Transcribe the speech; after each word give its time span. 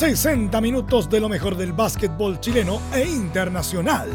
60 0.00 0.58
minutos 0.62 1.10
de 1.10 1.20
lo 1.20 1.28
mejor 1.28 1.58
del 1.58 1.74
básquetbol 1.74 2.40
chileno 2.40 2.80
e 2.90 3.04
internacional. 3.04 4.08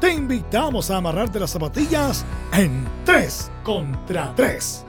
Te 0.00 0.12
invitamos 0.12 0.90
a 0.90 0.96
amarrarte 0.96 1.38
las 1.38 1.50
zapatillas 1.50 2.26
en 2.52 2.84
3 3.04 3.48
contra 3.62 4.32
3. 4.34 4.84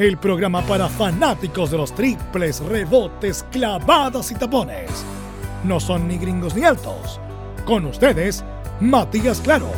El 0.00 0.18
programa 0.18 0.60
para 0.60 0.86
fanáticos 0.86 1.70
de 1.70 1.78
los 1.78 1.94
triples, 1.94 2.60
rebotes, 2.60 3.42
clavadas 3.50 4.30
y 4.32 4.34
tapones. 4.34 4.90
No 5.64 5.80
son 5.80 6.08
ni 6.08 6.18
gringos 6.18 6.54
ni 6.54 6.64
altos. 6.64 7.18
Con 7.64 7.86
ustedes, 7.86 8.44
Matías 8.80 9.40
Claro, 9.40 9.70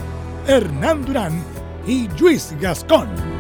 Hernán 0.48 1.04
Durán 1.04 1.44
y 1.86 2.08
Luis 2.18 2.56
Gascón. 2.60 3.39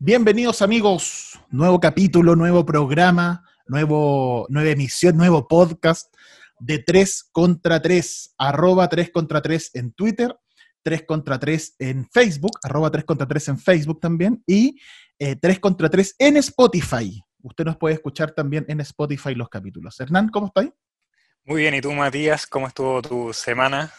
Bienvenidos 0.00 0.62
amigos, 0.62 1.40
nuevo 1.50 1.80
capítulo, 1.80 2.36
nuevo 2.36 2.64
programa, 2.64 3.42
nuevo, 3.66 4.46
nueva 4.48 4.70
emisión, 4.70 5.16
nuevo 5.16 5.48
podcast 5.48 6.14
de 6.60 6.78
3 6.78 7.30
contra 7.32 7.82
3, 7.82 8.36
arroba 8.38 8.88
3 8.88 9.10
contra 9.10 9.42
3 9.42 9.72
en 9.74 9.92
Twitter, 9.92 10.38
3 10.84 11.02
contra 11.02 11.40
3 11.40 11.74
en 11.80 12.08
Facebook, 12.12 12.60
arroba 12.62 12.92
3 12.92 13.04
contra 13.04 13.26
3 13.26 13.48
en 13.48 13.58
Facebook 13.58 13.98
también, 13.98 14.40
y 14.46 14.78
eh, 15.18 15.34
3 15.34 15.58
contra 15.58 15.90
3 15.90 16.14
en 16.20 16.36
Spotify. 16.36 17.20
Usted 17.42 17.64
nos 17.64 17.76
puede 17.76 17.96
escuchar 17.96 18.30
también 18.30 18.66
en 18.68 18.80
Spotify 18.82 19.34
los 19.34 19.48
capítulos. 19.48 19.98
Hernán, 19.98 20.28
¿cómo 20.28 20.46
estáis? 20.46 20.70
Muy 21.42 21.62
bien, 21.62 21.74
¿y 21.74 21.80
tú 21.80 21.92
Matías? 21.92 22.46
¿Cómo 22.46 22.68
estuvo 22.68 23.02
tu 23.02 23.32
semana? 23.32 23.92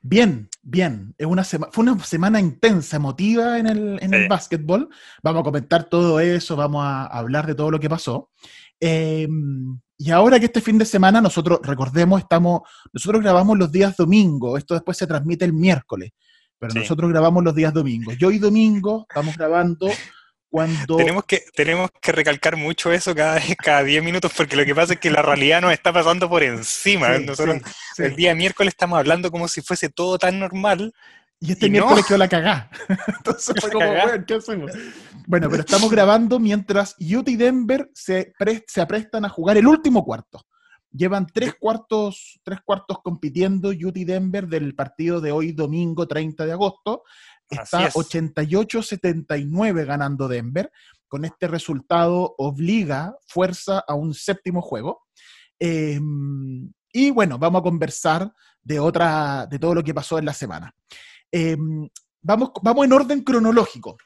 Bien, 0.00 0.48
bien. 0.62 1.14
Es 1.18 1.26
una 1.26 1.42
sema- 1.44 1.68
fue 1.72 1.82
una 1.82 1.98
semana 2.04 2.40
intensa, 2.40 2.96
emotiva 2.96 3.58
en 3.58 3.66
el, 3.66 3.98
en 4.00 4.14
el 4.14 4.28
básquetbol. 4.28 4.88
Vamos 5.22 5.40
a 5.40 5.44
comentar 5.44 5.84
todo 5.84 6.20
eso, 6.20 6.56
vamos 6.56 6.84
a 6.84 7.06
hablar 7.06 7.46
de 7.46 7.54
todo 7.54 7.70
lo 7.70 7.80
que 7.80 7.88
pasó. 7.90 8.30
Eh, 8.80 9.28
y 10.00 10.10
ahora 10.12 10.38
que 10.38 10.46
este 10.46 10.60
fin 10.60 10.78
de 10.78 10.84
semana 10.84 11.20
nosotros, 11.20 11.58
recordemos, 11.64 12.20
estamos, 12.20 12.60
nosotros 12.92 13.20
grabamos 13.22 13.58
los 13.58 13.72
días 13.72 13.96
domingo, 13.96 14.56
esto 14.56 14.74
después 14.74 14.96
se 14.96 15.08
transmite 15.08 15.44
el 15.44 15.52
miércoles, 15.52 16.12
pero 16.60 16.72
Sí. 16.72 16.78
nosotros 16.78 17.10
grabamos 17.10 17.42
los 17.42 17.54
días 17.56 17.74
domingos. 17.74 18.14
Y 18.20 18.24
hoy 18.24 18.38
domingo 18.38 19.04
estamos 19.08 19.36
grabando 19.36 19.88
cuando... 20.50 20.96
Tenemos 20.96 21.24
que, 21.24 21.44
tenemos 21.54 21.90
que 22.00 22.12
recalcar 22.12 22.56
mucho 22.56 22.92
eso 22.92 23.14
cada, 23.14 23.38
cada 23.62 23.82
10 23.82 24.02
minutos 24.02 24.32
porque 24.36 24.56
lo 24.56 24.64
que 24.64 24.74
pasa 24.74 24.94
es 24.94 25.00
que 25.00 25.10
la 25.10 25.22
realidad 25.22 25.60
nos 25.60 25.72
está 25.72 25.92
pasando 25.92 26.28
por 26.28 26.42
encima. 26.42 27.16
Sí, 27.16 27.24
Nosotros 27.26 27.56
sí, 27.64 27.72
sí. 27.96 28.02
el 28.04 28.16
día 28.16 28.34
miércoles 28.34 28.72
estamos 28.72 28.98
hablando 28.98 29.30
como 29.30 29.48
si 29.48 29.60
fuese 29.62 29.88
todo 29.88 30.18
tan 30.18 30.38
normal. 30.38 30.92
Y 31.40 31.52
este 31.52 31.66
Y 31.66 31.68
no. 31.68 31.72
miércoles 31.74 32.04
quedó 32.06 32.18
la 32.18 32.28
cagá. 32.28 32.70
Entonces 33.18 33.54
fue 33.60 33.70
como, 33.70 33.86
bueno, 33.86 34.24
¿qué 34.26 34.34
hacemos? 34.34 34.72
Bueno, 35.26 35.48
pero 35.50 35.60
estamos 35.62 35.90
grabando 35.90 36.38
mientras 36.40 36.96
Utah 36.98 37.30
y 37.30 37.36
Denver 37.36 37.90
se, 37.94 38.32
pre- 38.38 38.64
se 38.66 38.80
aprestan 38.80 39.24
a 39.24 39.28
jugar 39.28 39.56
el 39.56 39.66
último 39.66 40.04
cuarto. 40.04 40.44
Llevan 40.90 41.26
tres 41.32 41.54
cuartos, 41.60 42.40
tres 42.42 42.60
cuartos 42.64 42.98
compitiendo 43.04 43.68
Utah 43.68 44.00
y 44.00 44.04
Denver 44.04 44.48
del 44.48 44.74
partido 44.74 45.20
de 45.20 45.30
hoy, 45.30 45.52
domingo 45.52 46.08
30 46.08 46.46
de 46.46 46.52
agosto. 46.52 47.04
Está 47.50 47.86
es. 47.86 47.94
88-79 47.94 49.84
ganando 49.86 50.28
Denver. 50.28 50.70
Con 51.08 51.24
este 51.24 51.48
resultado 51.48 52.34
obliga, 52.36 53.16
fuerza 53.26 53.82
a 53.86 53.94
un 53.94 54.12
séptimo 54.14 54.60
juego. 54.60 55.06
Eh, 55.58 55.98
y 56.92 57.10
bueno, 57.10 57.38
vamos 57.38 57.60
a 57.60 57.62
conversar 57.62 58.32
de 58.62 58.78
otra, 58.78 59.46
de 59.46 59.58
todo 59.58 59.74
lo 59.74 59.82
que 59.82 59.94
pasó 59.94 60.18
en 60.18 60.26
la 60.26 60.34
semana. 60.34 60.74
Eh, 61.32 61.56
vamos, 62.20 62.50
vamos 62.62 62.84
en 62.84 62.92
orden 62.92 63.22
cronológico. 63.22 63.96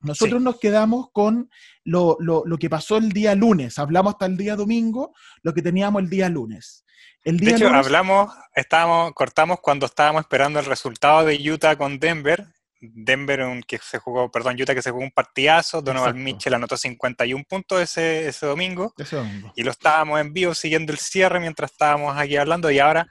Nosotros 0.00 0.40
Sí. 0.40 0.44
nos 0.44 0.58
quedamos 0.60 1.06
con 1.12 1.48
lo, 1.84 2.18
lo- 2.20 2.42
lo 2.44 2.58
que 2.58 2.68
pasó 2.68 2.98
el 2.98 3.10
día 3.12 3.34
lunes. 3.34 3.78
Hablamos 3.78 4.12
hasta 4.14 4.26
el 4.26 4.36
día 4.36 4.54
domingo, 4.54 5.14
lo 5.42 5.54
que 5.54 5.62
teníamos 5.62 6.02
el 6.02 6.10
día 6.10 6.28
lunes. 6.28 6.84
El 7.24 7.38
De 7.38 7.52
hecho, 7.52 7.64
lunes, 7.70 7.86
hablamos, 7.86 8.34
estábamos, 8.54 9.12
cortamos 9.14 9.60
cuando 9.62 9.86
estábamos 9.86 10.20
esperando 10.20 10.58
el 10.60 10.66
resultado 10.66 11.24
de 11.24 11.50
Utah 11.50 11.76
con 11.76 11.98
Denver. 11.98 12.46
Denver 12.92 13.42
un- 13.42 13.62
que 13.62 13.78
se 13.78 13.98
jugó, 13.98 14.30
perdón, 14.30 14.56
Utah 14.60 14.74
que 14.74 14.82
se 14.82 14.90
jugó 14.90 15.02
un 15.04 15.10
partidazo. 15.10 15.80
Donovan. 15.82 16.22
Mitchell 16.22 16.54
anotó 16.54 16.76
51 16.76 17.44
puntos 17.48 17.80
ese, 17.80 18.28
ese 18.28 18.46
domingo. 18.46 18.92
ese 18.98 19.16
domingo. 19.16 19.52
y 19.56 19.62
lo 19.62 19.70
estábamos 19.70 20.20
en 20.20 20.32
vivo 20.32 20.54
siguiendo 20.54 20.92
el 20.92 20.98
cierre 20.98 21.40
mientras 21.40 21.70
estábamos 21.72 22.16
aquí 22.16 22.36
hablando 22.36 22.70
y 22.70 22.78
ahora, 22.78 23.06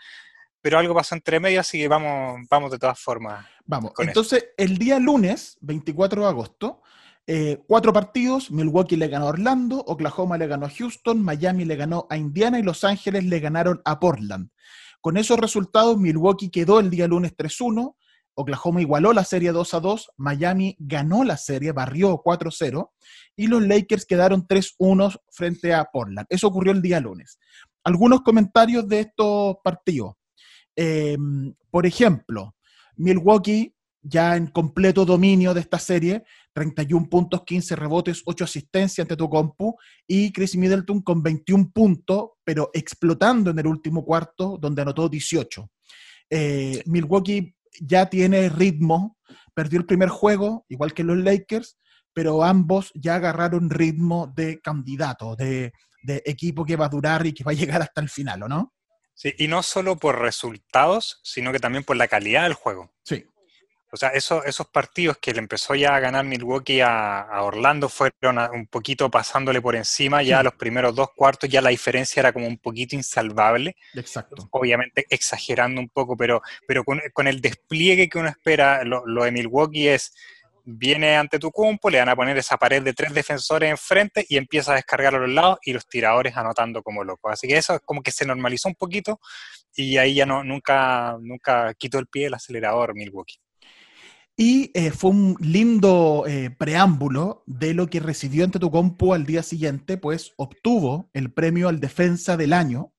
pero 0.62 0.80
algo 0.80 0.94
pasó 0.96 1.16
entre 1.16 1.40
medio, 1.40 1.60
así 1.60 1.78
que 1.78 1.88
vamos, 1.88 2.42
vamos 2.50 2.72
de 2.72 2.80
todas 2.80 3.00
formas. 3.00 3.46
Vamos, 3.66 3.92
entonces 4.00 4.50
el 4.58 4.78
día 4.78 5.00
lunes, 5.00 5.58
24 5.62 6.24
de 6.24 6.28
agosto, 6.28 6.82
eh, 7.26 7.60
cuatro 7.68 7.94
partidos, 7.94 8.52
Milwaukee 8.52 8.98
le 8.98 9.08
ganó 9.08 9.26
a 9.28 9.30
Orlando, 9.30 9.78
Oklahoma 9.80 10.38
le 10.38 10.48
ganó 10.48 10.66
a 10.66 10.70
Houston, 10.70 11.22
Miami 11.22 11.64
le 11.64 11.76
ganó 11.78 12.06
a 12.10 12.18
Indiana 12.18 12.60
y 12.60 12.64
Los 12.64 12.84
Ángeles 12.84 13.24
le 13.24 13.40
ganaron 13.40 13.82
a 13.86 14.00
Portland. 14.00 14.50
Con 15.00 15.18
esos 15.18 15.38
resultados, 15.40 15.98
Milwaukee 15.98 16.50
quedó 16.50 16.80
el 16.80 16.90
día 16.90 17.08
lunes 17.08 17.34
3-1, 17.36 17.96
Oklahoma 18.36 18.82
igualó 18.82 19.14
la 19.14 19.24
serie 19.24 19.54
2-2, 19.54 20.08
Miami 20.18 20.76
ganó 20.80 21.24
la 21.24 21.38
serie, 21.38 21.72
barrió 21.72 22.22
4-0 22.24 22.90
y 23.36 23.48
los 23.48 23.66
Lakers 23.66 24.06
quedaron 24.06 24.48
3-1 24.48 25.20
frente 25.32 25.74
a 25.74 25.86
Portland. 25.86 26.28
Eso 26.30 26.48
ocurrió 26.48 26.72
el 26.72 26.82
día 26.82 27.00
lunes. 27.00 27.40
Algunos 27.84 28.22
comentarios 28.22 28.88
de 28.88 29.02
estos 29.02 29.58
partidos. 29.64 30.16
Eh, 30.76 31.18
por 31.70 31.86
ejemplo, 31.86 32.56
Milwaukee 32.96 33.74
ya 34.04 34.36
en 34.36 34.48
completo 34.48 35.06
dominio 35.06 35.54
de 35.54 35.62
esta 35.62 35.80
serie, 35.80 36.24
31 36.54 37.10
puntos, 37.10 37.44
15 37.46 37.76
rebotes, 37.76 38.22
8 38.26 38.44
asistencias 38.44 39.06
ante 39.06 39.16
tu 39.16 39.30
compu, 39.30 39.76
y 40.06 40.32
Chris 40.32 40.56
Middleton 40.58 41.02
con 41.02 41.24
21 41.24 41.72
puntos, 41.74 42.32
pero 42.44 42.70
explotando 42.74 43.52
en 43.52 43.60
el 43.60 43.68
último 43.68 44.04
cuarto, 44.04 44.58
donde 44.60 44.82
anotó 44.82 45.08
18. 45.08 45.70
Eh, 46.30 46.84
Milwaukee 46.86 47.56
ya 47.80 48.10
tiene 48.10 48.50
ritmo, 48.50 49.18
perdió 49.54 49.80
el 49.80 49.86
primer 49.86 50.10
juego, 50.10 50.66
igual 50.70 50.94
que 50.94 51.04
los 51.04 51.18
Lakers, 51.18 51.78
pero 52.14 52.44
ambos 52.44 52.92
ya 52.96 53.16
agarraron 53.16 53.70
ritmo 53.70 54.32
de 54.36 54.60
candidato, 54.60 55.36
de, 55.36 55.74
de 56.04 56.22
equipo 56.26 56.66
que 56.66 56.76
va 56.76 56.86
a 56.86 56.90
durar 56.90 57.26
y 57.26 57.34
que 57.34 57.44
va 57.44 57.52
a 57.52 57.56
llegar 57.56 57.82
hasta 57.82 58.02
el 58.02 58.10
final, 58.10 58.44
¿o 58.44 58.48
no? 58.48 58.74
Sí, 59.16 59.34
y 59.38 59.48
no 59.48 59.64
solo 59.64 59.98
por 59.98 60.20
resultados, 60.20 61.20
sino 61.24 61.52
que 61.52 61.60
también 61.60 61.84
por 61.84 61.96
la 61.96 62.08
calidad 62.08 62.44
del 62.44 62.54
juego. 62.54 62.94
Sí. 63.04 63.26
O 63.94 63.96
sea, 63.98 64.09
eso- 64.09 64.44
esos 64.44 64.66
partidos 64.68 65.18
que 65.20 65.31
le 65.34 65.40
empezó 65.40 65.76
ya 65.76 65.94
a 65.96 66.00
ganar 66.00 66.26
Milwaukee 66.26 66.81
a, 66.81 67.22
a 67.22 67.44
Orlando 67.44 67.88
fueron 67.90 68.40
a- 68.40 68.50
un 68.52 68.66
poquito 68.66 69.12
pasándole 69.12 69.62
por 69.62 69.76
encima, 69.76 70.24
ya 70.24 70.40
Sí. 70.40 70.44
los 70.46 70.54
primeros 70.56 70.96
dos 70.96 71.09
cuartos 71.16 71.48
ya 71.48 71.62
la 71.62 71.70
diferencia 71.70 72.20
era 72.20 72.34
como 72.34 72.48
un 72.48 72.58
poquito 72.58 72.96
insalvable. 72.96 73.76
Exacto. 73.94 74.48
obviamente 74.52 75.06
exagerando 75.09 75.80
un 75.80 75.90
poco, 75.90 76.18
pero, 76.18 76.42
pero 76.68 76.84
con, 76.84 77.01
con 77.13 77.28
el 77.28 77.40
despliegue 77.40 78.10
que 78.10 78.18
uno 78.18 78.30
espera, 78.30 78.84
lo, 78.84 79.06
lo 79.06 79.24
de 79.25 79.31
Milwaukee 79.31 79.88
es, 79.90 80.12
viene 80.66 81.16
ante 81.18 81.38
tu 81.40 81.51
cumpo, 81.51 81.90
le 81.90 82.00
van 82.00 82.10
a 82.10 82.16
poner 82.16 82.38
esa 82.38 82.57
pared 82.57 82.81
de 82.81 82.94
tres 82.94 83.13
defensores 83.13 83.69
enfrente 83.69 84.25
y 84.28 84.38
empieza 84.38 84.72
a 84.72 84.75
descargar 84.75 85.13
a 85.13 85.19
los 85.19 85.30
lados 85.30 85.60
y 85.63 85.74
los 85.74 85.88
tiradores 85.88 86.36
anotando 86.38 86.81
como 86.81 87.04
locos. 87.04 87.31
Así 87.34 87.48
que 87.48 87.57
eso 87.57 87.75
es 87.75 87.81
como 87.86 88.01
que 88.01 88.12
se 88.12 88.25
normalizó 88.25 88.69
un 88.69 88.75
poquito 88.75 89.19
y 89.75 89.98
ahí 89.98 90.16
ya 90.16 90.25
no, 90.25 90.44
nunca, 90.44 91.18
nunca 91.22 91.74
quitó 91.75 92.00
el 92.00 92.07
pie 92.07 92.24
del 92.25 92.36
acelerador 92.36 92.95
Milwaukee. 92.95 93.40
Y 94.35 94.71
eh, 94.74 94.89
fue 94.91 95.12
un 95.12 95.35
lindo 95.39 96.25
eh, 96.27 96.50
preámbulo 96.50 97.44
de 97.45 97.74
lo 97.74 97.88
que 97.88 98.00
recibió 98.00 98.44
ante 98.44 98.59
tu 98.59 98.71
compu 98.71 99.13
al 99.13 99.25
día 99.25 99.44
siguiente, 99.44 99.97
pues 99.97 100.33
obtuvo 100.38 101.09
el 101.13 101.31
premio 101.31 101.69
al 101.69 101.80
defensa 101.80 102.35
del 102.35 102.53
año. 102.53 102.94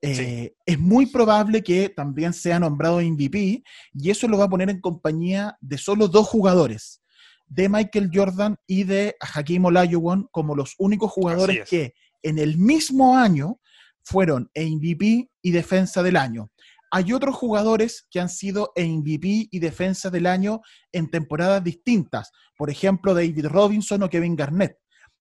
Eh, 0.00 0.54
Es 0.64 0.78
muy 0.78 1.06
probable 1.06 1.62
que 1.62 1.88
también 1.90 2.32
sea 2.32 2.58
nombrado 2.58 3.00
MVP 3.00 3.62
y 3.92 4.10
eso 4.10 4.28
lo 4.28 4.38
va 4.38 4.44
a 4.44 4.48
poner 4.48 4.70
en 4.70 4.80
compañía 4.80 5.58
de 5.60 5.76
solo 5.76 6.08
dos 6.08 6.26
jugadores, 6.26 7.02
de 7.46 7.68
Michael 7.68 8.10
Jordan 8.12 8.56
y 8.66 8.84
de 8.84 9.16
Hakim 9.20 9.64
Olajuwon 9.66 10.28
como 10.30 10.54
los 10.54 10.74
únicos 10.78 11.10
jugadores 11.10 11.62
es. 11.64 11.68
que 11.68 11.94
en 12.22 12.38
el 12.38 12.56
mismo 12.58 13.16
año 13.16 13.58
fueron 14.02 14.50
MVP 14.54 15.28
y 15.42 15.50
defensa 15.50 16.02
del 16.02 16.16
año. 16.16 16.50
Hay 16.90 17.12
otros 17.12 17.34
jugadores 17.36 18.06
que 18.10 18.20
han 18.20 18.28
sido 18.28 18.72
MVP 18.76 19.48
y 19.50 19.58
defensa 19.58 20.10
del 20.10 20.26
año 20.26 20.60
en 20.92 21.10
temporadas 21.10 21.62
distintas. 21.62 22.30
Por 22.56 22.70
ejemplo, 22.70 23.14
David 23.14 23.46
Robinson 23.46 24.02
o 24.02 24.08
Kevin 24.08 24.36
Garnett. 24.36 24.78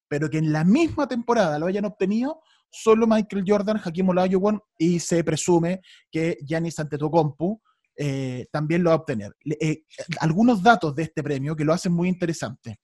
Pero 0.07 0.29
que 0.29 0.37
en 0.37 0.53
la 0.53 0.63
misma 0.63 1.07
temporada 1.07 1.59
lo 1.59 1.65
hayan 1.65 1.85
obtenido 1.85 2.41
solo 2.69 3.07
Michael 3.07 3.43
Jordan, 3.45 3.81
Hakim 3.83 4.09
Olajuwon 4.09 4.59
y 4.77 4.99
se 4.99 5.23
presume 5.23 5.81
que 6.11 6.37
Giannis 6.45 6.79
Antetokounmpo 6.79 7.61
eh, 7.97 8.45
también 8.51 8.83
lo 8.83 8.91
va 8.91 8.95
a 8.95 8.99
obtener. 8.99 9.35
Eh, 9.59 9.83
algunos 10.19 10.61
datos 10.61 10.93
de 10.95 11.03
este 11.03 11.23
premio 11.23 11.55
que 11.55 11.65
lo 11.65 11.73
hacen 11.73 11.91
muy 11.91 12.07
interesante. 12.07 12.79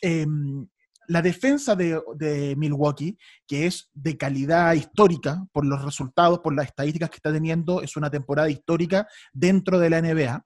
Em, 0.00 0.66
la 1.08 1.22
defensa 1.22 1.76
de, 1.76 2.54
Milwaukee, 2.56 3.16
que 3.46 3.66
es 3.66 3.90
de 3.94 4.16
calidad 4.16 4.74
histórica 4.74 5.46
por 5.52 5.64
los 5.64 5.84
resultados, 5.84 6.40
por 6.40 6.54
las 6.54 6.66
estadísticas 6.66 7.10
que 7.10 7.16
está 7.16 7.32
teniendo, 7.32 7.82
es 7.82 7.96
una 7.96 8.10
temporada 8.10 8.50
histórica 8.50 9.06
dentro 9.32 9.78
de 9.78 9.90
la 9.90 10.02
NBA. 10.02 10.44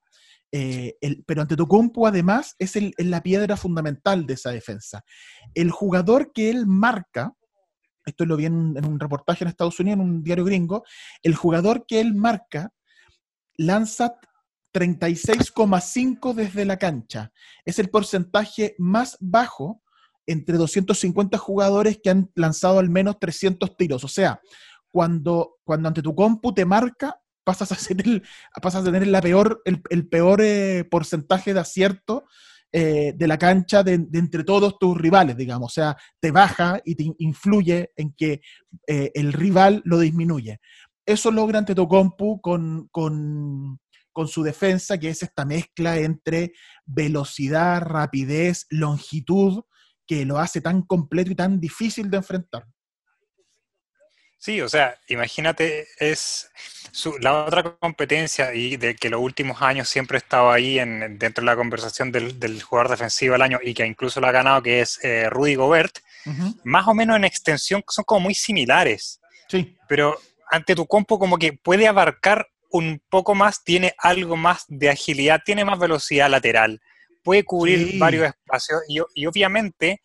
Eh, 0.52 0.96
el, 1.00 1.22
pero 1.24 1.42
Antetokounmpo 1.42 2.06
además 2.06 2.56
es, 2.58 2.76
la 2.98 3.22
piedra 3.22 3.56
fundamental 3.56 4.26
de 4.26 4.34
esa 4.34 4.50
defensa. 4.50 5.04
El 5.54 5.70
jugador 5.70 6.32
que 6.32 6.50
él 6.50 6.66
marca, 6.66 7.34
esto 8.04 8.24
lo 8.24 8.36
vi 8.36 8.46
en, 8.46 8.74
en 8.76 8.84
un 8.84 8.98
reportaje 8.98 9.44
en 9.44 9.48
Estados 9.48 9.78
Unidos, 9.78 10.00
en 10.00 10.04
un 10.04 10.22
diario 10.24 10.44
gringo, 10.44 10.84
el 11.22 11.34
jugador 11.34 11.84
que 11.86 12.00
él 12.00 12.14
marca 12.14 12.72
lanza 13.56 14.16
36,5 14.72 16.34
desde 16.34 16.64
la 16.64 16.78
cancha. 16.78 17.32
Es 17.64 17.78
el 17.78 17.90
porcentaje 17.90 18.74
más 18.78 19.16
bajo 19.20 19.82
entre 20.26 20.56
250 20.56 21.38
jugadores 21.38 21.98
que 22.02 22.10
han 22.10 22.30
lanzado 22.34 22.78
al 22.78 22.90
menos 22.90 23.18
300 23.18 23.76
tiros. 23.76 24.04
O 24.04 24.08
sea, 24.08 24.40
cuando, 24.90 25.58
cuando 25.64 25.88
ante 25.88 26.02
tu 26.02 26.14
compu 26.14 26.52
te 26.52 26.64
marca, 26.64 27.20
pasas 27.44 27.72
a, 27.72 27.74
ser 27.74 28.00
el, 28.06 28.22
pasas 28.62 28.82
a 28.82 28.84
tener 28.92 29.06
la 29.06 29.20
peor, 29.20 29.62
el, 29.64 30.08
peor 30.08 30.40
eh, 30.42 30.84
porcentaje 30.90 31.54
de 31.54 31.60
acierto 31.60 32.26
eh, 32.72 33.14
de 33.16 33.26
la 33.26 33.38
cancha 33.38 33.82
de, 33.82 33.94
entre 34.12 34.44
todos 34.44 34.78
tus 34.78 34.96
rivales, 34.96 35.36
digamos. 35.36 35.72
O 35.72 35.74
sea, 35.74 35.96
te 36.20 36.30
baja 36.30 36.80
y 36.84 36.94
te 36.94 37.12
influye 37.18 37.90
en 37.96 38.12
que 38.12 38.40
eh, 38.86 39.10
el 39.14 39.32
rival 39.32 39.82
lo 39.84 39.98
disminuye. 39.98 40.60
Eso 41.04 41.30
logra 41.30 41.58
ante 41.58 41.74
tu 41.74 41.88
compu 41.88 42.40
con, 42.40 42.88
con, 42.92 43.80
con 44.12 44.28
su 44.28 44.42
defensa, 44.42 44.98
que 44.98 45.08
es 45.08 45.22
esta 45.22 45.44
mezcla 45.44 45.98
entre 45.98 46.52
velocidad, 46.84 47.82
rapidez, 47.82 48.66
longitud 48.70 49.64
que 50.10 50.24
lo 50.24 50.40
hace 50.40 50.60
tan 50.60 50.82
completo 50.82 51.30
y 51.30 51.36
tan 51.36 51.60
difícil 51.60 52.10
de 52.10 52.16
enfrentar. 52.16 52.66
Sí, 54.40 54.60
o 54.60 54.68
sea, 54.68 54.98
imagínate, 55.06 55.86
es 56.00 56.50
la 57.20 57.44
otra 57.44 57.76
competencia 57.78 58.52
y 58.52 58.76
de 58.76 58.96
que 58.96 59.08
los 59.08 59.20
últimos 59.20 59.62
años 59.62 59.88
siempre 59.88 60.16
he 60.16 60.18
estado 60.18 60.50
ahí 60.50 60.80
en, 60.80 61.16
dentro 61.16 61.42
de 61.42 61.46
la 61.46 61.54
conversación 61.54 62.10
del, 62.10 62.60
jugador 62.60 62.90
defensivo 62.90 63.34
del 63.34 63.42
año 63.42 63.60
y 63.62 63.72
que 63.72 63.86
incluso 63.86 64.20
lo 64.20 64.26
ha 64.26 64.32
ganado, 64.32 64.64
que 64.64 64.80
es 64.80 64.98
eh, 65.04 65.30
Rudy 65.30 65.54
Gobert, 65.54 66.00
más 66.64 66.88
o 66.88 66.94
menos 66.94 67.14
en 67.14 67.24
extensión 67.24 67.84
son 67.88 68.04
como 68.04 68.22
muy 68.22 68.34
similares. 68.34 69.20
Sí. 69.46 69.76
Pero 69.86 70.18
ante 70.50 70.74
tu 70.74 70.88
compo 70.88 71.20
como 71.20 71.38
que 71.38 71.52
puede 71.52 71.86
abarcar 71.86 72.48
un 72.72 73.00
poco 73.08 73.36
más, 73.36 73.62
tiene 73.62 73.94
algo 73.96 74.36
más 74.36 74.64
de 74.66 74.90
agilidad, 74.90 75.40
tiene 75.44 75.64
más 75.64 75.78
velocidad 75.78 76.28
lateral, 76.28 76.80
puede 77.22 77.44
cubrir 77.44 77.98
varios 77.98 78.26
espacios 78.26 78.82
y, 78.88 79.26
obviamente 79.26 80.00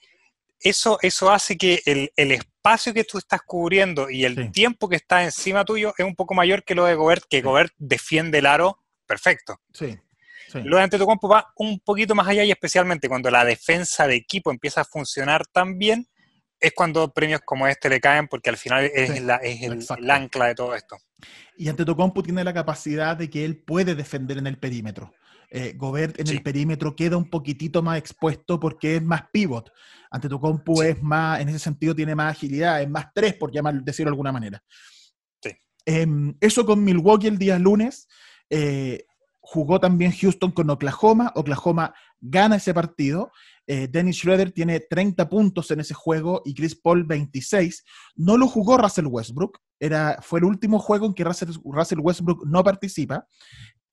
eso, 0.59 0.97
eso 1.01 1.31
hace 1.31 1.57
que 1.57 1.81
el, 1.85 2.31
espacio 2.31 2.93
que 2.93 3.03
tú 3.03 3.17
estás 3.17 3.41
cubriendo 3.45 4.09
y 4.09 4.25
el 4.25 4.51
tiempo 4.51 4.89
que 4.89 4.95
está 4.95 5.23
encima 5.23 5.63
tuyo 5.63 5.93
es 5.97 6.05
un 6.05 6.15
poco 6.15 6.33
mayor 6.33 6.63
que 6.63 6.75
lo 6.75 6.85
de 6.85 6.95
Gobert, 6.95 7.23
que 7.29 7.41
Gobert 7.41 7.73
defiende 7.77 8.39
el 8.39 8.45
aro 8.45 8.79
perfecto. 9.05 9.59
Sí. 9.73 9.97
Lo 10.53 10.77
de 10.77 10.83
Antetokounmpo 10.83 11.27
va 11.27 11.51
un 11.57 11.79
poquito 11.79 12.15
más 12.15 12.27
allá 12.27 12.43
y 12.43 12.51
especialmente 12.51 13.09
cuando 13.09 13.29
la 13.29 13.43
defensa 13.43 14.07
de 14.07 14.15
equipo 14.15 14.51
empieza 14.51 14.81
a 14.81 14.85
funcionar 14.85 15.45
tan 15.47 15.77
bien, 15.77 16.07
es 16.59 16.73
cuando 16.73 17.11
premios 17.11 17.41
como 17.43 17.67
este 17.67 17.89
le 17.89 17.99
caen 17.99 18.27
porque 18.27 18.49
al 18.49 18.57
final 18.57 18.89
es, 18.93 19.21
la, 19.21 19.35
es 19.37 19.61
el, 19.61 20.09
ancla 20.09 20.47
de 20.47 20.55
todo 20.55 20.75
esto. 20.75 20.97
Y 21.57 21.67
Antetokounmpo 21.67 22.23
tiene 22.23 22.43
la 22.43 22.53
capacidad 22.53 23.17
de 23.17 23.29
que 23.29 23.45
él 23.45 23.57
puede 23.57 23.95
defender 23.95 24.37
en 24.37 24.47
el 24.47 24.57
perímetro. 24.57 25.11
Eh, 25.57 25.73
Gobert 25.77 26.19
en 26.19 26.27
el 26.27 26.43
perímetro 26.43 26.93
queda 26.93 27.15
un 27.15 27.29
poquitito 27.29 27.81
más 27.81 27.97
expuesto 27.97 28.59
porque 28.59 28.97
es 28.97 29.01
más 29.01 29.23
pivot. 29.31 29.71
Ante 30.11 30.27
tu 30.27 30.37
compu 30.37 30.81
es 30.81 31.01
más, 31.01 31.39
en 31.39 31.47
ese 31.47 31.59
sentido 31.59 31.95
tiene 31.95 32.13
más 32.13 32.35
agilidad, 32.35 32.81
es 32.81 32.89
más 32.89 33.05
tres, 33.13 33.35
por 33.35 33.53
llamar, 33.53 33.81
decirlo 33.81 34.09
de 34.09 34.13
alguna 34.13 34.33
manera. 34.33 34.61
Em, 35.85 36.35
eso 36.41 36.65
con 36.65 36.83
Milwaukee 36.83 37.27
el 37.27 37.37
día 37.37 37.57
lunes. 37.57 38.07
Eh, 38.49 39.05
jugó 39.39 39.79
también 39.79 40.11
Houston 40.11 40.51
con 40.51 40.69
Oklahoma. 40.69 41.31
Oklahoma 41.35 41.93
gana 42.19 42.57
ese 42.57 42.73
partido. 42.73 43.31
Eh, 43.67 43.87
Dennis 43.87 44.17
Schroeder 44.17 44.51
tiene 44.51 44.79
30 44.81 45.29
puntos 45.29 45.71
en 45.71 45.79
ese 45.79 45.93
juego 45.93 46.41
y 46.43 46.53
Chris 46.53 46.75
Paul 46.75 47.05
26. 47.05 47.85
No 48.15 48.37
lo 48.37 48.47
jugó 48.47 48.77
Russell 48.77 49.07
Westbrook. 49.07 49.59
Era, 49.79 50.19
fue 50.21 50.39
el 50.39 50.45
último 50.45 50.79
juego 50.79 51.05
en 51.05 51.13
que 51.13 51.23
Russell 51.23 51.99
Westbrook 51.99 52.45
no 52.45 52.63
participa. 52.63 53.27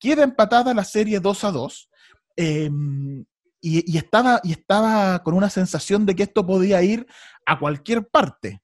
Queda 0.03 0.23
empatada 0.23 0.73
la 0.73 0.83
serie 0.83 1.21
2 1.21 1.43
a 1.45 1.51
2. 1.51 1.89
Em, 2.35 3.23
y, 3.61 3.97
estaba, 3.97 4.41
y 4.43 4.51
estaba 4.51 5.23
con 5.23 5.33
una 5.33 5.49
sensación 5.49 6.05
de 6.05 6.13
que 6.13 6.23
esto 6.23 6.45
podía 6.45 6.81
ir 6.83 7.07
a 7.45 7.57
cualquier 7.57 8.09
parte. 8.09 8.61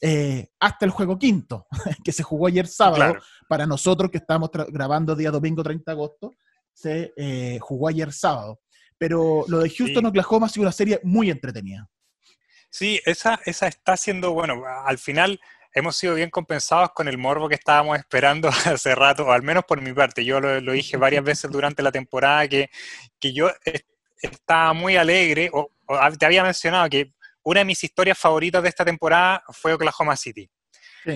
Eh, 0.00 0.46
hasta 0.60 0.84
el 0.84 0.92
juego 0.92 1.18
quinto, 1.18 1.66
que 2.04 2.12
se 2.12 2.22
jugó 2.22 2.46
ayer 2.46 2.68
sábado. 2.68 3.16
Para 3.48 3.66
nosotros 3.66 4.12
que 4.12 4.18
estamos 4.18 4.48
grabando 4.68 5.16
día 5.16 5.32
domingo 5.32 5.64
30 5.64 5.90
de 5.90 5.92
agosto, 5.92 6.30
se 6.72 7.12
eh, 7.16 7.58
jugó 7.60 7.88
ayer 7.88 8.12
sábado. 8.12 8.60
Pero 8.96 9.44
lo 9.48 9.58
de 9.58 9.70
Houston, 9.70 10.06
Oklahoma 10.06 10.46
ha 10.46 10.50
sido 10.50 10.62
una 10.62 10.72
serie 10.72 11.00
muy 11.02 11.30
entretenida. 11.30 11.90
Sí, 12.70 13.00
esa, 13.04 13.40
esa 13.44 13.66
está 13.66 13.96
siendo, 13.96 14.34
bueno, 14.34 14.62
al 14.84 14.98
final 14.98 15.40
hemos 15.76 15.94
sido 15.94 16.14
bien 16.14 16.30
compensados 16.30 16.90
con 16.94 17.06
el 17.06 17.18
morbo 17.18 17.50
que 17.50 17.54
estábamos 17.54 17.98
esperando 17.98 18.48
hace 18.64 18.94
rato, 18.94 19.26
o 19.26 19.30
al 19.30 19.42
menos 19.42 19.64
por 19.64 19.80
mi 19.82 19.92
parte. 19.92 20.24
Yo 20.24 20.40
lo, 20.40 20.72
dije 20.72 20.96
varias 20.96 21.22
veces 21.22 21.50
durante 21.50 21.82
la 21.82 21.92
temporada 21.92 22.48
que, 22.48 22.70
que 23.20 23.32
yo 23.34 23.50
estaba 24.20 24.72
muy 24.72 24.96
alegre, 24.96 25.50
o, 25.52 25.70
te 26.18 26.26
había 26.26 26.42
mencionado 26.42 26.88
que 26.88 27.12
una 27.42 27.60
de 27.60 27.66
mis 27.66 27.84
historias 27.84 28.18
favoritas 28.18 28.62
de 28.62 28.70
esta 28.70 28.84
temporada 28.84 29.44
fue 29.50 29.74
Oklahoma 29.74 30.16
City. 30.16 30.50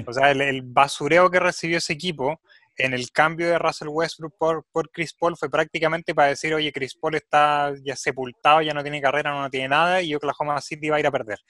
O 0.07 0.13
sea, 0.13 0.31
el, 0.31 0.63
basureo 0.63 1.29
que 1.31 1.41
recibió 1.41 1.79
ese 1.79 1.95
equipo 1.95 2.41
en 2.77 2.93
el 2.93 3.11
cambio 3.11 3.49
de 3.49 3.59
Russell 3.59 3.89
Westbrook 3.89 4.37
por, 4.39 4.65
por 4.71 4.91
Chris 4.91 5.13
Paul 5.15 5.37
fue 5.37 5.51
prácticamente 5.51 6.15
para 6.15 6.29
decir, 6.29 6.55
oye, 6.55 6.71
Chris 6.71 6.95
Paul 6.95 7.17
está 7.17 7.75
ya 7.83 7.97
sepultado, 7.97 8.63
ya 8.63 8.73
no 8.73 8.83
tiene 8.83 9.01
carrera, 9.01 9.33
no 9.33 9.51
tiene 9.51 9.69
nada, 9.69 10.01
y 10.03 10.15
Oklahoma 10.15 10.61
City 10.61 10.91
va 10.91 10.97
a 10.97 11.01
ir 11.01 11.07
a 11.07 11.11
perder. 11.11 11.41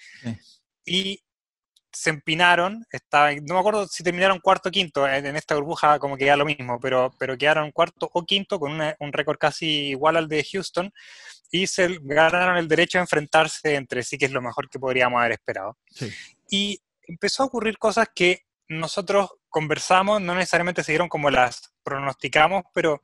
Y 0.86 1.20
se 1.92 2.10
empinaron, 2.10 2.86
estaba, 2.90 3.32
no 3.32 3.54
me 3.54 3.60
acuerdo 3.60 3.86
si 3.88 4.02
terminaron 4.02 4.38
cuarto 4.38 4.68
o 4.68 4.72
quinto, 4.72 5.08
en, 5.08 5.36
esta 5.36 5.54
burbuja 5.54 5.98
como 5.98 6.16
que 6.16 6.26
ya 6.26 6.36
lo 6.36 6.44
mismo, 6.44 6.78
pero, 6.80 7.10
pero 7.18 7.36
quedaron 7.36 7.72
cuarto 7.72 8.08
o 8.12 8.24
quinto 8.24 8.60
con 8.60 8.80
un 8.80 9.12
récord 9.12 9.38
casi 9.38 9.88
igual 9.90 10.16
al 10.16 10.28
de 10.28 10.44
Houston 10.44 10.92
y 11.50 11.66
se 11.66 11.98
ganaron 12.02 12.56
el 12.56 12.68
derecho 12.68 12.98
a 12.98 13.02
enfrentarse 13.02 13.74
entre 13.74 14.02
sí, 14.02 14.18
que 14.18 14.26
es 14.26 14.32
lo 14.32 14.42
mejor 14.42 14.68
que 14.70 14.78
podríamos 14.78 15.18
haber 15.18 15.32
esperado. 15.32 15.76
Y 16.48 16.80
empezó 17.02 17.42
a 17.42 17.46
ocurrir 17.46 17.78
cosas 17.78 18.08
que 18.14 18.46
nosotros 18.68 19.30
conversamos, 19.48 20.20
no 20.20 20.34
necesariamente 20.34 20.84
se 20.84 20.92
dieron 20.92 21.08
como 21.08 21.28
las 21.28 21.72
pronosticamos, 21.82 22.64
pero 22.72 23.02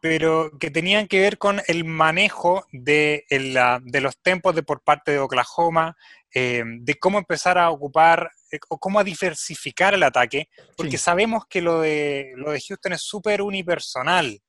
pero 0.00 0.50
que 0.58 0.70
tenían 0.70 1.06
que 1.06 1.20
ver 1.20 1.38
con 1.38 1.60
el 1.66 1.84
manejo 1.84 2.66
de, 2.72 3.24
de 3.28 4.00
los 4.00 4.18
tempos 4.18 4.54
de 4.54 4.62
por 4.62 4.82
parte 4.82 5.12
de 5.12 5.18
Oklahoma, 5.18 5.96
eh, 6.32 6.62
de 6.64 6.94
cómo 6.94 7.18
empezar 7.18 7.58
a 7.58 7.70
ocupar 7.70 8.30
eh, 8.52 8.58
o 8.68 8.78
cómo 8.78 9.00
a 9.00 9.04
diversificar 9.04 9.94
el 9.94 10.02
ataque, 10.02 10.48
porque 10.76 10.96
sabemos 10.96 11.44
que 11.48 11.60
lo 11.60 11.80
de, 11.80 12.32
lo 12.36 12.52
de 12.52 12.60
Houston 12.60 12.92
es 12.92 13.02
súper 13.02 13.42
unipersonal, 13.42 14.40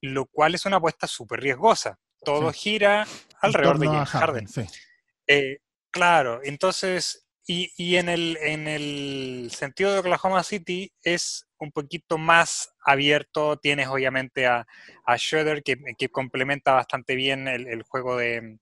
lo 0.00 0.26
cual 0.26 0.54
es 0.54 0.64
una 0.66 0.78
apuesta 0.78 1.06
súper 1.06 1.40
riesgosa. 1.40 1.98
Todo 2.24 2.50
gira 2.52 3.06
alrededor 3.40 3.78
de 3.78 3.86
James 3.86 4.08
Harden. 4.08 4.48
Eh, 5.26 5.58
claro, 5.90 6.40
entonces, 6.42 7.25
y, 7.46 7.70
y 7.76 7.96
en, 7.96 8.08
el, 8.08 8.36
en 8.40 8.66
el 8.66 9.50
sentido 9.52 9.92
de 9.92 10.00
Oklahoma 10.00 10.42
City 10.42 10.92
es 11.02 11.46
un 11.58 11.72
poquito 11.72 12.18
más 12.18 12.74
abierto. 12.84 13.56
Tienes 13.58 13.88
obviamente 13.88 14.46
a, 14.46 14.66
a 15.04 15.18
Schroeder 15.18 15.62
que, 15.62 16.08
complementa 16.10 16.72
bastante 16.72 17.14
bien 17.14 17.46
el, 17.48 17.82
juego 17.84 18.16
de, 18.16 18.58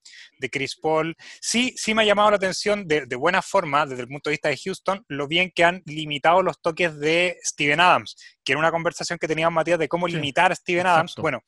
Chris 0.50 0.76
Paul. 0.76 1.17
Sí, 1.41 1.75
sí 1.76 1.95
me 1.95 2.03
ha 2.03 2.07
llamado 2.07 2.31
la 2.31 2.37
atención 2.37 2.87
de, 2.87 3.07
buena 3.17 3.43
forma, 3.43 3.87
desde 3.87 4.03
el 4.03 4.09
punto 4.09 4.31
de 4.31 4.35
vista 4.35 4.49
de 4.49 4.59
Houston, 4.59 5.05
lo 5.09 5.26
bien 5.26 5.50
que 5.55 5.64
han 5.64 5.83
limitado 5.87 6.43
los 6.43 6.61
toques 6.61 6.99
de 6.99 7.38
Steven 7.43 7.81
Adams, 7.81 8.17
que 8.45 8.53
era 8.53 8.59
una 8.59 8.71
conversación 8.71 9.19
que 9.19 9.29
teníamos 9.29 9.55
Matías 9.55 9.79
de 9.79 9.88
cómo 9.88 10.07
limitar 10.07 10.53
a 10.53 10.55
Steven 10.55 10.87
Adams. 10.87 11.14
Bueno, 11.17 11.43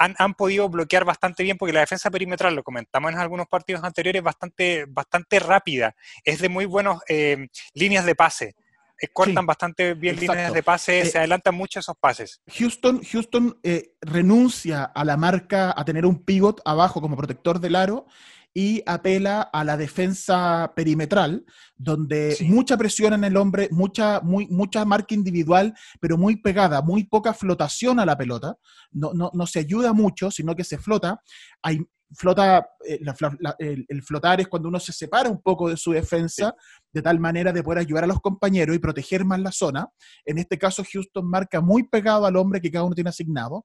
han, 0.00 0.34
podido 0.34 0.68
bloquear 0.68 1.04
bastante 1.04 1.42
bien 1.42 1.58
porque 1.58 1.74
la 1.74 1.80
defensa 1.80 2.10
perimetral, 2.10 2.54
lo 2.54 2.62
comentamos 2.62 3.12
en 3.12 3.18
algunos 3.18 3.46
partidos 3.46 3.84
anteriores, 3.84 4.22
bastante, 4.22 4.86
bastante 4.88 5.38
rápida. 5.38 5.94
Es 6.24 6.40
de 6.40 6.48
muy 6.48 6.64
buenas 6.64 6.98
eh, 7.08 7.48
líneas 7.74 8.06
de 8.06 8.14
pase 8.14 8.54
eh, 8.98 9.08
cortan 9.12 9.44
Sí, 9.44 9.46
bastante 9.46 9.94
bien 9.94 10.14
exacto. 10.14 10.32
líneas 10.32 10.52
de 10.54 10.62
pase, 10.62 11.00
Eh, 11.00 11.06
se 11.06 11.18
adelantan 11.18 11.54
mucho 11.54 11.80
esos 11.80 11.96
pases. 11.98 12.40
Houston, 12.58 13.02
Houston 13.02 13.58
renuncia 14.00 14.84
a 14.84 15.04
la 15.04 15.16
marca, 15.16 15.74
a 15.76 15.84
tener 15.84 16.06
un 16.06 16.24
pivot 16.24 16.60
abajo 16.64 17.00
como 17.00 17.16
protector 17.16 17.60
del 17.60 17.76
aro 17.76 18.06
y 18.52 18.82
apela 18.86 19.42
a 19.42 19.62
la 19.64 19.76
defensa 19.76 20.72
perimetral, 20.74 21.44
donde 21.76 22.32
Sí. 22.32 22.48
mucha 22.48 22.76
presión 22.76 23.12
en 23.12 23.24
el 23.24 23.36
hombre, 23.36 23.68
mucha, 23.70 24.20
muy, 24.20 24.48
mucha 24.48 24.84
marca 24.84 25.14
individual, 25.14 25.72
pero 26.00 26.18
muy 26.18 26.36
pegada, 26.36 26.82
muy 26.82 27.04
poca 27.04 27.32
flotación 27.32 28.00
a 28.00 28.06
la 28.06 28.16
pelota. 28.18 28.56
No, 28.90 29.12
no, 29.14 29.30
no 29.34 29.46
se 29.46 29.60
ayuda 29.60 29.92
mucho, 29.92 30.30
sino 30.30 30.56
que 30.56 30.64
se 30.64 30.78
flota. 30.78 31.20
Hay, 31.62 31.80
flota, 32.14 32.66
eh, 32.86 32.98
la 33.02 33.14
fla- 33.14 33.36
la- 33.40 33.56
el, 33.58 33.84
el 33.88 34.02
flotar 34.02 34.40
es 34.40 34.48
cuando 34.48 34.68
uno 34.68 34.80
se 34.80 34.92
separa 34.92 35.28
un 35.28 35.40
poco 35.42 35.68
de 35.68 35.76
su 35.76 35.92
defensa, 35.92 36.54
de 36.92 37.02
tal 37.02 37.18
manera 37.20 37.52
de 37.52 37.62
poder 37.62 37.78
ayudar 37.80 38.04
a 38.04 38.08
los 38.08 38.20
compañeros 38.20 38.74
y 38.74 38.78
proteger 38.78 39.24
más 39.24 39.40
la 39.40 39.52
zona. 39.52 39.88
En 40.24 40.38
este 40.38 40.58
caso, 40.58 40.82
Houston 40.92 41.28
marca 41.28 41.60
muy 41.60 41.84
pegado 41.84 42.26
al 42.26 42.36
hombre 42.36 42.60
que 42.60 42.70
cada 42.70 42.84
uno 42.84 42.94
tiene 42.94 43.10
asignado 43.10 43.64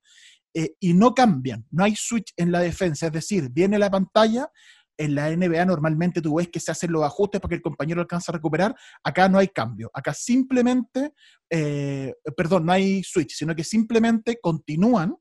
eh, 0.53 0.75
y 0.79 0.93
no 0.93 1.13
cambian, 1.13 1.65
no 1.71 1.83
hay 1.83 1.95
switch 1.95 2.33
en 2.37 2.51
la 2.51 2.59
defensa, 2.59 3.07
es 3.07 3.11
decir, 3.13 3.49
viene 3.51 3.77
la 3.79 3.89
pantalla. 3.89 4.49
En 4.97 5.13
la 5.13 5.29
NBA 5.29 5.65
normalmente 5.65 6.21
tú 6.21 6.35
ves 6.37 6.47
que 6.47 6.61
se 6.61 6.71
hacen 6.71 6.89
los 6.93 7.03
ajustes 7.03 7.41
para 7.41 7.49
que 7.49 7.55
el 7.55 7.61
compañero 7.61 7.99
alcance 7.99 8.31
a 8.31 8.35
recuperar. 8.35 8.73
Acá 9.03 9.27
no 9.27 9.37
hay 9.37 9.49
cambio. 9.49 9.91
Acá 9.93 10.13
simplemente, 10.13 11.11
eh, 11.49 12.13
perdón, 12.37 12.65
no 12.65 12.71
hay 12.71 13.03
switch, 13.03 13.33
sino 13.35 13.53
que 13.53 13.65
simplemente 13.65 14.39
continúan, 14.41 15.13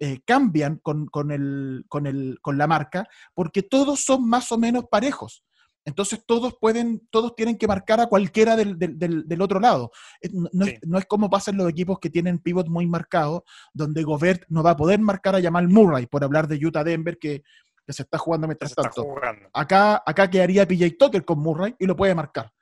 eh, 0.00 0.20
cambian 0.24 0.78
con, 0.82 1.06
con, 1.06 1.30
el, 1.30 1.84
con, 1.88 2.06
el, 2.06 2.38
con 2.42 2.58
la 2.58 2.66
marca, 2.66 3.06
porque 3.34 3.62
todos 3.62 4.00
son 4.04 4.28
más 4.28 4.50
o 4.50 4.58
menos 4.58 4.84
parejos. 4.90 5.44
Entonces 5.84 6.22
todos 6.26 6.56
pueden, 6.60 7.06
todos 7.10 7.34
tienen 7.34 7.56
que 7.56 7.66
marcar 7.66 8.00
a 8.00 8.06
cualquiera 8.06 8.54
del, 8.56 8.78
del, 8.78 9.26
del, 9.26 9.42
otro 9.42 9.60
lado. 9.60 9.90
Eh, 10.20 10.28
No, 10.32 10.64
Sí. 10.66 10.72
es, 10.72 10.80
no 10.86 10.98
es 10.98 11.06
como 11.06 11.30
pasa 11.30 11.50
en 11.50 11.56
los 11.58 11.68
equipos 11.70 11.98
que 11.98 12.10
tienen 12.10 12.38
pivot 12.38 12.68
muy 12.68 12.86
marcados, 12.86 13.42
donde 13.72 14.02
Gobert 14.02 14.44
no 14.48 14.62
va 14.62 14.72
a 14.72 14.76
poder 14.76 15.00
marcar 15.00 15.36
a 15.36 15.42
Jamal 15.42 15.68
Murray, 15.68 16.06
por 16.06 16.22
hablar 16.24 16.48
de 16.48 16.64
Utah 16.64 16.84
Denver, 16.84 17.18
que, 17.18 17.42
que 17.86 17.92
se 17.92 18.02
está 18.02 18.18
jugando 18.18 18.46
mientras 18.46 18.72
está 18.72 18.82
tanto. 18.82 19.04
jugando. 19.04 19.48
Acá, 19.54 20.02
acá 20.04 20.28
quedaría 20.28 20.66
PJ 20.66 20.96
Tucker 20.98 21.24
con 21.24 21.38
Murray 21.40 21.74
y 21.78 21.86
lo 21.86 21.96
puede 21.96 22.14
marcar. 22.14 22.52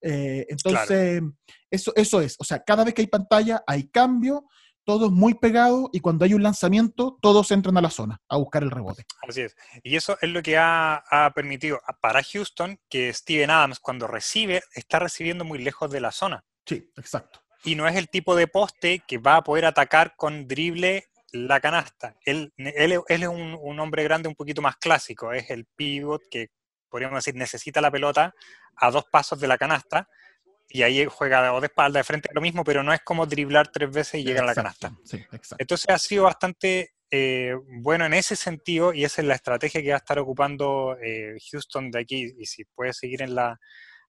Eh, 0.00 0.46
entonces, 0.48 1.20
eso, 1.68 1.92
eso 1.96 2.20
es. 2.20 2.36
O 2.38 2.44
sea, 2.44 2.62
cada 2.62 2.84
vez 2.84 2.94
que 2.94 3.02
hay 3.02 3.08
pantalla, 3.08 3.62
hay 3.66 3.88
cambio, 3.88 4.44
todo 4.88 5.08
es 5.08 5.12
muy 5.12 5.34
pegado 5.34 5.90
y 5.92 6.00
cuando 6.00 6.24
hay 6.24 6.32
un 6.32 6.42
lanzamiento, 6.42 7.18
todos 7.20 7.50
entran 7.50 7.76
a 7.76 7.82
la 7.82 7.90
zona 7.90 8.22
a 8.26 8.38
buscar 8.38 8.62
el 8.62 8.70
rebote. 8.70 9.04
Así 9.28 9.42
es. 9.42 9.54
Y 9.82 9.96
eso 9.96 10.16
es 10.22 10.30
lo 10.30 10.42
que 10.42 10.56
ha, 10.56 11.04
ha 11.10 11.30
permitido 11.34 11.78
para 12.00 12.22
Houston 12.22 12.80
que 12.88 13.12
Steven 13.12 13.50
Adams 13.50 13.80
cuando 13.80 14.06
recibe 14.06 14.62
está 14.72 14.98
recibiendo 14.98 15.44
muy 15.44 15.58
lejos 15.58 15.90
de 15.90 16.00
la 16.00 16.10
zona. 16.10 16.42
Sí, 16.64 16.90
exacto. 16.96 17.42
Y 17.64 17.74
no 17.74 17.86
es 17.86 17.96
el 17.96 18.08
tipo 18.08 18.34
de 18.34 18.46
poste 18.46 19.02
que 19.06 19.18
va 19.18 19.36
a 19.36 19.44
poder 19.44 19.66
atacar 19.66 20.16
con 20.16 20.48
drible 20.48 21.08
la 21.32 21.60
canasta. 21.60 22.16
Él, 22.24 22.54
él, 22.56 22.98
él 23.08 23.22
es 23.22 23.28
un, 23.28 23.58
un 23.60 23.80
hombre 23.80 24.04
grande 24.04 24.30
un 24.30 24.36
poquito 24.36 24.62
más 24.62 24.78
clásico. 24.78 25.34
Es 25.34 25.50
el 25.50 25.66
pivot 25.66 26.22
que, 26.30 26.48
podríamos 26.88 27.22
decir, 27.22 27.38
necesita 27.38 27.82
la 27.82 27.90
pelota 27.90 28.34
a 28.74 28.90
dos 28.90 29.04
pasos 29.12 29.38
de 29.38 29.48
la 29.48 29.58
canasta. 29.58 30.08
Y 30.70 30.82
ahí 30.82 31.06
juega 31.06 31.52
o 31.54 31.60
de 31.60 31.66
espalda, 31.68 31.98
de 32.00 32.04
frente, 32.04 32.28
lo 32.34 32.40
mismo, 32.42 32.62
pero 32.62 32.82
no 32.82 32.92
es 32.92 33.00
como 33.00 33.24
driblar 33.26 33.68
tres 33.68 33.90
veces 33.90 34.20
y 34.20 34.24
llegar 34.24 34.44
a 34.44 34.48
la 34.48 34.54
canasta. 34.54 34.92
Sí. 35.04 35.24
Entonces 35.58 35.86
ha 35.88 35.98
sido 35.98 36.24
bastante 36.24 36.90
eh, 37.10 37.54
bueno 37.80 38.04
en 38.04 38.12
ese 38.12 38.36
sentido 38.36 38.92
y 38.92 39.04
esa 39.04 39.22
es 39.22 39.28
la 39.28 39.34
estrategia 39.34 39.80
que 39.80 39.88
va 39.88 39.94
a 39.94 39.98
estar 39.98 40.18
ocupando 40.18 40.94
eh, 41.02 41.36
Houston 41.50 41.90
de 41.90 42.00
aquí 42.00 42.34
y 42.38 42.44
si 42.44 42.64
puede 42.66 42.92
seguir 42.92 43.22
en 43.22 43.34
la, 43.34 43.58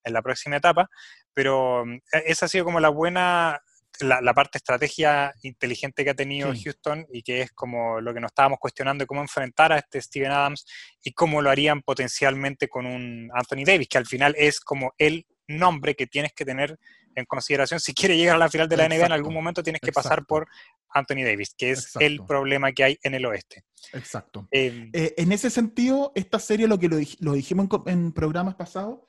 en 0.04 0.12
la 0.14 0.22
próxima 0.22 0.58
etapa. 0.58 0.90
Pero 1.34 1.86
mm, 1.86 1.94
e- 2.12 2.24
esa 2.28 2.46
ha 2.48 2.50
sido 2.50 2.66
como 2.66 2.82
la 2.82 2.90
buena, 2.90 3.62
la, 4.02 4.20
la 4.20 4.34
parte 4.34 4.58
estrategia 4.58 5.34
inteligente 5.44 6.04
que 6.04 6.10
ha 6.10 6.14
tenido 6.14 6.54
Sí. 6.54 6.64
Houston 6.66 7.06
y 7.14 7.24
que 7.24 7.42
es 7.44 7.52
como 7.54 8.02
lo 8.02 8.14
que 8.14 8.20
nos 8.20 8.32
estábamos 8.32 8.60
cuestionando, 8.60 9.08
cómo 9.08 9.22
enfrentar 9.22 9.72
a 9.72 9.78
este 9.78 10.02
Steven 10.02 10.32
Adams 10.32 10.66
y 11.02 11.14
cómo 11.14 11.42
lo 11.42 11.50
harían 11.52 11.82
potencialmente 11.84 12.68
con 12.68 12.86
un 12.86 13.30
Anthony 13.34 13.64
Davis, 13.66 13.88
que 13.88 13.98
al 13.98 14.06
final 14.08 14.36
es 14.38 14.60
como 14.60 14.92
el 14.98 15.26
nombre 15.50 15.96
que 15.96 16.08
tienes 16.08 16.34
que 16.34 16.46
tener 16.46 16.80
en 17.16 17.26
consideración 17.26 17.80
si 17.80 17.94
quieres 17.94 18.18
llegar 18.18 18.36
a 18.36 18.40
la 18.40 18.50
final 18.50 18.70
de 18.70 18.78
la 18.78 18.84
NBA 18.84 18.94
en 18.96 19.02
Exacto, 19.02 19.14
algún 19.16 19.34
momento 19.34 19.64
tienes 19.64 19.82
que 19.82 19.92
pasar 19.92 20.20
exacto. 20.20 20.28
por 20.28 20.48
Anthony 20.90 21.24
Davis, 21.26 21.54
que 21.58 21.72
es 21.72 21.96
el 21.98 22.14
Exacto. 22.14 22.28
problema 22.28 22.72
que 22.72 22.84
hay 22.84 22.98
en 23.04 23.14
el 23.16 23.26
oeste. 23.26 23.64
Exacto. 23.94 24.48
Eh, 24.52 24.90
Eh, 24.94 25.14
en 25.18 25.32
ese 25.32 25.50
sentido, 25.50 26.12
esta 26.16 26.40
serie, 26.40 26.68
lo 26.68 26.78
que 26.80 26.88
lo, 26.88 26.98
lo 27.20 27.34
dijimos 27.34 27.68
en, 27.88 27.92
en 27.94 28.12
programas 28.14 28.56
pasados, 28.56 29.00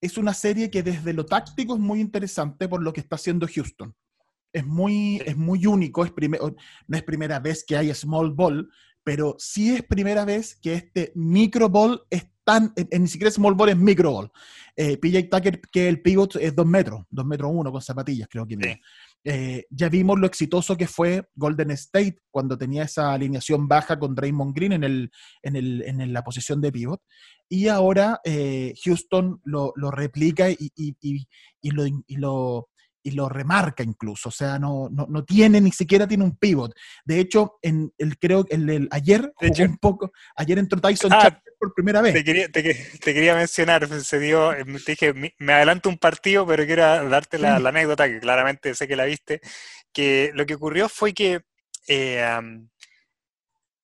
es 0.00 0.18
una 0.18 0.34
serie 0.34 0.70
que 0.70 0.82
desde 0.82 1.12
lo 1.14 1.24
táctico 1.24 1.74
es 1.74 1.80
muy 1.80 2.00
interesante 2.00 2.68
por 2.68 2.82
lo 2.82 2.92
que 2.92 3.00
está 3.00 3.16
haciendo 3.16 3.46
Houston. 3.46 3.94
Es 4.52 4.66
muy, 4.66 5.18
Sí. 5.18 5.22
es 5.26 5.36
muy 5.36 5.66
único, 5.66 6.04
es 6.04 6.12
prime- 6.12 6.38
o- 6.40 6.54
no 6.86 6.96
es 6.96 7.02
primera 7.02 7.38
vez 7.38 7.64
que 7.66 7.76
hay 7.76 7.94
small 7.94 8.32
ball, 8.32 8.68
pero 9.02 9.36
sí 9.38 9.74
es 9.74 9.82
primera 9.82 10.24
vez 10.24 10.56
que 10.60 10.74
este 10.74 11.12
micro 11.14 11.68
ball 11.68 12.02
es 12.10 12.26
tan, 12.46 12.72
eh, 12.76 12.86
eh, 12.90 12.98
ni 12.98 13.08
siquiera 13.08 13.30
small 13.30 13.54
ball 13.54 13.70
es 13.70 13.76
micro 13.76 14.12
ball. 14.12 14.30
Eh, 14.76 14.96
PJ 14.98 15.24
Tucker, 15.30 15.60
que 15.72 15.88
el 15.88 16.00
pivot 16.00 16.36
es 16.36 16.54
2 16.54 16.66
metros, 16.66 17.02
2 17.10 17.26
metros 17.26 17.50
1 17.52 17.72
con 17.72 17.82
zapatillas, 17.82 18.28
creo 18.30 18.46
que 18.46 18.56
mide. 18.56 18.80
Eh, 19.24 19.64
ya 19.70 19.88
vimos 19.88 20.18
lo 20.20 20.26
exitoso 20.28 20.76
que 20.76 20.86
fue 20.86 21.28
Golden 21.34 21.72
State 21.72 22.18
cuando 22.30 22.56
tenía 22.56 22.84
esa 22.84 23.12
alineación 23.12 23.66
baja 23.66 23.98
con 23.98 24.14
Draymond 24.14 24.54
Green 24.54 24.72
en, 24.74 24.84
el, 24.84 25.10
en, 25.42 25.56
el, 25.56 25.82
en 25.82 26.12
la 26.12 26.22
posición 26.22 26.60
de 26.60 26.70
pivot. 26.70 27.00
Y 27.48 27.66
ahora 27.68 28.20
eh, 28.24 28.74
Houston 28.84 29.40
lo, 29.44 29.72
lo 29.76 29.90
replica 29.90 30.48
y, 30.50 30.56
y- 30.76 30.94
y- 31.00 31.26
y 31.60 31.70
lo, 31.70 31.86
y, 31.86 32.16
lo, 32.16 32.68
y 33.06 33.12
lo 33.12 33.28
remarca 33.28 33.84
incluso. 33.84 34.30
O 34.30 34.32
sea, 34.32 34.58
no, 34.58 34.88
no, 34.90 35.06
no 35.08 35.24
tiene, 35.24 35.60
ni 35.60 35.70
siquiera 35.70 36.08
tiene 36.08 36.24
un 36.24 36.36
pivot. 36.36 36.74
De 37.04 37.20
hecho, 37.20 37.58
en 37.62 37.92
el, 37.98 38.18
creo 38.18 38.44
que 38.44 38.56
el, 38.56 38.68
el- 38.68 38.88
ayer 38.90 39.22
De 39.22 39.32
jugó 39.48 39.52
hecho- 39.52 39.62
un 39.64 39.78
poco, 39.78 40.12
ayer 40.34 40.58
entró 40.58 40.80
Tyson 40.80 41.12
Ah, 41.12 41.20
Chandler 41.22 41.42
por 41.58 41.72
primera 41.72 42.02
vez. 42.02 42.14
te, 42.14 42.24
quería, 42.24 42.48
te, 42.48 42.62
que- 42.64 42.74
te 42.74 43.14
quería 43.14 43.36
mencionar, 43.36 43.86
se 43.88 44.18
dio, 44.18 44.52
eh, 44.52 44.64
te 44.84 44.92
dije, 44.92 45.14
me 45.38 45.52
adelanto 45.52 45.88
un 45.88 45.98
partido, 45.98 46.44
pero 46.46 46.66
quiero 46.66 47.08
darte 47.08 47.38
la, 47.38 47.56
anécdota, 47.56 48.08
que 48.08 48.18
claramente 48.18 48.74
sé 48.74 48.88
que 48.88 48.96
la 48.96 49.04
viste, 49.04 49.40
que 49.92 50.32
lo 50.34 50.44
que 50.44 50.54
ocurrió 50.54 50.88
fue 50.88 51.14
que 51.14 51.42
eh, 51.86 52.26
um, 52.40 52.68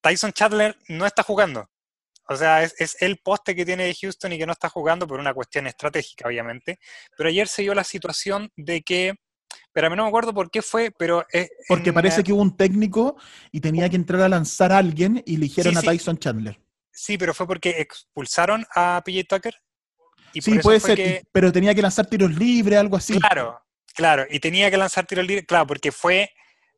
Tyson 0.00 0.32
Chandler 0.32 0.76
no 0.88 1.06
está 1.06 1.22
jugando. 1.22 1.68
O 2.28 2.36
sea, 2.36 2.62
es, 2.62 2.74
es 2.80 2.96
el 3.02 3.18
poste 3.18 3.54
que 3.54 3.64
tiene 3.64 3.92
Houston 4.00 4.32
y 4.32 4.38
que 4.38 4.46
no 4.46 4.52
está 4.52 4.68
jugando 4.68 5.06
por 5.06 5.18
una 5.20 5.34
cuestión 5.34 5.66
estratégica, 5.66 6.28
obviamente. 6.28 6.78
Pero 7.16 7.28
ayer 7.28 7.48
se 7.48 7.62
dio 7.62 7.74
la 7.74 7.84
situación 7.84 8.50
de 8.56 8.82
que, 8.82 9.14
pero 9.72 9.86
a 9.86 9.90
mí 9.90 9.96
no 9.96 10.04
me 10.04 10.08
acuerdo 10.08 10.32
por 10.32 10.50
qué 10.50 10.62
fue, 10.62 10.90
pero... 10.96 11.26
eh, 11.32 11.48
Porque 11.68 11.90
en, 11.90 11.94
parece 11.94 12.22
que 12.22 12.32
hubo 12.32 12.42
un 12.42 12.56
técnico 12.56 13.16
y 13.50 13.60
tenía 13.60 13.88
que 13.88 13.96
entrar 13.96 14.20
a 14.22 14.28
lanzar 14.28 14.72
a 14.72 14.78
alguien 14.78 15.22
y 15.26 15.34
eligieron 15.34 15.72
Sí, 15.74 15.78
a 15.78 15.80
sí. 15.82 15.86
Tyson 15.88 16.18
Chandler. 16.18 16.60
Sí, 16.90 17.18
pero 17.18 17.34
fue 17.34 17.46
porque 17.46 17.70
expulsaron 17.78 18.64
a 18.74 19.02
PJ 19.04 19.24
Tucker. 19.24 19.54
Y 20.34 20.40
Sí, 20.42 20.58
puede 20.60 20.80
ser, 20.80 20.96
que- 20.96 21.22
pero 21.32 21.50
tenía 21.52 21.74
que 21.74 21.82
lanzar 21.82 22.06
tiros 22.06 22.34
libres, 22.34 22.78
algo 22.78 22.96
así. 22.96 23.18
Claro, 23.18 23.60
claro, 23.94 24.24
y 24.30 24.40
tenía 24.40 24.70
que 24.70 24.76
lanzar 24.76 25.06
tiro 25.06 25.22
libre, 25.22 25.44
claro, 25.44 25.66
porque 25.66 25.90
fue, 25.92 26.30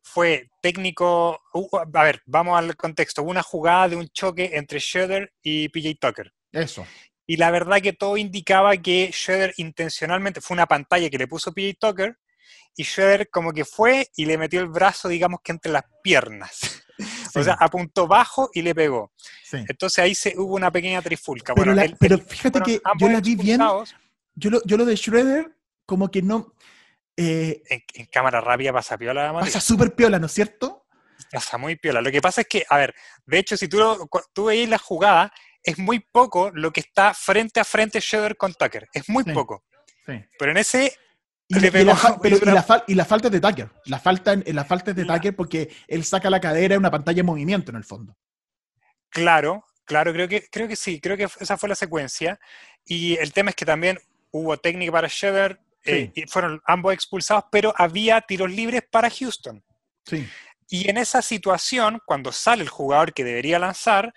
fue 0.06 0.50
técnico, 0.60 1.40
uh, 1.54 1.68
a 1.78 2.02
ver, 2.04 2.22
vamos 2.26 2.58
al 2.58 2.76
contexto, 2.76 3.22
hubo 3.22 3.30
una 3.30 3.42
jugada 3.42 3.88
de 3.88 3.96
un 3.96 4.06
choque 4.08 4.50
entre 4.52 4.78
Schroeder 4.78 5.32
y 5.42 5.68
PJ 5.70 5.94
Tucker. 5.98 6.32
Eso. 6.52 6.86
Y 7.26 7.38
la 7.38 7.50
verdad 7.50 7.80
que 7.80 7.94
todo 7.94 8.18
indicaba 8.18 8.76
que 8.76 9.10
Schroeder 9.12 9.54
intencionalmente, 9.56 10.42
fue 10.42 10.54
una 10.54 10.66
pantalla 10.66 11.08
que 11.08 11.16
le 11.18 11.26
puso 11.26 11.52
PJ 11.54 11.74
Tucker, 11.80 12.18
y 12.76 12.84
Schroeder 12.84 13.30
como 13.30 13.52
que 13.52 13.64
fue 13.64 14.08
y 14.14 14.26
le 14.26 14.36
metió 14.36 14.60
el 14.60 14.68
brazo, 14.68 15.08
digamos 15.08 15.40
que 15.42 15.52
entre 15.52 15.72
las 15.72 15.84
piernas. 16.02 16.60
Sí, 16.96 17.40
O 17.40 17.42
sea, 17.42 17.54
apuntó 17.58 18.06
bajo 18.06 18.50
y 18.54 18.62
le 18.62 18.72
pegó. 18.72 19.10
sí. 19.42 19.56
Entonces 19.68 19.98
ahí 19.98 20.14
se, 20.14 20.38
hubo 20.38 20.54
una 20.54 20.70
pequeña 20.70 21.02
trifulca. 21.02 21.52
Pero, 21.52 21.64
Bueno, 21.72 21.74
la- 21.74 21.82
él- 21.86 21.96
pero 21.98 22.14
él- 22.14 22.22
fíjate 22.22 22.60
que 22.60 22.80
yo 23.00 23.08
la 23.08 23.20
vi 23.20 23.34
bien. 23.34 23.60
Yo 24.36 24.50
lo, 24.50 24.62
yo 24.64 24.76
lo 24.76 24.84
de 24.84 24.96
Schroeder, 24.96 25.50
como 25.86 26.08
que 26.08 26.22
no. 26.22 26.54
Eh, 27.16 27.62
En, 27.68 27.82
en 27.94 28.06
cámara 28.06 28.40
rápida 28.40 28.72
pasa 28.72 28.96
piola, 28.98 29.32
Mati. 29.32 29.46
pasa 29.46 29.60
súper 29.60 29.94
piola, 29.94 30.18
¿no 30.18 30.26
es 30.26 30.32
cierto? 30.32 30.86
Pasa 31.30 31.58
muy 31.58 31.76
piola. 31.76 32.00
Lo 32.00 32.10
que 32.10 32.20
pasa 32.20 32.42
es 32.42 32.46
que, 32.48 32.64
a 32.68 32.76
ver, 32.78 32.94
de 33.26 33.38
hecho, 33.38 33.56
si 33.56 33.68
tú, 33.68 33.78
lo, 33.78 34.08
tú 34.32 34.46
veis 34.46 34.68
la 34.68 34.78
jugada, 34.78 35.32
es 35.62 35.78
muy 35.78 36.00
poco 36.00 36.50
lo 36.52 36.72
que 36.72 36.80
está 36.80 37.14
frente 37.14 37.58
a 37.60 37.64
frente 37.64 38.00
Schroeder 38.00 38.36
con 38.36 38.52
Tucker. 38.54 38.88
Es 38.92 39.08
muy 39.08 39.24
Sí. 39.24 39.32
poco. 39.32 39.64
Sí. 40.06 40.22
Pero 40.38 40.50
en 40.50 40.58
ese, 40.58 40.96
Y, 41.46 41.56
Le 41.56 41.60
la- 41.60 41.66
y 41.68 41.70
pero- 42.22 42.36
y 42.36 42.40
la 42.54 42.64
fal- 42.66 42.84
y 42.86 42.94
la 42.94 43.04
falta 43.04 43.28
es 43.28 43.32
de 43.32 43.40
Tucker. 43.40 43.70
La 43.84 43.98
falta, 44.00 44.32
en- 44.32 44.44
la 44.56 44.64
falta 44.64 44.92
es 44.92 44.96
de 44.96 45.04
Tucker 45.04 45.36
porque 45.36 45.68
él 45.88 46.02
saca 46.04 46.30
la 46.30 46.40
cadera 46.40 46.74
en 46.74 46.78
una 46.80 46.90
pantalla 46.90 47.20
en 47.20 47.26
movimiento 47.26 47.70
en 47.70 47.76
el 47.76 47.84
fondo. 47.84 48.16
claro, 49.10 49.64
claro, 49.84 50.12
creo 50.12 50.26
que, 50.28 50.48
creo 50.50 50.68
que 50.68 50.76
sí, 50.76 51.00
creo 51.00 51.16
que 51.16 51.28
esa 51.40 51.56
fue 51.56 51.68
la 51.68 51.74
secuencia. 51.74 52.38
Y 52.84 53.16
el 53.18 53.32
tema 53.32 53.50
es 53.50 53.56
que 53.56 53.66
también 53.66 53.98
hubo 54.30 54.56
técnica 54.56 54.90
para 54.92 55.08
Eh, 55.84 56.12
fueron 56.28 56.60
ambos 56.66 56.94
expulsados, 56.94 57.44
pero 57.50 57.74
había 57.76 58.20
tiros 58.20 58.50
libres 58.50 58.82
para 58.90 59.10
Houston. 59.10 59.62
Sí. 60.06 60.26
Y 60.68 60.88
en 60.88 60.96
esa 60.96 61.22
situación, 61.22 62.00
cuando 62.06 62.32
sale 62.32 62.62
el 62.62 62.68
jugador 62.68 63.12
que 63.12 63.24
debería 63.24 63.58
lanzar, 63.58 64.14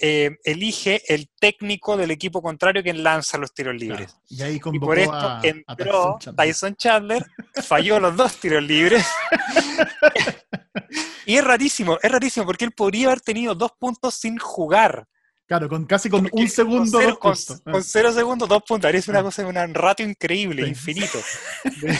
eh, 0.00 0.38
elige 0.44 1.02
el 1.12 1.28
técnico 1.40 1.96
del 1.96 2.12
equipo 2.12 2.40
contrario 2.40 2.84
quien 2.84 3.02
lanza 3.02 3.36
los 3.36 3.52
tiros 3.52 3.74
libres. 3.74 4.16
Y 4.28 4.42
ahí 4.42 4.54
Y 4.54 4.60
convocó 4.60 4.86
por 4.86 4.98
esto 4.98 5.12
a, 5.12 5.40
a 5.40 5.42
entró 5.42 6.18
Tyson 6.20 6.20
Chandler. 6.20 6.36
Tyson 6.36 6.76
Chandler, 6.76 7.26
falló 7.64 7.98
los 7.98 8.16
dos 8.16 8.36
tiros 8.36 8.62
libres. 8.62 9.04
y 11.26 11.36
es 11.36 11.44
rarísimo, 11.44 11.98
es 12.00 12.12
rarísimo 12.12 12.46
porque 12.46 12.64
él 12.64 12.72
podría 12.72 13.08
haber 13.08 13.20
tenido 13.20 13.56
dos 13.56 13.72
puntos 13.72 14.14
sin 14.14 14.38
jugar. 14.38 15.08
Claro, 15.48 15.68
con 15.68 15.84
casi 15.86 16.08
con 16.10 16.24
Porque 16.24 16.42
un 16.42 16.48
segundo, 16.48 16.92
con 16.92 17.00
cero, 17.00 17.10
dos 17.10 17.18
con- 17.18 17.32
puntos. 17.32 17.60
con 17.72 17.82
cero 17.82 18.12
segundos, 18.12 18.48
dos 18.48 18.62
puntos. 18.68 18.94
Es 18.94 19.08
una 19.08 19.20
Ah. 19.20 19.22
cosa, 19.22 19.46
un 19.46 19.74
ratio 19.74 20.06
increíble, 20.06 20.62
Sí. 20.64 20.68
infinito. 20.68 21.18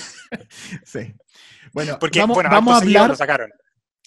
Sí. 0.85 1.15
Bueno, 1.73 1.99
Porque, 1.99 2.21
vamos, 2.21 2.35
bueno, 2.35 2.51
vamos 2.51 2.75
a 2.75 2.79
hablar, 2.79 3.09
lo 3.11 3.17
sacaron. 3.17 3.51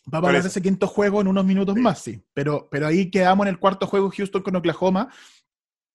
vamos 0.06 0.26
a 0.26 0.30
hablar 0.30 0.44
de 0.44 0.50
ese 0.50 0.62
quinto 0.62 0.88
juego 0.88 1.22
en 1.22 1.28
unos 1.28 1.46
minutos 1.46 1.76
más, 1.76 2.00
sí. 2.02 2.24
Pero, 2.34 2.68
pero 2.72 2.88
ahí 2.88 3.10
quedamos 3.10 3.46
en 3.46 3.50
el 3.54 3.60
cuarto 3.60 3.88
juego 3.88 4.12
Houston 4.16 4.42
con 4.44 4.56
Oklahoma. 4.56 5.10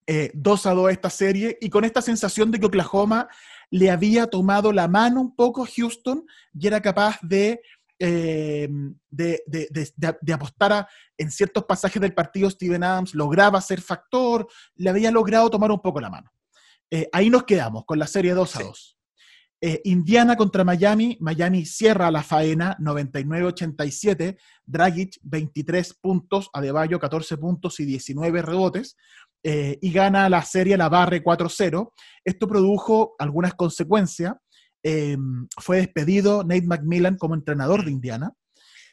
eh, 0.08 0.30
2 0.34 0.66
a 0.66 0.70
2 0.72 0.92
esta 0.92 1.10
serie 1.10 1.58
y 1.60 1.68
con 1.68 1.84
esta 1.84 2.00
sensación 2.00 2.52
de 2.52 2.60
que 2.60 2.66
Oklahoma 2.66 3.26
le 3.70 3.90
había 3.90 4.28
tomado 4.28 4.70
la 4.72 4.86
mano 4.86 5.20
un 5.20 5.34
poco 5.34 5.64
a 5.64 5.66
Houston 5.66 6.24
y 6.54 6.64
era 6.68 6.80
capaz 6.80 7.18
de, 7.22 7.60
eh, 7.98 8.68
de, 9.10 9.42
de- 9.46 9.68
de- 9.70 10.16
de- 10.20 10.32
apostar 10.32 10.72
a, 10.72 10.88
en 11.16 11.30
ciertos 11.30 11.64
pasajes 11.64 12.00
del 12.00 12.14
partido. 12.14 12.50
Steven 12.50 12.82
Adams 12.84 13.14
lograba 13.14 13.60
ser 13.60 13.80
factor, 13.80 14.46
le 14.76 14.90
había 14.90 15.10
logrado 15.10 15.48
tomar 15.50 15.70
un 15.70 15.80
poco 15.80 16.00
la 16.00 16.10
mano. 16.10 16.30
Eh, 16.90 17.08
ahí 17.12 17.30
nos 17.30 17.44
quedamos 17.44 17.84
con 17.84 17.98
la 17.98 18.06
serie 18.06 18.32
2 18.34 18.56
a 18.56 18.58
Sí. 18.58 18.64
2. 18.64 18.92
Eh, 19.62 19.80
Indiana 19.84 20.36
contra 20.36 20.64
Miami. 20.64 21.16
Miami 21.20 21.64
cierra 21.64 22.10
la 22.10 22.22
faena 22.22 22.76
99-87. 22.78 24.36
Dragic 24.64 25.18
23 25.22 25.94
puntos, 25.94 26.50
Adebayo 26.52 26.98
14 27.00 27.36
puntos 27.38 27.80
y 27.80 27.84
19 27.86 28.42
rebotes. 28.42 28.96
eh, 29.48 29.78
y 29.80 29.92
gana 29.92 30.28
la 30.28 30.42
serie, 30.42 30.76
la 30.76 30.88
barre 30.88 31.22
4-0. 31.22 31.92
Esto 32.24 32.48
produjo 32.48 33.14
algunas 33.16 33.54
consecuencias. 33.54 34.34
Eh, 34.82 35.16
fue 35.60 35.78
despedido 35.78 36.42
Nate 36.44 36.66
McMillan 36.66 37.16
como 37.16 37.34
entrenador 37.34 37.84
de 37.84 37.90
Indiana. 37.90 38.32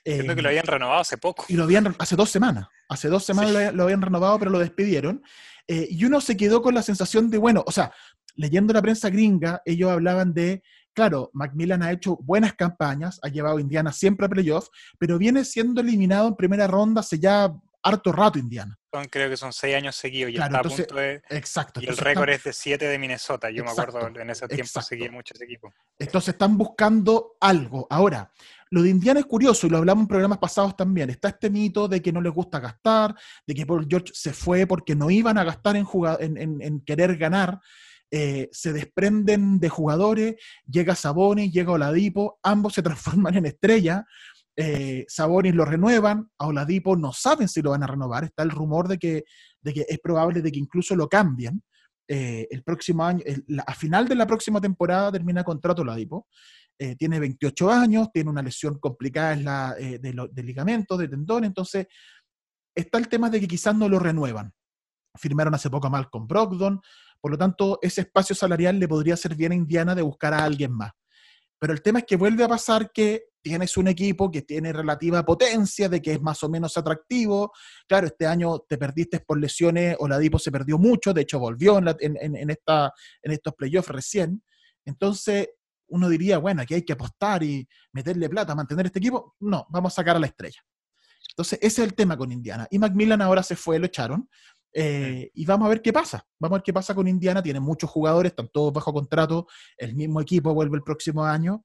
Entiendo 0.06 0.34
Eh, 0.34 0.36
que 0.36 0.42
lo 0.42 0.50
habían 0.50 0.66
renovado 0.66 1.00
hace 1.02 1.18
poco. 1.18 1.46
y 1.48 1.56
lo 1.56 1.64
habían, 1.64 1.96
hace 2.00 2.16
dos 2.16 2.30
semanas, 2.30 2.68
hace 2.90 3.08
dos 3.08 3.24
semanas 3.24 3.52
Sí. 3.52 3.58
lo, 3.58 3.72
lo 3.72 3.84
habían 3.84 4.02
renovado, 4.02 4.38
pero 4.40 4.52
lo 4.52 4.60
despidieron. 4.60 5.22
Eh, 5.68 5.88
y 5.90 6.04
uno 6.06 6.20
se 6.20 6.36
quedó 6.36 6.62
con 6.62 6.74
la 6.74 6.82
sensación 6.84 7.30
de, 7.30 7.38
bueno, 7.38 7.64
o 7.66 7.72
sea, 7.72 7.94
leyendo 8.36 8.74
la 8.74 8.82
prensa 8.82 9.10
gringa, 9.10 9.62
ellos 9.64 9.90
hablaban 9.92 10.34
de, 10.34 10.62
claro, 10.94 11.30
Macmillan 11.34 11.84
ha 11.84 11.92
hecho 11.92 12.18
buenas 12.22 12.54
campañas, 12.54 13.20
ha 13.24 13.30
llevado 13.30 13.58
a 13.58 13.62
Indiana 13.62 13.94
siempre 13.94 14.26
a 14.26 14.30
playoff, 14.30 14.68
pero 15.00 15.18
viene 15.18 15.46
siendo 15.46 15.80
eliminado 15.80 16.28
en 16.28 16.36
primera 16.36 16.68
ronda 16.68 17.00
hace 17.00 17.18
ya 17.20 17.54
harto 17.82 18.12
rato 18.12 18.38
Indiana. 18.40 18.78
Son- 18.94 19.06
creo 19.06 19.28
que 19.28 19.38
son 19.38 19.52
seis 19.52 19.76
años 19.76 19.96
seguidos 19.96 20.30
y 20.32 20.36
Claro, 20.36 20.48
está 20.56 20.58
entonces, 20.60 20.80
a 20.86 20.88
punto 20.88 21.02
de... 21.02 21.22
Exacto. 21.30 21.82
Y 21.82 21.86
el 21.88 21.98
récord 21.98 22.30
están- 22.30 22.36
es 22.40 22.44
de 22.44 22.54
7 22.54 22.86
de 22.88 23.00
Minnesota. 23.00 23.50
Yo 23.50 23.64
Exacto, 23.64 23.92
me 23.94 23.98
acuerdo 24.00 24.20
en 24.22 24.30
ese 24.30 24.48
tiempo 24.48 24.64
exacto. 24.66 24.88
seguía 24.90 25.12
mucho 25.12 25.34
ese 25.34 25.46
equipo. 25.46 25.74
Entonces 25.98 26.30
están 26.34 26.56
buscando 26.58 27.36
algo. 27.42 27.88
Ahora, 27.90 28.32
lo 28.70 28.84
de 28.84 28.90
Indiana 28.90 29.20
es 29.20 29.26
curioso 29.26 29.66
y 29.66 29.72
lo 29.72 29.78
hablamos 29.80 30.04
en 30.04 30.08
programas 30.10 30.38
pasados 30.38 30.76
también. 30.76 31.10
Está 31.10 31.30
este 31.30 31.50
mito 31.50 31.88
de 31.88 32.02
que 32.04 32.12
no 32.12 32.22
les 32.22 32.32
gusta 32.34 32.60
gastar, 32.60 33.16
de 33.48 33.56
que 33.56 33.66
Paul 33.66 33.88
George 33.90 34.12
se 34.14 34.32
fue 34.32 34.68
porque 34.68 34.96
no 34.96 35.10
iban 35.10 35.40
a 35.40 35.44
gastar 35.44 35.76
en, 35.76 35.88
en- 36.38 36.62
en 36.62 36.80
querer 36.82 37.18
ganar. 37.18 37.60
Eh, 38.16 38.48
se 38.52 38.72
desprenden 38.74 39.60
de 39.60 39.70
jugadores, 39.70 40.36
llega 40.70 40.94
Sabonis, 40.94 41.52
llega 41.52 41.72
Oladipo, 41.72 42.38
ambos 42.44 42.76
se 42.76 42.84
transforman 43.28 43.36
en 43.38 43.48
estrella. 43.48 44.06
Eh, 44.56 45.06
Sabonis 45.08 45.56
lo 45.56 45.66
renuevan, 45.66 46.30
a 46.38 46.48
Oladipo 46.48 46.96
no 46.96 47.12
saben 47.12 47.48
si 47.48 47.62
lo 47.62 47.72
van 47.72 47.84
a 47.84 47.88
renovar. 47.88 48.24
Está 48.24 48.44
el 48.44 48.52
rumor 48.52 48.88
de 48.88 48.98
que, 48.98 49.24
de 49.62 49.74
que 49.74 49.86
es 49.88 50.00
probable 50.00 50.42
de 50.42 50.52
que 50.52 50.60
incluso 50.60 50.96
lo 50.96 51.08
cambien. 51.08 51.64
Eh, 52.08 52.48
el 52.52 52.64
próximo 52.64 53.06
año, 53.06 53.24
a 53.66 53.74
final 53.74 54.08
de 54.08 54.16
la 54.16 54.28
próxima 54.28 54.60
temporada 54.60 55.12
termina 55.12 55.44
contrato 55.44 55.82
Oladipo. 55.82 56.28
Eh, 56.78 56.96
tiene 56.96 57.20
28 57.20 57.72
años, 57.72 58.12
tiene 58.12 58.30
una 58.30 58.42
lesión 58.42 58.80
complicada 58.80 59.34
en 59.34 59.46
la, 59.46 59.76
eh, 59.78 60.00
de, 60.00 60.30
de 60.32 60.44
ligamento, 60.44 60.98
de 60.98 61.08
tendón, 61.08 61.44
entonces 61.46 61.86
está 62.76 62.98
el 62.98 63.08
tema 63.08 63.30
de 63.30 63.40
que 63.40 63.48
quizás 63.48 63.76
no 63.76 63.88
lo 63.88 64.00
renuevan. 64.00 64.52
Firmaron 65.16 65.54
hace 65.54 65.70
poco 65.70 65.88
a 65.88 65.92
Malcolm 65.92 66.28
Brogdon, 66.28 66.82
por 67.22 67.32
lo 67.32 67.38
tanto, 67.38 67.80
ese 67.82 68.02
espacio 68.02 68.36
salarial 68.36 68.80
le 68.80 68.88
podría 68.88 69.16
ser 69.16 69.36
bien 69.36 69.54
a 69.54 69.56
Indiana 69.56 69.96
de 69.96 70.02
buscar 70.02 70.34
a 70.34 70.44
alguien 70.44 70.74
más. 70.74 70.92
Pero 71.64 71.72
el 71.72 71.82
tema 71.82 72.00
es 72.00 72.06
que 72.06 72.18
vuelve 72.18 72.44
a 72.44 72.50
pasar 72.50 72.92
que 72.92 73.28
tienes 73.42 73.78
un 73.78 73.88
equipo 73.88 74.30
que 74.30 74.42
tiene 74.42 74.74
relativa 74.74 75.24
potencia, 75.24 75.88
de 75.88 76.02
que 76.02 76.12
es 76.12 76.22
más 76.22 76.44
o 76.44 76.50
menos 76.50 76.76
atractivo. 76.76 77.54
Claro, 77.88 78.08
este 78.08 78.28
año 78.28 78.60
te 78.68 78.78
perdiste 78.78 79.22
por 79.22 79.40
lesiones, 79.40 79.96
Oladipo 79.98 80.38
se 80.40 80.52
perdió 80.52 80.78
mucho, 80.78 81.14
de 81.14 81.22
hecho 81.22 81.40
volvió 81.40 81.78
en, 81.78 81.86
la- 81.86 81.96
en- 82.02 82.18
en- 82.36 82.50
esta, 82.50 82.92
en 83.22 83.32
estos 83.32 83.54
playoffs 83.54 83.88
recién. 83.88 84.44
Entonces, 84.84 85.52
uno 85.88 86.10
diría, 86.10 86.38
bueno, 86.38 86.64
aquí 86.64 86.74
hay 86.74 86.84
que 86.84 86.92
apostar 86.92 87.42
y 87.44 87.66
meterle 87.94 88.28
plata, 88.28 88.54
mantener 88.56 88.88
este 88.88 89.00
equipo. 89.00 89.38
No, 89.40 89.66
vamos 89.70 89.94
a 89.94 89.96
sacar 89.96 90.18
a 90.18 90.20
la 90.20 90.28
estrella. 90.28 90.60
Entonces, 91.30 91.60
ese 91.62 91.82
es 91.82 91.88
el 91.88 91.94
tema 91.96 92.18
con 92.18 92.30
Indiana. 92.30 92.68
Y 92.72 92.78
Macmillan 92.78 93.22
ahora 93.22 93.42
se 93.42 93.56
fue, 93.56 93.80
lo 93.80 93.86
echaron. 93.86 94.30
Eh, 94.74 95.30
y 95.34 95.46
vamos 95.46 95.68
a 95.68 95.70
ver 95.70 95.82
qué 95.82 95.94
pasa. 95.94 96.26
Vamos 96.40 96.56
a 96.56 96.60
ver 96.60 96.64
qué 96.64 96.74
pasa 96.74 96.96
con 96.96 97.08
Indiana. 97.08 97.44
Tiene 97.44 97.60
muchos 97.60 97.90
jugadores, 97.90 98.32
están 98.32 98.50
todos 98.50 98.74
bajo 98.74 98.94
contrato. 98.94 99.48
El 99.78 99.96
mismo 99.96 100.20
equipo 100.22 100.54
vuelve 100.54 100.78
el 100.78 100.84
próximo 100.84 101.24
año. 101.24 101.64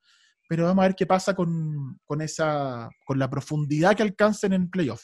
Pero 0.48 0.64
vamos 0.64 0.82
a 0.82 0.88
ver 0.88 0.96
qué 0.96 1.06
pasa 1.06 1.34
con, 1.34 1.98
con 2.04 2.22
esa, 2.22 2.88
con 3.04 3.18
la 3.18 3.28
profundidad 3.28 3.94
que 3.94 4.02
alcancen 4.02 4.52
en 4.52 4.70
playoff. 4.70 5.02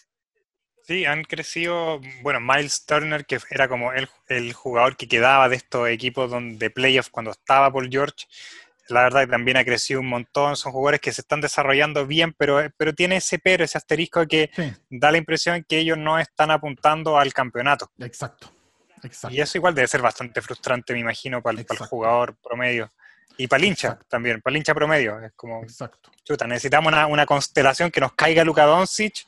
Sí, 0.87 1.07
han 1.07 1.25
crecido, 1.25 1.99
bueno, 2.23 2.41
Miles 2.41 2.85
Turner, 2.85 3.25
que 3.25 3.39
era 3.51 3.69
como 3.69 3.93
el, 3.93 4.07
el 4.29 4.53
jugador 4.53 4.99
que 4.99 5.09
quedaba 5.09 5.49
de 5.49 5.57
estos 5.57 5.89
equipos 5.89 6.31
donde, 6.31 6.59
de 6.59 6.71
playoff 6.71 7.09
cuando 7.09 7.31
estaba 7.31 7.73
Paul 7.73 7.89
George, 7.91 8.27
la 8.89 9.03
verdad 9.03 9.23
que 9.23 9.29
también 9.31 9.57
ha 9.57 9.65
crecido 9.65 10.01
un 10.01 10.09
montón, 10.09 10.57
son 10.57 10.73
jugadores 10.73 11.01
que 11.01 11.13
se 11.13 11.21
están 11.23 11.41
desarrollando 11.41 12.07
bien, 12.07 12.33
pero, 12.37 12.61
pero 12.77 12.93
tiene 12.93 13.17
ese 13.17 13.39
pero, 13.39 13.65
ese 13.65 13.79
asterisco 13.79 14.27
que 14.27 14.51
Sí, 14.55 14.73
da 14.91 15.11
la 15.11 15.19
impresión 15.19 15.65
que 15.69 15.79
ellos 15.79 15.97
no 15.99 16.19
están 16.19 16.51
apuntando 16.51 17.19
al 17.19 17.33
campeonato. 17.33 17.91
exacto. 17.99 18.51
exacto. 19.03 19.35
Y 19.37 19.41
eso 19.41 19.59
igual 19.59 19.75
debe 19.75 19.89
ser 19.89 20.03
bastante 20.03 20.41
frustrante, 20.43 20.93
me 20.93 21.01
imagino, 21.01 21.41
para, 21.43 21.59
el- 21.59 21.65
para 21.65 21.75
el 21.75 21.79
Exacto. 21.79 21.91
jugador 21.97 22.37
promedio. 22.43 22.91
Y 23.37 23.49
para 23.49 23.59
el 23.63 23.69
hincha 23.69 23.89
Exacto. 23.89 24.07
también, 24.09 24.41
para 24.41 24.53
el 24.53 24.59
hincha 24.59 24.75
promedio. 24.75 25.19
Es 25.21 25.33
como, 25.35 25.63
Exacto. 25.63 26.11
chuta, 26.23 26.47
necesitamos 26.47 26.93
una, 26.93 27.07
una 27.07 27.27
constelación 27.27 27.91
que 27.91 28.01
nos 28.01 28.13
caiga 28.13 28.45
Luka 28.45 28.65
Doncic 28.65 29.25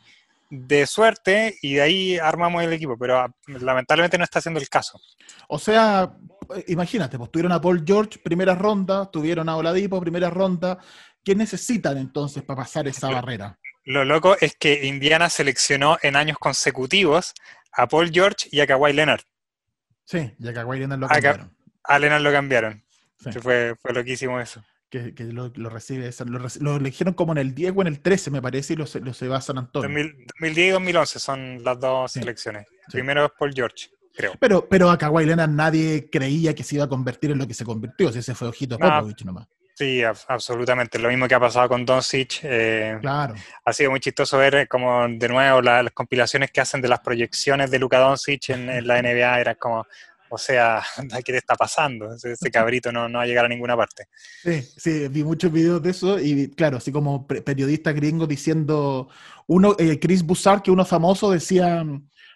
de 0.51 0.87
suerte 0.87 1.57
y 1.63 1.75
de 1.75 1.83
ahí 1.83 2.19
armamos 2.19 2.63
el 2.63 2.73
equipo, 2.73 2.97
pero 2.99 3.19
ah, 3.19 3.31
lamentablemente 3.47 4.19
no 4.19 4.25
está 4.25 4.41
siendo 4.41 4.61
el 4.61 4.69
caso. 4.69 5.01
O 5.49 5.59
sea, 5.59 6.13
eh, 6.55 6.65
imagínate, 6.69 7.19
pues 7.19 7.31
tuvieron 7.31 7.53
a 7.53 7.61
Paul 7.61 7.83
George 7.87 8.19
primera 8.23 8.55
ronda, 8.55 9.11
tuvieron 9.11 9.49
a 9.49 9.57
Oladipo 9.57 10.01
primera 10.01 10.31
ronda. 10.31 10.79
¿Qué 11.25 11.35
necesitan 11.35 11.99
entonces 11.99 12.43
para 12.45 12.63
pasar 12.63 12.87
esa 12.87 13.11
barrera? 13.11 13.59
Lo 13.85 14.05
loco 14.05 14.37
es 14.41 14.57
que 14.57 14.87
Indiana 14.87 15.29
seleccionó 15.29 15.99
en 16.03 16.17
años 16.17 16.39
consecutivos 16.39 17.35
a 17.73 17.87
Paul 17.87 18.11
George 18.13 18.49
y 18.51 18.61
a 18.61 18.67
Kawhi 18.67 18.93
Leonard. 18.93 19.23
Sí, 20.05 20.33
que 20.41 20.49
a 20.49 20.55
Kawhi 20.55 20.79
Leonard 20.79 21.01
lo 21.01 21.09
cambiaron. 21.09 21.57
A 21.85 21.99
Leonard 21.99 22.23
lo 22.23 22.33
cambiaron. 22.33 22.85
Sí, 23.19 23.33
Fue, 23.41 23.75
fue 23.81 23.93
loquísimo 23.93 24.41
eso. 24.41 24.63
Que, 24.91 25.15
que 25.15 25.25
lo, 25.25 25.53
lo 25.57 25.69
recibe, 25.71 26.11
lo, 26.27 26.39
lo 26.61 26.77
eligieron 26.77 27.15
como 27.15 27.33
en 27.33 27.39
el 27.39 27.55
10 27.55 27.73
o 27.77 27.81
en 27.83 27.89
el 27.89 28.01
13, 28.01 28.31
me 28.31 28.41
parece, 28.43 28.75
y 28.75 28.77
lo, 28.77 28.87
se- 28.87 29.01
lo 29.01 29.13
se 29.13 29.29
va 29.29 29.39
a 29.39 29.41
San 29.41 29.59
Antonio. 29.59 29.89
2000 29.89 30.27
2010 30.41 30.67
y 30.69 30.71
2011 30.71 31.19
son 31.19 31.65
las 31.65 31.81
dos 31.81 32.13
Sí, 32.13 32.21
selecciones. 32.21 32.67
sí. 32.87 32.93
Primero 32.93 33.25
es 33.27 33.33
Paul 33.39 33.53
George, 33.55 33.89
creo. 34.15 34.35
Pero, 34.39 34.69
pero 34.69 34.91
a 34.91 34.97
Kawhi 34.99 35.27
Leonard 35.27 35.51
nadie 35.51 36.09
creía 36.11 36.55
que 36.55 36.63
se 36.63 36.77
iba 36.77 36.85
a 36.85 36.89
convertir 36.89 37.31
en 37.33 37.39
lo 37.39 37.47
que 37.47 37.55
se 37.55 37.65
convirtió, 37.65 38.13
si 38.13 38.21
ese 38.21 38.35
fue 38.35 38.49
Ojito 38.49 38.79
No. 38.79 38.89
Popovich 38.89 39.25
nomás. 39.25 39.49
Sí, 39.75 39.99
ab- 40.01 40.25
absolutamente. 40.29 40.99
Lo 40.99 41.11
mismo 41.11 41.29
que 41.29 41.35
ha 41.35 41.41
pasado 41.41 41.69
con 41.69 41.85
Doncic. 41.85 42.39
eh, 42.45 42.97
Claro, 43.03 43.35
ha 43.63 43.73
sido 43.75 43.91
muy 43.91 44.01
chistoso 44.01 44.39
ver 44.39 44.55
eh, 44.55 44.67
como 44.67 45.07
de 45.07 45.29
nuevo 45.29 45.61
la- 45.61 45.83
las 45.83 45.93
compilaciones 45.93 46.51
que 46.51 46.63
hacen 46.63 46.81
de 46.81 46.89
las 46.89 47.01
proyecciones 47.01 47.71
de 47.71 47.79
Luka 47.79 47.99
Doncic 47.99 48.49
en, 48.51 48.71
en 48.71 48.87
la 48.87 48.99
NBA. 49.03 49.39
Era 49.41 49.55
como, 49.57 49.85
o 50.29 50.39
sea, 50.39 50.83
¿qué 51.25 51.33
te 51.33 51.39
está 51.39 51.55
pasando? 51.55 52.13
Ese, 52.15 52.51
cabrito 52.51 52.93
no, 52.93 53.09
no 53.09 53.19
va 53.19 53.25
a 53.25 53.27
llegar 53.27 53.45
a 53.45 53.49
ninguna 53.49 53.77
parte. 53.77 54.09
sí, 54.43 54.63
sí, 54.77 55.09
vi 55.09 55.25
muchos 55.25 55.53
videos 55.53 55.83
de 55.83 55.91
eso 55.91 56.19
y 56.19 56.49
claro, 56.51 56.77
así 56.79 56.93
como 56.93 57.27
periodistas 57.27 57.95
gringos 57.95 58.29
diciendo, 58.29 59.09
uno, 59.47 59.75
eh, 59.79 59.99
Chris 59.99 60.23
Bussard, 60.23 60.63
que 60.63 60.71
uno 60.71 60.85
famoso, 60.85 61.31
decía, 61.31 61.85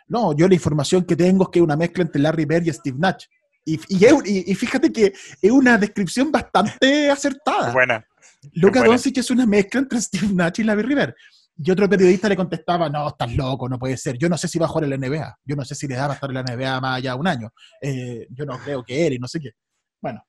no, 0.07 0.37
yo 0.37 0.49
la 0.49 0.55
información 0.55 1.05
que 1.05 1.17
tengo 1.17 1.45
es 1.45 1.51
que 1.51 1.59
es 1.61 1.65
una 1.65 1.77
mezcla 1.77 2.03
entre 2.03 2.21
Larry 2.21 2.45
Bird 2.45 2.67
y 2.67 2.73
Steve 2.73 2.97
Nash. 2.99 3.27
Y, 3.65 3.79
y, 3.89 4.51
y- 4.51 4.55
fíjate 4.55 4.91
que 4.91 5.13
es 5.41 5.51
una 5.51 5.77
descripción 5.79 6.33
bastante 6.33 7.11
acertada. 7.11 7.73
Buena. 7.73 8.05
Buena. 8.55 8.85
Doncic 8.85 9.19
es 9.19 9.31
una 9.31 9.47
mezcla 9.47 9.81
entre 9.81 10.01
Steve 10.01 10.29
Nash 10.33 10.61
y 10.61 10.65
Larry 10.65 10.83
River. 10.83 11.15
Y 11.63 11.71
otro 11.71 11.89
periodista 11.89 12.29
le 12.29 12.37
contestaba, 12.37 12.89
no, 12.89 13.09
estás 13.09 13.35
loco, 13.35 13.69
no 13.69 13.79
puede 13.79 13.97
ser. 13.97 14.17
Yo 14.17 14.29
no 14.29 14.39
sé 14.39 14.49
si 14.49 14.59
va 14.59 14.65
a 14.65 14.69
jugar 14.69 14.85
en 14.85 14.91
la 14.91 15.09
NBA. 15.09 15.39
Yo 15.45 15.57
no 15.57 15.65
sé 15.65 15.75
si 15.75 15.87
le 15.87 15.95
da 15.95 16.03
para 16.03 16.15
estar 16.15 16.31
en 16.31 16.35
la 16.35 16.43
NBA 16.43 16.81
más 16.81 16.97
allá 16.97 17.13
de 17.13 17.19
un 17.19 17.27
año. 17.27 17.51
Eh, 17.83 18.27
yo 18.31 18.47
no 18.47 18.59
creo 18.59 18.83
que 18.83 19.07
él 19.07 19.15
y 19.15 19.19
no 19.19 19.29
sé 19.29 19.41
qué. 19.41 19.51
Bueno, 20.01 20.23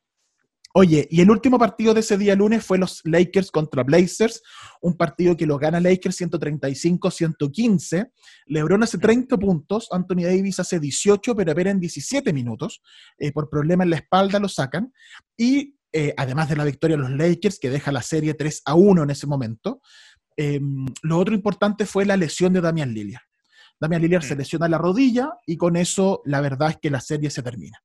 Oye, 0.74 1.06
y 1.12 1.20
el 1.20 1.30
último 1.30 1.60
partido 1.60 1.94
de 1.94 2.00
ese 2.00 2.18
día 2.18 2.34
lunes 2.34 2.66
fue 2.66 2.78
los 2.78 3.02
Lakers 3.04 3.52
contra 3.52 3.84
Blazers, 3.84 4.42
un 4.82 4.96
partido 4.96 5.36
que 5.36 5.46
lo 5.46 5.58
gana 5.58 5.82
Lakers 5.82 6.22
135-115. 6.22 8.10
LeBron 8.46 8.82
hace 8.82 8.98
30 8.98 9.38
puntos, 9.38 9.90
Anthony 9.92 10.24
Davis 10.24 10.62
hace 10.62 10.80
18, 10.80 11.36
pero 11.36 11.52
apenas 11.52 11.74
en 11.74 11.82
17 11.82 12.32
minutos. 12.32 12.82
Eh, 13.18 13.34
por 13.34 13.50
problema 13.50 13.84
en 13.84 13.90
la 13.90 13.98
espalda 13.98 14.40
lo 14.40 14.48
sacan. 14.48 14.94
Y 15.36 15.76
eh, 15.92 16.14
además 16.16 16.48
de 16.48 16.56
la 16.56 16.64
victoria 16.64 16.96
de 16.96 17.04
los 17.04 17.12
Lakers, 17.12 17.60
que 17.60 17.70
deja 17.70 17.92
la 17.92 18.02
serie 18.02 18.34
3 18.34 18.62
a 18.64 18.76
1 18.76 19.04
en 19.04 19.10
ese 19.10 19.28
momento, 19.28 19.82
em, 20.42 20.86
lo 21.04 21.18
otro 21.18 21.34
importante 21.34 21.86
fue 21.86 22.06
la 22.06 22.18
lesión 22.18 22.54
de 22.54 22.62
Damian 22.62 22.94
Lillard. 22.94 23.24
Damian 23.80 24.02
Lillard 24.02 24.24
se 24.24 24.36
mm. 24.36 24.38
lesiona 24.38 24.68
la 24.68 24.78
rodilla 24.78 25.32
y 25.46 25.58
con 25.58 25.76
eso 25.76 26.22
la 26.26 26.42
verdad 26.42 26.72
es 26.72 26.78
que 26.78 26.90
la 26.90 27.02
serie 27.02 27.30
se 27.30 27.42
termina 27.42 27.80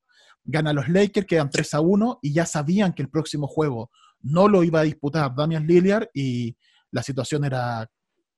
gana 0.47 0.73
los 0.73 0.89
Lakers, 0.89 1.27
quedan 1.27 1.51
3 1.51 1.75
a 1.75 1.81
1 1.81 2.21
y 2.23 2.33
ya 2.33 2.47
sabían 2.47 2.95
que 2.95 3.03
el 3.03 3.11
próximo 3.11 3.47
juego 3.47 3.91
no 4.23 4.49
lo 4.49 4.63
iba 4.63 4.81
a 4.81 4.85
disputar 4.85 5.35
Damian 5.35 5.67
Lillard 5.67 6.09
y 6.15 6.57
la 6.93 7.03
situación 7.03 7.45
era, 7.45 7.87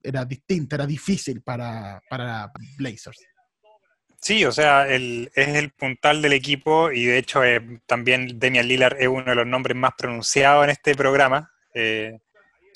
era 0.02 0.24
distinta, 0.24 0.76
era 0.76 0.86
difícil 0.86 1.42
para, 1.42 2.00
para 2.08 2.50
Blazers. 2.76 3.18
Sí, 4.20 4.44
o 4.44 4.50
sea, 4.50 4.88
es 4.88 5.30
el 5.36 5.70
puntal 5.70 6.20
del 6.22 6.32
equipo 6.32 6.90
y 6.90 7.04
de 7.04 7.18
hecho 7.18 7.44
eh, 7.44 7.80
también 7.86 8.38
Damian 8.38 8.66
Lillard 8.66 8.96
es 8.98 9.06
uno 9.06 9.24
de 9.24 9.34
los 9.34 9.46
nombres 9.46 9.76
más 9.76 9.92
pronunciados 9.96 10.64
en 10.64 10.70
este 10.70 10.94
programa. 10.94 11.52
Eh, 11.74 12.18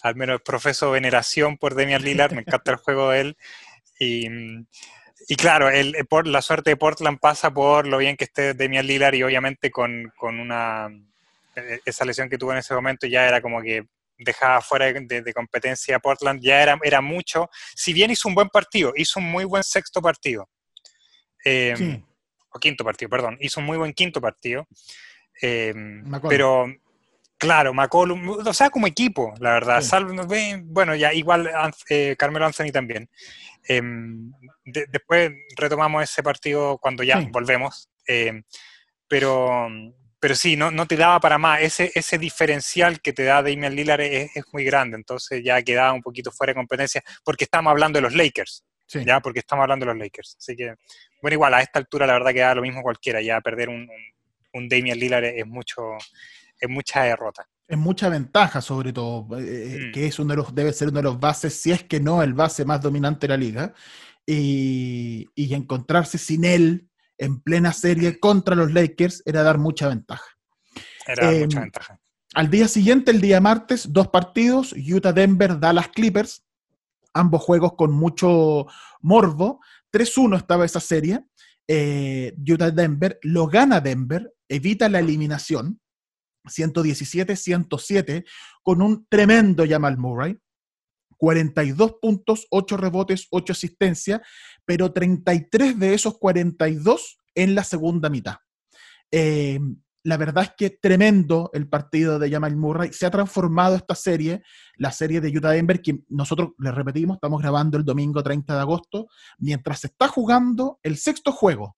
al 0.03 0.17
menos 0.17 0.43
profeso 0.43 0.91
veneración 0.91 1.57
por 1.57 1.75
Damian 1.75 2.03
Lillard, 2.03 2.33
me 2.33 2.41
encanta 2.41 2.73
el 2.73 2.77
juego 2.79 3.11
de 3.11 3.21
él. 3.21 3.37
Y, 3.99 4.29
y 5.29 5.37
claro, 5.37 5.71
el, 5.71 5.95
eh, 5.95 6.05
por, 6.05 6.27
la 6.27 6.43
suerte 6.43 6.71
de 6.71 6.77
Portland 6.77 7.19
pasa 7.21 7.53
por 7.53 7.87
lo 7.87 7.99
bien 7.99 8.17
que 8.17 8.25
esté 8.25 8.55
Damian 8.55 8.87
Lillard 8.87 9.15
y 9.15 9.23
obviamente 9.23 9.71
con, 9.71 10.13
una 10.21 10.89
eh, 11.55 11.81
esa 11.85 12.05
lesión 12.05 12.29
que 12.29 12.39
tuvo 12.39 12.53
en 12.53 12.59
ese 12.59 12.75
momento 12.75 13.07
ya 13.07 13.27
era 13.27 13.41
como 13.41 13.63
que 13.63 13.85
dejaba 14.19 14.61
fuera 14.61 14.93
de, 14.93 15.35
competencia 15.35 15.97
a 15.97 16.01
Portland, 16.01 16.41
ya 16.43 16.63
era, 16.63 16.79
era 16.83 17.01
mucho. 17.01 17.49
Si 17.75 17.93
bien 17.93 18.11
hizo 18.11 18.29
un 18.29 18.35
buen 18.35 18.49
partido, 18.49 18.93
hizo 18.97 19.21
un 19.21 19.31
muy 19.31 19.45
buen 19.45 19.63
sexto 19.63 20.01
partido. 20.01 20.49
Em, 21.45 22.05
o 22.51 22.59
quinto 22.59 22.85
partido, 22.85 23.09
perdón. 23.09 23.37
Hizo 23.41 23.61
un 23.61 23.67
muy 23.67 23.79
buen 23.79 23.93
quinto 23.93 24.21
partido. 24.21 24.67
Em, 25.41 26.05
pero 26.29 26.67
Claro, 27.43 27.75
McCollum, 27.75 28.29
o 28.29 28.55
sea, 28.55 28.71
como 28.71 28.87
equipo, 28.87 29.35
la 29.41 29.55
verdad. 29.55 29.83
bueno, 30.63 30.95
ya 30.95 31.13
igual 31.13 31.51
eh, 31.89 32.15
Carmelo 32.17 32.47
Anthony 32.47 32.71
también. 32.73 33.11
Em, 33.67 34.33
después 34.65 35.33
retomamos 35.57 36.05
ese 36.05 36.23
partido 36.23 36.79
cuando 36.79 37.03
ya 37.03 37.19
volvemos. 37.33 37.89
Em, 38.07 38.45
pero, 39.09 39.69
pero 40.21 40.37
sí, 40.37 40.55
no, 40.55 40.71
no 40.71 40.87
te 40.87 40.97
daba 40.97 41.19
para 41.19 41.37
más. 41.37 41.63
Ese, 41.63 41.91
ese 41.97 42.17
diferencial 42.17 43.01
que 43.01 43.13
te 43.13 43.25
da 43.25 43.43
Damian 43.43 43.75
Lillard 43.75 44.03
es, 44.03 44.31
muy 44.53 44.63
grande. 44.63 44.97
Entonces 44.97 45.43
ya 45.43 45.61
quedaba 45.63 45.93
un 45.95 46.03
poquito 46.03 46.31
fuera 46.31 46.53
de 46.53 46.59
competencia 46.59 47.03
porque 47.25 47.43
estamos 47.43 47.73
hablando 47.73 47.97
de 47.97 48.03
los 48.03 48.15
Lakers. 48.15 48.63
Ya, 49.05 49.19
porque 49.19 49.41
estamos 49.41 49.65
hablando 49.65 49.85
de 49.85 49.95
los 49.95 50.01
Lakers. 50.01 50.37
Así 50.39 50.55
que, 50.55 50.75
bueno, 51.21 51.35
igual 51.35 51.55
a 51.55 51.61
esta 51.61 51.81
altura 51.81 52.07
la 52.07 52.13
verdad 52.13 52.33
que 52.33 52.41
da 52.41 52.55
lo 52.55 52.63
mismo 52.63 52.83
cualquiera. 52.83 53.21
Ya 53.21 53.41
perder 53.41 53.69
un, 53.69 53.91
un, 54.53 54.69
Damian 54.69 54.97
Lillard 54.97 55.25
es 55.25 55.47
mucho, 55.47 55.97
es 56.63 56.71
mucha 56.71 57.03
derrota 57.03 57.47
es 57.73 57.79
mucha 57.79 58.11
ventaja, 58.11 58.61
sobre 58.61 58.93
todo, 58.93 59.39
eh, 59.39 59.45
eh, 59.45 59.79
mm. 59.89 59.93
que 59.93 60.07
es 60.07 60.19
uno 60.19 60.33
de 60.33 60.37
los, 60.37 60.55
debe 60.55 60.75
ser 60.75 60.89
uno 60.89 60.99
de 60.99 61.05
los 61.05 61.19
bases, 61.19 61.55
si 61.55 61.73
es 61.73 61.83
que 61.83 62.01
no 62.01 62.23
el 62.23 62.35
base 62.35 62.67
más 62.67 62.83
dominante 62.83 63.27
de 63.27 63.29
la 63.29 63.37
liga, 63.39 63.75
y, 64.27 65.27
encontrarse 65.37 66.19
sin 66.19 66.45
él 66.45 66.91
en 67.17 67.41
plena 67.41 67.73
serie 67.73 68.21
contra 68.21 68.55
los 68.55 68.73
Lakers 68.73 69.23
era 69.25 69.43
dar 69.43 69.57
mucha 69.57 69.89
ventaja. 69.89 70.25
Era 71.07 71.27
dar 71.27 71.41
mucha 71.41 71.59
em, 71.59 71.65
ventaja. 71.65 72.01
Al 72.35 72.51
día 72.51 72.69
siguiente, 72.69 73.11
el 73.11 73.23
día 73.23 73.41
martes, 73.41 73.91
dos 73.91 74.09
partidos, 74.09 74.75
Utah-Denver, 74.75 75.59
Dallas 75.59 75.89
Clippers, 75.89 76.45
ambos 77.15 77.43
juegos 77.43 77.73
con 77.75 77.93
mucho 77.93 78.67
morbo. 79.01 79.61
3-1 79.93 80.37
estaba 80.37 80.67
esa 80.67 80.81
serie. 80.81 81.25
Eh, 81.67 82.35
Utah-Denver 82.39 83.19
lo 83.23 83.47
gana 83.47 83.81
Denver, 83.81 84.33
evita 84.49 84.89
la 84.89 85.01
eliminación. 85.01 85.82
117-107, 86.45 88.25
con 88.63 88.83
un 88.83 89.07
tremendo 89.09 89.65
Jamal 89.69 89.99
Murray. 89.99 90.39
42 91.17 91.95
puntos, 92.03 92.49
8 92.51 92.77
rebotes, 92.77 93.29
8 93.31 93.53
asistencias, 93.53 94.21
pero 94.65 94.93
33 94.93 95.79
de 95.79 95.95
esos 95.95 96.19
42 96.19 97.19
en 97.37 97.55
la 97.55 97.63
segunda 97.63 98.11
mitad. 98.11 98.39
Eh, 99.13 99.61
la 100.05 100.17
verdad 100.17 100.45
es 100.45 100.53
que 100.57 100.71
tremendo 100.71 101.51
el 101.53 101.69
partido 101.69 102.19
de 102.19 102.29
Jamal 102.29 102.57
Murray. 102.57 102.93
Se 102.93 103.07
ha 103.07 103.11
transformado 103.11 103.77
esta 103.77 103.95
serie, 103.95 104.43
la 104.77 104.91
serie 104.91 105.21
de 105.21 105.29
Utah 105.29 105.51
Denver, 105.51 105.81
que 105.81 106.01
nosotros, 106.09 106.51
les 106.59 106.75
repetimos, 106.75 107.17
estamos 107.17 107.41
grabando 107.41 107.79
el 107.79 107.85
domingo 107.85 108.21
30 108.21 108.55
de 108.55 108.61
agosto, 108.61 109.07
mientras 109.39 109.81
se 109.81 109.87
está 109.89 110.09
jugando 110.09 110.81
el 110.83 110.97
sexto 110.97 111.31
juego 111.31 111.77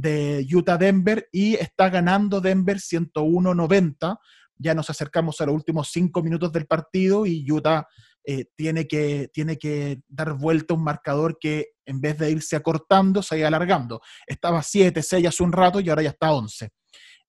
de 0.00 0.46
Utah-Denver 0.50 1.28
y 1.32 1.54
está 1.54 1.90
ganando 1.90 2.40
Denver 2.40 2.78
101-90. 2.78 4.18
Ya 4.56 4.74
nos 4.74 4.90
acercamos 4.90 5.40
a 5.40 5.46
los 5.46 5.54
últimos 5.54 5.90
cinco 5.90 6.22
minutos 6.22 6.52
del 6.52 6.66
partido 6.66 7.26
y 7.26 7.50
Utah 7.50 7.86
eh, 8.24 8.46
tiene, 8.56 8.86
que, 8.86 9.30
tiene 9.32 9.58
que 9.58 10.00
dar 10.08 10.34
vuelta 10.34 10.74
a 10.74 10.76
un 10.76 10.84
marcador 10.84 11.38
que 11.38 11.68
en 11.86 12.00
vez 12.00 12.18
de 12.18 12.30
irse 12.30 12.56
acortando, 12.56 13.22
se 13.22 13.34
ha 13.34 13.38
ido 13.38 13.48
alargando. 13.48 14.00
Estaba 14.26 14.62
7, 14.62 15.02
6 15.02 15.26
hace 15.26 15.42
un 15.42 15.52
rato 15.52 15.80
y 15.80 15.88
ahora 15.88 16.02
ya 16.02 16.10
está 16.10 16.32
11. 16.32 16.70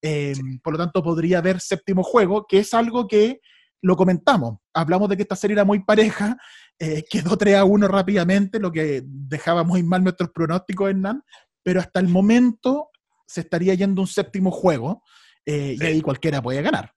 Eh, 0.04 0.34
por 0.64 0.74
lo 0.74 0.80
tanto, 0.80 1.02
podría 1.04 1.40
haber 1.40 1.60
séptimo 1.60 2.04
juego, 2.04 2.46
que 2.48 2.60
es 2.60 2.74
algo 2.74 3.08
que 3.08 3.40
lo 3.82 3.96
comentamos. 3.96 4.60
Hablamos 4.74 5.10
de 5.10 5.18
que 5.18 5.24
esta 5.24 5.36
serie 5.36 5.56
era 5.56 5.66
muy 5.66 5.84
pareja, 5.84 6.38
eh, 6.78 7.04
quedó 7.10 7.38
3 7.38 7.56
a 7.56 7.64
1 7.64 7.88
rápidamente, 7.88 8.60
lo 8.60 8.72
que 8.72 9.02
dejaba 9.06 9.64
muy 9.64 9.84
mal 9.84 10.04
nuestros 10.04 10.30
pronósticos, 10.32 10.90
Hernán, 10.90 11.24
pero 11.64 11.80
hasta 11.80 12.00
el 12.00 12.08
momento 12.08 12.90
se 13.26 13.42
estaría 13.42 13.74
yendo 13.74 14.02
un 14.02 14.08
séptimo 14.08 14.52
juego 14.52 15.04
eh, 15.46 15.76
y 15.80 15.86
ahí 15.86 16.02
cualquiera 16.02 16.42
puede 16.42 16.62
ganar. 16.62 16.94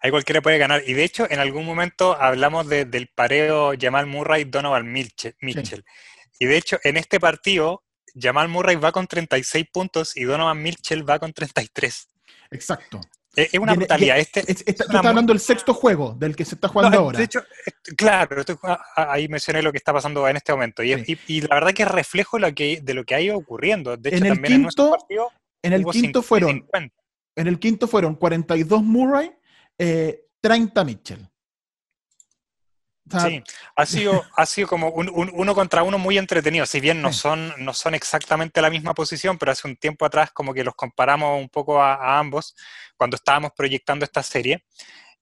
Ahí 0.00 0.10
cualquiera 0.10 0.40
puede 0.40 0.58
ganar. 0.58 0.82
Y 0.86 0.92
de 0.94 1.04
hecho, 1.04 1.26
en 1.30 1.38
algún 1.38 1.64
momento 1.64 2.20
hablamos 2.20 2.68
del 2.68 3.08
pareo 3.14 3.72
Jamal 3.78 4.06
Murray-Donovan 4.06 4.92
Mitchell. 4.92 5.84
Y 6.38 6.46
de 6.46 6.56
hecho, 6.56 6.78
en 6.84 6.96
este 6.96 7.20
partido, 7.20 7.84
Jamal 8.14 8.48
Murray 8.48 8.76
va 8.76 8.92
con 8.92 9.06
36 9.06 9.66
puntos 9.72 10.16
y 10.16 10.24
Donovan 10.24 10.62
Mitchell 10.62 11.08
va 11.08 11.18
con 11.18 11.32
33. 11.32 12.08
Exacto. 12.50 13.00
Es 13.34 13.54
una 13.58 13.74
brutalidad. 13.74 14.18
Este, 14.18 14.42
tú 14.42 14.62
estás 14.66 15.04
hablando 15.04 15.32
del 15.32 15.40
sexto 15.40 15.72
juego, 15.72 16.14
del 16.18 16.36
que 16.36 16.44
se 16.44 16.54
está 16.54 16.68
jugando 16.68 16.98
ahora. 16.98 17.18
De 17.18 17.24
hecho, 17.24 17.42
claro, 17.96 18.42
ahí 18.94 19.28
mencioné 19.28 19.62
lo 19.62 19.72
que 19.72 19.78
está 19.78 19.92
pasando 19.92 20.28
en 20.28 20.36
este 20.36 20.52
momento. 20.52 20.82
Y, 20.82 21.40
la 21.42 21.54
verdad 21.54 21.72
que 21.72 21.82
es 21.82 21.90
reflejo 21.90 22.36
de 22.36 22.40
lo 22.42 22.54
que, 22.54 22.80
de 22.82 22.94
lo 22.94 23.04
que 23.04 23.14
ha 23.14 23.20
ido 23.20 23.36
ocurriendo. 23.36 23.96
De 23.96 24.10
hecho, 24.10 24.18
en 24.18 24.26
el 24.26 24.32
también 24.34 24.62
quinto, 24.62 24.84
en 24.84 24.90
partido. 24.90 25.30
En 25.62 25.72
el 25.72 25.84
quinto 25.86 26.22
fueron. 26.22 26.66
En 27.34 27.46
el 27.46 27.58
quinto 27.58 27.88
fueron 27.88 28.14
42 28.16 28.82
Murray, 28.82 29.32
30 29.78 30.80
eh, 30.80 30.84
Mitchell 30.84 31.31
sí, 33.10 33.42
ha 33.76 33.86
sido, 33.86 34.24
ha 34.36 34.46
sido 34.46 34.68
como 34.68 34.90
un, 34.90 35.10
uno 35.10 35.54
contra 35.54 35.82
uno 35.82 35.98
muy 35.98 36.18
entretenido, 36.18 36.66
si 36.66 36.80
bien 36.80 37.02
no 37.02 37.12
son, 37.12 37.52
no 37.58 37.74
son 37.74 37.94
exactamente 37.94 38.62
la 38.62 38.70
misma 38.70 38.94
posición, 38.94 39.38
pero 39.38 39.52
hace 39.52 39.68
un 39.68 39.76
tiempo 39.76 40.04
atrás 40.04 40.30
como 40.32 40.54
que 40.54 40.64
los 40.64 40.74
comparamos 40.74 41.40
un 41.40 41.48
poco 41.48 41.82
a, 41.82 42.18
ambos 42.18 42.54
cuando 42.96 43.16
estábamos 43.16 43.52
proyectando 43.56 44.04
esta 44.04 44.22
serie. 44.22 44.64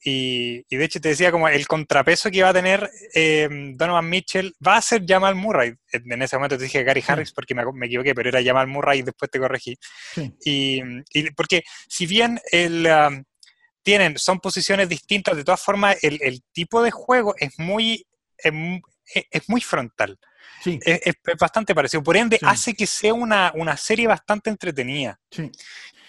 Y, 0.03 0.64
de 0.75 0.85
hecho 0.85 0.99
te 0.99 1.11
decía 1.11 1.31
como 1.31 1.47
el 1.47 1.66
contrapeso 1.66 2.31
que 2.31 2.38
iba 2.38 2.49
a 2.49 2.55
tener 2.55 2.90
em, 3.12 3.77
Donovan 3.77 4.09
Mitchell 4.09 4.55
va 4.66 4.79
a 4.79 4.83
ser 4.83 5.05
Jamal 5.07 5.35
Murray. 5.35 5.75
En 5.93 6.23
ese 6.23 6.37
momento 6.37 6.57
te 6.57 6.64
dije 6.64 6.83
Gary 6.83 7.05
Harris 7.07 7.33
porque 7.33 7.55
me, 7.55 7.87
equivoqué, 7.87 8.14
pero 8.14 8.31
era 8.31 8.43
Jamal 8.43 8.66
Murray 8.66 9.01
y 9.01 9.03
después 9.03 9.31
te 9.31 9.38
corregí. 9.38 9.77
Y, 10.43 10.81
porque 11.33 11.64
si 11.87 12.07
bien 12.07 12.40
el, 12.51 12.87
tienen, 13.83 14.19
son 14.19 14.40
posiciones 14.40 14.88
distintas, 14.88 15.37
de 15.37 15.45
todas 15.45 15.61
formas, 15.61 15.97
el, 16.03 16.43
tipo 16.53 16.83
de 16.83 16.90
juego 16.90 17.35
es 17.38 17.59
muy, 17.59 18.07
es, 18.38 19.49
muy 19.49 19.61
frontal. 19.61 20.19
Sí. 20.62 20.79
Es, 20.85 21.14
bastante 21.38 21.75
parecido. 21.75 22.03
Por 22.03 22.16
ende, 22.16 22.38
hace 22.43 22.75
que 22.75 22.87
sea 22.87 23.14
una, 23.14 23.77
serie 23.77 24.07
bastante 24.07 24.51
entretenida. 24.51 25.19
Sí. 25.31 25.51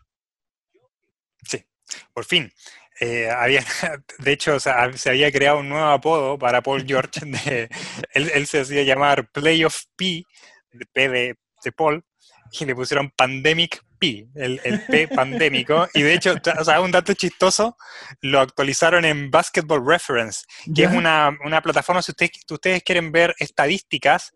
Sí, 1.44 1.66
por 2.14 2.26
fin. 2.26 2.52
Eh, 3.00 3.30
había, 3.30 3.64
de 4.20 4.32
hecho, 4.32 4.60
se 4.60 4.70
había 5.10 5.32
creado 5.32 5.60
un 5.60 5.70
nuevo 5.70 5.88
apodo 5.88 6.38
para 6.38 6.62
Paul 6.62 6.86
George. 6.86 7.22
él, 8.14 8.48
se 8.48 8.60
hacía 8.62 8.84
llamar 8.84 9.32
Playoff 9.32 9.86
P, 9.96 10.24
de 10.72 10.86
P 10.86 11.36
de 11.64 11.72
Paul, 11.72 12.04
y 12.52 12.66
le 12.66 12.76
pusieron 12.76 13.12
Pandemic 13.16 13.82
P, 14.00 14.28
el, 14.36 14.60
P 14.88 15.08
pandémico. 15.08 15.88
Y 15.94 16.02
de 16.02 16.14
hecho, 16.14 16.36
o 16.60 16.64
sea, 16.64 16.82
un 16.82 16.92
dato 16.92 17.14
chistoso, 17.14 17.78
lo 18.22 18.40
actualizaron 18.40 19.06
en 19.06 19.32
Basketball 19.32 19.86
Reference, 19.86 20.46
que 20.74 20.84
es 20.84 20.92
una, 20.92 21.38
plataforma, 21.64 22.02
si 22.02 22.12
ustedes, 22.12 22.32
ustedes 22.50 22.84
quieren 22.84 23.12
ver 23.12 23.36
estadísticas, 23.40 24.34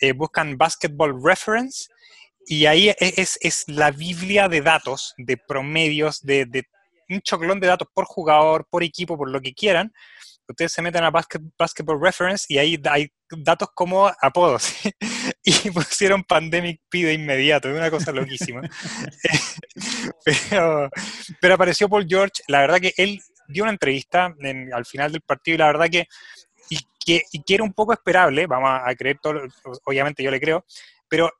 eh, 0.00 0.12
buscan 0.12 0.56
Basketball 0.56 1.14
Reference 1.22 1.88
y 2.46 2.66
ahí 2.66 2.88
e, 2.88 2.96
es, 2.98 3.38
es, 3.40 3.64
la 3.68 3.90
biblia 3.90 4.48
de 4.48 4.60
datos, 4.62 5.14
de 5.16 5.36
promedios, 5.36 6.22
de, 6.22 6.46
de 6.46 6.64
un 7.08 7.20
choclón 7.20 7.60
de 7.60 7.68
datos 7.68 7.88
por 7.92 8.04
jugador, 8.04 8.66
por 8.68 8.82
equipo, 8.82 9.16
por 9.16 9.30
lo 9.30 9.40
que 9.40 9.54
quieran 9.54 9.92
ustedes 10.52 10.72
se 10.72 10.82
meten 10.82 11.04
a 11.04 11.10
Basketball 11.10 12.00
Reference 12.00 12.46
y 12.48 12.58
ahí 12.58 12.80
hay 12.88 13.12
datos 13.30 13.68
como 13.74 14.10
apodos. 14.20 14.72
y 15.44 15.70
pusieron 15.70 16.24
Pandemic 16.24 16.80
P 16.88 17.04
de 17.04 17.14
inmediato, 17.14 17.68
es 17.68 17.76
una 17.76 17.90
cosa 17.90 18.12
loquísima. 18.12 18.62
pero, 20.24 20.90
pero, 21.40 21.54
apareció 21.54 21.88
Paul 21.88 22.06
George, 22.08 22.42
la 22.48 22.60
verdad 22.60 22.80
que 22.80 22.94
él 22.96 23.20
dio 23.48 23.64
una 23.64 23.72
entrevista 23.72 24.34
al 24.72 24.86
final 24.86 25.12
del 25.12 25.22
partido 25.22 25.56
y 25.56 25.58
la 25.58 25.66
verdad 25.66 25.88
que 25.90 26.06
y, 26.70 26.78
que, 27.04 27.22
y 27.32 27.42
que 27.42 27.54
era 27.54 27.64
un 27.64 27.74
poco 27.74 27.92
esperable, 27.92 28.46
vamos 28.46 28.70
a 28.82 28.94
creer 28.94 29.18
todo, 29.20 29.40
obviamente 29.84 30.22
yo 30.22 30.30
le 30.30 30.40
creo, 30.40 30.64
pero 31.08 31.30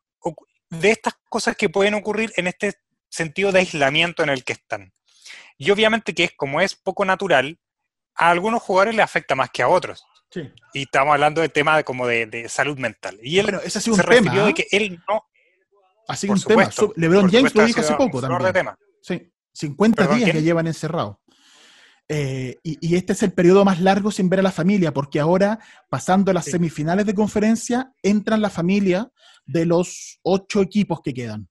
de 0.68 0.90
estas 0.90 1.14
cosas 1.28 1.56
que 1.56 1.68
pueden 1.68 1.94
ocurrir 1.94 2.32
en 2.36 2.46
este 2.46 2.74
sentido 3.10 3.52
de 3.52 3.60
aislamiento 3.60 4.22
en 4.22 4.30
el 4.30 4.42
que 4.42 4.54
están. 4.54 4.92
Y 5.58 5.70
obviamente 5.70 6.14
que 6.14 6.24
es 6.24 6.32
como 6.32 6.60
es 6.60 6.74
poco 6.74 7.04
natural, 7.04 7.58
a 8.14 8.30
algunos 8.30 8.62
jugadores 8.62 8.94
le 8.94 9.02
afecta 9.02 9.34
más 9.34 9.50
que 9.50 9.62
a 9.62 9.68
otros. 9.68 10.04
Y 10.72 10.82
estamos 10.82 11.12
hablando 11.12 11.40
del 11.42 11.52
tema 11.52 11.76
de, 11.76 11.84
como 11.84 12.06
de, 12.06 12.46
salud 12.48 12.78
mental. 12.78 13.18
Y 13.22 13.38
él 13.38 13.54
ese 13.64 13.78
ha 13.78 13.80
sido 13.82 13.96
un 13.96 14.02
tema, 14.02 14.32
de 14.32 14.40
¿ah? 14.40 14.52
que 14.52 14.66
él 14.70 14.98
no... 15.08 15.26
Ha 16.08 16.16
sido 16.16 16.32
un 16.32 16.42
tema. 16.42 16.68
LeBron 16.96 17.30
James 17.30 17.54
lo 17.54 17.64
dijo 17.64 17.80
hace 17.80 17.94
poco 17.94 18.20
también. 18.20 18.52
tema. 18.52 18.78
Sí, 19.02 19.30
50 19.52 20.06
días 20.08 20.30
que 20.30 20.42
llevan 20.42 20.66
encerrado. 20.66 21.20
Eh, 22.08 22.58
y, 22.62 22.96
este 22.96 23.12
es 23.12 23.22
el 23.22 23.32
periodo 23.32 23.64
más 23.64 23.80
largo 23.80 24.10
sin 24.10 24.28
ver 24.28 24.40
a 24.40 24.42
la 24.42 24.50
familia, 24.50 24.92
porque 24.92 25.20
ahora, 25.20 25.60
pasando 25.88 26.32
las 26.32 26.44
semifinales 26.44 27.06
de 27.06 27.14
conferencia, 27.14 27.92
entran 28.02 28.42
la 28.42 28.50
familia 28.50 29.10
de 29.46 29.64
los 29.64 30.18
ocho 30.22 30.60
equipos 30.60 31.00
que 31.02 31.14
quedan. 31.14 31.48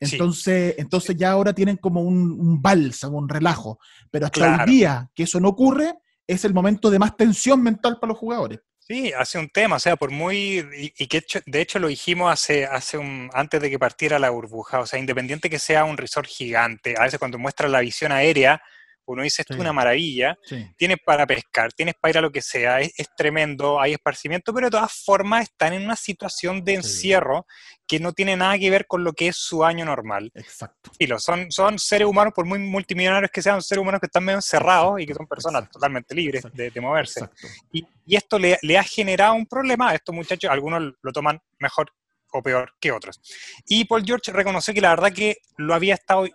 Entonces, 0.00 0.74
entonces 0.78 1.16
ya 1.16 1.32
ahora 1.32 1.52
tienen 1.52 1.76
como 1.76 2.02
un, 2.02 2.32
un 2.38 2.62
bálsamo, 2.62 3.18
un 3.18 3.28
relajo. 3.28 3.78
Pero 4.10 4.26
hasta 4.26 4.62
el 4.62 4.70
día 4.70 5.10
que 5.14 5.24
eso 5.24 5.40
no 5.40 5.48
ocurre, 5.48 5.94
es 6.26 6.44
el 6.44 6.54
momento 6.54 6.90
de 6.90 6.98
más 6.98 7.16
tensión 7.16 7.62
mental 7.62 7.98
para 8.00 8.10
los 8.10 8.18
jugadores. 8.18 8.60
Sí, 8.88 9.12
hace 9.12 9.38
un 9.38 9.50
tema, 9.50 9.76
o 9.76 9.78
sea, 9.78 9.96
por 9.96 10.10
muy. 10.10 10.66
Y, 10.74 11.06
que 11.08 11.22
de 11.44 11.60
hecho 11.60 11.78
lo 11.78 11.88
dijimos 11.88 12.32
hace, 12.32 12.64
hace 12.64 12.96
un. 12.96 13.28
antes 13.34 13.60
de 13.60 13.68
que 13.68 13.78
partiera 13.78 14.18
la 14.18 14.30
burbuja. 14.30 14.80
O 14.80 14.86
sea, 14.86 14.98
independiente 14.98 15.50
que 15.50 15.58
sea 15.58 15.84
un 15.84 15.98
resort 15.98 16.26
gigante, 16.26 16.94
a 16.96 17.02
veces 17.02 17.18
cuando 17.18 17.38
muestra 17.38 17.68
la 17.68 17.80
visión 17.80 18.12
aérea, 18.12 18.62
uno 19.12 19.22
dice, 19.22 19.42
esto 19.42 19.54
es 19.54 19.60
una 19.60 19.72
maravilla, 19.72 20.38
tienes 20.76 20.98
para 21.04 21.26
pescar, 21.26 21.72
tienes 21.72 21.94
para 22.00 22.10
ir 22.10 22.18
a 22.18 22.20
lo 22.20 22.30
que 22.30 22.42
sea, 22.42 22.80
es, 22.80 22.92
tremendo, 23.16 23.80
hay 23.80 23.92
esparcimiento, 23.92 24.52
pero 24.52 24.66
de 24.66 24.70
todas 24.72 24.92
formas 25.04 25.44
están 25.44 25.72
en 25.72 25.82
una 25.82 25.96
situación 25.96 26.64
de 26.64 26.74
encierro 26.74 27.46
que 27.86 27.98
no 27.98 28.12
tiene 28.12 28.36
nada 28.36 28.58
que 28.58 28.70
ver 28.70 28.86
con 28.86 29.02
lo 29.02 29.12
que 29.12 29.28
es 29.28 29.36
su 29.36 29.64
año 29.64 29.84
normal. 29.84 30.30
Exacto. 30.34 30.90
Y 30.98 31.06
lo 31.06 31.18
son, 31.18 31.50
son 31.50 31.78
seres 31.78 32.06
humanos, 32.06 32.34
por 32.34 32.44
muy 32.44 32.58
multimillonarios 32.58 33.30
que 33.30 33.42
sean, 33.42 33.62
seres 33.62 33.80
humanos 33.80 34.00
que 34.00 34.06
están 34.06 34.24
medio 34.24 34.38
encerrados 34.38 35.00
y 35.00 35.06
que 35.06 35.14
son 35.14 35.26
personas 35.26 35.70
totalmente 35.70 36.14
libres 36.14 36.44
de, 36.52 36.80
moverse. 36.80 37.28
Y, 37.72 37.84
y, 38.06 38.16
esto 38.16 38.38
le, 38.38 38.58
le, 38.62 38.78
ha 38.78 38.84
generado 38.84 39.34
un 39.34 39.46
problema 39.46 39.90
a 39.90 39.94
estos 39.94 40.14
muchachos, 40.14 40.50
algunos 40.50 40.94
lo 41.02 41.12
toman 41.12 41.40
mejor 41.58 41.90
o 42.32 42.42
peor 42.42 42.74
que 42.80 42.92
otros. 42.92 43.20
Y 43.66 43.84
Paul 43.84 44.04
George 44.04 44.32
reconoció 44.32 44.74
que 44.74 44.80
la 44.80 44.90
verdad 44.90 45.12
que 45.12 45.38
lo 45.56 45.74
había 45.74 45.94
estado, 45.94 46.26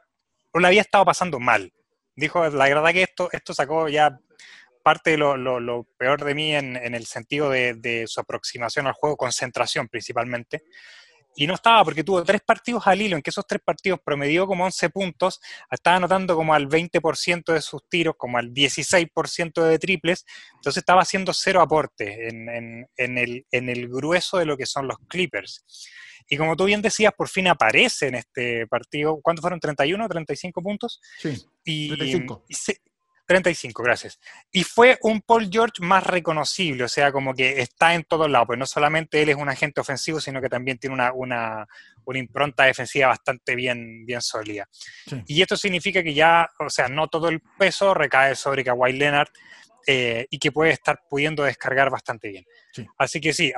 lo 0.53 0.67
había 0.67 0.81
estado 0.81 1.05
pasando 1.05 1.39
mal 1.39 1.71
dijo, 2.15 2.47
la 2.49 2.65
verdad 2.67 2.91
que 2.91 3.03
esto, 3.03 3.29
esto 3.31 3.53
sacó 3.53 3.87
ya 3.89 4.17
parte 4.83 5.11
de 5.11 5.17
lo, 5.17 5.87
peor 5.97 6.23
de 6.23 6.35
mí 6.35 6.53
en, 6.53 6.75
el 6.75 7.05
sentido 7.05 7.49
de, 7.49 8.05
su 8.07 8.19
aproximación 8.19 8.85
al 8.85 8.93
juego, 8.93 9.17
concentración 9.17 9.87
principalmente. 9.87 10.63
Y 11.35 11.47
no 11.47 11.55
estaba 11.55 11.83
porque 11.83 12.03
tuvo 12.03 12.23
tres 12.23 12.41
partidos 12.45 12.85
al 12.85 13.01
hilo, 13.01 13.15
en 13.15 13.21
que 13.21 13.29
esos 13.29 13.45
tres 13.47 13.61
partidos 13.63 13.99
promedió 14.03 14.45
como 14.47 14.65
11 14.65 14.89
puntos, 14.89 15.39
estaba 15.69 15.97
anotando 15.97 16.35
como 16.35 16.53
al 16.53 16.67
20% 16.67 17.53
de 17.53 17.61
sus 17.61 17.87
tiros, 17.89 18.15
como 18.17 18.37
al 18.37 18.53
16% 18.53 19.63
de 19.63 19.79
triples, 19.79 20.25
entonces 20.55 20.81
estaba 20.81 21.01
haciendo 21.01 21.33
cero 21.33 21.61
aporte 21.61 22.27
en, 22.27 22.87
el, 22.97 23.45
en 23.51 23.69
el 23.69 23.87
grueso 23.89 24.37
de 24.37 24.45
lo 24.45 24.57
que 24.57 24.65
son 24.65 24.87
los 24.87 24.97
Clippers. 25.07 25.65
Y 26.29 26.37
como 26.37 26.55
tú 26.55 26.65
bien 26.65 26.81
decías, 26.81 27.13
por 27.15 27.29
fin 27.29 27.47
aparece 27.47 28.07
en 28.07 28.15
este 28.15 28.67
partido. 28.67 29.19
¿Cuántos 29.21 29.41
fueron? 29.41 29.59
¿31 29.59 30.07
35 30.09 30.61
puntos? 30.61 31.01
Sí. 31.19 31.35
Y, 31.65 31.89
35. 31.89 32.45
35, 33.25 33.83
gracias. 33.83 34.19
Y 34.51 34.63
fue 34.63 34.97
un 35.01 35.21
Paul 35.21 35.49
George 35.51 35.81
más 35.81 36.05
reconocible, 36.05 36.83
o 36.83 36.87
sea, 36.87 37.11
como 37.11 37.33
que 37.33 37.61
está 37.61 37.93
en 37.93 38.03
todos 38.03 38.29
lados, 38.29 38.47
pues 38.47 38.59
no 38.59 38.65
solamente 38.65 39.21
él 39.21 39.29
es 39.29 39.35
un 39.35 39.49
agente 39.49 39.81
ofensivo, 39.81 40.19
sino 40.19 40.41
que 40.41 40.49
también 40.49 40.77
tiene 40.77 40.93
una, 40.93 41.13
una, 41.13 41.67
una 42.05 42.19
impronta 42.19 42.65
defensiva 42.65 43.07
bastante 43.07 43.55
bien, 43.55 44.05
bien 44.05 44.21
sólida. 44.21 44.67
Y 45.27 45.41
esto 45.41 45.55
significa 45.55 46.03
que 46.03 46.13
ya, 46.13 46.49
o 46.59 46.69
sea, 46.69 46.87
no 46.87 47.07
todo 47.07 47.29
el 47.29 47.41
peso 47.57 47.93
recae 47.93 48.35
sobre 48.35 48.63
Kawhi 48.63 48.93
Leonard, 48.93 49.29
eh, 49.85 50.27
y 50.29 50.39
que 50.39 50.51
puede 50.51 50.71
estar 50.71 51.01
pudiendo 51.09 51.43
descargar 51.43 51.89
bastante 51.89 52.29
bien. 52.29 52.45
Así 52.97 53.19
que 53.19 53.33
sí, 53.33 53.51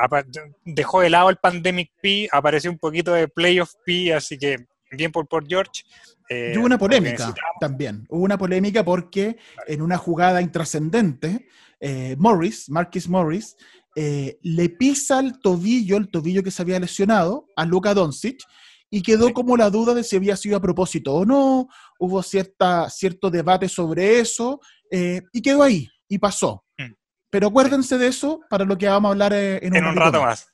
dejó 0.63 1.01
de 1.01 1.11
lado 1.11 1.29
el 1.29 1.37
Pandemic 1.37 1.91
P, 2.01 2.27
apareció 2.31 2.71
un 2.71 2.79
poquito 2.79 3.13
de 3.13 3.27
Playoff 3.27 3.73
P, 3.85 4.11
así 4.11 4.37
que 4.37 4.65
bien 4.91 5.11
por, 5.11 5.27
por 5.27 5.47
George. 5.47 5.83
Eh, 6.29 6.53
y 6.53 6.57
hubo 6.57 6.65
una 6.65 6.77
polémica 6.77 7.33
también. 7.59 8.05
Hubo 8.09 8.23
una 8.23 8.37
polémica 8.37 8.83
porque 8.83 9.37
en 9.67 9.81
una 9.81 9.97
jugada 9.97 10.41
intrascendente, 10.41 11.47
eh, 11.79 12.15
Morris, 12.17 12.69
Marquis 12.69 13.07
Morris, 13.07 13.55
le 13.95 14.69
pisa 14.69 15.21
el 15.21 15.39
tobillo, 15.39 15.95
el 15.95 16.09
tobillo 16.09 16.43
que 16.43 16.51
se 16.51 16.61
había 16.61 16.79
lesionado, 16.79 17.47
a 17.55 17.65
Luka 17.65 17.93
Doncic, 17.93 18.43
y 18.89 19.01
quedó 19.01 19.33
como 19.33 19.55
la 19.55 19.69
duda 19.69 19.93
de 19.93 20.03
si 20.03 20.17
había 20.17 20.35
sido 20.35 20.57
a 20.57 20.61
propósito 20.61 21.13
o 21.13 21.25
no. 21.25 21.69
Hubo 21.97 22.21
cierta, 22.21 22.89
cierto 22.89 23.29
debate 23.29 23.69
sobre 23.69 24.19
eso, 24.19 24.59
y 24.91 25.41
quedó 25.41 25.63
ahí 25.63 25.87
y 26.07 26.17
pasó. 26.17 26.65
Mm. 26.77 26.93
Pero 27.29 27.47
acuérdense 27.47 27.97
de 27.97 28.07
eso 28.07 28.41
para 28.49 28.65
lo 28.65 28.77
que 28.77 28.87
vamos 28.87 29.09
a 29.09 29.11
hablar 29.11 29.33
eh, 29.33 29.59
en, 29.61 29.75
un, 29.75 29.95
rato 29.95 30.21
más. 30.21 30.47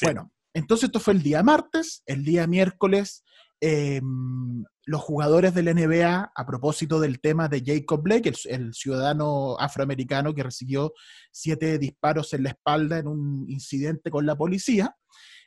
Bueno, 0.00 0.32
entonces 0.54 0.84
esto 0.84 1.00
fue 1.00 1.14
el 1.14 1.22
día 1.22 1.42
martes, 1.42 2.02
el 2.06 2.24
día 2.24 2.46
miércoles. 2.46 3.24
Em, 3.64 4.64
los 4.86 5.00
jugadores 5.02 5.54
del 5.54 5.68
NBA, 5.68 6.32
a 6.34 6.46
propósito 6.46 6.98
del 6.98 7.20
tema 7.20 7.46
de 7.46 7.62
Jacob 7.64 8.02
Blake, 8.02 8.32
el, 8.46 8.74
ciudadano 8.74 9.56
afroamericano 9.56 10.34
que 10.34 10.42
recibió 10.42 10.92
siete 11.30 11.78
disparos 11.78 12.32
en 12.32 12.42
la 12.42 12.48
espalda 12.48 12.98
en 12.98 13.06
un 13.06 13.44
incidente 13.48 14.10
con 14.10 14.26
la 14.26 14.34
policía, 14.34 14.96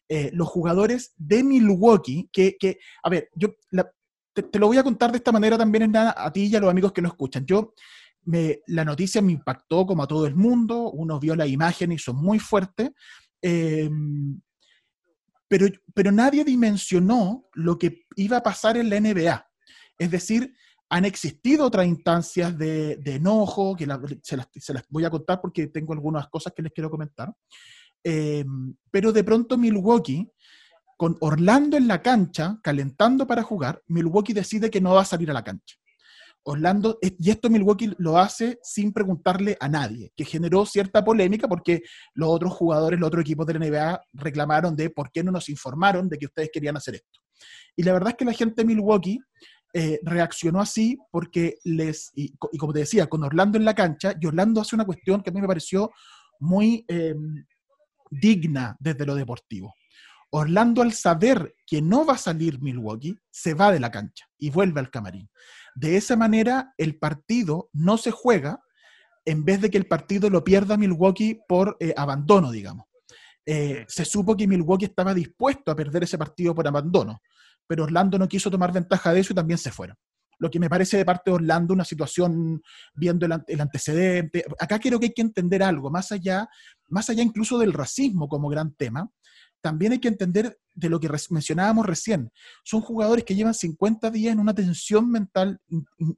eh, 0.07 0.29
los 0.31 0.47
jugadores 0.47 1.11
de 1.17 1.43
Milwaukee, 1.43 2.29
que, 2.31 2.55
que 2.57 2.77
a 3.03 3.09
ver, 3.09 3.27
yo 3.35 3.49
te, 4.33 4.59
lo 4.59 4.67
voy 4.67 4.77
a 4.77 4.83
contar 4.83 5.11
de 5.11 5.17
esta 5.17 5.33
manera 5.33 5.57
también 5.57 5.93
a 5.93 6.31
ti 6.31 6.45
y 6.45 6.55
a 6.55 6.61
los 6.61 6.71
amigos 6.71 6.93
que 6.93 7.01
nos 7.01 7.11
escuchan. 7.11 7.45
Yo, 7.45 7.73
me, 8.23 8.61
la 8.67 8.85
noticia 8.85 9.21
me 9.21 9.33
impactó 9.33 9.85
como 9.85 10.03
a 10.03 10.07
todo 10.07 10.25
el 10.25 10.37
mundo, 10.37 10.89
uno 10.89 11.19
vio 11.19 11.35
la 11.35 11.47
imagen 11.47 11.91
y 11.91 11.97
son 11.97 12.15
muy 12.15 12.39
fuertes, 12.39 12.91
em, 13.41 14.39
pero, 15.47 15.67
pero 15.93 16.11
nadie 16.11 16.43
dimensionó 16.43 17.45
lo 17.53 17.77
que 17.77 18.05
iba 18.15 18.37
a 18.37 18.43
pasar 18.43 18.77
en 18.77 18.89
la 18.89 18.99
NBA. 18.99 19.47
Es 19.97 20.11
decir, 20.11 20.55
han 20.89 21.05
existido 21.05 21.65
otras 21.65 21.87
instancias 21.87 22.57
de, 22.57 22.99
enojo, 23.05 23.75
que 23.75 23.87
se, 24.21 24.37
las, 24.37 24.83
voy 24.89 25.05
a 25.05 25.09
contar 25.09 25.41
porque 25.41 25.67
tengo 25.67 25.93
algunas 25.93 26.27
cosas 26.29 26.53
que 26.55 26.61
les 26.61 26.71
quiero 26.71 26.89
comentar. 26.89 27.33
Em, 28.03 28.75
pero 28.91 29.11
de 29.11 29.23
pronto 29.23 29.57
Milwaukee, 29.57 30.29
con 30.97 31.17
Orlando 31.21 31.75
en 31.75 31.87
la 31.87 32.01
cancha, 32.01 32.59
calentando 32.61 33.25
para 33.27 33.43
jugar, 33.43 33.81
Milwaukee 33.87 34.33
decide 34.33 34.69
que 34.69 34.79
no 34.79 34.93
va 34.93 35.01
a 35.01 35.05
salir 35.05 35.29
a 35.29 35.33
la 35.33 35.43
cancha. 35.43 35.75
Orlando, 36.47 36.99
y 37.01 37.31
esto 37.31 37.49
Milwaukee 37.49 37.91
lo 37.97 38.19
hace 38.19 38.59
sin 38.61 38.93
preguntarle 38.93 39.57
a 39.59 39.67
nadie, 39.67 40.11
que 40.15 40.25
generó 40.25 40.63
cierta 40.65 41.03
polémica 41.03 41.47
porque 41.47 41.81
los 42.13 42.29
otros 42.29 42.53
jugadores, 42.53 42.99
los 42.99 43.07
otros 43.07 43.21
equipos 43.21 43.47
de 43.47 43.53
la 43.55 43.65
NBA 43.65 44.01
reclamaron 44.13 44.75
de 44.75 44.91
por 44.91 45.11
qué 45.11 45.23
no 45.23 45.31
nos 45.31 45.49
informaron 45.49 46.07
de 46.07 46.19
que 46.19 46.27
ustedes 46.27 46.51
querían 46.53 46.77
hacer 46.77 46.95
esto. 46.95 47.19
Y 47.75 47.81
la 47.81 47.93
verdad 47.93 48.09
es 48.09 48.15
que 48.15 48.25
la 48.25 48.33
gente 48.33 48.61
de 48.61 48.67
Milwaukee 48.67 49.19
eh, 49.73 49.99
reaccionó 50.03 50.61
así 50.61 50.99
porque 51.11 51.55
les, 51.63 52.11
y, 52.13 52.31
como 52.35 52.73
te 52.73 52.79
decía, 52.79 53.07
con 53.07 53.23
Orlando 53.23 53.57
en 53.57 53.65
la 53.65 53.73
cancha, 53.73 54.13
y 54.21 54.27
Orlando 54.27 54.61
hace 54.61 54.75
una 54.75 54.85
cuestión 54.85 55.23
que 55.23 55.31
a 55.31 55.33
mí 55.33 55.41
me 55.41 55.47
pareció 55.47 55.89
muy 56.39 56.85
em, 56.87 57.43
digna 58.11 58.77
desde 58.79 59.05
lo 59.05 59.15
deportivo. 59.15 59.73
Orlando 60.29 60.83
al 60.83 60.93
saber 60.93 61.55
que 61.65 61.81
no 61.81 62.05
va 62.05 62.13
a 62.13 62.17
salir 62.19 62.61
Milwaukee, 62.61 63.17
se 63.31 63.55
va 63.55 63.71
de 63.71 63.79
la 63.79 63.89
cancha 63.89 64.25
y 64.37 64.51
vuelve 64.51 64.79
al 64.79 64.91
camarín. 64.91 65.27
De 65.75 65.97
esa 65.97 66.15
manera, 66.15 66.73
el 66.77 66.97
partido 66.97 67.69
no 67.73 67.97
se 67.97 68.11
juega 68.11 68.61
en 69.25 69.43
vez 69.43 69.61
de 69.61 69.69
que 69.69 69.77
el 69.77 69.87
partido 69.87 70.29
lo 70.29 70.43
pierda 70.43 70.77
Milwaukee 70.77 71.39
por 71.47 71.77
eh, 71.79 71.93
abandono, 71.97 72.51
digamos. 72.51 72.87
Eh, 73.45 73.85
se 73.87 74.05
supo 74.05 74.35
que 74.35 74.47
Milwaukee 74.47 74.85
estaba 74.85 75.13
dispuesto 75.13 75.71
a 75.71 75.75
perder 75.75 76.03
ese 76.03 76.17
partido 76.17 76.55
por 76.55 76.67
abandono 76.67 77.19
pero 77.67 77.83
Orlando 77.83 78.17
no 78.17 78.27
quiso 78.27 78.51
tomar 78.51 78.71
ventaja 78.71 79.13
de 79.13 79.19
eso 79.19 79.33
y 79.33 79.35
también 79.35 79.57
se 79.57 79.71
fueron. 79.71 79.97
Lo 80.37 80.49
que 80.49 80.59
me 80.59 80.69
parece 80.69 80.97
de 80.97 81.05
parte 81.05 81.31
de 81.31 81.35
Orlando 81.35 81.73
una 81.73 81.85
situación 81.85 82.61
viendo 82.93 83.25
el, 83.25 83.61
antecedente. 83.61 84.45
Acá 84.59 84.79
creo 84.79 84.99
que 84.99 85.07
hay 85.07 85.13
que 85.13 85.21
entender 85.21 85.63
algo, 85.63 85.89
más 85.89 86.11
allá, 86.11 86.47
más 86.89 87.09
allá 87.09 87.23
incluso 87.23 87.57
del 87.57 87.71
racismo 87.71 88.27
como 88.27 88.49
gran 88.49 88.75
tema, 88.75 89.09
también 89.61 89.93
hay 89.93 89.99
que 89.99 90.07
entender 90.07 90.59
de 90.73 90.89
lo 90.89 90.99
que 90.99 91.09
mencionábamos 91.29 91.85
recién. 91.85 92.31
Son 92.63 92.81
jugadores 92.81 93.23
que 93.23 93.35
llevan 93.35 93.53
50 93.53 94.11
días 94.11 94.33
en 94.33 94.39
una 94.39 94.53
tensión 94.53 95.09
mental 95.09 95.59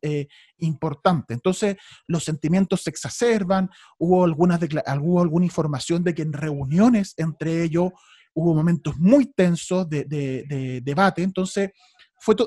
eh, 0.02 0.28
importante. 0.58 1.34
Entonces, 1.34 1.78
los 2.08 2.24
sentimientos 2.24 2.82
se 2.82 2.90
exacerban. 2.90 3.70
Hubo, 3.98 4.26
algunas 4.26 4.60
alguna 4.86 5.46
información 5.46 6.04
de 6.04 6.14
que 6.14 6.24
en 6.24 6.34
reuniones 6.34 7.14
entre 7.18 7.64
ellos 7.64 7.92
hubo 8.34 8.54
momentos 8.54 8.98
muy 8.98 9.26
tensos 9.26 9.90
de, 9.90 10.82
debate, 10.84 11.24
entonces 11.24 11.72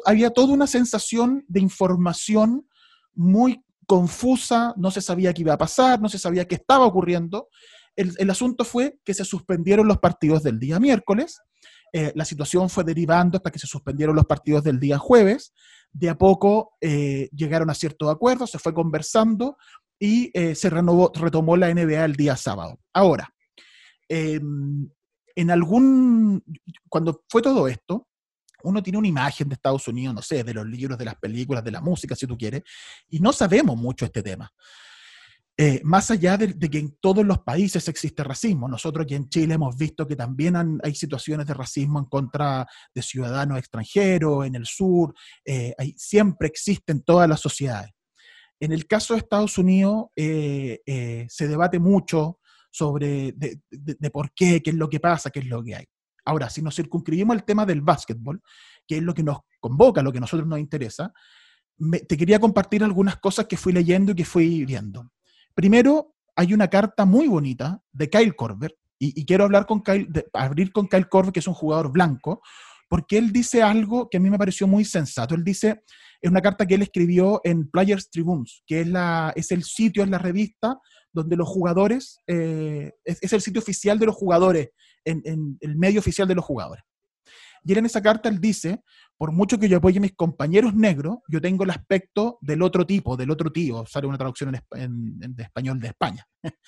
había 0.05 0.31
toda 0.31 0.53
una 0.53 0.69
sensación 0.69 1.45
de 1.49 1.61
información 1.61 2.67
muy 3.15 3.65
confusa, 3.87 4.73
no 4.77 4.93
se 4.93 5.01
sabía 5.01 5.35
qué 5.35 5.43
iba 5.43 5.55
a 5.55 5.59
pasar, 5.59 6.01
no 6.01 6.09
se 6.09 6.19
sabía 6.19 6.47
qué 6.47 6.55
estaba 6.55 6.87
ocurriendo. 6.87 7.49
El, 8.01 8.31
asunto 8.31 8.65
fue 8.65 8.99
que 9.05 9.13
se 9.13 9.25
suspendieron 9.25 9.87
los 9.87 9.99
partidos 9.99 10.43
del 10.43 10.59
día 10.59 10.81
miércoles, 10.81 11.41
eh, 11.93 12.13
la 12.15 12.25
situación 12.25 12.71
fue 12.71 12.83
derivando 12.83 13.37
hasta 13.37 13.51
que 13.51 13.59
se 13.59 13.67
suspendieron 13.67 14.17
los 14.17 14.25
partidos 14.25 14.65
del 14.65 14.81
día 14.81 14.97
jueves, 14.97 15.53
de 15.93 16.09
a 16.09 16.17
poco 16.17 16.73
eh, 16.81 17.29
llegaron 17.33 17.69
a 17.69 17.75
ciertos 17.75 18.09
acuerdos, 18.09 18.51
se 18.51 18.59
fue 18.59 18.73
conversando 18.73 19.59
y 19.99 20.31
eh, 20.33 20.55
se 20.55 20.71
renovó, 20.71 21.13
retomó 21.15 21.57
la 21.57 21.73
NBA 21.75 22.05
el 22.05 22.17
día 22.17 22.37
sábado. 22.37 22.79
Ahora, 22.95 23.35
em, 24.09 24.89
en 25.35 25.51
algún, 25.51 26.43
cuando 26.89 27.25
fue 27.29 27.43
todo 27.43 27.69
esto, 27.69 28.09
uno 28.63 28.83
tiene 28.83 28.99
una 28.99 29.09
imagen 29.09 29.49
de 29.49 29.55
Estados 29.55 29.87
Unidos, 29.89 30.15
no 30.15 30.23
sé, 30.23 30.43
de 30.43 30.55
los 30.55 30.67
libros, 30.67 30.97
de 30.97 31.05
las 31.05 31.17
películas, 31.17 31.65
de 31.65 31.71
la 31.71 31.81
música, 31.81 32.15
si 32.15 32.27
tú 32.27 32.39
quieres, 32.39 32.63
y 33.09 33.21
no 33.21 33.33
sabemos 33.33 33.77
mucho 33.77 34.07
este 34.07 34.23
tema. 34.23 34.51
Eh, 35.63 35.79
más 35.85 36.11
allá 36.11 36.39
de, 36.39 36.59
que 36.71 36.79
en 36.79 36.97
todos 37.03 37.23
los 37.23 37.41
países 37.41 37.87
existe 37.87 38.25
racismo, 38.25 38.67
nosotros 38.67 39.05
aquí 39.05 39.15
en 39.15 39.29
Chile 39.29 39.53
hemos 39.57 39.77
visto 39.77 40.07
que 40.07 40.17
también 40.17 40.57
hay 40.83 40.95
situaciones 40.95 41.47
de 41.47 41.53
racismo 41.53 41.99
en 41.99 42.07
contra 42.07 42.67
de 42.95 43.03
ciudadanos 43.03 43.59
extranjeros, 43.59 44.47
en 44.47 44.55
el 44.55 44.65
sur, 44.65 45.13
eh, 45.45 45.75
siempre 45.99 46.49
existe 46.49 46.93
en 46.93 47.03
todas 47.03 47.29
las 47.29 47.41
sociedades. 47.41 47.91
En 48.59 48.73
el 48.73 48.87
caso 48.87 49.13
de 49.13 49.19
Estados 49.19 49.59
Unidos 49.59 50.07
eh, 50.17 51.27
se 51.29 51.47
debate 51.47 51.79
mucho 51.79 52.39
sobre 52.71 53.33
de, 53.33 54.11
por 54.11 54.33
qué, 54.33 54.63
qué 54.63 54.71
es 54.71 54.77
lo 54.77 54.89
que 54.89 54.99
pasa, 54.99 55.29
qué 55.29 55.41
es 55.41 55.47
lo 55.47 55.63
que 55.63 55.77
hay. 55.77 55.85
Ahora, 56.25 56.49
si 56.49 56.63
nos 56.63 56.75
circunscribimos 56.75 57.37
al 57.37 57.45
tema 57.45 57.67
del 57.67 57.83
básquetbol, 57.83 58.41
que 58.87 58.97
es 58.97 59.03
lo 59.03 59.13
que 59.13 59.23
nos 59.23 59.41
convoca, 59.59 60.01
lo 60.01 60.11
que 60.11 60.17
a 60.17 60.23
nosotros 60.23 60.49
nos 60.49 60.59
interesa, 60.59 61.13
te 62.09 62.17
quería 62.17 62.41
compartir 62.41 62.83
algunas 62.83 63.19
cosas 63.19 63.45
que 63.45 63.59
fui 63.59 63.75
leyendo 63.75 64.13
y 64.13 64.15
que 64.15 64.25
fui 64.25 64.65
viendo. 64.65 65.11
Primero, 65.61 66.15
hay 66.37 66.55
una 66.55 66.69
carta 66.69 67.05
muy 67.05 67.29
bonita 67.29 67.83
de 67.93 68.09
Kyle 68.09 68.35
Korver, 68.35 68.75
y, 68.99 69.27
quiero 69.27 69.45
hablar 69.45 69.67
con 69.67 69.83
Kyle, 69.83 70.09
abrir 70.33 70.73
con 70.73 70.89
Kyle 70.89 71.07
Korver, 71.07 71.35
que 71.35 71.41
es 71.41 71.47
un 71.47 71.53
jugador 71.53 71.93
blanco, 71.93 72.41
porque 72.89 73.19
él 73.19 73.31
dice 73.31 73.63
algo 73.63 74.09
que 74.09 74.17
a 74.17 74.21
mí 74.21 74.31
me 74.31 74.39
pareció 74.39 74.67
muy 74.67 74.87
sensato. 74.87 75.35
Él 75.35 75.45
dice, 75.45 75.83
es 76.19 76.31
una 76.31 76.41
carta 76.41 76.65
que 76.65 76.77
él 76.77 76.83
escribió 76.83 77.43
en 77.45 77.71
Players 77.71 78.09
Tribunes, 78.09 78.63
que 78.67 78.81
es, 78.81 78.87
la, 78.87 79.35
es 79.37 79.53
el 79.53 79.63
sitio, 79.65 80.03
es 80.03 80.09
la 80.09 80.17
revista 80.17 80.79
donde 81.13 81.37
los 81.37 81.47
jugadores, 81.47 82.21
eh, 82.27 82.93
es, 83.05 83.31
el 83.31 83.43
sitio 83.43 83.61
oficial 83.61 83.99
de 83.99 84.07
los 84.07 84.15
jugadores, 84.15 84.71
en, 85.05 85.59
el 85.61 85.77
medio 85.77 86.01
oficial 86.01 86.27
de 86.27 86.37
los 86.37 86.45
jugadores. 86.47 86.85
Y 87.65 87.73
él 87.73 87.79
en 87.79 87.87
esa 87.87 88.01
carta 88.01 88.31
él 88.31 88.41
dice, 88.41 88.83
por 89.21 89.33
mucho 89.33 89.59
que 89.59 89.69
yo 89.69 89.77
apoye 89.77 89.99
a 89.99 90.01
mis 90.01 90.15
compañeros 90.15 90.75
negros, 90.75 91.19
yo 91.29 91.43
tengo 91.43 91.65
el 91.65 91.71
aspecto 91.71 92.39
del 92.41 92.63
otro 92.63 92.87
tipo, 92.87 93.19
del 93.19 93.31
otro 93.31 93.53
tío, 93.53 93.85
sale 93.85 94.07
una 94.07 94.17
traducción 94.17 94.59
en, 94.71 95.21
de 95.21 95.43
español 95.43 95.79
de 95.79 95.89
España. 95.89 96.27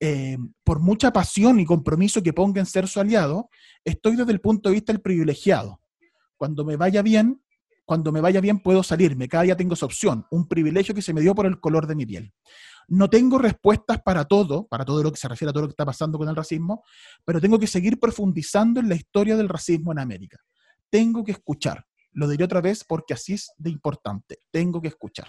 Eh, 0.00 0.36
por 0.64 0.80
mucha 0.80 1.12
pasión 1.12 1.60
y 1.60 1.64
compromiso 1.64 2.20
que 2.20 2.32
ponga 2.32 2.58
en 2.58 2.66
ser 2.66 2.88
su 2.88 2.98
aliado, 2.98 3.48
estoy 3.84 4.16
desde 4.16 4.32
el 4.32 4.40
punto 4.40 4.68
de 4.68 4.74
vista 4.74 4.92
del 4.92 5.00
privilegiado. 5.00 5.80
Cuando 6.36 6.64
me 6.64 6.74
vaya 6.74 7.00
bien, 7.00 7.40
cuando 7.86 8.10
me 8.10 8.20
vaya 8.20 8.40
bien 8.40 8.58
puedo 8.58 8.82
salirme, 8.82 9.28
cada 9.28 9.44
día 9.44 9.56
tengo 9.56 9.74
esa 9.74 9.86
opción, 9.86 10.26
un 10.32 10.48
privilegio 10.48 10.96
que 10.96 11.00
se 11.00 11.14
me 11.14 11.20
dio 11.20 11.32
por 11.32 11.46
el 11.46 11.60
color 11.60 11.86
de 11.86 11.94
mi 11.94 12.04
piel. 12.04 12.34
No 12.88 13.08
tengo 13.08 13.38
respuestas 13.38 14.02
para 14.02 14.24
todo, 14.24 14.66
para 14.66 14.84
todo 14.84 15.00
lo 15.00 15.12
que 15.12 15.16
se 15.16 15.28
refiere 15.28 15.50
a 15.50 15.52
todo 15.52 15.62
lo 15.62 15.68
que 15.68 15.74
está 15.74 15.86
pasando 15.86 16.18
con 16.18 16.28
el 16.28 16.36
racismo, 16.36 16.82
pero 17.24 17.40
tengo 17.40 17.58
que 17.58 17.68
seguir 17.68 18.00
profundizando 18.00 18.80
en 18.80 18.88
la 18.88 18.96
historia 18.96 19.36
del 19.36 19.48
racismo 19.48 19.92
en 19.92 20.00
América. 20.00 20.38
Tengo 20.94 21.24
que 21.24 21.32
escuchar. 21.32 21.84
Lo 22.12 22.28
diré 22.28 22.44
otra 22.44 22.60
vez 22.60 22.84
porque 22.84 23.14
así 23.14 23.32
es 23.32 23.50
de 23.58 23.68
importante. 23.68 24.38
Tengo 24.52 24.80
que 24.80 24.86
escuchar. 24.86 25.26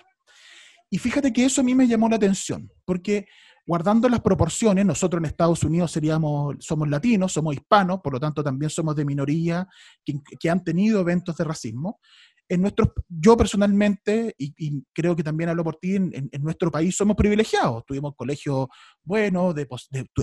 Y 0.91 0.99
fíjate 0.99 1.33
que 1.33 1.43
eso 1.43 1.61
a 1.61 1.63
mí 1.63 1.73
me 1.73 1.87
llamó 1.87 2.07
la 2.07 2.17
atención, 2.17 2.71
porque 2.85 3.25
guardando 3.65 4.07
las 4.07 4.21
proporciones, 4.21 4.85
nosotros 4.85 5.19
en 5.19 5.25
Estados 5.25 5.63
Unidos 5.63 5.91
seríamos, 5.91 6.57
somos 6.59 6.87
latinos, 6.87 7.33
somos 7.33 7.55
hispanos, 7.55 8.01
por 8.03 8.13
lo 8.13 8.19
tanto 8.19 8.43
también 8.43 8.69
somos 8.69 8.95
de 8.95 9.05
minoría 9.05 9.67
que, 10.05 10.19
que 10.39 10.51
han 10.51 10.63
tenido 10.63 10.99
eventos 10.99 11.35
de 11.35 11.43
racismo 11.45 11.99
en 12.47 12.61
nuestro, 12.61 12.93
yo 13.09 13.35
personalmente, 13.35 14.35
y, 14.37 14.83
creo 14.93 15.15
que 15.15 15.23
también 15.23 15.49
hablo 15.49 15.63
por 15.63 15.77
ti, 15.77 15.95
en, 15.95 16.29
nuestro 16.39 16.71
país 16.71 16.95
somos 16.95 17.15
privilegiados. 17.15 17.83
Tuvimos 17.85 18.15
colegio 18.15 18.69
bueno, 19.03 19.53
de, 19.53 19.67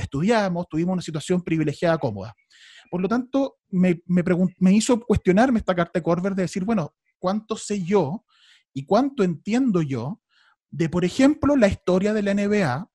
estudiamos, 0.00 0.66
tuvimos 0.68 0.92
una 0.94 1.02
situación 1.02 1.42
privilegiada 1.42 1.98
cómoda. 1.98 2.34
Por 2.90 3.00
lo 3.00 3.08
tanto, 3.08 3.56
me, 3.70 4.02
me, 4.06 4.22
me 4.58 4.72
hizo 4.72 5.00
cuestionarme 5.00 5.58
esta 5.58 5.74
carta 5.74 5.98
de 5.98 6.02
Corver 6.02 6.34
de 6.34 6.42
decir, 6.42 6.64
bueno, 6.64 6.94
¿cuánto 7.18 7.56
sé 7.56 7.82
yo 7.82 8.24
y 8.72 8.84
cuánto 8.84 9.24
entiendo 9.24 9.82
yo 9.82 10.20
de, 10.70 10.88
por 10.88 11.04
ejemplo, 11.04 11.56
la 11.56 11.68
historia 11.68 12.12
de 12.12 12.22
la 12.22 12.34
NBA 12.34 12.88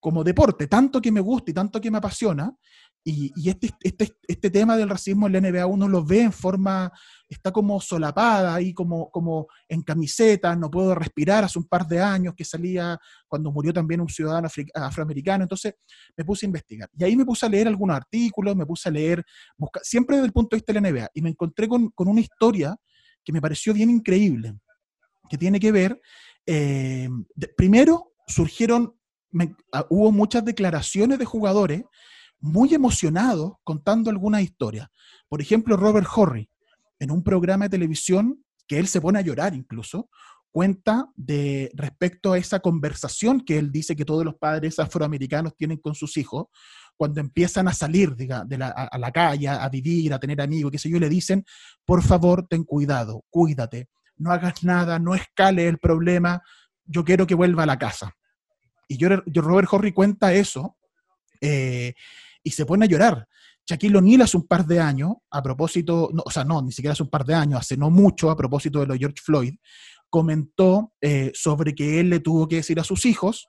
como 0.00 0.24
deporte, 0.24 0.66
tanto 0.66 1.00
que 1.00 1.12
me 1.12 1.20
gusta 1.20 1.50
y 1.50 1.54
tanto 1.54 1.80
que 1.80 1.90
me 1.90 1.98
apasiona, 1.98 2.54
y, 3.10 3.48
este, 3.48 3.70
este, 3.80 4.12
este, 4.26 4.50
tema 4.50 4.76
del 4.76 4.90
racismo 4.90 5.26
en 5.26 5.32
la 5.32 5.40
NBA 5.40 5.66
uno 5.66 5.88
lo 5.88 6.04
ve 6.04 6.22
en 6.22 6.32
forma, 6.32 6.92
está 7.26 7.50
como 7.50 7.80
solapada 7.80 8.54
ahí, 8.54 8.74
como, 8.74 9.10
como 9.10 9.46
en 9.66 9.82
camiseta, 9.82 10.54
no 10.54 10.70
puedo 10.70 10.94
respirar 10.94 11.44
hace 11.44 11.58
un 11.58 11.66
par 11.66 11.86
de 11.86 12.00
años 12.00 12.34
que 12.36 12.44
salía 12.44 12.98
cuando 13.26 13.50
murió 13.50 13.72
también 13.72 14.02
un 14.02 14.08
ciudadano 14.08 14.48
afroamericano. 14.74 15.44
Entonces 15.44 15.74
me 16.16 16.24
puse 16.24 16.44
a 16.44 16.48
investigar. 16.48 16.90
Y 16.98 17.04
ahí 17.04 17.16
me 17.16 17.24
puse 17.24 17.46
a 17.46 17.48
leer 17.48 17.68
algunos 17.68 17.96
artículos, 17.96 18.54
me 18.54 18.66
puse 18.66 18.90
a 18.90 18.92
leer, 18.92 19.24
siempre 19.82 20.16
desde 20.16 20.26
el 20.26 20.32
punto 20.32 20.54
de 20.54 20.58
vista 20.58 20.72
de 20.74 20.80
la 20.80 20.90
NBA. 20.90 21.08
Y 21.14 21.22
me 21.22 21.30
encontré 21.30 21.66
con, 21.66 21.90
una 21.96 22.20
historia 22.20 22.76
que 23.24 23.32
me 23.32 23.40
pareció 23.40 23.72
bien 23.72 23.88
increíble, 23.88 24.54
que 25.30 25.38
tiene 25.38 25.58
que 25.58 25.72
ver, 25.72 26.00
eh, 26.46 27.08
primero 27.56 28.12
surgieron, 28.26 28.94
ah, 29.72 29.86
hubo 29.88 30.12
muchas 30.12 30.44
declaraciones 30.44 31.18
de 31.18 31.24
jugadores 31.24 31.82
muy 32.40 32.74
emocionados 32.74 33.52
contando 33.64 34.10
algunas 34.10 34.42
historias. 34.42 34.88
Por 35.28 35.40
ejemplo, 35.40 35.76
Robert 35.76 36.08
Horry, 36.14 36.48
en 36.98 37.10
un 37.10 37.22
programa 37.22 37.66
de 37.66 37.70
televisión 37.70 38.44
que 38.66 38.78
él 38.78 38.86
se 38.88 39.00
pone 39.00 39.18
a 39.18 39.22
llorar 39.22 39.54
incluso, 39.54 40.08
cuenta 40.50 41.06
de 41.14 41.70
respecto 41.74 42.32
a 42.32 42.38
esa 42.38 42.60
conversación 42.60 43.40
que 43.40 43.58
él 43.58 43.70
dice 43.70 43.94
que 43.94 44.04
todos 44.04 44.24
los 44.24 44.34
padres 44.36 44.78
afroamericanos 44.78 45.54
tienen 45.56 45.78
con 45.78 45.94
sus 45.94 46.16
hijos, 46.16 46.46
cuando 46.96 47.20
empiezan 47.20 47.68
a 47.68 47.72
salir 47.72 48.16
diga, 48.16 48.44
de 48.44 48.58
la, 48.58 48.68
a, 48.68 48.98
la 48.98 49.12
calle, 49.12 49.48
a 49.48 49.68
vivir, 49.68 50.12
a 50.12 50.18
tener 50.18 50.40
amigos, 50.40 50.72
qué 50.72 50.78
sé 50.78 50.90
yo, 50.90 50.98
le 50.98 51.08
dicen, 51.08 51.44
por 51.84 52.02
favor, 52.02 52.46
ten 52.48 52.64
cuidado, 52.64 53.24
cuídate, 53.30 53.88
no 54.16 54.32
hagas 54.32 54.64
nada, 54.64 54.98
no 54.98 55.14
escale 55.14 55.68
el 55.68 55.78
problema, 55.78 56.42
yo 56.84 57.04
quiero 57.04 57.26
que 57.26 57.34
vuelva 57.34 57.62
a 57.62 57.66
la 57.66 57.78
casa. 57.78 58.12
Y 58.88 58.96
yo, 58.96 59.08
yo 59.26 59.42
Robert 59.42 59.68
Horry 59.70 59.92
cuenta 59.92 60.32
eso 60.32 60.76
eh, 61.40 61.94
y 62.42 62.50
se 62.50 62.66
pone 62.66 62.84
a 62.84 62.88
llorar. 62.88 63.26
Shaquille 63.66 63.98
O'Neal 63.98 64.22
hace 64.22 64.36
un 64.36 64.46
par 64.46 64.66
de 64.66 64.80
años, 64.80 65.12
a 65.30 65.42
propósito, 65.42 66.10
o 66.24 66.30
sea, 66.30 66.44
no, 66.44 66.62
ni 66.62 66.72
siquiera 66.72 66.92
hace 66.92 67.02
un 67.02 67.10
par 67.10 67.24
de 67.24 67.34
años, 67.34 67.60
hace 67.60 67.76
no 67.76 67.90
mucho, 67.90 68.30
a 68.30 68.36
propósito 68.36 68.80
de 68.80 68.86
lo 68.86 68.94
George 68.94 69.20
Floyd, 69.22 69.54
comentó 70.08 70.94
eh, 71.00 71.30
sobre 71.34 71.74
que 71.74 72.00
él 72.00 72.08
le 72.08 72.20
tuvo 72.20 72.48
que 72.48 72.56
decir 72.56 72.80
a 72.80 72.84
sus 72.84 73.04
hijos, 73.04 73.48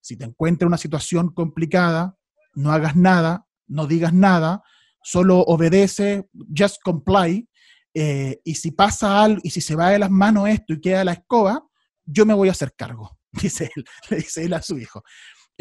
si 0.00 0.16
te 0.16 0.24
encuentras 0.24 0.66
una 0.66 0.78
situación 0.78 1.32
complicada, 1.32 2.16
no 2.54 2.72
hagas 2.72 2.96
nada, 2.96 3.46
no 3.68 3.86
digas 3.86 4.12
nada, 4.12 4.62
solo 5.02 5.38
obedece, 5.40 6.28
just 6.56 6.82
comply, 6.82 7.48
eh, 7.94 8.40
y 8.44 8.54
si 8.56 8.72
pasa 8.72 9.22
algo, 9.22 9.40
y 9.44 9.50
si 9.50 9.60
se 9.60 9.76
va 9.76 9.90
de 9.90 9.98
las 9.98 10.10
manos 10.10 10.48
esto 10.48 10.74
y 10.74 10.80
queda 10.80 11.04
la 11.04 11.12
escoba, 11.12 11.64
yo 12.04 12.26
me 12.26 12.34
voy 12.34 12.48
a 12.48 12.52
hacer 12.52 12.74
cargo, 12.74 13.18
dice 13.32 13.70
él, 13.74 13.84
le 14.10 14.16
dice 14.16 14.44
él 14.44 14.54
a 14.54 14.62
su 14.62 14.78
hijo. 14.78 15.02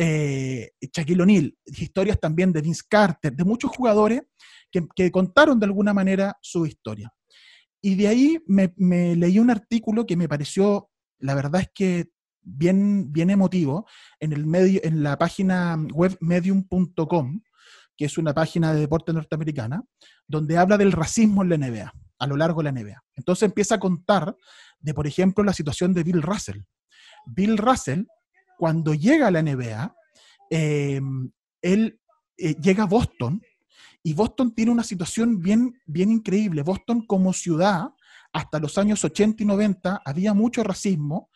Eh, 0.02 0.72
Shaquille 0.80 1.22
O'Neal, 1.22 1.58
historias 1.66 2.18
también 2.18 2.54
de 2.54 2.62
Vince 2.62 2.84
Carter, 2.88 3.36
de 3.36 3.44
muchos 3.44 3.70
jugadores 3.76 4.22
que, 4.72 5.12
contaron 5.12 5.60
de 5.60 5.66
alguna 5.66 5.94
manera 5.94 6.38
su 6.42 6.66
historia. 6.66 7.12
Y 7.82 7.96
de 7.96 8.08
ahí 8.08 8.40
me, 8.48 8.74
me, 8.78 9.18
leí 9.18 9.40
un 9.40 9.50
artículo 9.50 10.06
que 10.06 10.16
me 10.16 10.30
pareció, 10.30 10.90
la 11.20 11.36
verdad 11.36 11.60
es 11.60 11.70
que 11.76 12.12
bien, 12.42 13.12
bien 13.12 13.30
emotivo, 13.30 13.88
en, 14.22 14.32
el 14.32 14.46
medio, 14.46 14.80
en 14.86 15.04
la 15.04 15.18
página 15.18 15.76
web 15.94 16.18
medium.com, 16.22 17.42
que 17.98 18.06
es 18.06 18.18
una 18.18 18.34
página 18.34 18.74
de 18.74 18.80
deporte 18.80 19.12
norteamericana, 19.12 19.84
donde 20.26 20.58
habla 20.58 20.78
del 20.78 20.94
racismo 20.94 21.44
en 21.44 21.50
la 21.50 21.58
NBA, 21.58 21.94
a 22.20 22.28
lo 22.28 22.38
largo 22.38 22.64
de 22.64 22.72
la 22.72 22.80
NBA. 22.80 23.04
Entonces 23.18 23.44
empieza 23.44 23.76
a 23.76 23.80
contar 23.82 24.34
de, 24.80 24.94
por 24.94 25.08
ejemplo, 25.08 25.44
la 25.44 25.52
situación 25.52 25.94
de 25.94 26.04
Bill 26.04 26.22
Russell. 26.22 26.62
Bill 27.26 27.58
Russell, 27.58 28.04
cuando 28.60 28.94
llega 28.94 29.28
a 29.28 29.32
la 29.32 29.42
NBA, 29.42 29.96
eh, 30.52 31.00
él 31.62 32.00
eh, 32.38 32.56
llega 32.62 32.84
a 32.84 32.88
Boston 32.88 33.42
y 34.04 34.14
Boston 34.14 34.54
tiene 34.54 34.72
una 34.72 34.84
situación 34.84 35.40
bien, 35.40 35.80
bien 35.86 36.12
increíble. 36.12 36.62
Boston 36.62 37.06
como 37.06 37.32
ciudad, 37.32 37.88
hasta 38.34 38.60
los 38.60 38.78
años 38.78 39.02
80 39.06 39.44
y 39.44 39.46
90, 39.46 40.02
había 40.04 40.34
mucho 40.34 40.62
racismo, 40.62 41.30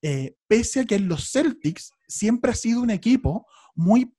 eh, 0.00 0.36
pese 0.48 0.80
a 0.80 0.84
que 0.86 0.98
los 0.98 1.30
Celtics 1.30 1.92
siempre 2.08 2.52
ha 2.52 2.54
sido 2.54 2.80
un 2.80 2.88
equipo 2.88 3.46
muy, 3.74 4.10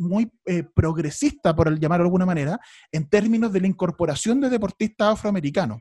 muy 0.00 0.28
eh, 0.44 0.64
progresista, 0.74 1.54
por 1.54 1.78
llamar 1.78 2.00
de 2.00 2.06
alguna 2.06 2.26
manera, 2.26 2.58
en 2.90 3.08
términos 3.08 3.52
de 3.52 3.60
la 3.60 3.68
incorporación 3.68 4.40
de 4.40 4.50
deportistas 4.50 5.12
afroamericanos. 5.12 5.78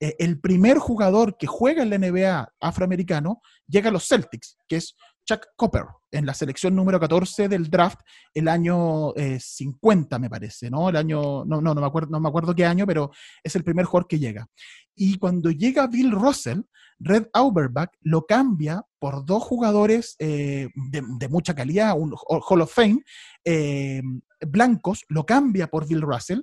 El 0.00 0.38
primer 0.38 0.78
jugador 0.78 1.36
que 1.36 1.48
juega 1.48 1.82
en 1.82 1.90
la 1.90 1.98
NBA 1.98 2.52
afroamericano 2.60 3.42
llega 3.66 3.88
a 3.88 3.92
los 3.92 4.06
Celtics, 4.06 4.56
que 4.68 4.76
es 4.76 4.94
Chuck 5.28 5.48
Copper 5.56 5.84
en 6.10 6.24
la 6.24 6.32
selección 6.32 6.74
número 6.74 6.98
14 6.98 7.48
del 7.48 7.68
draft 7.68 8.00
el 8.32 8.48
año 8.48 9.12
50, 9.12 10.16
eh, 10.16 10.18
me 10.18 10.30
parece, 10.30 10.70
¿no? 10.70 10.88
El 10.88 10.96
año, 10.96 11.44
no, 11.44 11.60
no, 11.60 11.74
no, 11.74 11.80
me 11.82 11.86
acuerdo, 11.86 12.08
no 12.10 12.18
me 12.18 12.30
acuerdo 12.30 12.54
qué 12.54 12.64
año, 12.64 12.86
pero 12.86 13.10
es 13.42 13.54
el 13.54 13.62
primer 13.62 13.84
jugador 13.84 14.08
que 14.08 14.18
llega. 14.18 14.48
Y 14.94 15.18
cuando 15.18 15.50
llega 15.50 15.86
Bill 15.86 16.12
Russell, 16.12 16.62
Red 16.98 17.26
Auerbach 17.34 17.90
lo 18.00 18.24
cambia 18.24 18.82
por 18.98 19.26
dos 19.26 19.42
jugadores 19.42 20.16
eh, 20.18 20.70
de, 20.74 21.28
mucha 21.28 21.54
calidad, 21.54 21.98
un 21.98 22.14
Hall 22.16 22.62
of 22.62 22.72
Fame, 22.72 23.02
eh, 23.44 24.00
blancos, 24.40 25.04
lo 25.10 25.26
cambia 25.26 25.66
por 25.66 25.86
Bill 25.86 26.00
Russell, 26.00 26.40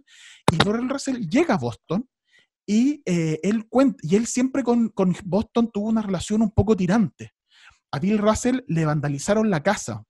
y 0.52 0.64
Bill 0.64 0.88
Russell 0.88 1.28
llega 1.28 1.56
a 1.56 1.58
Boston, 1.58 2.08
y, 2.68 3.04
él, 3.06 3.68
cuenta, 3.70 3.98
y 4.02 4.16
él 4.16 4.26
siempre 4.26 4.64
con, 4.64 4.90
con 4.90 5.16
Boston 5.24 5.70
tuvo 5.72 5.90
una 5.90 6.02
relación 6.02 6.42
un 6.42 6.50
poco 6.50 6.76
tirante 6.76 7.35
a 7.92 8.00
Bill 8.00 8.18
Russell 8.18 8.62
le 8.68 8.86
vandalizaron 8.86 9.50
la 9.50 9.64
casa, 9.64 10.04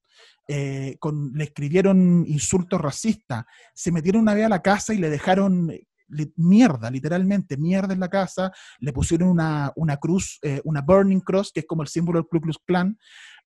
eh, 0.47 0.97
le 1.34 1.43
escribieron 1.43 2.23
insultos 2.28 2.80
racistas, 2.80 3.45
se 3.73 3.91
metieron 3.91 4.21
una 4.21 4.36
vez 4.36 4.45
a 4.45 4.49
la 4.49 4.61
casa 4.61 4.93
y 4.93 4.97
le 4.97 5.09
dejaron 5.09 5.71
eh, 5.71 5.88
mierda, 6.36 6.91
literalmente, 6.91 7.57
mierda 7.57 7.93
en 7.93 7.99
la 7.99 8.09
casa, 8.09 8.51
le 8.80 8.93
pusieron 8.93 9.30
una, 9.30 9.73
cruz, 9.99 10.38
eh, 10.43 10.61
una 10.63 10.82
burning 10.82 11.21
cross, 11.21 11.51
que 11.51 11.61
es 11.61 11.65
como 11.65 11.82
el 11.82 11.88
símbolo 11.88 12.19
del 12.19 12.28
Ku 12.28 12.39
Klux 12.39 12.59
Klan. 12.65 12.97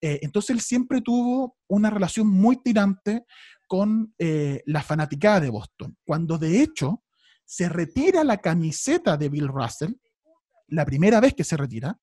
entonces 0.01 0.49
él 0.51 0.61
siempre 0.61 1.01
tuvo 1.01 1.57
una 1.67 1.89
relación 1.89 2.27
muy 2.27 2.57
tirante 2.61 3.23
con 3.67 4.13
la 4.17 4.81
fanaticada 4.81 5.41
de 5.41 5.49
Boston, 5.49 5.95
cuando 6.05 6.37
de 6.37 6.61
hecho 6.61 7.03
se 7.45 7.69
retira 7.69 8.23
la 8.23 8.37
camiseta 8.37 9.15
de 9.15 9.29
Bill 9.29 9.47
Russell, 9.47 9.93
la 10.67 10.85
primera 10.85 11.19
vez 11.19 11.33
que 11.33 11.43
se 11.43 11.55
retira, 11.55 11.97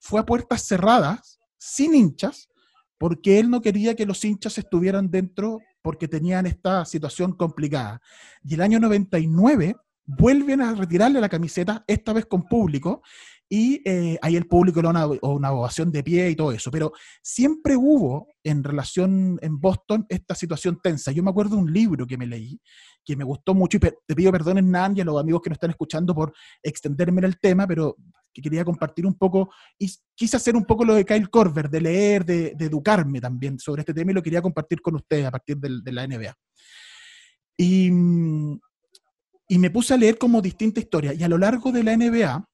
fue 0.00 0.20
a 0.20 0.26
puertas 0.26 0.66
cerradas 0.66 1.37
sin 1.58 1.94
hinchas, 1.94 2.48
porque 2.96 3.38
él 3.38 3.50
no 3.50 3.60
quería 3.60 3.94
que 3.94 4.06
los 4.06 4.24
hinchas 4.24 4.58
estuvieran 4.58 5.10
dentro 5.10 5.60
porque 5.82 6.08
tenían 6.08 6.46
esta 6.46 6.84
situación 6.84 7.32
complicada. 7.32 8.00
Y 8.42 8.54
el 8.54 8.60
año 8.60 8.80
99 8.80 9.76
vuelven 10.04 10.62
a 10.62 10.74
retirarle 10.74 11.20
la 11.20 11.28
camiseta, 11.28 11.84
esta 11.86 12.12
vez 12.12 12.26
con 12.26 12.42
público, 12.48 13.02
y 13.50 13.80
eh, 13.88 14.18
ahí 14.20 14.36
el 14.36 14.46
público 14.46 14.80
le 14.82 14.88
da 14.88 14.90
una, 14.90 15.06
una, 15.22 15.52
ovación 15.52 15.90
de 15.90 16.02
pie 16.02 16.30
y 16.30 16.36
todo 16.36 16.52
eso. 16.52 16.70
Pero 16.70 16.92
siempre 17.22 17.76
hubo 17.76 18.28
en 18.42 18.62
relación 18.62 19.38
en 19.40 19.58
Boston 19.58 20.04
esta 20.08 20.34
situación 20.34 20.78
tensa. 20.82 21.12
Yo 21.12 21.22
me 21.22 21.30
acuerdo 21.30 21.56
de 21.56 21.62
un 21.62 21.72
libro 21.72 22.06
que 22.06 22.18
me 22.18 22.26
leí, 22.26 22.60
que 23.04 23.16
me 23.16 23.24
gustó 23.24 23.54
mucho, 23.54 23.78
y 23.78 23.80
te 23.80 24.14
pido 24.14 24.32
perdón, 24.32 24.70
Nan, 24.70 24.96
y 24.96 25.00
a 25.00 25.04
los 25.04 25.18
amigos 25.18 25.40
que 25.42 25.50
nos 25.50 25.56
están 25.56 25.70
escuchando 25.70 26.14
por 26.14 26.34
extenderme 26.62 27.20
en 27.20 27.24
el 27.24 27.38
tema, 27.38 27.66
pero 27.66 27.96
que 28.40 28.48
quería 28.48 28.64
compartir 28.64 29.04
un 29.04 29.14
poco, 29.14 29.50
y 29.78 29.92
quise 30.14 30.36
hacer 30.36 30.54
un 30.54 30.64
poco 30.64 30.84
lo 30.84 30.94
de 30.94 31.04
Kyle 31.04 31.28
Korver, 31.28 31.68
de 31.68 31.80
leer, 31.80 32.24
de, 32.24 32.56
educarme 32.58 33.20
también 33.20 33.58
sobre 33.58 33.82
este 33.82 33.92
tema, 33.92 34.12
y 34.12 34.14
lo 34.14 34.22
quería 34.22 34.40
compartir 34.40 34.80
con 34.80 34.94
ustedes 34.94 35.26
a 35.26 35.30
partir 35.30 35.56
de, 35.58 35.92
la 35.92 36.06
NBA. 36.06 36.34
Y, 37.56 37.90
y 39.48 39.58
me 39.58 39.70
puse 39.70 39.94
a 39.94 39.96
leer 39.96 40.18
como 40.18 40.40
distintas 40.40 40.84
historias, 40.84 41.18
y 41.18 41.24
a 41.24 41.28
lo 41.28 41.38
largo 41.38 41.72
de 41.72 41.82
la 41.82 41.96
NBA, 41.96 42.48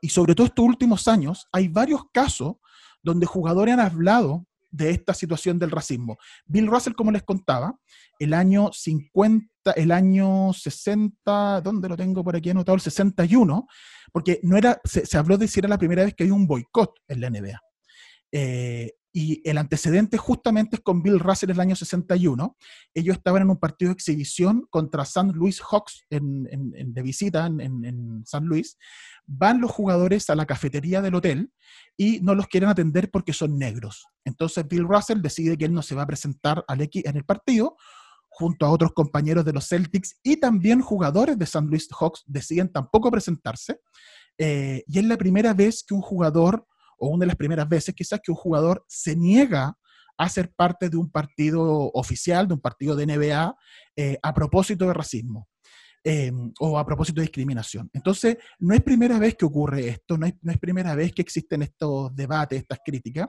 y 0.00 0.08
sobre 0.08 0.34
todo 0.34 0.46
estos 0.46 0.64
últimos 0.64 1.08
años, 1.08 1.48
hay 1.52 1.66
varios 1.66 2.02
casos 2.12 2.56
donde 3.02 3.26
jugadores 3.26 3.74
han 3.74 3.80
hablado 3.80 4.46
de 4.70 4.90
esta 4.90 5.14
situación 5.14 5.58
del 5.58 5.70
racismo. 5.70 6.18
Bill 6.46 6.66
Russell, 6.66 6.94
como 6.94 7.10
les 7.10 7.22
contaba, 7.22 7.78
el 8.18 8.34
año 8.34 8.70
50, 8.72 9.72
el 9.72 9.92
año 9.92 10.52
60, 10.52 11.60
¿dónde 11.60 11.88
lo 11.88 11.96
tengo 11.96 12.24
por 12.24 12.36
aquí 12.36 12.50
anotado? 12.50 12.76
El 12.76 12.80
61, 12.80 13.66
porque 14.12 14.40
no 14.42 14.56
era, 14.56 14.80
se, 14.84 15.16
habló 15.16 15.38
de 15.38 15.48
si 15.48 15.60
era 15.60 15.68
la 15.68 15.78
primera 15.78 16.04
vez 16.04 16.14
que 16.14 16.24
hay 16.24 16.30
un 16.30 16.46
boicot 16.46 16.94
en 17.08 17.20
la 17.20 17.30
NBA. 17.30 17.60
Eh, 18.32 18.92
y 19.12 19.40
el 19.48 19.58
antecedente 19.58 20.18
justamente 20.18 20.76
es 20.76 20.82
con 20.82 21.02
Bill 21.02 21.18
Russell 21.18 21.50
en 21.50 21.56
el 21.56 21.60
año 21.60 21.76
61. 21.76 22.56
Ellos 22.94 23.16
estaban 23.16 23.42
en 23.42 23.50
un 23.50 23.58
partido 23.58 23.88
de 23.88 23.94
exhibición 23.94 24.66
contra 24.70 25.04
San 25.04 25.28
Luis 25.28 25.60
Hawks 25.60 26.04
en, 26.10 26.44
de 26.92 27.02
visita 27.02 27.46
en, 27.46 28.22
San 28.26 28.44
Luis. 28.44 28.76
Van 29.26 29.60
los 29.60 29.70
jugadores 29.70 30.28
a 30.30 30.34
la 30.34 30.46
cafetería 30.46 31.00
del 31.00 31.14
hotel 31.14 31.52
y 31.96 32.20
no 32.20 32.34
los 32.34 32.46
quieren 32.48 32.68
atender 32.68 33.10
porque 33.10 33.32
son 33.32 33.58
negros. 33.58 34.06
Entonces 34.24 34.66
Bill 34.68 34.86
Russell 34.86 35.22
decide 35.22 35.56
que 35.56 35.64
él 35.64 35.72
no 35.72 35.82
se 35.82 35.94
va 35.94 36.02
a 36.02 36.06
presentar 36.06 36.64
al 36.68 36.80
X 36.82 37.04
en 37.06 37.16
el 37.16 37.24
partido 37.24 37.76
junto 38.28 38.66
a 38.66 38.70
otros 38.70 38.92
compañeros 38.92 39.44
de 39.44 39.52
los 39.52 39.66
Celtics 39.66 40.20
y 40.22 40.36
también 40.36 40.80
jugadores 40.80 41.38
de 41.38 41.46
San 41.46 41.66
Luis 41.66 41.88
Hawks 41.98 42.22
deciden 42.26 42.70
tampoco 42.70 43.10
presentarse. 43.10 43.80
Eh, 44.36 44.84
y 44.86 44.98
es 44.98 45.04
la 45.04 45.16
primera 45.16 45.54
vez 45.54 45.82
que 45.82 45.94
un 45.94 46.02
jugador 46.02 46.64
o 46.98 47.08
una 47.08 47.20
de 47.20 47.28
las 47.28 47.36
primeras 47.36 47.68
veces 47.68 47.94
quizás 47.94 48.20
que 48.22 48.30
un 48.30 48.36
jugador 48.36 48.84
se 48.88 49.16
niega 49.16 49.76
a 50.16 50.28
ser 50.28 50.50
parte 50.50 50.88
de 50.88 50.96
un 50.96 51.10
partido 51.10 51.90
oficial, 51.92 52.48
de 52.48 52.54
un 52.54 52.60
partido 52.60 52.96
de 52.96 53.06
NBA, 53.06 53.56
eh, 53.96 54.18
a 54.22 54.34
propósito 54.34 54.86
de 54.86 54.94
racismo. 54.94 55.48
Em, 56.04 56.52
o 56.60 56.78
a 56.78 56.86
propósito 56.86 57.20
de 57.20 57.26
discriminación. 57.26 57.90
Entonces, 57.92 58.38
no 58.60 58.72
es 58.72 58.80
primera 58.82 59.18
vez 59.18 59.34
que 59.34 59.44
ocurre 59.44 59.88
esto, 59.88 60.16
no 60.16 60.26
es, 60.26 60.34
no 60.42 60.52
es 60.52 60.58
primera 60.58 60.94
vez 60.94 61.12
que 61.12 61.22
existen 61.22 61.60
estos 61.60 62.14
debates, 62.14 62.60
estas 62.60 62.78
críticas. 62.84 63.26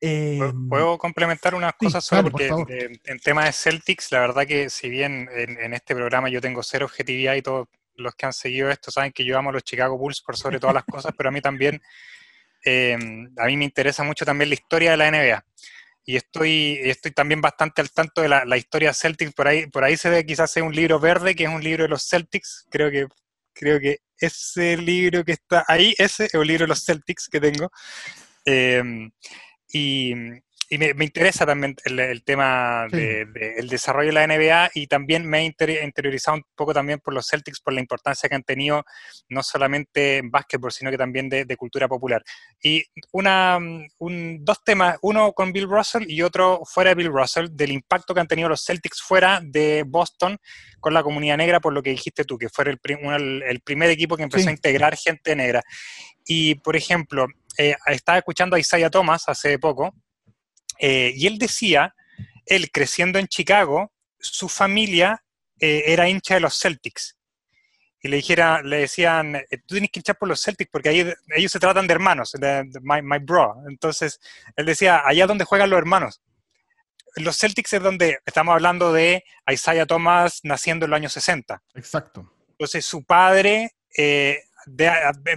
Em, 0.00 0.68
¿Puedo 0.68 0.96
complementar 0.96 1.56
unas 1.56 1.74
cosas 1.74 2.04
solo? 2.04 2.30
porque 2.30 2.46
en, 2.48 3.00
en, 3.04 3.18
tema 3.18 3.44
de 3.44 3.52
Celtics, 3.52 4.12
la 4.12 4.20
verdad 4.20 4.46
que 4.46 4.70
si 4.70 4.88
bien 4.88 5.28
en, 5.34 5.58
en, 5.58 5.74
este 5.74 5.94
programa 5.94 6.30
yo 6.30 6.40
tengo 6.40 6.62
cero 6.62 6.86
objetividad 6.86 7.34
y 7.34 7.42
todos 7.42 7.66
los 7.96 8.14
que 8.14 8.26
han 8.26 8.32
seguido 8.32 8.70
esto 8.70 8.90
saben 8.90 9.12
que 9.12 9.24
yo 9.24 9.36
amo 9.36 9.50
a 9.50 9.54
los 9.54 9.64
Chicago 9.64 9.98
Bulls 9.98 10.22
por 10.22 10.36
sobre 10.36 10.60
todas 10.60 10.74
las 10.74 10.84
cosas, 10.84 11.12
pero 11.16 11.28
a 11.28 11.32
mí 11.32 11.40
también 11.40 11.82
eh, 12.64 12.96
a 13.38 13.46
mí 13.46 13.56
me 13.56 13.64
interesa 13.64 14.02
mucho 14.04 14.24
también 14.24 14.50
la 14.50 14.54
historia 14.54 14.92
de 14.92 14.96
la 14.96 15.10
NBA. 15.10 15.44
y 16.06 16.16
estoy, 16.16 16.78
estoy 16.82 17.12
también 17.12 17.40
bastante 17.40 17.80
al 17.80 17.90
tanto 17.90 18.20
de 18.22 18.28
la, 18.28 18.56
historia 18.56 18.92
Celtics. 18.92 19.32
Por 19.34 19.48
ahí, 19.48 19.66
por 19.66 19.84
ahí 19.84 19.96
se 19.96 20.10
ve 20.10 20.26
quizás 20.26 20.54
un 20.56 20.74
libro 20.74 21.00
verde, 21.00 21.34
que 21.34 21.44
es 21.44 21.50
un 21.50 21.62
libro 21.62 21.84
de 21.84 21.88
los 21.88 22.06
Celtics. 22.08 22.66
Creo 22.70 22.90
que, 22.90 23.06
creo 23.54 23.80
que 23.80 23.98
ese 24.18 24.76
libro 24.76 25.24
que 25.24 25.32
está 25.32 25.64
ahí, 25.68 25.94
ese 25.98 26.26
es 26.26 26.34
un 26.34 26.46
libro 26.46 26.64
de 26.64 26.68
los 26.68 26.84
Celtics 26.84 27.28
que 27.28 27.40
tengo. 27.40 27.70
Em, 28.44 29.10
y, 29.72 30.14
y 30.70 30.78
me, 30.78 31.04
interesa 31.04 31.46
también 31.46 31.76
el, 31.84 32.22
tema 32.24 32.86
del 32.90 33.68
desarrollo 33.68 34.08
de 34.08 34.14
la 34.14 34.26
NBA 34.26 34.70
y 34.74 34.86
también 34.86 35.26
me 35.26 35.40
he 35.40 35.44
interiorizado 35.44 36.36
un 36.36 36.44
poco 36.54 36.72
también 36.72 37.00
por 37.00 37.14
los 37.14 37.26
Celtics, 37.28 37.60
por 37.60 37.72
la 37.72 37.80
importancia 37.80 38.28
que 38.28 38.34
han 38.34 38.42
tenido 38.42 38.84
no 39.28 39.42
solamente 39.42 40.18
en 40.18 40.30
básquetbol, 40.30 40.72
sino 40.72 40.90
que 40.90 40.98
también 40.98 41.28
de, 41.28 41.56
cultura 41.56 41.86
popular. 41.86 42.22
Y 42.62 42.84
una, 43.12 43.58
dos 44.40 44.64
temas, 44.64 44.98
uno 45.02 45.32
con 45.32 45.52
Bill 45.52 45.68
Russell 45.68 46.04
y 46.08 46.22
otro 46.22 46.62
fuera 46.64 46.90
de 46.90 46.96
Bill 46.96 47.12
Russell, 47.12 47.48
del 47.52 47.72
impacto 47.72 48.14
que 48.14 48.20
han 48.20 48.28
tenido 48.28 48.48
los 48.48 48.64
Celtics 48.64 49.02
fuera 49.02 49.40
de 49.42 49.84
Boston 49.86 50.36
con 50.80 50.94
la 50.94 51.02
comunidad 51.02 51.36
negra, 51.36 51.60
por 51.60 51.72
lo 51.72 51.82
que 51.82 51.90
dijiste 51.90 52.24
tú, 52.24 52.36
que 52.38 52.48
fue 52.48 52.64
el, 52.64 53.42
el 53.46 53.60
primer 53.60 53.90
equipo 53.90 54.16
que 54.16 54.24
empezó 54.24 54.48
a 54.48 54.52
integrar 54.52 54.96
gente 54.96 55.36
negra. 55.36 55.62
Y, 56.26 56.56
por 56.56 56.76
ejemplo, 56.76 57.26
eh, 57.58 57.76
estaba 57.86 58.18
escuchando 58.18 58.56
a 58.56 58.58
Isaiah 58.58 58.90
Thomas 58.90 59.24
hace 59.28 59.58
poco, 59.58 59.94
eh, 60.78 61.12
y 61.14 61.26
él 61.26 61.38
decía, 61.38 61.94
él 62.46 62.70
creciendo 62.70 63.18
en 63.18 63.28
Chicago, 63.28 63.92
su 64.18 64.48
familia 64.48 65.22
eh, 65.60 65.84
era 65.86 66.08
hincha 66.08 66.34
de 66.34 66.40
los 66.40 66.58
Celtics. 66.58 67.16
Y 68.02 68.08
le, 68.08 68.16
dijera, 68.16 68.62
le 68.62 68.78
decían, 68.80 69.36
eh, 69.36 69.46
tú 69.66 69.74
tienes 69.74 69.90
que 69.90 70.00
hinchar 70.00 70.18
por 70.18 70.28
los 70.28 70.42
Celtics 70.42 70.70
porque 70.70 70.90
ahí, 70.90 71.12
ellos 71.36 71.52
se 71.52 71.58
tratan 71.58 71.86
de 71.86 71.94
hermanos, 71.94 72.32
de, 72.32 72.64
my, 72.82 73.18
bro. 73.18 73.56
Entonces, 73.68 74.20
él 74.56 74.66
decía, 74.66 75.02
allá 75.04 75.26
donde 75.26 75.44
juegan 75.44 75.70
los 75.70 75.78
hermanos. 75.78 76.20
Los 77.16 77.38
Celtics 77.38 77.72
es 77.72 77.82
donde 77.82 78.18
estamos 78.26 78.52
hablando 78.52 78.92
de 78.92 79.24
Isaiah 79.50 79.86
Thomas 79.86 80.40
naciendo 80.42 80.84
en 80.84 80.90
los 80.90 80.96
años 80.98 81.12
60. 81.12 81.62
Exacto. 81.74 82.30
Entonces, 82.50 82.84
su 82.84 83.04
padre 83.04 83.70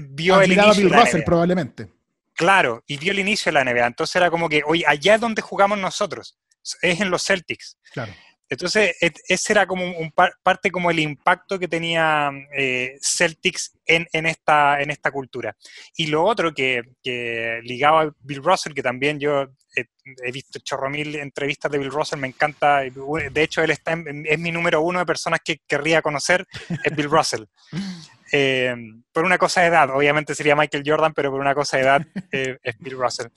vio 0.09 0.41
el 0.41 0.51
inicio 0.53 0.89
Russell, 0.89 1.23
probablemente. 1.23 1.97
Claro, 2.38 2.83
y 2.85 2.97
vio 2.97 3.11
el 3.11 3.19
inicio 3.19 3.51
de 3.51 3.53
la 3.53 3.63
NBA. 3.65 3.88
Entonces 3.88 4.15
era 4.15 4.29
como 4.29 4.47
que, 4.47 4.61
oye, 4.65 4.85
allá 4.88 5.15
es 5.15 5.21
donde 5.21 5.41
jugamos 5.41 5.79
nosotros, 5.79 6.38
es 6.81 7.01
en 7.01 7.09
los 7.09 7.25
Celtics. 7.25 7.77
Claro. 7.91 8.13
Entonces, 8.50 8.95
ese 9.00 9.54
era 9.54 9.66
como 9.68 9.86
un, 9.86 10.12
parte 10.12 10.72
como 10.72 10.89
el 10.89 11.00
impacto 11.00 11.60
que 11.60 11.68
tenía 11.68 12.32
eh, 12.56 12.98
Celtics 13.02 13.78
en, 13.86 14.26
esta, 14.26 14.82
en 14.82 14.89
esta 14.89 15.12
cultura. 15.12 15.56
Y 15.95 16.08
lo 16.08 16.24
otro 16.24 16.54
que, 16.54 16.82
que 17.04 17.60
ligado 17.64 17.98
a 18.00 18.16
Bill 18.20 18.43
Russell, 18.43 18.74
que 18.74 18.84
también 18.84 19.20
yo 19.20 19.48
he, 19.76 20.32
visto 20.32 20.60
chorro 20.60 20.89
mil 20.89 21.16
entrevistas 21.16 21.72
de 21.72 21.78
Bill 21.78 21.91
Russell, 21.91 22.20
me 22.20 22.28
encanta. 22.28 22.82
De 22.82 23.43
hecho, 23.43 23.62
él 23.62 23.72
está 23.72 23.93
es 23.93 24.39
mi 24.39 24.52
número 24.52 24.82
uno 24.82 25.00
de 25.00 25.06
personas 25.06 25.41
que 25.43 25.60
querría 25.68 26.02
conocer, 26.02 26.45
es 26.84 26.95
Bill 26.95 27.10
Russell. 27.10 27.43
Eh, 28.34 28.76
por 29.14 29.24
una 29.24 29.38
cosa 29.38 29.62
de 29.62 29.68
edad, 29.68 29.89
obviamente 29.89 30.36
sería 30.36 30.54
Michael 30.54 30.84
Jordan, 30.86 31.14
pero 31.14 31.32
por 31.32 31.39
una 31.39 31.56
cosa 31.56 31.78
de 31.78 31.84
edad 31.84 32.06
eh, 32.34 32.58
es 32.62 32.78
Bill 32.78 32.98
Russell. 32.98 33.28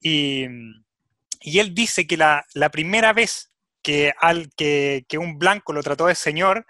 Y, 0.00 0.46
y 1.42 1.58
él 1.58 1.74
dice 1.74 2.06
que 2.06 2.16
la, 2.16 2.42
la 2.54 2.70
primera 2.70 3.12
vez 3.12 3.51
que, 3.82 4.12
al, 4.20 4.50
que, 4.56 5.04
que, 5.08 5.18
un 5.18 5.38
blanco 5.38 5.72
lo 5.72 5.82
trató 5.82 6.06
de 6.06 6.14
señor, 6.14 6.66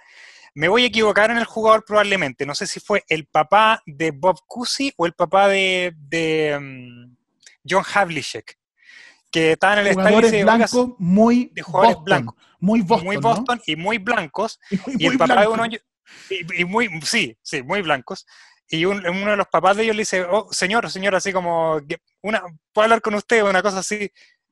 me 0.54 0.68
voy 0.68 0.84
a 0.84 0.86
equivocar 0.86 1.30
en 1.30 1.38
el 1.38 1.44
jugador 1.44 1.84
probablemente, 1.84 2.46
no 2.46 2.54
sé 2.54 2.66
si 2.66 2.80
fue 2.80 3.04
el 3.08 3.26
papá 3.26 3.82
de 3.86 4.10
Bob 4.10 4.40
Cousy 4.46 4.92
o 4.96 5.06
el 5.06 5.14
papá 5.14 5.48
de, 5.48 5.94
de 5.96 6.56
um, 6.58 7.16
John 7.68 7.84
Havlicek, 7.94 8.58
que 9.30 9.52
estaba 9.52 9.74
en 9.74 9.78
el 9.80 9.86
estadio 9.88 10.44
blancos 10.44 10.88
muy 10.98 11.50
de 11.54 11.62
jugadores 11.62 11.96
blancos, 12.04 12.36
muy 12.60 12.82
Boston, 12.82 13.06
muy 13.06 13.16
Boston 13.16 13.60
y 13.66 13.76
muy 13.76 13.98
blancos, 13.98 14.60
y, 14.98 15.06
el 15.06 15.18
papá 15.18 15.40
de 15.40 15.48
uno 15.48 15.64
y, 16.58 16.64
muy, 16.64 16.88
sí, 17.02 17.36
sí, 17.42 17.62
muy 17.62 17.82
blancos. 17.82 18.26
Y 18.68 18.84
uno 18.86 19.02
de 19.02 19.36
los 19.36 19.48
papás 19.48 19.76
de 19.76 19.84
ellos 19.84 19.96
le 19.96 20.02
dice, 20.02 20.22
oh, 20.22 20.48
señor, 20.50 20.90
señor, 20.90 21.14
así 21.14 21.32
como, 21.32 21.78
una, 22.22 22.42
¿puedo 22.72 22.84
hablar 22.84 23.02
con 23.02 23.14
usted? 23.14 23.42
Una 23.42 23.62
cosa 23.62 23.80
así. 23.80 24.10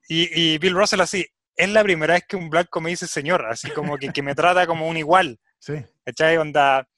Y, 0.09 0.59
Bill 0.59 0.75
Russell 0.75 1.01
así, 1.01 1.27
es 1.57 1.69
la 1.69 1.83
primera 1.83 2.15
vez 2.15 2.25
que 2.29 2.37
un 2.37 2.51
blanco 2.51 2.81
me 2.81 2.91
dice 2.91 3.07
señor, 3.07 3.47
así 3.47 3.71
como 3.71 3.97
que, 3.99 4.11
que 4.11 4.23
me 4.23 4.35
trata 4.35 4.67
como 4.67 4.89
un 4.89 4.97
igual. 4.97 5.39
Sí. 5.59 5.75
¿Cachai? 6.05 6.37
Onda, 6.39 6.89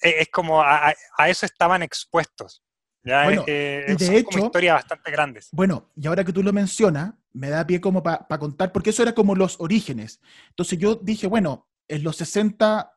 e, 0.00 0.22
es, 0.22 0.28
como, 0.28 0.62
a, 0.62 0.94
eso 1.26 1.46
estaban 1.46 1.82
expuestos. 1.82 2.62
¿ya? 3.02 3.24
Bueno, 3.24 3.44
eh, 3.46 3.86
y 3.88 3.96
de 3.96 4.18
hecho, 4.18 4.38
historias 4.38 4.74
bastante 4.74 5.10
grandes. 5.10 5.48
Bueno, 5.52 5.90
y 5.96 6.06
ahora 6.06 6.24
que 6.24 6.32
tú 6.32 6.42
lo 6.42 6.52
mencionas, 6.52 7.14
me 7.32 7.50
da 7.50 7.66
pie 7.66 7.80
como 7.80 8.02
para 8.02 8.38
contar, 8.38 8.72
porque 8.72 8.90
eso 8.90 9.02
era 9.02 9.14
como 9.14 9.34
los 9.34 9.60
orígenes. 9.60 10.20
Entonces 10.50 10.78
yo 10.78 10.96
dije, 10.96 11.26
bueno, 11.26 11.68
en 11.86 12.02
los 12.02 12.16
60 12.16 12.92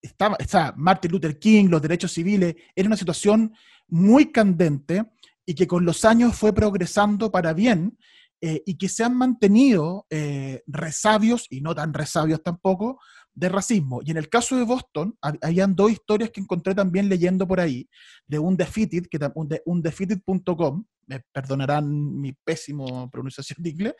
estaba, 0.00 0.36
estaba 0.38 0.74
Martin 0.76 1.12
Luther 1.12 1.38
King, 1.38 1.68
los 1.68 1.82
derechos 1.82 2.12
civiles, 2.12 2.54
era 2.74 2.86
una 2.86 2.96
situación 2.96 3.54
muy 3.88 4.30
candente 4.30 5.04
y 5.44 5.54
que 5.54 5.66
con 5.66 5.84
los 5.84 6.04
años 6.04 6.36
fue 6.36 6.52
progresando 6.52 7.30
para 7.30 7.52
bien 7.52 7.98
eh, 8.44 8.60
y 8.66 8.76
que 8.76 8.88
se 8.88 9.04
han 9.04 9.16
mantenido 9.16 10.04
eh, 10.10 10.64
resabios, 10.66 11.46
y 11.48 11.60
no 11.60 11.76
tan 11.76 11.94
resabios 11.94 12.42
tampoco, 12.42 12.98
de 13.32 13.48
racismo. 13.48 14.00
Y 14.04 14.10
en 14.10 14.16
el 14.16 14.28
caso 14.28 14.56
de 14.56 14.64
Boston, 14.64 15.16
habían 15.20 15.76
dos 15.76 15.92
historias 15.92 16.30
que 16.30 16.40
encontré 16.40 16.74
también 16.74 17.08
leyendo 17.08 17.46
por 17.46 17.60
ahí, 17.60 17.88
de 18.26 18.40
un 18.40 18.56
defeated, 18.56 19.06
que 19.08 19.20
un, 19.36 19.46
de, 19.46 19.62
un 19.64 19.80
defeated.com, 19.80 20.84
me 21.06 21.20
perdonarán 21.32 22.20
mi 22.20 22.32
pésimo 22.32 23.08
pronunciación 23.10 23.62
de 23.62 23.70
inglés, 23.70 23.94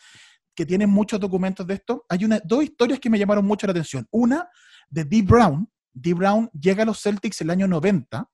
que 0.57 0.67
tiene 0.67 0.89
muchos 0.89 1.21
documentos 1.21 1.65
de 1.65 1.75
esto. 1.75 2.05
Hay 2.09 2.25
una, 2.25 2.41
dos 2.45 2.65
historias 2.65 2.99
que 2.99 3.11
me 3.11 3.21
llamaron 3.21 3.47
mucho 3.47 3.69
la 3.69 3.71
atención. 3.71 4.09
Una 4.11 4.49
de 4.91 5.05
Dee 5.05 5.23
Brown. 5.23 5.71
Dee 5.93 6.15
Brown 6.15 6.51
llega 6.53 6.83
a 6.83 6.87
los 6.87 7.01
Celtics 7.01 7.41
el 7.43 7.51
año 7.51 7.69
90 7.69 8.29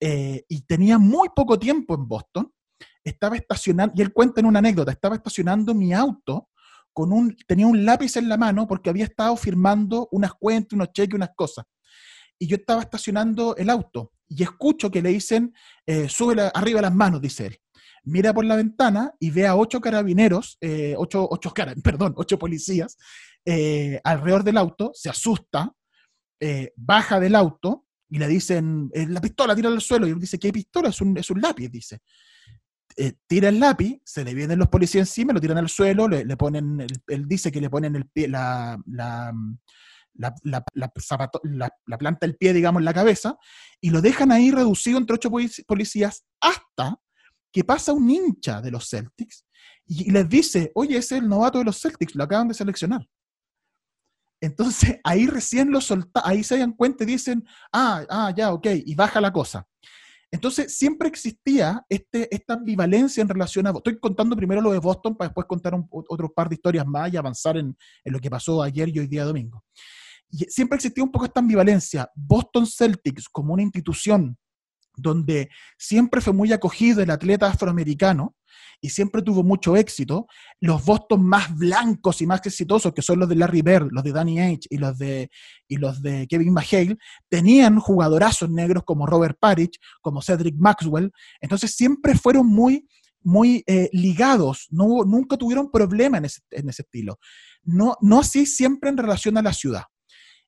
eh, 0.00 0.44
y 0.48 0.62
tenía 0.62 0.98
muy 0.98 1.28
poco 1.34 1.60
tiempo 1.60 1.94
en 1.94 2.08
Boston. 2.08 2.52
Estaba 3.04 3.36
estacionando, 3.36 3.94
y 3.96 4.02
él 4.02 4.12
cuenta 4.12 4.40
en 4.40 4.46
una 4.46 4.58
anécdota, 4.58 4.90
estaba 4.90 5.16
estacionando 5.16 5.74
mi 5.74 5.92
auto 5.92 6.48
con 6.92 7.12
un, 7.12 7.36
tenía 7.46 7.66
un 7.66 7.84
lápiz 7.84 8.16
en 8.16 8.28
la 8.28 8.36
mano 8.36 8.66
porque 8.66 8.90
había 8.90 9.04
estado 9.04 9.36
firmando 9.36 10.08
unas 10.12 10.32
cuentas, 10.34 10.72
unos 10.72 10.92
cheques, 10.92 11.14
unas 11.14 11.30
cosas. 11.36 11.66
Y 12.38 12.46
yo 12.46 12.56
estaba 12.56 12.82
estacionando 12.82 13.56
el 13.56 13.70
auto 13.70 14.12
y 14.28 14.42
escucho 14.42 14.90
que 14.90 15.02
le 15.02 15.10
dicen, 15.10 15.52
eh, 15.86 16.08
sube 16.08 16.50
arriba 16.54 16.80
las 16.80 16.94
manos, 16.94 17.20
dice 17.20 17.46
él. 17.46 17.58
Mira 18.04 18.32
por 18.34 18.44
la 18.44 18.56
ventana 18.56 19.12
y 19.18 19.30
ve 19.30 19.46
a 19.46 19.56
ocho 19.56 19.80
carabineros, 19.80 20.58
eh, 20.60 20.94
ocho, 20.96 21.26
ocho, 21.30 21.52
perdón, 21.82 22.14
ocho 22.16 22.38
policías 22.38 22.96
alrededor 24.04 24.42
del 24.42 24.56
auto, 24.56 24.90
se 24.94 25.10
asusta, 25.10 25.70
eh, 26.40 26.72
baja 26.76 27.20
del 27.20 27.36
auto 27.36 27.86
y 28.10 28.18
le 28.18 28.28
dicen, 28.28 28.90
eh, 28.92 29.06
la 29.08 29.20
pistola, 29.20 29.56
tira 29.56 29.70
al 29.70 29.80
suelo. 29.80 30.06
Y 30.06 30.10
él 30.10 30.20
dice, 30.20 30.38
¿qué 30.38 30.52
pistola? 30.52 30.90
Es 30.90 31.00
un, 31.00 31.16
es 31.16 31.30
un 31.30 31.40
lápiz, 31.40 31.68
dice. 31.68 32.00
Eh, 32.96 33.14
tira 33.26 33.48
el 33.48 33.58
lápiz, 33.58 34.00
se 34.04 34.24
le 34.24 34.34
vienen 34.34 34.58
los 34.58 34.68
policías 34.68 35.08
encima, 35.08 35.32
lo 35.32 35.40
tiran 35.40 35.58
al 35.58 35.68
suelo, 35.68 36.06
le, 36.06 36.36
ponen, 36.36 36.86
él 37.08 37.28
dice 37.28 37.50
que 37.50 37.60
le 37.60 37.68
ponen 37.68 37.96
el 37.96 38.06
pie, 38.06 38.28
la, 38.28 38.80
la, 38.86 39.32
la, 40.14 40.34
la, 40.74 41.98
planta 41.98 42.26
del 42.26 42.36
pie, 42.36 42.52
digamos, 42.52 42.80
en 42.80 42.84
la 42.84 42.94
cabeza, 42.94 43.36
y 43.80 43.90
lo 43.90 44.00
dejan 44.00 44.30
ahí 44.30 44.50
reducido 44.50 44.98
entre 44.98 45.14
ocho 45.14 45.30
policías 45.66 46.24
hasta 46.40 47.00
que 47.52 47.64
pasa 47.64 47.92
un 47.92 48.08
hincha 48.08 48.60
de 48.60 48.70
los 48.70 48.88
Celtics 48.88 49.44
y, 49.86 50.10
les 50.10 50.28
dice, 50.28 50.72
oye, 50.74 50.96
ese 50.96 51.16
es 51.16 51.22
el 51.22 51.28
novato 51.28 51.58
de 51.58 51.64
los 51.64 51.80
Celtics, 51.80 52.14
lo 52.14 52.24
acaban 52.24 52.48
de 52.48 52.54
seleccionar. 52.54 53.08
Entonces 54.40 55.00
ahí 55.04 55.26
recién 55.26 55.70
lo 55.70 55.80
solta, 55.80 56.22
ahí 56.24 56.44
se 56.44 56.58
dan 56.58 56.72
cuenta 56.72 57.04
y 57.04 57.06
dicen, 57.06 57.44
ah, 57.72 58.04
ah, 58.08 58.32
ya, 58.36 58.52
ok, 58.52 58.66
y 58.84 58.94
baja 58.94 59.20
la 59.20 59.32
cosa. 59.32 59.66
Entonces 60.34 60.76
siempre 60.76 61.06
existía 61.06 61.86
este, 61.88 62.34
esta 62.34 62.54
ambivalencia 62.54 63.22
en 63.22 63.28
relación 63.28 63.68
a... 63.68 63.70
Estoy 63.70 64.00
contando 64.00 64.34
primero 64.34 64.60
lo 64.60 64.72
de 64.72 64.80
Boston 64.80 65.14
para 65.16 65.28
después 65.28 65.46
contar 65.46 65.80
otro 65.90 66.32
par 66.32 66.48
de 66.48 66.56
historias 66.56 66.84
más 66.84 67.12
y 67.12 67.16
avanzar 67.16 67.56
en, 67.56 67.76
en, 68.02 68.12
lo 68.12 68.18
que 68.18 68.28
pasó 68.28 68.60
ayer 68.60 68.88
y 68.88 68.98
hoy 68.98 69.06
día 69.06 69.24
domingo. 69.24 69.62
Y 70.28 70.38
siempre 70.46 70.74
existía 70.74 71.04
un 71.04 71.12
poco 71.12 71.26
esta 71.26 71.38
ambivalencia. 71.38 72.10
Boston 72.16 72.66
Celtics 72.66 73.28
como 73.28 73.54
una 73.54 73.62
institución 73.62 74.36
donde 74.96 75.50
siempre 75.78 76.20
fue 76.20 76.32
muy 76.32 76.52
acogido 76.52 77.00
el 77.00 77.10
atleta 77.10 77.46
afroamericano, 77.46 78.34
y 78.80 78.90
siempre 78.90 79.22
tuvo 79.22 79.42
mucho 79.42 79.76
éxito, 79.76 80.26
los 80.60 80.84
Boston 80.84 81.24
más 81.24 81.54
blancos 81.56 82.20
y 82.20 82.26
más 82.26 82.44
exitosos, 82.44 82.92
que 82.92 83.02
son 83.02 83.18
los 83.18 83.28
de 83.28 83.36
Larry 83.36 83.62
Bird, 83.62 83.88
los 83.90 84.04
de 84.04 84.12
Danny 84.12 84.40
H 84.40 84.68
y 84.70 84.78
los 84.78 84.98
de, 84.98 85.30
y 85.68 85.76
los 85.76 86.02
de 86.02 86.26
Kevin 86.26 86.52
McHale, 86.52 86.96
tenían 87.28 87.80
jugadorazos 87.80 88.50
negros 88.50 88.84
como 88.84 89.06
Robert 89.06 89.38
Parrish, 89.40 89.78
como 90.00 90.22
Cedric 90.22 90.56
Maxwell, 90.58 91.12
entonces 91.40 91.74
siempre 91.74 92.14
fueron 92.14 92.46
muy 92.46 92.86
muy 93.24 93.64
eh, 93.66 93.88
ligados, 93.92 94.68
no, 94.70 95.02
nunca 95.04 95.38
tuvieron 95.38 95.70
problema 95.70 96.18
en 96.18 96.26
ese, 96.26 96.42
en 96.50 96.68
ese 96.68 96.82
estilo. 96.82 97.18
No, 97.62 97.96
no 98.02 98.20
así 98.20 98.44
siempre 98.44 98.90
en 98.90 98.98
relación 98.98 99.38
a 99.38 99.42
la 99.42 99.54
ciudad. 99.54 99.84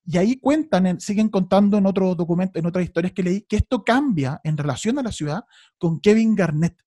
Y 0.04 0.18
ahí 0.18 0.38
cuentan, 0.38 1.00
siguen 1.00 1.28
contando 1.28 1.78
en 1.78 1.86
otro 1.86 2.14
documento, 2.14 2.58
en 2.58 2.66
otras 2.66 2.84
historias 2.84 3.12
que 3.12 3.24
leí, 3.24 3.40
que 3.42 3.56
esto 3.56 3.82
cambia 3.82 4.40
en 4.44 4.56
relación 4.56 4.98
a 4.98 5.02
la 5.02 5.10
ciudad 5.10 5.42
con 5.78 6.00
Kevin 6.00 6.36
Garnett. 6.36 6.80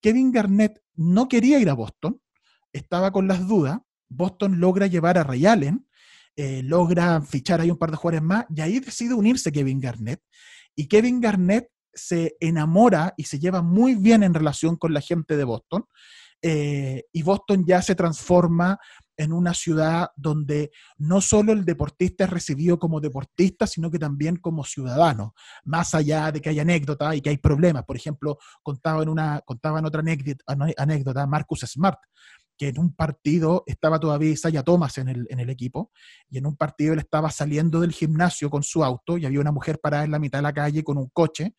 Kevin 0.00 0.32
Garnett 0.32 0.80
no 0.94 1.28
quería 1.28 1.58
ir 1.58 1.68
a 1.70 1.74
Boston, 1.74 2.20
estaba 2.72 3.12
con 3.12 3.28
las 3.28 3.46
dudas, 3.46 3.78
Boston 4.08 4.60
logra 4.60 4.86
llevar 4.86 5.18
a 5.18 5.24
Ray 5.24 5.46
Allen, 5.46 5.86
eh, 6.36 6.62
logra 6.62 7.20
fichar 7.20 7.60
ahí 7.60 7.70
un 7.70 7.78
par 7.78 7.90
de 7.90 7.96
jugadores 7.96 8.22
más, 8.22 8.46
y 8.54 8.60
ahí 8.60 8.80
decide 8.80 9.14
unirse 9.14 9.52
Kevin 9.52 9.80
Garnett. 9.80 10.22
Y 10.74 10.86
Kevin 10.86 11.20
Garnett 11.20 11.68
se 11.92 12.36
enamora 12.40 13.14
y 13.16 13.24
se 13.24 13.38
lleva 13.38 13.62
muy 13.62 13.96
bien 13.96 14.22
en 14.22 14.34
relación 14.34 14.76
con 14.76 14.94
la 14.94 15.00
gente 15.00 15.36
de 15.36 15.44
Boston. 15.44 15.84
eh, 16.40 17.02
y 17.12 17.22
Boston 17.22 17.64
ya 17.66 17.82
se 17.82 17.96
transforma 17.96 18.78
en 19.18 19.32
una 19.32 19.52
ciudad 19.52 20.10
donde 20.16 20.70
no 20.96 21.20
solo 21.20 21.52
el 21.52 21.64
deportista 21.64 22.24
es 22.24 22.30
recibido 22.30 22.78
como 22.78 23.00
deportista, 23.00 23.66
sino 23.66 23.90
que 23.90 23.98
también 23.98 24.36
como 24.36 24.64
ciudadano, 24.64 25.34
más 25.64 25.92
allá 25.94 26.30
de 26.30 26.40
que 26.40 26.50
hay 26.50 26.60
anécdotas 26.60 27.16
y 27.16 27.20
que 27.20 27.30
hay 27.30 27.38
problemas. 27.38 27.84
Por 27.84 27.96
ejemplo, 27.96 28.38
contaba 28.62 29.02
en, 29.02 29.08
una, 29.08 29.40
contaba 29.44 29.80
en 29.80 29.86
otra 29.86 30.02
anécdota, 30.76 31.26
Marcus 31.26 31.60
Smart, 31.66 31.98
que 32.56 32.68
en 32.68 32.78
un 32.78 32.94
partido 32.94 33.64
estaba 33.66 33.98
todavía 33.98 34.30
Isaiah 34.30 34.62
Thomas 34.62 34.98
en 34.98 35.08
el, 35.08 35.26
en 35.30 35.40
el 35.40 35.50
equipo, 35.50 35.90
y 36.30 36.38
en 36.38 36.46
un 36.46 36.56
partido 36.56 36.92
él 36.92 37.00
estaba 37.00 37.30
saliendo 37.30 37.80
del 37.80 37.92
gimnasio 37.92 38.50
con 38.50 38.62
su 38.62 38.84
auto 38.84 39.18
y 39.18 39.26
había 39.26 39.40
una 39.40 39.52
mujer 39.52 39.80
parada 39.80 40.04
en 40.04 40.12
la 40.12 40.18
mitad 40.20 40.38
de 40.38 40.42
la 40.42 40.52
calle 40.52 40.84
con 40.84 40.96
un 40.96 41.08
coche. 41.08 41.54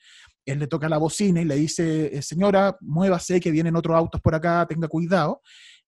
Él 0.45 0.59
le 0.59 0.67
toca 0.67 0.87
la 0.89 0.97
bocina 0.97 1.41
y 1.41 1.45
le 1.45 1.55
dice, 1.55 2.17
eh, 2.17 2.21
señora, 2.21 2.77
muévase, 2.81 3.39
que 3.39 3.51
vienen 3.51 3.75
otros 3.75 3.95
autos 3.95 4.21
por 4.21 4.33
acá, 4.33 4.65
tenga 4.67 4.87
cuidado. 4.87 5.41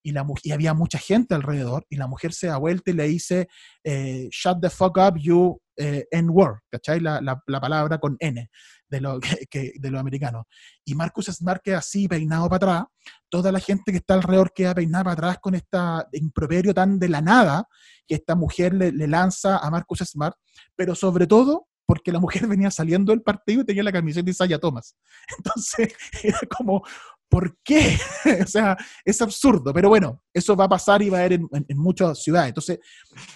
Y, 0.03 0.11
la, 0.11 0.25
y 0.43 0.51
había 0.51 0.73
mucha 0.73 0.97
gente 0.97 1.35
alrededor, 1.35 1.85
y 1.89 1.95
la 1.97 2.07
mujer 2.07 2.33
se 2.33 2.47
da 2.47 2.57
vuelta 2.57 2.91
y 2.91 2.93
le 2.95 3.07
dice, 3.07 3.47
eh, 3.83 4.27
shut 4.31 4.59
the 4.61 4.69
fuck 4.69 4.97
up, 4.97 5.17
you 5.19 5.59
eh, 5.77 6.05
N-word, 6.11 6.59
¿cachai? 6.69 6.99
La, 6.99 7.21
la- 7.21 7.41
la 7.47 7.59
palabra 7.61 7.97
con 7.99 8.15
N 8.19 8.49
de 8.89 9.01
lo, 9.01 9.19
que, 9.19 9.45
que- 9.49 9.73
de 9.79 9.89
lo 9.91 9.99
americano. 9.99 10.47
Y 10.85 10.95
Marcus 10.95 11.27
Smart 11.27 11.61
queda 11.63 11.77
así, 11.79 12.07
peinado 12.07 12.49
para 12.49 12.55
atrás, 12.57 12.83
toda 13.29 13.51
la 13.51 13.59
gente 13.59 13.91
que 13.91 13.97
está 13.99 14.15
alrededor 14.15 14.51
queda 14.53 14.75
peinada 14.75 15.03
para 15.05 15.13
atrás 15.13 15.37
con 15.41 15.55
esta 15.55 16.07
improperio 16.13 16.73
tan 16.73 16.99
de 16.99 17.09
la 17.09 17.21
nada 17.21 17.65
que 18.07 18.15
esta 18.15 18.35
mujer 18.35 18.73
le, 18.73 18.91
le 18.91 19.07
lanza 19.07 19.57
a 19.57 19.69
Marcus 19.71 19.99
Smart, 19.99 20.35
pero 20.75 20.93
sobre 20.95 21.25
todo 21.27 21.67
porque 21.85 22.11
la 22.11 22.19
mujer 22.19 22.47
venía 22.47 22.71
saliendo 22.71 23.11
del 23.11 23.21
partido 23.21 23.61
y 23.61 23.65
tenía 23.65 23.83
la 23.83 23.91
camiseta 23.91 24.25
de 24.25 24.31
Isaiah 24.31 24.59
Thomas. 24.59 24.95
Entonces, 25.37 25.93
era 26.23 26.39
como, 26.57 26.83
¿por 27.31 27.57
qué? 27.63 27.97
o 28.43 28.47
sea, 28.47 28.77
es 29.05 29.21
absurdo, 29.21 29.73
pero 29.73 29.87
bueno, 29.89 30.21
eso 30.33 30.55
va 30.55 30.65
a 30.65 30.69
pasar 30.69 31.01
y 31.01 31.09
va 31.09 31.17
a 31.17 31.21
haber 31.21 31.33
en, 31.33 31.47
en- 31.53 31.65
en 31.67 31.77
muchas 31.77 32.21
ciudades. 32.21 32.49
Entonces, 32.49 32.79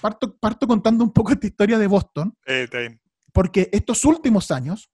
parto, 0.01 0.37
parto 0.37 0.67
contando 0.67 1.03
un 1.03 1.11
poco 1.13 1.31
esta 1.31 1.47
historia 1.47 1.79
de 1.79 1.87
Boston, 1.87 2.35
Eh, 2.45 2.67
porque 3.33 3.69
estos 3.71 4.03
últimos 4.05 4.51
años, 4.51 4.91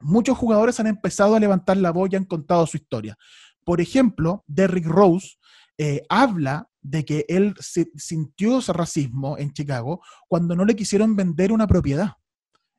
muchos 0.00 0.38
jugadores 0.38 0.78
han 0.80 0.86
empezado 0.86 1.34
a 1.34 1.40
levantar 1.40 1.76
la 1.76 1.90
voz 1.90 2.08
y 2.12 2.16
han 2.16 2.24
contado 2.24 2.66
su 2.66 2.76
historia. 2.76 3.16
Por 3.64 3.80
ejemplo, 3.80 4.44
Derrick 4.46 4.86
Rose 4.86 5.36
eh, 5.78 6.02
habla 6.08 6.68
de 6.80 7.04
que 7.04 7.24
él 7.28 7.54
se- 7.58 7.90
sintió 7.96 8.60
ese 8.60 8.72
racismo 8.72 9.36
en 9.38 9.52
Chicago 9.52 10.00
cuando 10.28 10.54
no 10.54 10.64
le 10.64 10.76
quisieron 10.76 11.16
vender 11.16 11.50
una 11.52 11.66
propiedad. 11.66 12.12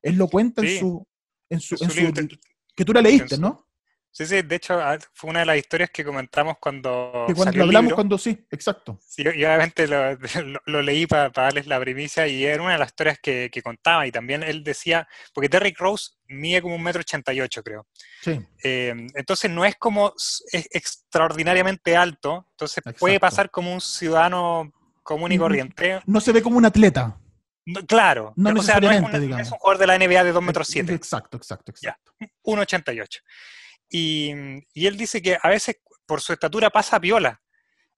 Él 0.01 0.15
lo 0.15 0.27
cuenta 0.29 0.61
en 0.61 0.67
su... 0.79 1.07
En 1.49 1.59
su, 1.59 1.75
En 1.75 1.83
en 1.83 1.89
su 1.89 1.95
su- 1.95 2.01
libro, 2.01 2.21
que 2.75 2.85
tú 2.85 2.93
la 2.93 3.01
leíste, 3.01 3.37
¿no? 3.37 3.66
Sí, 4.17 4.25
sí, 4.25 4.41
de 4.41 4.55
hecho 4.55 4.73
ah, 4.81 4.97
fue 5.13 5.29
una 5.29 5.41
de 5.41 5.45
las 5.45 5.57
historias 5.57 5.91
que 5.91 6.03
comentamos 6.03 6.55
cuando, 6.59 7.25
Que 7.27 7.35
cuando 7.35 7.43
salió 7.43 7.61
el 7.61 7.69
hablamos, 7.69 7.83
libro. 7.83 7.95
cuando 7.97 8.17
sí, 8.17 8.47
exacto. 8.49 8.97
Sí, 9.05 9.23
yo, 9.23 9.31
yo 9.31 9.47
obviamente 9.47 9.87
lo, 9.87 10.15
lo- 10.43 10.61
lo 10.65 10.81
leí 10.81 11.05
para 11.05 11.29
darles 11.29 11.67
la 11.67 11.79
primicia 11.79 12.25
y 12.25 12.43
era 12.43 12.63
una 12.63 12.71
de 12.73 12.79
las 12.79 12.87
historias 12.87 13.19
que, 13.21 13.49
que 13.51 13.61
contaba 13.61 14.07
y 14.07 14.11
también 14.11 14.41
él 14.41 14.63
decía, 14.63 15.07
porque 15.35 15.49
Derrick 15.49 15.77
Rose 15.79 16.13
mide 16.29 16.63
como 16.63 16.73
un 16.73 16.81
metro 16.81 17.01
ochenta 17.01 17.31
y 17.31 17.41
ocho, 17.41 17.61
creo. 17.61 17.85
Sí, 18.23 18.39
Eh, 18.63 18.95
entonces 19.13 19.51
no 19.51 19.63
es 19.65 19.75
como 19.75 20.11
es 20.17 20.67
extraordinariamente 20.71 21.95
alto, 21.95 22.47
entonces 22.51 22.83
puede 22.99 23.19
pasar 23.19 23.49
como 23.51 23.71
un 23.71 23.81
ciudadano 23.81 24.73
común 25.03 25.31
y 25.31 25.37
corriente. 25.37 26.01
no 26.07 26.19
se 26.21 26.31
ve 26.31 26.41
como 26.41 26.57
un 26.57 26.65
atleta. 26.65 27.17
No, 27.67 27.85
claro, 27.85 28.33
no 28.35 28.49
o 28.49 28.63
sea, 28.63 28.79
no 28.79 28.89
es, 28.89 29.01
necesariamente, 29.01 29.09
una- 29.09 29.17
no 29.17 29.23
digamos. 29.23 29.45
es 29.47 29.51
un 29.53 29.59
jugador 29.59 29.79
de 29.79 29.87
la 29.87 29.95
NBA 29.95 30.23
de 30.23 30.31
2 30.31 30.41
metros 30.41 30.67
7. 30.69 30.93
Exacto, 30.93 31.37
exacto, 31.37 31.71
Ya. 31.81 31.89
exacto. 31.91 32.13
1,88. 32.43 33.21
Y, 33.89 34.33
y 34.73 34.87
él 34.87 34.97
dice 34.97 35.21
que 35.21 35.37
a 35.41 35.49
veces 35.49 35.77
por 36.05 36.21
su 36.21 36.33
estatura 36.33 36.69
pasa 36.69 36.99
piola, 36.99 37.41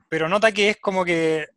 pero 0.08 0.28
nota 0.28 0.52
que 0.52 0.70
es 0.70 0.78
como 0.78 1.06
que 1.06 1.48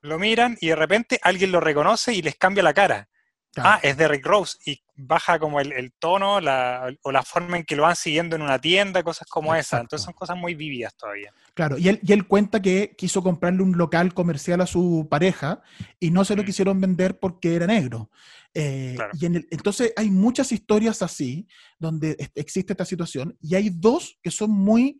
lo 0.00 0.18
miran 0.18 0.56
y 0.60 0.68
de 0.68 0.76
repente 0.76 1.18
alguien 1.22 1.52
lo 1.52 1.60
reconoce 1.60 2.12
y 2.12 2.22
les 2.22 2.36
cambia 2.36 2.62
la 2.62 2.74
cara. 2.74 3.08
Claro. 3.54 3.70
Ah, 3.72 3.80
es 3.82 3.96
Derrick 3.96 4.26
Rose. 4.26 4.58
Y 4.66 4.80
baja 4.96 5.38
como 5.38 5.60
el, 5.60 5.72
el 5.72 5.92
tono 5.92 6.40
la- 6.40 6.92
o 7.02 7.12
la 7.12 7.22
forma 7.22 7.56
en 7.56 7.64
que 7.64 7.76
lo 7.76 7.82
van 7.84 7.96
siguiendo 7.96 8.36
en 8.36 8.42
una 8.42 8.58
tienda, 8.60 9.02
cosas 9.02 9.26
como 9.28 9.54
esa. 9.54 9.60
Exacto. 9.60 9.82
Entonces 9.84 10.04
son 10.04 10.14
cosas 10.14 10.36
muy 10.36 10.54
vívidas 10.54 10.94
todavía. 10.96 11.32
Claro, 11.54 11.78
y 11.78 11.88
él, 11.88 12.00
y 12.02 12.12
él 12.12 12.26
cuenta 12.26 12.60
que 12.60 12.94
quiso 12.98 13.22
comprarle 13.22 13.62
un 13.62 13.76
local 13.78 14.12
comercial 14.12 14.60
a 14.60 14.66
su 14.66 15.06
pareja 15.10 15.62
y 16.00 16.10
no 16.10 16.24
se 16.24 16.34
lo 16.36 16.42
Mm. 16.42 16.46
quisieron 16.46 16.80
vender 16.80 17.18
porque 17.18 17.54
era 17.54 17.66
negro. 17.66 18.10
Eh, 18.56 18.92
Claro. 18.96 19.10
y 19.20 19.26
en 19.26 19.34
el- 19.36 19.48
entonces 19.50 19.92
hay 19.96 20.10
muchas 20.10 20.52
historias 20.52 21.02
así 21.02 21.46
donde 21.78 22.16
existe 22.36 22.72
esta 22.72 22.84
situación 22.84 23.36
y 23.40 23.54
hay 23.56 23.70
dos 23.70 24.18
que 24.22 24.30
son 24.30 24.50
muy 24.50 24.98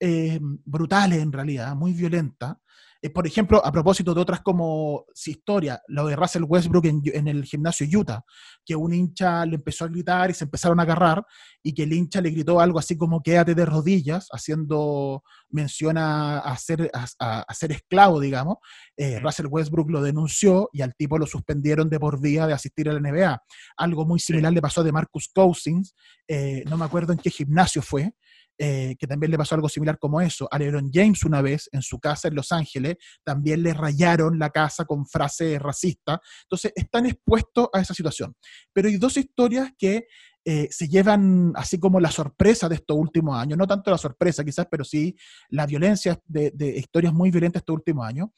eh, 0.00 0.38
brutales 0.42 1.20
en 1.22 1.32
realidad, 1.32 1.74
muy 1.76 1.92
violentas. 1.92 2.56
Eh, 3.04 3.10
por 3.10 3.26
ejemplo, 3.26 3.60
a 3.62 3.70
propósito 3.70 4.14
de 4.14 4.20
otras 4.22 4.40
como 4.40 5.04
si 5.12 5.32
historia, 5.32 5.78
lo 5.88 6.06
de 6.06 6.16
Russell 6.16 6.44
Westbrook 6.44 6.86
en, 6.86 7.02
en 7.12 7.28
el 7.28 7.44
gimnasio 7.44 7.86
Utah, 8.00 8.24
que 8.64 8.74
un 8.74 8.94
hincha 8.94 9.44
le 9.44 9.56
empezó 9.56 9.84
a 9.84 9.88
gritar 9.88 10.30
y 10.30 10.34
se 10.34 10.44
empezaron 10.44 10.80
a 10.80 10.84
agarrar 10.84 11.22
y 11.62 11.74
que 11.74 11.82
el 11.82 11.92
hincha 11.92 12.22
le 12.22 12.30
gritó 12.30 12.60
algo 12.60 12.78
así 12.78 12.96
como 12.96 13.22
quédate 13.22 13.54
de 13.54 13.66
rodillas, 13.66 14.28
haciendo 14.32 15.22
menciona 15.50 16.38
a 16.38 16.56
ser, 16.56 16.90
a, 16.94 17.04
a- 17.18 17.40
a 17.46 17.54
ser 17.54 17.72
esclavo, 17.72 18.20
digamos. 18.20 18.56
Eh. 18.96 19.20
Russell 19.20 19.48
Westbrook 19.50 19.90
lo 19.90 20.00
denunció 20.00 20.70
y 20.72 20.80
al 20.80 20.94
tipo 20.94 21.18
lo 21.18 21.26
suspendieron 21.26 21.90
de 21.90 22.00
por 22.00 22.18
vida 22.22 22.46
de 22.46 22.54
asistir 22.54 22.88
a 22.88 22.94
la 22.94 23.00
NBA. 23.00 23.38
Algo 23.76 24.06
muy 24.06 24.18
similar 24.18 24.50
le 24.50 24.62
pasó 24.62 24.80
a 24.80 24.84
de 24.84 24.92
Marcus 24.92 25.28
Cousins, 25.34 25.94
eh, 26.26 26.64
no 26.70 26.78
me 26.78 26.86
acuerdo 26.86 27.12
en 27.12 27.18
qué 27.18 27.28
gimnasio 27.28 27.82
fue, 27.82 28.14
eh, 28.56 28.94
que 28.98 29.06
también 29.06 29.30
le 29.32 29.38
pasó 29.38 29.54
algo 29.54 29.68
similar 29.68 29.98
como 29.98 30.20
eso. 30.20 30.48
A 30.50 30.58
LeBron 30.58 30.90
James 30.92 31.24
una 31.24 31.42
vez 31.42 31.68
en 31.72 31.82
su 31.82 31.98
casa 31.98 32.28
en 32.28 32.36
Los 32.36 32.52
Ángeles 32.52 32.96
también 33.24 33.62
le 33.62 33.74
rayaron 33.74 34.38
la 34.38 34.50
casa 34.50 34.84
con 34.84 35.06
frases 35.06 35.60
racistas. 35.60 36.20
Entonces 36.44 36.72
están 36.74 37.06
expuestos 37.06 37.68
a 37.72 37.80
esa 37.80 37.94
situación. 37.94 38.34
Pero 38.72 38.88
hay 38.88 38.96
dos 38.96 39.16
historias 39.16 39.72
que 39.76 40.06
eh, 40.44 40.68
se 40.70 40.88
llevan 40.88 41.52
así 41.56 41.80
como 41.80 41.98
la 41.98 42.10
sorpresa 42.10 42.68
de 42.68 42.76
estos 42.76 42.96
últimos 42.96 43.36
años, 43.36 43.56
no 43.56 43.66
tanto 43.66 43.90
la 43.90 43.98
sorpresa 43.98 44.44
quizás, 44.44 44.66
pero 44.70 44.84
sí 44.84 45.16
la 45.48 45.64
violencia 45.64 46.20
de, 46.26 46.50
de 46.54 46.76
historias 46.76 47.14
muy 47.14 47.30
violentas 47.30 47.60
estos 47.60 47.74
últimos 47.74 48.06
años. 48.06 48.28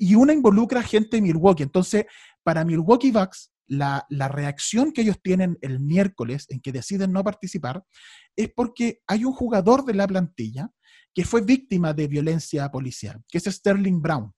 Y 0.00 0.16
una 0.16 0.32
involucra 0.32 0.82
gente 0.82 1.16
de 1.16 1.22
Milwaukee. 1.22 1.62
Entonces, 1.62 2.04
para 2.42 2.64
Milwaukee 2.64 3.12
Bucks, 3.12 3.52
la, 3.70 4.04
la 4.10 4.28
reacción 4.28 4.92
que 4.92 5.02
ellos 5.02 5.20
tienen 5.22 5.56
el 5.62 5.80
miércoles 5.80 6.46
en 6.48 6.60
que 6.60 6.72
deciden 6.72 7.12
no 7.12 7.22
participar 7.22 7.84
es 8.36 8.50
porque 8.54 9.00
hay 9.06 9.24
un 9.24 9.32
jugador 9.32 9.84
de 9.84 9.94
la 9.94 10.06
plantilla 10.06 10.70
que 11.14 11.24
fue 11.24 11.40
víctima 11.40 11.92
de 11.94 12.08
violencia 12.08 12.70
policial, 12.70 13.22
que 13.28 13.38
es 13.38 13.44
Sterling 13.44 14.02
Brown. 14.02 14.32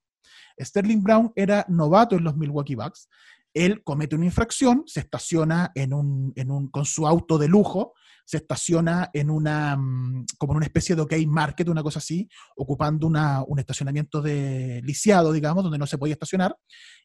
Sterling 0.59 1.01
Brown 1.01 1.31
era 1.35 1.65
novato 1.67 2.15
en 2.15 2.23
los 2.23 2.37
Milwaukee 2.37 2.75
Bucks. 2.75 3.09
Él 3.53 3.83
comete 3.83 4.15
una 4.15 4.25
infracción, 4.25 4.83
se 4.85 4.99
estaciona 4.99 5.71
en 5.75 5.93
un, 5.93 6.33
en 6.35 6.51
un, 6.51 6.69
con 6.69 6.85
su 6.85 7.07
auto 7.07 7.37
de 7.37 7.47
lujo, 7.47 7.93
se 8.25 8.37
estaciona 8.37 9.09
en 9.13 9.29
una, 9.29 9.75
mm, 9.75 10.25
como 10.37 10.53
en 10.53 10.57
una 10.57 10.65
especie 10.65 10.95
de 10.95 11.01
OK 11.01 11.13
Market, 11.27 11.67
una 11.67 11.83
cosa 11.83 11.99
así, 11.99 12.27
ocupando 12.55 13.07
una, 13.07 13.43
un 13.43 13.59
estacionamiento 13.59 14.21
de 14.21 14.81
lisiado, 14.83 15.31
digamos, 15.31 15.63
donde 15.63 15.77
no 15.77 15.87
se 15.87 15.97
podía 15.97 16.13
estacionar, 16.13 16.55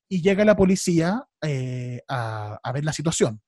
y 0.09 0.23
llega 0.23 0.45
la 0.45 0.57
policía 0.57 1.25
eh, 1.43 2.01
a, 2.09 2.59
a 2.62 2.73
ver 2.73 2.85
la 2.85 2.93
situación. 2.93 3.41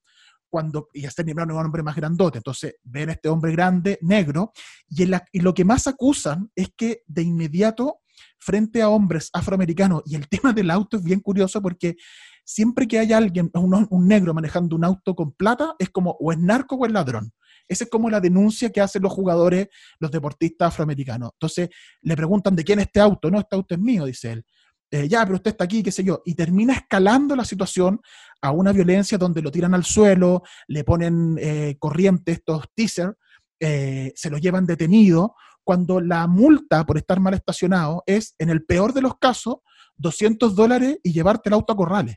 Cuando, 0.49 0.89
y 0.93 1.07
Sterling 1.07 1.35
Brown 1.35 1.51
es 1.51 1.57
un 1.57 1.65
hombre 1.65 1.83
más 1.85 1.95
grandote, 1.95 2.39
entonces 2.39 2.75
ven 2.83 3.09
a 3.09 3.13
este 3.13 3.29
hombre 3.29 3.53
grande, 3.53 3.99
negro, 4.03 4.53
y, 4.89 5.05
en 5.05 5.21
y 5.33 5.41
lo 5.41 5.55
que 5.55 5.65
más 5.65 5.87
acusan 5.87 6.51
es 6.57 6.71
que 6.77 7.03
de 7.07 7.23
inmediato, 7.23 8.01
frente 8.39 8.83
a 8.83 8.89
hombres 8.89 9.31
afroamericanos, 9.33 10.03
y 10.07 10.17
el 10.17 10.29
tema 10.29 10.53
del 10.53 10.71
auto 10.71 10.97
es 10.97 11.05
bien 11.05 11.21
curioso 11.21 11.63
porque 11.63 11.97
siempre 12.45 12.89
que 12.89 12.99
hay 12.99 13.13
alguien, 13.13 13.49
un, 13.55 13.87
un 13.89 14.09
negro 14.09 14.35
manejando 14.35 14.75
un 14.75 14.85
auto 14.85 15.15
con 15.15 15.33
plata, 15.33 15.77
es 15.79 15.89
como 15.89 16.17
o 16.19 16.33
es 16.33 16.39
narco 16.39 16.75
o 16.75 16.85
es 16.85 16.93
ladrón. 16.93 17.33
Esa 17.71 17.85
es 17.85 17.91
como 17.91 18.11
la 18.11 18.21
denuncia 18.21 18.71
que 18.71 18.81
hacen 18.81 19.01
los 19.03 19.13
jugadores, 19.13 19.69
los 20.01 20.11
deportistas 20.11 20.69
afroamericanos. 20.69 21.31
Entonces 21.35 21.69
le 22.03 22.17
preguntan 22.17 22.57
de 22.57 22.65
quién 22.65 22.81
es 22.81 22.87
este 22.87 22.99
auto. 22.99 23.31
No, 23.31 23.39
este 23.39 23.55
auto 23.55 23.75
es 23.77 23.81
mío, 23.81 24.05
dice 24.07 24.33
él. 24.33 24.45
"Eh, 24.91 25.09
ya, 25.09 25.25
pero 25.25 25.37
usted 25.37 25.53
está 25.53 25.65
aquí, 25.65 25.81
qué 25.85 25.93
sé 25.93 26.03
yo. 26.03 26.21
Y 26.25 26.35
termina 26.35 26.73
escalando 26.75 27.37
la 27.37 27.45
situación 27.45 28.01
a 28.43 28.51
una 28.51 28.73
violencia 28.73 29.17
donde 29.19 29.41
lo 29.41 29.53
tiran 29.53 29.73
al 29.73 29.85
suelo, 29.85 30.43
le 30.67 30.83
ponen 30.83 31.37
eh, 31.39 31.77
corriente 31.79 32.33
estos 32.33 32.65
teaser, 32.75 33.17
eh, 33.61 34.13
se 34.17 34.31
lo 34.31 34.39
llevan 34.39 34.67
detenido, 34.67 35.37
cuando 35.63 36.01
la 36.01 36.27
multa 36.27 36.85
por 36.85 36.97
estar 36.99 37.21
mal 37.21 37.35
estacionado 37.35 38.03
es, 38.07 38.35
en 38.41 38.51
el 38.51 38.65
peor 38.65 38.93
de 38.93 39.03
los 39.03 39.17
casos, 39.19 39.59
200 39.97 40.57
dólares 40.57 40.99
y 41.05 41.13
llevarte 41.13 41.51
el 41.51 41.53
auto 41.53 41.73
a 41.73 41.77
corrales. 41.77 42.17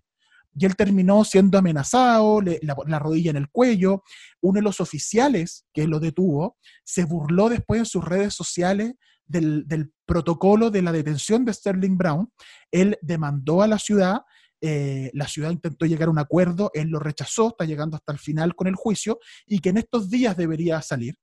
Y 0.56 0.66
él 0.66 0.76
terminó 0.76 1.24
siendo 1.24 1.58
amenazado, 1.58 2.42
la, 2.42 2.76
la 2.86 3.00
rodilla 3.00 3.32
en 3.32 3.38
el 3.38 3.50
cuello. 3.50 4.04
Uno 4.42 4.58
de 4.58 4.62
los 4.62 4.80
oficiales 4.80 5.66
que 5.74 5.88
lo 5.88 6.00
detuvo 6.00 6.58
se 6.84 7.06
burló 7.06 7.50
después 7.50 7.80
en 7.80 7.86
sus 7.86 8.04
redes 8.04 8.34
sociales 8.34 8.94
del, 9.26 9.94
protocolo 10.06 10.70
de 10.70 10.82
la 10.82 10.92
detención 10.92 11.46
de 11.46 11.54
Sterling 11.54 11.98
Brown, 11.98 12.32
él 12.72 12.98
demandó 13.02 13.62
a 13.62 13.68
la 13.68 13.80
ciudad 13.80 14.22
eh, 14.66 15.12
la 15.14 15.28
ciudad 15.28 15.52
intentó 15.52 15.86
llegar 15.86 16.08
a 16.08 16.12
un 16.12 16.20
acuerdo, 16.20 16.72
él 16.74 16.88
lo 16.88 16.98
rechazó, 16.98 17.50
está 17.50 17.66
llegando 17.66 17.98
hasta 17.98 18.14
el 18.14 18.18
final 18.18 18.56
con 18.56 18.68
el 18.68 18.76
juicio 18.76 19.20
y 19.46 19.60
que 19.60 19.68
en 19.68 19.78
estos 19.78 20.10
días 20.10 20.38
debería 20.38 20.82
salir. 20.82 21.16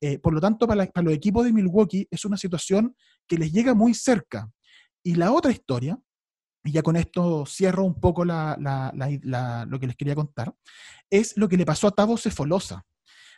Eh, 0.00 0.18
por 0.18 0.32
lo 0.32 0.40
tanto, 0.40 0.66
para, 0.66 0.90
los 1.02 1.12
equipos 1.12 1.44
de 1.44 1.52
Milwaukee 1.52 2.08
es 2.10 2.24
una 2.24 2.38
situación 2.38 2.96
que 3.28 3.36
les 3.36 3.52
llega 3.52 3.74
muy 3.74 3.92
cerca. 3.92 4.50
Y 5.02 5.14
la 5.14 5.30
otra 5.32 5.52
historia, 5.52 5.98
y 6.66 6.72
ya 6.72 6.82
con 6.82 6.96
esto 6.96 7.44
cierro 7.46 7.84
un 7.84 8.00
poco 8.00 8.24
lo 8.24 9.80
que 9.80 9.86
les 9.86 9.96
quería 9.96 10.14
contar, 10.14 10.54
es 11.08 11.36
lo 11.36 11.48
que 11.48 11.56
le 11.56 11.64
pasó 11.64 11.88
a 11.88 11.92
Tavo 11.92 12.16
Cefolosa. 12.16 12.84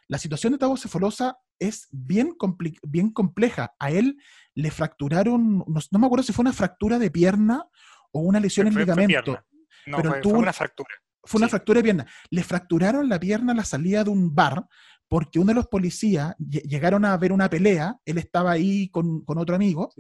La 0.09 0.19
situación 0.19 0.53
de 0.53 0.59
Tavo 0.59 0.77
Cefolosa 0.77 1.39
es 1.59 1.89
bien, 1.91 2.37
bien 2.83 3.11
compleja. 3.11 3.75
A 3.79 3.91
él 3.91 4.17
le 4.55 4.71
fracturaron, 4.71 5.59
no, 5.59 5.99
me 5.99 6.07
acuerdo 6.07 6.23
si 6.23 6.33
fue 6.33 6.43
una 6.43 6.53
fractura 6.53 6.99
de 6.99 7.11
pierna 7.11 7.67
o 8.13 8.21
una 8.21 8.41
lesión 8.41 8.67
en 8.69 8.75
ligamento. 8.75 9.39
No, 9.87 9.99
pero 9.99 10.15
fue, 10.23 10.33
una 10.33 10.53
fractura. 10.53 10.89
Fue 11.23 11.39
una 11.39 11.49
fractura 11.49 11.79
de 11.79 11.85
pierna. 11.85 12.07
Le 12.31 12.43
fracturaron 12.43 13.09
la 13.09 13.21
pierna 13.21 13.53
a 13.53 13.57
la 13.57 13.65
salida 13.65 14.05
de 14.05 14.11
un 14.11 14.35
bar 14.35 14.67
porque 15.09 15.39
uno 15.39 15.49
de 15.49 15.55
los 15.55 15.67
policías 15.67 16.35
llegaron 16.39 17.05
a 17.05 17.17
ver 17.17 17.33
una 17.33 17.49
pelea, 17.49 17.97
él 18.05 18.19
estaba 18.19 18.53
ahí 18.53 18.89
con, 18.91 19.25
otro 19.27 19.55
amigo, 19.55 19.91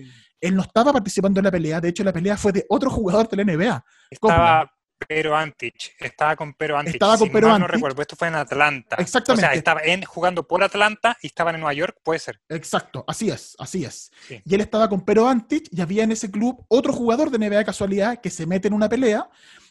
él 0.41 0.55
no 0.55 0.63
estaba 0.63 0.93
participando 0.93 1.41
en 1.41 1.45
la 1.45 1.51
pelea, 1.51 1.81
de 1.81 1.89
hecho 1.89 2.05
la 2.05 2.13
pelea 2.13 2.37
fue 2.37 2.53
de 2.53 2.67
otro 2.69 2.91
jugador 2.91 3.29
de 3.29 3.37
la 3.37 3.45
NBA. 3.45 3.85
Estaba 4.11 4.71
Pero 5.07 5.35
Antich, 5.35 5.95
estaba 5.99 6.37
con 6.37 6.53
Pero 6.55 6.77
Antich. 6.77 6.95
Estaba 6.95 7.17
con 7.17 7.31
Pero 7.31 7.49
Antich. 7.49 7.61
No 7.61 7.69
recuerdo, 7.69 8.03
esto 8.03 8.17
fue 8.17 8.29
en 8.29 8.35
Atlanta. 8.35 8.97
Exactamente. 8.99 9.47
O 9.47 9.49
sea, 9.49 9.57
estaba 9.57 9.81
en, 9.83 10.03
jugando 10.03 10.47
por 10.47 10.63
Atlanta 10.63 11.17
y 11.23 11.29
estaban 11.29 11.55
en 11.55 11.63
Nueva 11.63 11.73
York, 11.73 11.99
puede 12.03 12.19
ser. 12.19 12.41
Exacto, 12.49 13.05
así 13.07 13.31
es, 13.31 13.57
así 13.59 13.85
es. 13.85 14.11
Y 14.29 14.55
él 14.55 14.61
estaba 14.61 14.89
con 14.89 15.05
Pero 15.05 15.27
Antich 15.27 15.69
y 15.71 15.81
había 15.81 16.05
en 16.05 16.13
ese 16.13 16.31
club 16.31 16.67
otro 16.69 16.93
jugador 16.93 17.31
de 17.31 17.39
NBA 17.39 17.59
de 17.59 17.65
casualidad 17.65 18.21
que 18.21 18.31
se 18.31 18.47
mete 18.47 18.69
en 18.69 18.75
una 18.75 18.89
pelea 18.89 19.29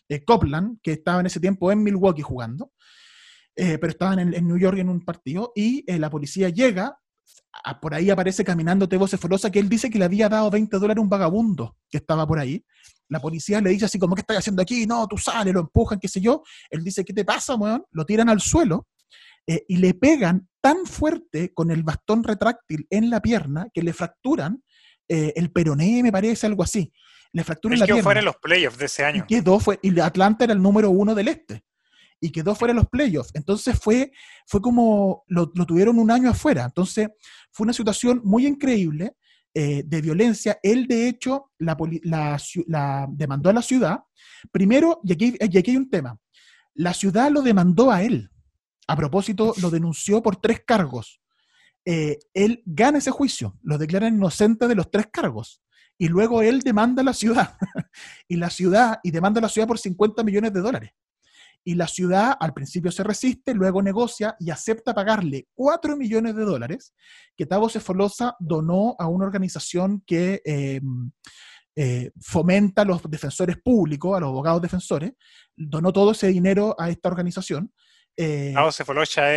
eh, 0.09 0.23
Copland, 0.23 0.79
que 0.81 0.93
estaba 0.93 1.19
en 1.19 1.25
ese 1.25 1.39
tiempo 1.39 1.71
en 1.71 1.83
Milwaukee 1.83 2.21
jugando, 2.21 2.71
eh, 3.57 3.79
pero 3.79 3.91
estaban 3.91 4.19
en, 4.19 4.47
New 4.47 4.57
York 4.57 4.77
en 4.77 4.87
un 4.87 5.03
partido, 5.03 5.51
y 5.55 5.83
eh, 5.87 5.97
la 5.97 6.09
policía 6.09 6.49
llega, 6.49 6.97
por 7.81 7.95
ahí 7.95 8.11
aparece 8.11 8.43
caminando 8.43 8.87
Tebo 8.87 9.07
Cefalosa, 9.07 9.49
que 9.49 9.57
él 9.59 9.67
dice 9.67 9.89
que 9.89 9.97
le 9.97 10.05
había 10.05 10.29
dado 10.29 10.51
20 10.51 10.77
dólares 10.77 10.99
a 10.99 11.01
un 11.01 11.09
vagabundo 11.09 11.75
que 11.89 11.97
estaba 11.97 12.27
por 12.27 12.37
ahí. 12.37 12.63
La 13.09 13.19
policía 13.19 13.59
le 13.59 13.71
dice 13.71 13.85
así 13.85 13.97
como, 13.97 14.13
¿qué 14.13 14.21
estás 14.21 14.37
haciendo 14.37 14.61
aquí? 14.61 14.85
No, 14.85 15.07
tú 15.07 15.17
sales, 15.17 15.53
lo 15.53 15.61
empujan, 15.61 15.99
qué 15.99 16.07
sé 16.07 16.21
yo. 16.21 16.43
Él 16.69 16.83
dice, 16.83 17.03
¿qué 17.03 17.13
te 17.13 17.25
pasa, 17.25 17.55
weón? 17.55 17.83
Lo 17.91 18.05
tiran 18.05 18.29
al 18.29 18.41
suelo 18.41 18.87
y 19.45 19.77
le 19.77 19.93
pegan 19.93 20.47
tan 20.61 20.85
fuerte 20.85 21.53
con 21.53 21.71
el 21.71 21.81
bastón 21.81 22.23
retráctil 22.23 22.85
en 22.89 23.09
la 23.09 23.21
pierna 23.21 23.69
que 23.73 23.81
le 23.81 23.93
fracturan 23.93 24.61
el 25.07 25.51
peroné, 25.51 26.03
me 26.03 26.11
parece, 26.11 26.45
algo 26.45 26.63
así 26.63 26.91
le 27.31 27.43
fracturó 27.43 27.75
la 27.75 27.85
pierna. 27.85 28.03
fuera 28.03 28.19
en 28.19 28.25
los 28.25 28.37
playoffs 28.37 28.77
de 28.77 28.85
ese 28.85 29.03
año. 29.03 29.25
Y 29.27 29.35
quedó, 29.35 29.59
fue, 29.59 29.79
y 29.81 29.97
Atlanta 29.99 30.43
era 30.43 30.53
el 30.53 30.61
número 30.61 30.89
uno 30.89 31.15
del 31.15 31.27
este. 31.27 31.63
Y 32.19 32.31
quedó 32.31 32.55
fuera 32.55 32.71
en 32.71 32.77
los 32.77 32.87
playoffs. 32.87 33.31
Entonces 33.33 33.79
fue, 33.79 34.11
fue 34.45 34.61
como, 34.61 35.23
lo, 35.27 35.47
tuvieron 35.49 35.99
un 35.99 36.11
año 36.11 36.29
afuera. 36.29 36.65
Entonces 36.65 37.09
fue 37.51 37.65
una 37.65 37.73
situación 37.73 38.21
muy 38.23 38.47
increíble 38.47 39.15
eh, 39.53 39.83
de 39.85 40.01
violencia. 40.01 40.59
Él, 40.63 40.87
de 40.87 41.07
hecho, 41.07 41.51
la, 41.59 41.77
la, 42.03 43.07
demandó 43.09 43.49
a 43.49 43.53
la 43.53 43.61
ciudad. 43.61 43.99
Primero, 44.51 44.99
y 45.03 45.13
aquí, 45.13 45.35
y 45.39 45.57
aquí 45.57 45.71
hay 45.71 45.77
un 45.77 45.89
tema. 45.89 46.17
La 46.73 46.93
ciudad 46.93 47.31
lo 47.31 47.41
demandó 47.41 47.91
a 47.91 48.03
él. 48.03 48.29
A 48.87 48.95
propósito, 48.95 49.53
lo 49.61 49.69
denunció 49.69 50.23
por 50.23 50.37
tres 50.37 50.61
cargos. 50.65 51.21
Eh, 51.85 52.19
él 52.33 52.61
gana 52.65 52.97
ese 52.97 53.11
juicio, 53.11 53.57
lo 53.63 53.77
declaran 53.77 54.15
inocente 54.15 54.67
de 54.67 54.75
los 54.75 54.91
tres 54.91 55.07
cargos 55.11 55.61
y 55.97 56.07
luego 56.07 56.41
él 56.41 56.59
demanda 56.59 57.01
a 57.01 57.05
la 57.05 57.13
ciudad, 57.13 57.57
y 58.27 58.35
la 58.35 58.49
ciudad, 58.49 58.99
y 59.03 59.11
demanda 59.11 59.39
a 59.39 59.43
la 59.43 59.49
ciudad 59.49 59.67
por 59.67 59.79
50 59.79 60.23
millones 60.23 60.53
de 60.53 60.61
dólares. 60.61 60.91
Y 61.67 61.75
la 61.75 61.89
ciudad 61.89 62.37
al 62.39 62.53
principio 62.53 62.93
se 62.93 63.03
resiste, 63.03 63.53
luego 63.53 63.81
negocia 63.81 64.37
y 64.39 64.51
acepta 64.51 64.93
pagarle 64.93 65.49
4 65.53 65.97
millones 65.97 66.33
de 66.37 66.45
dólares 66.45 66.93
que 67.35 67.45
Tavo 67.45 67.67
Cefolosa 67.67 68.37
donó 68.39 68.95
a 68.97 69.09
una 69.09 69.25
organización 69.25 70.01
que 70.07 70.41
eh, 70.45 70.79
eh, 71.75 72.11
fomenta 72.21 72.83
a 72.83 72.85
los 72.85 73.01
defensores 73.09 73.57
públicos, 73.57 74.15
a 74.15 74.21
los 74.21 74.29
abogados 74.29 74.61
defensores, 74.61 75.11
donó 75.57 75.91
todo 75.91 76.11
ese 76.11 76.27
dinero 76.27 76.73
a 76.79 76.89
esta 76.89 77.09
organización 77.09 77.73
eh, 78.19 78.53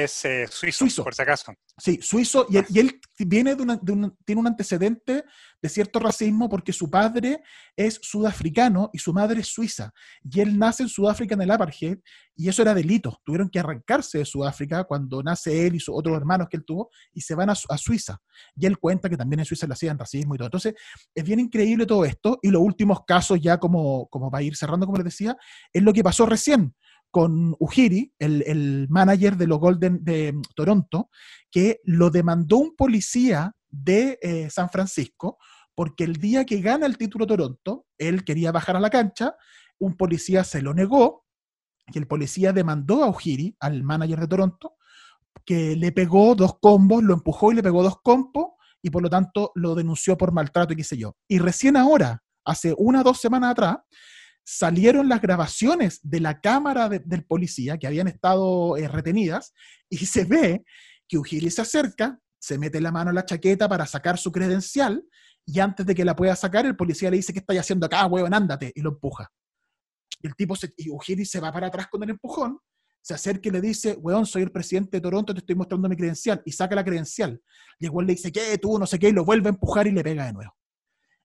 es 0.02 0.24
eh, 0.24 0.48
suizo, 0.48 1.04
por 1.04 1.14
si 1.14 1.20
acaso. 1.20 1.52
Sí, 1.76 1.98
suizo, 2.00 2.46
y 2.48 2.78
él, 2.78 2.98
viene 3.18 3.54
de, 3.54 3.78
tiene 4.24 4.40
un 4.40 4.46
antecedente 4.46 5.24
de 5.60 5.68
cierto 5.68 5.98
racismo 5.98 6.48
porque 6.48 6.72
su 6.72 6.88
padre 6.88 7.42
es 7.76 7.98
sudafricano 8.02 8.88
y 8.94 8.98
su 8.98 9.12
madre 9.12 9.40
es 9.40 9.48
suiza. 9.48 9.92
Y 10.22 10.40
él 10.40 10.58
nace 10.58 10.82
en 10.82 10.88
Sudáfrica 10.88 11.34
en 11.34 11.42
el 11.42 11.50
apartheid, 11.50 11.98
y 12.34 12.48
eso 12.48 12.62
era 12.62 12.72
delito. 12.72 13.20
Tuvieron 13.22 13.50
que 13.50 13.58
arrancarse 13.58 14.16
de 14.16 14.24
Sudáfrica 14.24 14.84
cuando 14.84 15.22
nace 15.22 15.66
él 15.66 15.74
y 15.74 15.80
sus 15.80 15.94
otros 15.94 16.16
hermanos 16.16 16.48
que 16.50 16.56
él 16.56 16.64
tuvo, 16.64 16.88
y 17.12 17.20
se 17.20 17.34
van 17.34 17.50
a, 17.50 17.54
Suiza. 17.54 18.18
Y 18.56 18.64
él 18.64 18.78
cuenta 18.78 19.10
que 19.10 19.16
también 19.18 19.40
en 19.40 19.44
Suiza 19.44 19.66
le 19.66 19.74
hacían 19.74 19.98
racismo 19.98 20.34
y 20.34 20.38
todo. 20.38 20.46
Entonces, 20.46 20.74
es 21.14 21.24
bien 21.24 21.40
increíble 21.40 21.84
todo 21.84 22.06
esto, 22.06 22.38
y 22.40 22.48
los 22.48 22.62
últimos 22.62 23.04
casos, 23.06 23.38
ya 23.42 23.58
como, 23.58 24.08
como 24.08 24.30
para 24.30 24.42
ir 24.42 24.56
cerrando, 24.56 24.86
como 24.86 24.96
les 24.96 25.04
decía, 25.04 25.36
es 25.70 25.82
lo 25.82 25.92
que 25.92 26.02
pasó 26.02 26.24
recién 26.24 26.74
con 27.10 27.56
Ujiri, 27.58 28.14
el, 28.18 28.86
manager 28.88 29.36
de 29.36 29.46
los 29.46 29.58
Golden 29.58 30.04
de 30.04 30.32
mm, 30.32 30.42
Toronto, 30.54 31.10
que 31.50 31.80
lo 31.84 32.10
demandó 32.10 32.58
un 32.58 32.76
policía 32.76 33.54
de 33.68 34.18
eh, 34.22 34.48
San 34.50 34.70
Francisco, 34.70 35.38
porque 35.74 36.04
el 36.04 36.16
día 36.16 36.44
que 36.44 36.60
gana 36.60 36.86
el 36.86 36.98
título 36.98 37.26
Toronto, 37.26 37.86
él 37.98 38.24
quería 38.24 38.52
bajar 38.52 38.76
a 38.76 38.80
la 38.80 38.90
cancha, 38.90 39.34
un 39.78 39.96
policía 39.96 40.44
se 40.44 40.62
lo 40.62 40.74
negó, 40.74 41.24
y 41.92 41.98
el 41.98 42.06
policía 42.06 42.52
demandó 42.52 43.02
a 43.02 43.08
Ujiri, 43.08 43.56
al 43.60 43.82
manager 43.82 44.20
de 44.20 44.28
Toronto, 44.28 44.76
que 45.44 45.74
le 45.76 45.90
pegó 45.92 46.34
dos 46.34 46.58
combos, 46.60 47.02
lo 47.02 47.14
empujó 47.14 47.50
y 47.50 47.56
le 47.56 47.62
pegó 47.62 47.82
dos 47.82 48.00
combos, 48.02 48.52
y 48.82 48.90
por 48.90 49.02
lo 49.02 49.10
tanto 49.10 49.52
lo 49.54 49.74
denunció 49.74 50.16
por 50.16 50.32
maltrato 50.32 50.72
y 50.72 50.76
qué 50.76 50.84
sé 50.84 50.96
yo. 50.96 51.16
Y 51.28 51.38
recién 51.38 51.76
ahora, 51.76 52.22
hace 52.44 52.74
una 52.76 53.00
o 53.00 53.04
dos 53.04 53.20
semanas 53.20 53.52
atrás, 53.52 53.78
salieron 54.52 55.08
las 55.08 55.20
grabaciones 55.20 56.00
de 56.02 56.18
la 56.18 56.40
cámara 56.40 56.88
del 56.88 57.24
policía 57.24 57.78
que 57.78 57.86
habían 57.86 58.08
estado 58.08 58.76
eh, 58.76 58.88
retenidas 58.88 59.54
y 59.88 59.98
se 59.98 60.24
ve 60.24 60.64
que 61.06 61.18
Ujiri 61.18 61.50
se 61.52 61.62
acerca, 61.62 62.18
se 62.36 62.58
mete 62.58 62.80
la 62.80 62.90
mano 62.90 63.10
en 63.10 63.14
la 63.14 63.24
chaqueta 63.24 63.68
para 63.68 63.86
sacar 63.86 64.18
su 64.18 64.32
credencial 64.32 65.04
y 65.46 65.60
antes 65.60 65.86
de 65.86 65.94
que 65.94 66.04
la 66.04 66.16
pueda 66.16 66.34
sacar, 66.34 66.66
el 66.66 66.74
policía 66.74 67.12
le 67.12 67.18
dice, 67.18 67.32
¿qué 67.32 67.38
estáis 67.38 67.60
haciendo 67.60 67.86
acá, 67.86 68.04
huevón? 68.06 68.34
Ándate, 68.34 68.72
y 68.74 68.80
lo 68.80 68.90
empuja. 68.90 69.30
El 70.20 70.34
tipo, 70.34 70.56
se, 70.56 70.74
y 70.76 70.90
Ujiri 70.90 71.24
se 71.24 71.38
va 71.38 71.52
para 71.52 71.68
atrás 71.68 71.86
con 71.86 72.02
el 72.02 72.10
empujón, 72.10 72.58
se 73.00 73.14
acerca 73.14 73.48
y 73.48 73.52
le 73.52 73.60
dice, 73.60 73.92
weón, 74.00 74.26
soy 74.26 74.42
el 74.42 74.50
presidente 74.50 74.96
de 74.96 75.00
Toronto, 75.00 75.32
te 75.32 75.38
estoy 75.38 75.54
mostrando 75.54 75.88
mi 75.88 75.96
credencial, 75.96 76.42
y 76.44 76.50
saca 76.50 76.74
la 76.74 76.84
credencial. 76.84 77.40
Y 77.78 77.86
igual 77.86 78.06
le 78.06 78.14
dice, 78.14 78.32
¿qué? 78.32 78.58
Tú, 78.58 78.80
no 78.80 78.86
sé 78.86 78.98
qué, 78.98 79.10
y 79.10 79.12
lo 79.12 79.24
vuelve 79.24 79.48
a 79.48 79.50
empujar 79.50 79.86
y 79.86 79.92
le 79.92 80.02
pega 80.02 80.26
de 80.26 80.32
nuevo. 80.32 80.52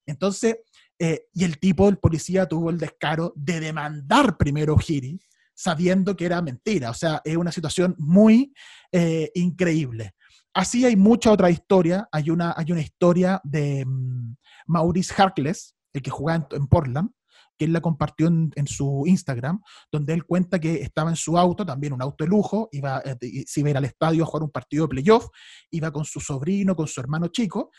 Entonces, 0.05 0.57
eh, 1.00 1.28
y 1.34 1.43
el 1.43 1.60
tipo, 1.60 1.89
el 1.89 1.98
policía, 1.98 2.48
tuvo 2.48 2.70
el 2.70 2.78
descaro 2.78 3.34
de 3.36 3.60
demandar 3.60 4.38
primero 4.38 4.78
Giri, 4.78 5.20
sabiendo 5.54 6.16
que 6.16 6.26
era 6.26 6.41
mentira. 6.41 6.89
O 6.89 6.93
sea, 6.93 7.22
es 7.24 7.36
una 7.36 7.52
situación 7.52 7.96
muy 7.98 8.54
eh, 8.91 9.32
increíble. 9.36 10.16
Así 10.54 10.86
hay 10.86 10.96
mucha 10.96 11.32
otra 11.32 11.50
historia. 11.50 12.08
Hay 12.12 12.30
una, 12.30 12.54
hay 12.56 12.72
una 12.72 12.82
historia 12.82 13.41
de 13.43 13.86
mm, 13.86 14.36
Maurice 14.68 15.14
Harkless, 15.14 15.76
el 15.93 16.02
que 16.02 16.10
jugaba 16.12 16.48
en, 16.52 16.68
Portland, 16.68 17.10
que 17.58 17.66
él 17.66 17.74
la 17.74 17.82
compartió 17.82 18.28
en, 18.28 18.68
su 18.68 19.04
Instagram, 19.06 19.62
donde 19.91 20.14
él 20.14 20.26
cuenta 20.26 20.60
que 20.60 20.82
estaba 20.82 21.10
en 21.10 21.16
su 21.16 21.38
auto, 21.38 21.66
también 21.66 21.93
un 21.93 22.02
auto 22.02 22.24
de 22.24 22.30
lujo, 22.30 22.68
iba, 22.72 23.02
eh, 23.06 23.43
se 23.46 23.62
iba 23.62 23.68
a 23.68 23.72
ir 23.72 23.78
al 23.78 23.86
estadio 23.86 24.24
a 24.24 24.26
jugar 24.26 24.43
un 24.43 24.52
partido 24.52 24.86
de 24.86 24.89
playoff, 24.89 25.28
iba 25.72 25.91
con 25.91 26.04
su 26.04 26.20
sobrino, 26.20 26.76
con 26.76 26.88
su 26.88 27.00
hermano 27.00 27.28
chico, 27.28 27.72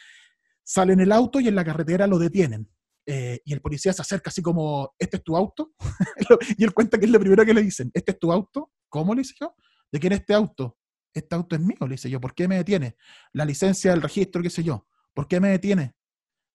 sale 0.63 0.95
en 0.95 1.01
el 1.01 1.13
auto 1.13 1.41
y 1.41 1.49
en 1.49 1.55
la 1.55 1.65
carretera 1.65 2.07
lo 2.07 2.19
detienen. 2.19 2.69
Eh, 3.07 3.41
y 3.45 3.53
el 3.53 3.61
policía 3.61 3.93
se 3.93 4.03
acerca 4.03 4.31
así 4.31 4.43
como, 4.43 4.93
¿este 4.99 5.19
es 5.19 5.23
tu 5.23 5.37
auto? 5.37 5.73
y 6.59 6.65
él 6.65 6.75
cuenta 6.75 6.99
que 6.99 7.05
es 7.05 7.11
lo 7.11 7.21
primero 7.21 7.45
que 7.45 7.55
le 7.55 7.63
dicen, 7.63 7.91
¿este 7.95 8.13
es 8.13 8.19
tu 8.19 8.33
auto? 8.33 8.73
¿Cómo 8.89 9.15
le 9.15 9.23
dice 9.23 9.35
yo? 9.41 9.55
¿De 9.93 10.01
quién 10.01 10.13
es 10.13 10.21
este 10.21 10.35
auto? 10.35 10.77
Este 11.15 11.35
auto 11.35 11.55
es 11.55 11.63
mío, 11.63 11.79
le 11.81 11.93
dice 11.95 12.11
yo. 12.11 12.21
¿Por 12.21 12.35
qué 12.35 12.49
me 12.49 12.57
detiene? 12.57 12.97
La 13.33 13.45
licencia 13.45 13.93
del 13.93 14.03
registro, 14.03 14.43
qué 14.43 14.51
sé 14.51 14.65
yo. 14.65 14.87
¿Por 15.15 15.29
qué 15.29 15.41
me 15.41 15.49
detiene? 15.49 15.95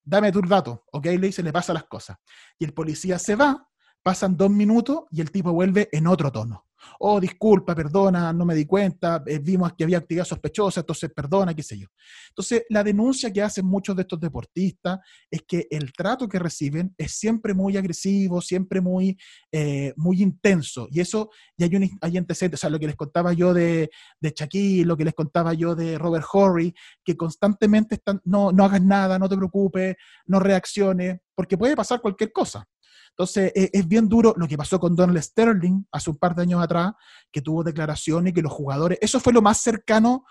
Dame 0.04 0.32
tus 0.32 0.48
datos. 0.48 0.80
Ok, 0.92 1.06
le 1.06 1.28
dice, 1.28 1.42
le 1.42 1.54
pasa 1.54 1.74
las 1.74 1.86
cosas. 1.86 2.18
Y 2.60 2.66
el 2.66 2.74
policía 2.74 3.18
se 3.18 3.36
va, 3.36 3.68
pasan 4.04 4.36
dos 4.36 4.50
minutos 4.50 5.04
y 5.10 5.22
el 5.22 5.32
tipo 5.32 5.54
vuelve 5.54 5.90
en 5.92 6.08
otro 6.08 6.32
tono. 6.32 6.68
Oh, 7.00 7.20
disculpa, 7.20 7.74
perdona, 7.76 8.32
no 8.34 8.46
me 8.46 8.56
di 8.56 8.66
cuenta, 8.66 9.24
eh, 9.26 9.40
vimos 9.40 9.74
que 9.74 9.84
había 9.84 9.98
actividad 9.98 10.26
sospechosa, 10.26 10.82
entonces 10.82 11.12
perdona, 11.16 11.54
qué 11.54 11.64
sé 11.64 11.78
yo. 11.78 11.88
Entonces, 12.30 12.64
la 12.70 12.84
denuncia 12.84 13.32
que 13.32 13.42
hacen 13.42 13.66
muchos 13.66 13.96
de 13.96 14.04
estos 14.04 14.20
deportistas 14.20 15.00
es 15.30 15.42
que 15.48 15.68
el 15.70 15.92
trato 15.94 16.28
que 16.28 16.40
reciben 16.40 16.94
es 16.98 17.14
siempre 17.14 17.54
muy 17.54 17.78
agresivo, 17.78 18.42
siempre 18.42 18.82
muy, 18.82 19.18
eh, 19.52 19.94
muy 19.96 20.22
intenso. 20.22 20.88
Y 20.92 21.00
eso, 21.00 21.30
y 21.58 21.64
hay, 21.64 21.76
un, 21.76 21.90
hay 22.02 22.18
antecedentes, 22.18 22.60
o 22.60 22.62
sea, 22.62 22.70
lo 22.70 22.80
que 22.80 22.88
les 22.88 22.96
contaba 22.96 23.34
yo 23.34 23.54
de, 23.54 23.90
de 24.20 24.34
Shaquille, 24.36 24.86
lo 24.86 24.98
que 24.98 25.06
les 25.06 25.14
contaba 25.14 25.54
yo 25.54 25.76
de 25.76 25.98
Robert 25.98 26.26
Horry, 26.32 26.74
que 27.04 27.18
constantemente 27.18 27.96
están, 27.96 28.22
no, 28.26 28.52
no 28.52 28.64
hagas 28.64 28.82
nada, 28.82 29.18
no 29.18 29.30
te 29.30 29.38
preocupes, 29.38 29.96
no 30.26 30.40
reacciones, 30.40 31.20
porque 31.36 31.58
puede 31.58 31.76
pasar 31.76 32.02
cualquier 32.02 32.32
cosa. 32.32 32.68
Entonces, 33.12 33.52
e, 33.56 33.70
es, 33.74 33.88
bien 33.88 34.08
duro 34.08 34.34
lo 34.38 34.48
que 34.48 34.58
pasó 34.58 34.80
con 34.80 34.96
Donald 34.96 35.22
Sterling 35.22 35.84
hace 35.92 36.10
un 36.10 36.18
par 36.18 36.36
de 36.36 36.44
años 36.44 36.64
atrás, 36.64 36.94
que 37.32 37.42
tuvo 37.42 37.64
declaraciones 37.64 38.34
que 38.34 38.42
los 38.42 38.52
jugadores, 38.52 38.98
eso 39.02 39.20
fue 39.20 39.34
lo 39.34 39.42
más 39.42 39.62
cercano, 39.62 40.26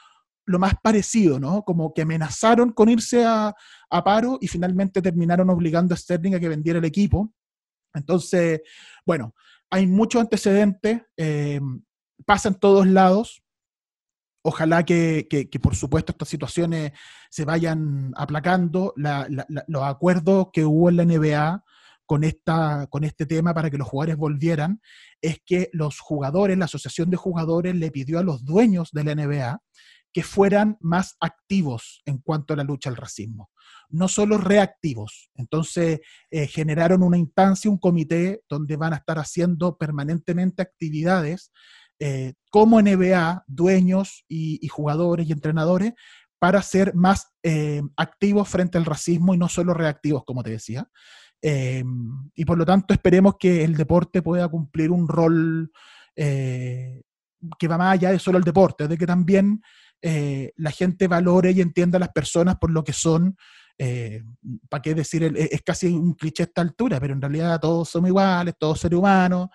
lo 0.46 0.58
más 0.58 0.74
parecido, 0.82 1.38
¿no? 1.38 1.62
Como 1.62 1.92
que 1.94 2.02
amenazaron 2.02 2.72
con 2.72 2.88
irse 2.88 3.24
a, 3.24 3.54
paro 4.04 4.38
y 4.40 4.48
finalmente 4.48 5.02
terminaron 5.02 5.50
obligando 5.50 5.94
a 5.94 5.96
Sterling 5.96 6.34
a 6.34 6.40
que 6.40 6.48
vendiera 6.48 6.78
el 6.78 6.84
equipo. 6.84 7.32
Entonces, 7.94 8.60
bueno, 9.04 9.34
hay 9.68 9.86
muchos 9.86 10.20
antecedentes, 10.20 11.02
eh, 11.16 11.60
pasa 12.24 12.48
en 12.48 12.54
todos 12.54 12.86
lados. 12.86 13.42
Ojalá 14.42 14.84
que, 14.84 15.48
por 15.62 15.76
supuesto, 15.76 16.12
estas 16.12 16.28
situaciones 16.28 16.92
se 17.30 17.44
vayan 17.44 18.12
aplacando. 18.16 18.94
los 18.96 19.82
acuerdos 19.82 20.48
que 20.52 20.64
hubo 20.64 20.88
en 20.88 20.96
la 20.96 21.04
NBA 21.04 21.64
con, 22.10 22.24
esta, 22.24 22.88
con 22.88 23.04
este 23.04 23.24
tema 23.24 23.54
para 23.54 23.70
que 23.70 23.78
los 23.78 23.86
jugadores 23.86 24.16
volvieran, 24.16 24.80
es 25.22 25.40
que 25.46 25.70
los 25.72 26.00
jugadores, 26.00 26.58
la 26.58 26.64
asociación 26.64 27.08
de 27.08 27.16
jugadores 27.16 27.76
le 27.76 27.92
pidió 27.92 28.18
a 28.18 28.24
los 28.24 28.44
dueños 28.44 28.90
de 28.90 29.04
la 29.04 29.14
NBA 29.14 29.62
que 30.12 30.24
fueran 30.24 30.76
más 30.80 31.16
activos 31.20 32.02
en 32.06 32.18
cuanto 32.18 32.52
a 32.52 32.56
la 32.56 32.64
lucha 32.64 32.90
al 32.90 32.96
racismo, 32.96 33.52
no 33.90 34.08
solo 34.08 34.38
reactivos. 34.38 35.30
Entonces 35.36 36.00
eh, 36.32 36.48
generaron 36.48 37.04
una 37.04 37.16
instancia, 37.16 37.70
un 37.70 37.78
comité 37.78 38.42
donde 38.48 38.76
van 38.76 38.92
a 38.92 38.96
estar 38.96 39.20
haciendo 39.20 39.78
permanentemente 39.78 40.62
actividades 40.62 41.52
eh, 42.00 42.32
como 42.50 42.82
NBA, 42.82 43.44
dueños 43.46 44.24
y, 44.26 44.66
jugadores 44.66 45.28
y 45.28 45.32
entrenadores, 45.32 45.92
para 46.40 46.60
ser 46.60 46.92
más 46.92 47.28
eh, 47.44 47.82
activos 47.96 48.48
frente 48.48 48.78
al 48.78 48.84
racismo 48.84 49.32
y 49.32 49.38
no 49.38 49.48
solo 49.48 49.74
reactivos, 49.74 50.24
como 50.24 50.42
te 50.42 50.50
decía. 50.50 50.88
Eh, 51.42 51.82
y 52.34 52.44
por 52.44 52.58
lo 52.58 52.66
tanto 52.66 52.92
esperemos 52.92 53.36
que 53.38 53.64
el 53.64 53.76
deporte 53.76 54.22
pueda 54.22 54.48
cumplir 54.48 54.90
un 54.90 55.08
rol 55.08 55.70
eh, 56.14 57.02
que 57.58 57.68
va 57.68 57.78
más 57.78 57.94
allá 57.94 58.10
de 58.10 58.18
solo 58.18 58.38
el 58.38 58.44
deporte, 58.44 58.86
de 58.86 58.98
que 58.98 59.06
también 59.06 59.62
eh, 60.02 60.52
la 60.56 60.70
gente 60.70 61.08
valore 61.08 61.52
y 61.52 61.60
entienda 61.60 61.96
a 61.96 62.00
las 62.00 62.10
personas 62.10 62.56
por 62.56 62.70
lo 62.70 62.84
que 62.84 62.92
son. 62.92 63.36
¿Para 64.68 64.82
qué 64.82 64.94
decir? 64.94 65.32
Es 65.34 65.62
casi 65.62 65.86
un 65.86 66.12
cliché 66.12 66.42
a 66.42 66.46
esta 66.46 66.60
altura, 66.60 67.00
pero 67.00 67.14
en 67.14 67.22
realidad 67.22 67.58
todos 67.58 67.88
somos 67.88 68.08
iguales, 68.08 68.52
todos 68.58 68.78
seres 68.78 68.98
humanos, 68.98 69.48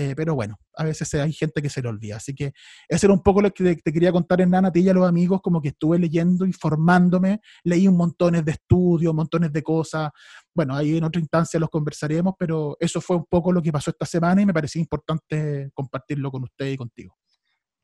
eh, 0.00 0.14
pero 0.14 0.36
bueno, 0.36 0.60
a 0.76 0.84
veces 0.84 1.12
hay 1.14 1.32
gente 1.32 1.60
que 1.60 1.68
se 1.68 1.82
le 1.82 1.88
olvida. 1.88 2.18
Así 2.18 2.32
que 2.32 2.52
eso 2.88 3.06
era 3.06 3.12
un 3.12 3.20
poco 3.20 3.42
lo 3.42 3.50
que 3.50 3.74
te, 3.74 3.92
quería 3.92 4.12
contar 4.12 4.46
Nana, 4.46 4.68
a 4.68 4.72
ti 4.72 4.78
y 4.78 4.88
a 4.88 4.94
los 4.94 5.08
amigos, 5.08 5.40
como 5.42 5.60
que 5.60 5.70
estuve 5.70 5.98
leyendo, 5.98 6.46
informándome, 6.46 7.40
leí 7.64 7.88
un 7.88 7.96
montones 7.96 8.44
de 8.44 8.52
estudios, 8.52 8.87
montones 9.06 9.52
de 9.52 9.62
cosas. 9.62 10.10
Bueno, 10.54 10.74
ahí 10.74 10.96
en 10.96 11.04
otra 11.04 11.20
instancia 11.20 11.60
los 11.60 11.70
conversaremos, 11.70 12.34
pero 12.38 12.76
eso 12.80 13.00
fue 13.00 13.16
un 13.16 13.24
poco 13.24 13.52
lo 13.52 13.62
que 13.62 13.72
pasó 13.72 13.90
esta 13.90 14.06
semana 14.06 14.42
y 14.42 14.46
me 14.46 14.54
parecía 14.54 14.80
importante 14.80 15.70
compartirlo 15.74 16.30
con 16.30 16.44
usted 16.44 16.66
y 16.66 16.76
contigo. 16.76 17.16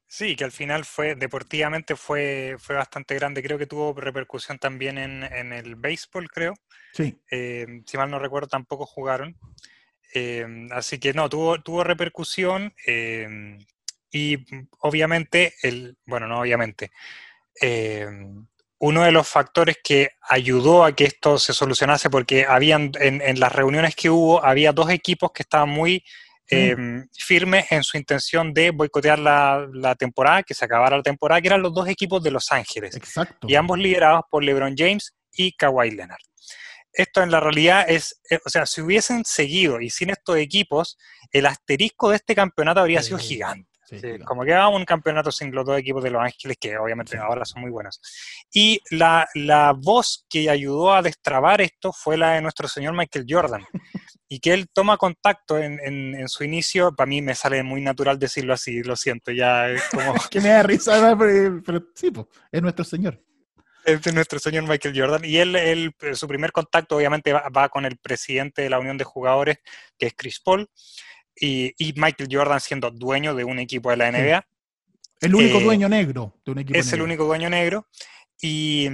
Sí, 0.06 0.36
que 0.36 0.44
al 0.44 0.52
final 0.52 0.84
fue, 0.84 1.16
deportivamente 1.16 1.96
fue, 1.96 2.56
fue 2.58 2.76
bastante 2.76 3.14
grande. 3.16 3.42
Creo 3.42 3.58
que 3.58 3.66
tuvo 3.66 3.92
repercusión 3.94 4.58
también 4.58 4.98
en, 4.98 5.52
el 5.52 5.74
béisbol, 5.74 6.28
creo. 6.28 6.54
Sí. 6.92 7.18
Eh, 7.30 7.82
si 7.84 7.96
mal 7.96 8.10
no 8.10 8.18
recuerdo, 8.18 8.46
tampoco 8.46 8.86
jugaron. 8.86 9.36
Em, 10.12 10.68
así 10.70 11.00
que 11.00 11.12
no, 11.12 11.28
tuvo, 11.28 11.60
tuvo 11.60 11.82
repercusión 11.82 12.72
em, 12.86 13.58
y 14.12 14.38
obviamente, 14.78 15.54
el, 15.62 15.96
bueno, 16.06 16.28
no 16.28 16.40
obviamente, 16.40 16.92
em, 17.60 18.46
uno 18.84 19.02
de 19.02 19.12
los 19.12 19.26
factores 19.26 19.78
que 19.82 20.10
ayudó 20.28 20.84
a 20.84 20.92
que 20.92 21.04
esto 21.04 21.38
se 21.38 21.52
solucionase, 21.52 22.10
porque 22.10 22.44
habían 22.46 22.92
en, 23.00 23.40
las 23.40 23.52
reuniones 23.52 23.94
que 23.96 24.10
hubo, 24.10 24.44
había 24.44 24.72
dos 24.72 24.90
equipos 24.90 25.32
que 25.32 25.42
estaban 25.42 25.68
muy 25.68 26.04
firmes 26.46 27.72
en 27.72 27.82
su 27.82 27.96
intención 27.96 28.52
de 28.52 28.70
boicotear 28.70 29.18
la, 29.18 29.66
la, 29.72 29.94
temporada, 29.94 30.42
que 30.42 30.52
se 30.52 30.66
acabara 30.66 30.98
la 30.98 31.02
temporada, 31.02 31.40
que 31.40 31.48
eran 31.48 31.62
los 31.62 31.72
dos 31.72 31.88
equipos 31.88 32.22
de 32.22 32.30
Los 32.30 32.52
Ángeles. 32.52 32.94
Exacto. 32.94 33.46
Y 33.48 33.54
ambos 33.54 33.78
liderados 33.78 34.24
por 34.30 34.44
LeBron 34.44 34.74
James 34.76 35.14
y 35.32 35.52
Kawhi 35.52 35.90
Leonard 35.90 36.20
esto 36.94 37.22
en 37.22 37.30
la 37.30 37.40
realidad 37.40 37.84
es, 37.88 38.20
eh, 38.30 38.38
o 38.44 38.48
sea, 38.48 38.66
si 38.66 38.80
hubiesen 38.80 39.24
seguido 39.24 39.80
y 39.80 39.90
sin 39.90 40.10
estos 40.10 40.36
equipos, 40.36 40.96
el 41.32 41.46
asterisco 41.46 42.10
de 42.10 42.16
este 42.16 42.34
campeonato 42.34 42.80
habría 42.80 43.02
sido 43.02 43.18
gigante. 43.18 43.68
Como 44.24 44.44
que 44.44 44.50
era 44.50 44.68
un 44.68 44.84
campeonato 44.84 45.30
sin 45.30 45.54
los 45.54 45.64
dos 45.64 45.78
equipos 45.78 46.02
de 46.02 46.10
Los 46.10 46.22
Ángeles, 46.22 46.56
que 46.60 46.76
obviamente 46.76 47.16
ahora 47.18 47.44
son 47.44 47.62
muy 47.62 47.70
buenos. 47.70 48.00
Y 48.52 48.80
la, 48.90 49.26
voz 49.76 50.26
que 50.28 50.48
ayudó 50.48 50.92
a 50.94 51.02
destrabar 51.02 51.60
esto 51.60 51.92
fue 51.92 52.16
la 52.16 52.32
de 52.32 52.42
nuestro 52.42 52.68
señor 52.68 52.94
Michael 52.94 53.26
Jordan. 53.28 53.64
y 54.28 54.40
que 54.40 54.52
él 54.52 54.68
toma 54.72 54.96
contacto 54.96 55.58
en, 55.58 56.28
su 56.28 56.44
inicio, 56.44 56.92
para 56.94 57.06
mí 57.06 57.22
me 57.22 57.34
sale 57.34 57.62
muy 57.62 57.80
natural 57.80 58.18
decirlo 58.18 58.54
así, 58.54 58.82
lo 58.82 58.96
siento, 58.96 59.30
ya 59.30 59.68
es 59.68 59.82
como... 59.90 60.14
que 60.30 60.40
me 60.40 60.48
da 60.48 60.62
risa, 60.62 61.16
pero, 61.16 61.62
pero 61.64 61.84
sí, 61.94 62.10
es 62.50 62.62
nuestro 62.62 62.84
señor 62.84 63.20
de 63.84 64.12
nuestro 64.12 64.38
señor 64.38 64.66
Michael 64.66 64.98
Jordan. 64.98 65.24
Y 65.24 65.36
él, 65.36 65.94
su 66.14 66.26
primer 66.26 66.52
contacto 66.52 66.96
obviamente 66.96 67.32
va, 67.32 67.68
con 67.68 67.84
el 67.84 67.98
presidente 67.98 68.62
de 68.62 68.70
la 68.70 68.78
Unión 68.78 68.96
de 68.96 69.04
Jugadores, 69.04 69.58
que 69.98 70.06
es 70.06 70.14
Chris 70.16 70.40
Paul, 70.40 70.68
y, 71.36 71.94
Michael 71.96 72.28
Jordan 72.30 72.60
siendo 72.60 72.90
dueño 72.90 73.34
de 73.34 73.44
un 73.44 73.58
equipo 73.58 73.90
de 73.90 73.96
la 73.96 74.10
NBA. 74.10 74.46
El 75.20 75.34
único 75.34 75.58
eh, 75.58 75.64
dueño 75.64 75.88
negro 75.88 76.34
de 76.44 76.52
un 76.52 76.58
equipo. 76.58 76.78
Es 76.78 76.92
el 76.92 77.02
único 77.02 77.24
dueño 77.24 77.50
negro. 77.50 77.88
Y, 78.40 78.88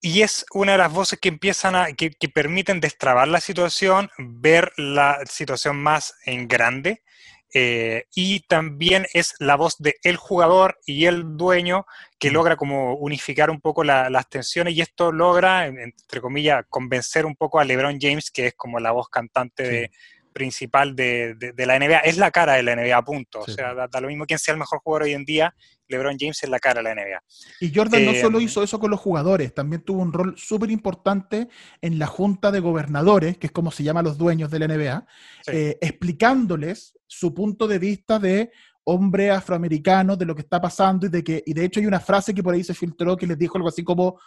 y, 0.00 0.22
es 0.22 0.46
una 0.52 0.72
de 0.72 0.78
las 0.78 0.92
voces 0.92 1.18
que 1.20 1.28
empiezan 1.28 1.74
a, 1.74 1.92
que, 1.92 2.10
que 2.10 2.28
permiten 2.28 2.80
destrabar 2.80 3.28
la 3.28 3.40
situación, 3.40 4.10
ver 4.18 4.72
la 4.76 5.20
situación 5.26 5.76
más 5.76 6.14
en 6.24 6.48
grande 6.48 7.02
eh, 7.54 8.06
y 8.14 8.40
también 8.40 9.06
es 9.12 9.34
la 9.38 9.56
voz 9.56 9.76
de 9.78 9.96
el 10.04 10.16
jugador 10.16 10.78
y 10.86 11.04
el 11.04 11.36
dueño 11.36 11.84
que 12.18 12.30
mm. 12.30 12.32
logra 12.32 12.56
como 12.56 12.94
unificar 12.94 13.50
un 13.50 13.60
poco 13.60 13.84
las 13.84 14.28
tensiones 14.30 14.74
y 14.74 14.80
esto 14.80 15.12
logra, 15.12 15.66
entre 15.66 16.22
comillas, 16.22 16.64
convencer 16.70 17.26
un 17.26 17.36
poco 17.36 17.60
a 17.60 17.64
LeBron 17.64 17.98
James, 18.00 18.30
que 18.30 18.48
es 18.48 18.54
como 18.54 18.80
la 18.80 18.92
voz 18.92 19.08
cantante 19.10 19.90
principal 20.32 20.96
de, 20.96 21.54
la 21.56 21.78
NBA. 21.78 21.98
Es 21.98 22.18
la 22.18 22.30
cara 22.30 22.54
de 22.54 22.62
la 22.62 22.76
NBA, 22.76 23.04
punto. 23.04 23.40
O 23.40 23.46
sea, 23.46 23.74
da, 23.74 24.00
lo 24.00 24.08
mismo 24.08 24.26
quien 24.26 24.38
sea 24.38 24.52
el 24.52 24.58
mejor 24.58 24.80
jugador 24.80 25.02
hoy 25.04 25.12
en 25.12 25.24
día, 25.24 25.54
LeBron 25.88 26.16
James 26.18 26.42
es 26.42 26.48
la 26.48 26.58
cara 26.58 26.82
de 26.82 26.94
la 26.94 26.94
NBA. 26.94 27.22
Y 27.60 27.74
Jordan 27.74 28.04
no 28.04 28.14
solo 28.14 28.40
eh, 28.40 28.44
hizo 28.44 28.62
eso 28.62 28.80
con 28.80 28.90
los 28.90 29.00
jugadores, 29.00 29.54
también 29.54 29.82
tuvo 29.82 30.02
un 30.02 30.12
rol 30.12 30.34
súper 30.36 30.70
importante 30.70 31.48
en 31.80 31.98
la 31.98 32.06
junta 32.06 32.50
de 32.50 32.60
gobernadores, 32.60 33.38
que 33.38 33.48
es 33.48 33.52
como 33.52 33.70
se 33.70 33.82
llama 33.82 34.02
los 34.02 34.18
dueños 34.18 34.50
de 34.50 34.58
la 34.58 34.68
NBA, 34.68 35.06
eh, 35.46 35.78
explicándoles 35.80 36.98
su 37.06 37.34
punto 37.34 37.68
de 37.68 37.78
vista 37.78 38.18
de 38.18 38.50
hombre 38.84 39.30
afroamericano, 39.30 40.16
de 40.16 40.24
lo 40.24 40.34
que 40.34 40.42
está 40.42 40.60
pasando 40.60 41.06
y 41.06 41.08
de 41.08 41.22
que, 41.22 41.42
y 41.46 41.52
de 41.52 41.64
hecho 41.64 41.78
hay 41.78 41.86
una 41.86 42.00
frase 42.00 42.34
que 42.34 42.42
por 42.42 42.54
ahí 42.54 42.64
se 42.64 42.74
filtró 42.74 43.16
que 43.16 43.26
les 43.26 43.38
dijo 43.38 43.56
algo 43.56 43.68
así 43.68 43.84
como, 43.84 44.18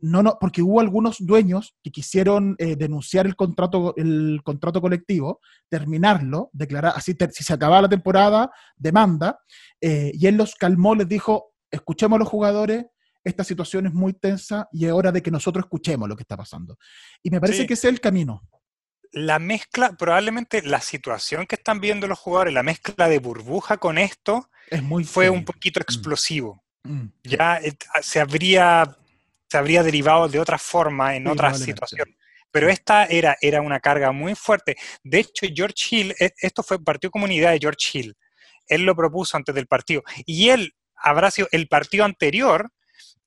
no, 0.00 0.22
no, 0.22 0.38
porque 0.40 0.62
hubo 0.62 0.80
algunos 0.80 1.16
dueños 1.18 1.76
que 1.82 1.90
quisieron 1.90 2.54
eh, 2.58 2.76
denunciar 2.76 3.26
el 3.26 3.34
contrato, 3.34 3.94
el 3.96 4.40
contrato 4.44 4.80
colectivo, 4.80 5.40
terminarlo, 5.68 6.50
declarar, 6.52 6.92
así 6.94 7.16
si 7.32 7.44
se 7.44 7.52
acababa 7.52 7.82
la 7.82 7.88
temporada, 7.88 8.50
demanda, 8.76 9.40
eh, 9.80 10.12
y 10.14 10.26
él 10.26 10.36
los 10.36 10.54
calmó, 10.54 10.94
les 10.94 11.08
dijo, 11.08 11.54
escuchemos 11.70 12.16
a 12.16 12.20
los 12.20 12.28
jugadores, 12.28 12.86
esta 13.24 13.42
situación 13.42 13.86
es 13.86 13.92
muy 13.92 14.12
tensa 14.12 14.68
y 14.72 14.86
es 14.86 14.92
hora 14.92 15.10
de 15.10 15.22
que 15.22 15.30
nosotros 15.30 15.64
escuchemos 15.64 16.08
lo 16.08 16.16
que 16.16 16.22
está 16.22 16.36
pasando. 16.36 16.78
Y 17.22 17.30
me 17.30 17.40
parece 17.40 17.66
que 17.66 17.74
ese 17.74 17.88
es 17.88 17.94
el 17.94 18.00
camino. 18.00 18.42
La 19.10 19.38
mezcla, 19.38 19.92
probablemente 19.96 20.62
la 20.62 20.80
situación 20.80 21.46
que 21.46 21.56
están 21.56 21.80
viendo 21.80 22.06
los 22.06 22.18
jugadores, 22.18 22.54
la 22.54 22.62
mezcla 22.62 23.08
de 23.08 23.18
burbuja 23.18 23.78
con 23.78 23.98
esto, 23.98 24.48
es 24.70 24.82
muy 24.82 25.04
fue 25.04 25.28
un 25.28 25.44
poquito 25.44 25.80
mm. 25.80 25.82
explosivo. 25.82 26.62
Mm. 26.84 27.06
Ya 27.24 27.56
eh, 27.56 27.76
se 28.02 28.20
habría 28.20 28.96
se 29.48 29.56
habría 29.56 29.82
derivado 29.82 30.28
de 30.28 30.38
otra 30.40 30.58
forma 30.58 31.16
en 31.16 31.26
otra 31.26 31.54
situación. 31.54 32.14
Pero 32.50 32.68
esta 32.68 33.04
era, 33.04 33.36
era 33.40 33.60
una 33.60 33.80
carga 33.80 34.12
muy 34.12 34.34
fuerte. 34.34 34.76
De 35.02 35.20
hecho, 35.20 35.46
George 35.54 35.74
Hill, 35.90 36.14
e, 36.18 36.32
esto 36.38 36.62
fue 36.62 36.82
partido 36.82 37.10
comunidad 37.10 37.52
de 37.52 37.58
George 37.58 37.90
Hill. 37.92 38.16
Él 38.66 38.82
lo 38.82 38.94
propuso 38.94 39.36
antes 39.36 39.54
del 39.54 39.66
partido. 39.66 40.02
Y 40.26 40.50
él 40.50 40.74
habrá 40.96 41.30
sido 41.30 41.48
el 41.52 41.68
partido 41.68 42.04
anterior, 42.04 42.70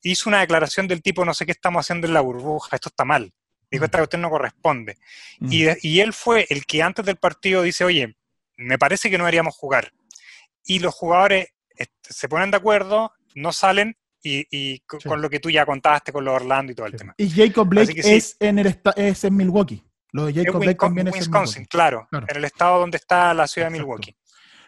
hizo 0.02 0.30
una 0.30 0.40
declaración 0.40 0.88
del 0.88 1.02
tipo, 1.02 1.26
no 1.26 1.34
sé 1.34 1.46
qué 1.46 1.52
estamos 1.52 1.86
haciendo 1.86 2.08
en 2.08 2.14
la 2.14 2.22
burbuja, 2.22 2.76
esto 2.76 2.90
está 2.90 3.06
mal. 3.06 3.32
Dijo, 3.70 3.86
esta 3.86 4.00
cuestión 4.00 4.22
no 4.22 4.30
corresponde. 4.30 4.98
Y, 5.40 5.66
y, 5.88 6.02
él 6.02 6.12
fue 6.12 6.46
el 6.50 6.66
que 6.66 6.84
antes 6.84 7.06
del 7.06 7.16
partido 7.16 7.62
dice, 7.62 7.86
oye, 7.86 8.18
me 8.58 8.78
parece 8.78 9.10
que 9.10 9.18
no 9.18 9.24
deberíamos 9.24 9.56
jugar. 9.56 9.94
y 10.66 10.80
los 10.80 10.94
jugadores 10.94 11.48
se 12.02 12.30
ponen 12.30 12.52
de 12.52 12.58
acuerdo, 12.58 13.14
no 13.34 13.54
salen 13.54 13.98
y, 14.24 14.46
y 14.52 14.80
co- 14.82 15.00
Sí. 15.00 15.08
con 15.10 15.22
lo 15.22 15.30
que 15.30 15.40
tú 15.40 15.50
ya 15.50 15.66
contaste 15.66 16.12
con 16.12 16.24
los 16.26 16.36
Orlando 16.36 16.72
y 16.72 16.76
todo 16.76 16.88
el 16.88 16.96
tema. 16.96 17.14
Y 17.18 17.30
Jacob 17.30 17.68
Blake 17.68 17.94
que 17.96 18.04
sí. 18.04 18.14
es, 18.14 18.38
en 18.40 18.60
el 18.60 18.80
es 18.96 19.24
en 19.24 19.36
Milwaukee. 19.36 19.84
Lo 20.14 20.26
de 20.26 20.32
Es 20.32 20.38
Jacob 20.46 20.62
Blake 20.62 20.78
también 20.78 21.08
es 21.08 21.14
en 21.16 21.20
Wisconsin, 21.22 21.54
Milwaukee. 21.62 21.70
claro, 21.70 22.08
Claro. 22.10 22.26
en 22.30 22.38
el 22.38 22.46
estado 22.46 22.80
donde 22.80 22.98
está 22.98 23.34
la 23.34 23.48
ciudad 23.48 23.68
de 23.70 23.76
Exacto. 23.78 23.88
Milwaukee. 23.88 24.16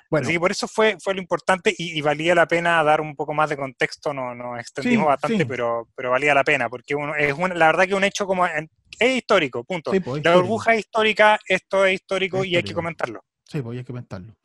Bueno, 0.09 0.25
Así 0.25 0.33
que 0.33 0.39
por 0.39 0.51
eso 0.51 0.67
fue, 0.67 0.97
fue 1.01 1.15
lo 1.15 1.21
importante 1.21 1.73
y, 1.75 1.97
y 1.97 2.01
valía 2.01 2.35
la 2.35 2.47
pena 2.47 2.83
dar 2.83 3.01
un 3.01 3.15
poco 3.15 3.33
más 3.33 3.49
de 3.49 3.57
contexto, 3.57 4.13
no, 4.13 4.35
nos 4.35 4.59
extendimos 4.59 5.05
Sí, 5.05 5.07
bastante, 5.07 5.37
sí. 5.39 5.45
pero, 5.45 5.89
pero 5.95 6.11
valía 6.11 6.35
la 6.35 6.43
pena, 6.43 6.69
porque 6.69 6.93
uno, 6.93 7.15
es 7.15 7.33
un- 7.33 7.57
la 7.57 7.65
verdad 7.65 7.87
que 7.87 7.95
un 7.95 8.03
hecho 8.03 8.27
como 8.27 8.45
en- 8.45 8.69
es 8.99 9.17
histórico, 9.17 9.63
punto. 9.63 9.91
sí, 9.91 9.99
pues, 10.01 10.15
la 10.15 10.17
histórico. 10.19 10.41
burbuja 10.41 10.73
es 10.73 10.79
histórica, 10.81 11.39
esto 11.47 11.83
es 11.85 11.95
histórico 11.95 12.37
Es 12.37 12.43
y 12.43 12.47
hay 12.47 12.51
que 12.51 12.57
histórico. 12.59 12.75
comentarlo. 12.77 13.25
Sí, 13.45 13.61
pues 13.63 13.75
hay 13.77 13.83
que 13.83 13.87
comentarlo. 13.87 14.35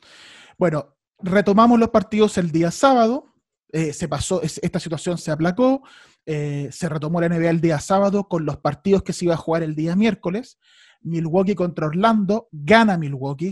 Bueno, 0.57 0.95
retomamos 1.19 1.77
los 1.79 1.89
partidos 1.89 2.37
el 2.39 2.51
día 2.51 2.71
sábado. 2.71 3.28
Eh, 3.71 3.93
se 3.93 4.07
pasó, 4.07 4.41
es- 4.41 4.59
esta 4.63 4.79
situación 4.79 5.17
se 5.17 5.31
aplacó. 5.31 5.81
eh, 6.25 6.69
se 6.71 6.87
retomó 6.89 7.19
la 7.21 7.27
NBA 7.29 7.49
el 7.49 7.59
día 7.61 7.79
sábado 7.79 8.27
con 8.27 8.45
los 8.45 8.57
partidos 8.57 9.01
que 9.01 9.13
se 9.13 9.25
iba 9.25 9.33
a 9.33 9.37
jugar 9.37 9.63
el 9.63 9.73
día 9.73 9.95
miércoles. 9.95 10.59
Milwaukee 11.01 11.55
contra 11.55 11.87
Orlando, 11.87 12.49
gana 12.51 12.97
Milwaukee 12.97 13.51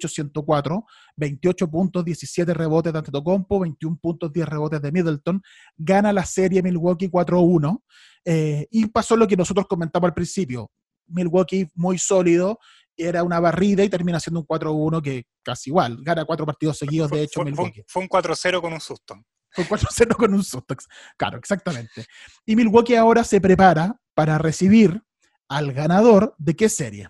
118-104, 0.00 0.84
28 1.16 1.68
puntos, 1.70 2.04
17 2.04 2.52
rebotes 2.54 2.92
de 2.92 2.98
Antetokounmpo, 2.98 3.60
21 3.60 3.98
puntos, 4.00 4.32
10 4.32 4.46
rebotes 4.48 4.80
de 4.82 4.92
Middleton, 4.92 5.42
gana 5.76 6.12
la 6.12 6.24
serie 6.24 6.62
Milwaukee 6.62 7.08
4-1 7.08 7.82
eh, 8.24 8.66
y 8.70 8.86
pasó 8.86 9.16
lo 9.16 9.26
que 9.26 9.36
nosotros 9.36 9.66
comentamos 9.66 10.08
al 10.08 10.14
principio. 10.14 10.70
Milwaukee 11.08 11.68
muy 11.74 11.98
sólido, 11.98 12.58
era 12.96 13.22
una 13.22 13.40
barrida 13.40 13.84
y 13.84 13.88
termina 13.88 14.18
siendo 14.20 14.40
un 14.40 14.46
4-1 14.46 15.02
que 15.02 15.24
casi 15.42 15.70
igual, 15.70 15.98
gana 16.02 16.24
cuatro 16.24 16.46
partidos 16.46 16.78
seguidos, 16.78 17.10
de 17.10 17.22
hecho, 17.22 17.40
fue- 17.42 17.50
Milwaukee. 17.50 17.82
fue 17.86 18.02
un 18.02 18.08
4-0 18.08 18.60
con 18.60 18.72
un 18.72 18.80
susto. 18.80 19.14
Fue 19.56 19.64
4-0 19.68 20.14
con 20.16 20.34
un 20.34 20.44
susto. 20.44 20.74
ex- 20.74 20.86
Claro, 21.16 21.38
exactamente. 21.38 22.06
Y 22.44 22.54
Milwaukee 22.56 22.94
ahora 22.96 23.24
se 23.24 23.40
prepara 23.40 23.96
para 24.14 24.38
recibir 24.38 25.02
al 25.48 25.72
ganador 25.72 26.34
de 26.38 26.54
qué 26.54 26.68
serie. 26.68 27.08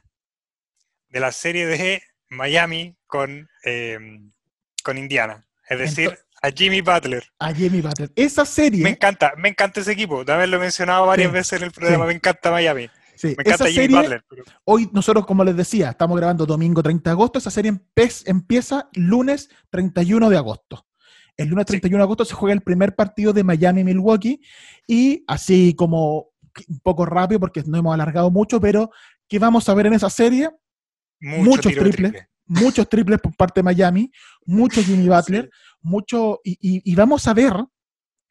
De 1.08 1.20
la 1.20 1.32
serie 1.32 1.66
de 1.66 2.02
Miami 2.28 2.96
con, 3.06 3.48
eh, 3.64 3.98
con 4.82 4.98
Indiana. 4.98 5.44
Es 5.68 5.78
decir, 5.78 6.16
a 6.42 6.50
Jimmy 6.50 6.80
Butler. 6.80 7.24
A 7.38 7.52
Jimmy 7.52 7.80
Butler. 7.80 8.12
Esa 8.14 8.44
serie, 8.44 8.82
Me 8.84 8.90
encanta, 8.90 9.32
me 9.36 9.48
encanta 9.48 9.80
ese 9.80 9.92
equipo. 9.92 10.24
De 10.24 10.32
haberlo 10.32 10.60
mencionado 10.60 11.06
varias 11.06 11.28
Sí, 11.30 11.34
veces 11.34 11.52
en 11.60 11.64
el 11.66 11.72
programa. 11.72 12.04
sí. 12.04 12.08
Me 12.08 12.14
encanta 12.14 12.50
Miami. 12.50 12.90
sí, 13.16 13.28
Me 13.28 13.32
esa 13.32 13.40
encanta 13.42 13.64
Jimmy 13.66 13.74
serie, 13.86 13.96
Butler. 14.00 14.24
pero- 14.28 14.44
hoy 14.64 14.88
nosotros, 14.92 15.26
como 15.26 15.42
les 15.44 15.56
decía, 15.56 15.90
estamos 15.90 16.16
grabando 16.18 16.46
domingo 16.46 16.82
30 16.82 17.10
de 17.10 17.12
agosto, 17.12 17.38
esa 17.38 17.50
serie 17.50 17.72
empieza 18.26 18.88
lunes 18.92 19.48
31 19.70 20.28
de 20.30 20.36
agosto. 20.36 20.85
El 21.36 21.48
lunes 21.48 21.64
Sí. 21.66 21.72
31 21.72 21.98
de 21.98 22.02
agosto 22.04 22.24
se 22.24 22.34
juega 22.34 22.54
el 22.54 22.62
primer 22.62 22.94
partido 22.96 23.32
de 23.32 23.44
Miami-Milwaukee 23.44 24.40
y 24.86 25.22
así 25.26 25.74
como 25.74 26.30
un 26.68 26.78
poco 26.82 27.04
rápido 27.04 27.38
porque 27.40 27.62
no 27.66 27.76
hemos 27.78 27.92
alargado 27.94 28.30
mucho, 28.30 28.60
pero 28.60 28.90
¿qué 29.28 29.38
vamos 29.38 29.68
a 29.68 29.74
ver 29.74 29.86
en 29.86 29.92
esa 29.94 30.08
serie? 30.08 30.50
Mucho 31.20 31.44
Muchos 31.50 31.72
triples. 31.72 31.96
triple. 31.96 32.28
muchos 32.48 32.88
triples 32.88 33.20
por 33.20 33.34
parte 33.36 33.58
de 33.60 33.64
Miami, 33.64 34.10
mucho 34.46 34.80
Jimmy 35.04 35.08
Butler, 35.08 35.50
mucho, 35.82 36.40
y, 36.44 36.52
y- 36.60 36.82
y 36.90 36.94
vamos 36.94 37.26
a 37.26 37.34
ver 37.34 37.52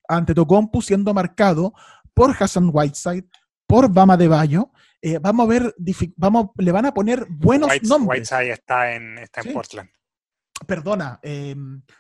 ante 0.08 0.34
Tocompu 0.34 0.82
siendo 0.82 1.14
marcado 1.14 1.74
por 2.14 2.32
Hassan 2.40 2.70
Whiteside, 2.72 3.26
por 3.68 3.92
Bama 3.92 4.16
de 4.18 4.28
Bayo. 4.28 4.72
vamos 5.22 5.46
a 5.46 5.50
ver, 5.50 5.76
vamos, 6.16 6.48
le 6.58 6.72
van 6.72 6.86
a 6.86 6.94
poner 6.94 7.26
buenos 7.30 7.70
Whites- 7.70 7.90
nombres. 7.90 8.20
Whiteside 8.22 8.52
está 8.54 8.94
en, 8.96 9.18
está 9.20 9.42
en 9.42 9.48
Sí. 9.48 9.54
Portland. 9.54 9.90
Perdona, 10.66 11.20
eh, 11.24 11.56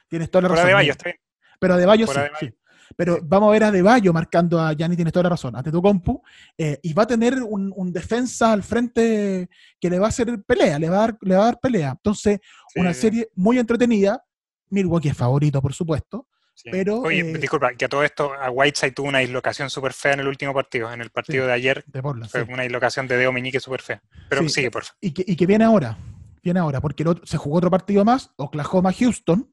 tienes 0.07 0.29
toda 0.31 0.43
la 0.43 0.47
razón. 0.49 0.67
de 0.67 0.73
Bayo, 0.73 0.83
mira. 0.85 0.91
está 0.93 1.03
bien. 1.09 1.17
Pero 1.59 1.73
a 1.73 1.77
De 1.77 1.85
Bayo 1.85 2.05
Fuera 2.07 2.31
sí. 2.39 2.53
Pero 2.95 3.17
vamos 3.23 3.49
a 3.49 3.51
ver 3.53 3.63
a 3.63 3.71
De 3.71 3.81
Bayo 3.81 4.13
marcando 4.13 4.59
a 4.61 4.71
Gianni, 4.73 4.95
tienes 4.95 5.11
toda 5.11 5.23
la 5.23 5.29
razón, 5.29 5.55
ante 5.55 5.71
Tocompu, 5.71 6.21
eh, 6.57 6.79
y 6.83 6.93
va 6.93 7.03
a 7.03 7.07
tener 7.07 7.41
un, 7.41 7.73
un 7.75 7.91
defensa 7.91 8.51
al 8.53 8.61
frente 8.61 9.49
que 9.79 9.89
le 9.89 9.97
va 9.97 10.05
a 10.05 10.09
hacer 10.09 10.41
pelea, 10.43 10.77
le 10.77 10.89
va 10.89 10.97
a 10.97 10.99
dar, 10.99 11.17
le 11.21 11.35
va 11.35 11.41
a 11.41 11.45
dar 11.45 11.59
pelea. 11.59 11.89
Entonces, 11.91 12.39
Sí, 12.71 12.79
una 12.79 12.93
serie 12.93 13.29
muy 13.35 13.57
entretenida. 13.57 14.23
Milwaukee 14.69 15.09
es 15.09 15.17
favorito, 15.17 15.61
por 15.61 15.73
supuesto. 15.73 16.27
sí. 16.53 16.69
pero, 16.71 16.99
Oye, 17.01 17.21
eh, 17.21 17.37
disculpa, 17.39 17.73
que 17.73 17.85
a 17.85 17.89
todo 17.89 18.03
esto, 18.03 18.33
a 18.33 18.51
Whiteside 18.51 18.91
tuvo 18.91 19.07
una 19.07 19.19
dislocación 19.19 19.69
súper 19.71 19.93
fea 19.93 20.13
en 20.13 20.19
el 20.19 20.27
último 20.27 20.53
partido. 20.53 20.91
En 20.93 21.01
el 21.01 21.09
partido 21.09 21.43
Sí. 21.45 21.47
de 21.47 21.53
ayer 21.53 21.83
De 21.87 22.01
Portland, 22.03 22.29
fue 22.31 22.45
sí. 22.45 22.53
una 22.53 22.63
dislocación 22.63 23.07
de 23.07 23.17
dedo 23.17 23.31
meñique 23.31 23.59
súper 23.59 23.81
fea. 23.81 24.01
Pero 24.29 24.43
Sí. 24.43 24.49
sigue, 24.49 24.69
por 24.71 24.83
favor. 24.83 24.97
y, 25.01 25.11
que, 25.11 25.23
y 25.25 25.35
que 25.35 25.45
viene 25.47 25.65
ahora. 25.65 25.97
Viene 26.45 26.59
ahora, 26.59 26.79
porque 26.79 27.01
el 27.01 27.09
otro- 27.09 27.25
se 27.25 27.37
jugó 27.37 27.57
otro 27.57 27.71
partido 27.71 28.05
más, 28.05 28.29
Oklahoma-Houston. 28.37 29.51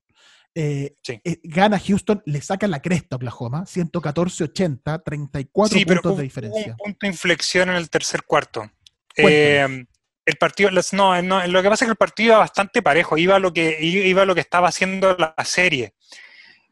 eh, 0.55 0.97
Sí. 1.03 1.19
eh, 1.25 1.41
gana 1.45 1.79
Houston, 1.81 2.23
le 2.27 2.43
saca 2.43 2.69
la 2.69 2.83
cresta 2.83 3.15
a 3.15 3.17
Oklahoma, 3.17 3.65
114-80, 3.65 5.03
34 5.03 5.79
Sí, 5.79 5.87
puntos 5.87 6.19
de 6.19 6.23
diferencia. 6.25 6.73
un 6.73 6.77
punto 6.77 6.99
de 7.01 7.07
inflexión 7.07 7.71
en 7.71 7.77
el 7.77 7.89
tercer 7.89 8.25
cuarto. 8.25 8.71
Eh, 9.17 9.67
el 10.27 10.37
partido, 10.37 10.69
no, 10.93 11.23
no, 11.23 11.47
lo 11.47 11.63
que 11.63 11.69
pasa 11.71 11.87
es 11.87 11.89
que 11.89 11.93
el 11.93 11.97
partido 11.97 12.27
iba 12.35 12.39
bastante 12.41 12.83
parejo, 12.83 13.17
iba 13.17 13.37
a 13.37 13.39
lo 13.39 13.55
que, 13.55 13.79
iba 13.83 14.21
a 14.21 14.25
lo 14.27 14.35
que 14.35 14.43
estaba 14.43 14.69
haciendo 14.69 15.17
la 15.17 15.35
serie. 15.43 15.95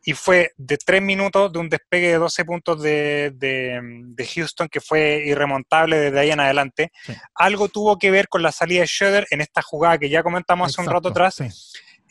Y 0.03 0.13
fue 0.15 0.53
de 0.57 0.79
tres 0.79 1.03
minutos 1.03 1.53
de 1.53 1.59
un 1.59 1.69
despegue 1.69 2.09
de 2.09 2.19
12 2.19 2.45
puntos 2.45 2.83
de, 2.83 3.33
de- 3.35 3.81
de 3.83 4.27
Houston 4.27 4.69
que 4.69 4.81
fue 4.81 5.23
irremontable 5.27 5.99
desde 5.99 6.19
ahí 6.19 6.31
en 6.31 6.41
adelante. 6.41 6.91
Sí. 7.05 7.15
Algo 7.35 7.69
tuvo 7.69 7.99
que 7.99 8.11
ver 8.11 8.29
con 8.29 8.43
la 8.43 8.51
salida 8.53 8.81
de 8.81 8.87
Schroeder 8.87 9.27
en 9.31 9.41
esta 9.43 9.61
jugada 9.63 9.99
que 9.99 10.09
ya 10.09 10.23
comentamos 10.23 10.69
hace 10.71 10.81
un 10.81 10.93
rato 10.93 11.09
atrás. 11.11 11.35
sí. 11.37 11.49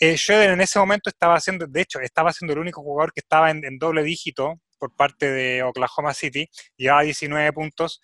Eh, 0.02 0.16
Schroeder 0.18 0.52
en 0.52 0.62
ese 0.62 0.80
momento 0.80 1.10
estaba 1.10 1.36
haciendo, 1.36 1.68
de 1.68 1.82
hecho, 1.82 2.00
estaba 2.00 2.32
siendo 2.32 2.54
el 2.54 2.60
único 2.60 2.82
jugador 2.82 3.12
que 3.12 3.20
estaba 3.20 3.52
en, 3.52 3.66
en 3.66 3.78
doble 3.78 4.02
dígito 4.02 4.54
por 4.78 4.96
parte 4.96 5.30
de 5.30 5.62
Oklahoma 5.64 6.14
City, 6.14 6.50
llevaba 6.78 7.02
19 7.02 7.52
puntos, 7.52 8.00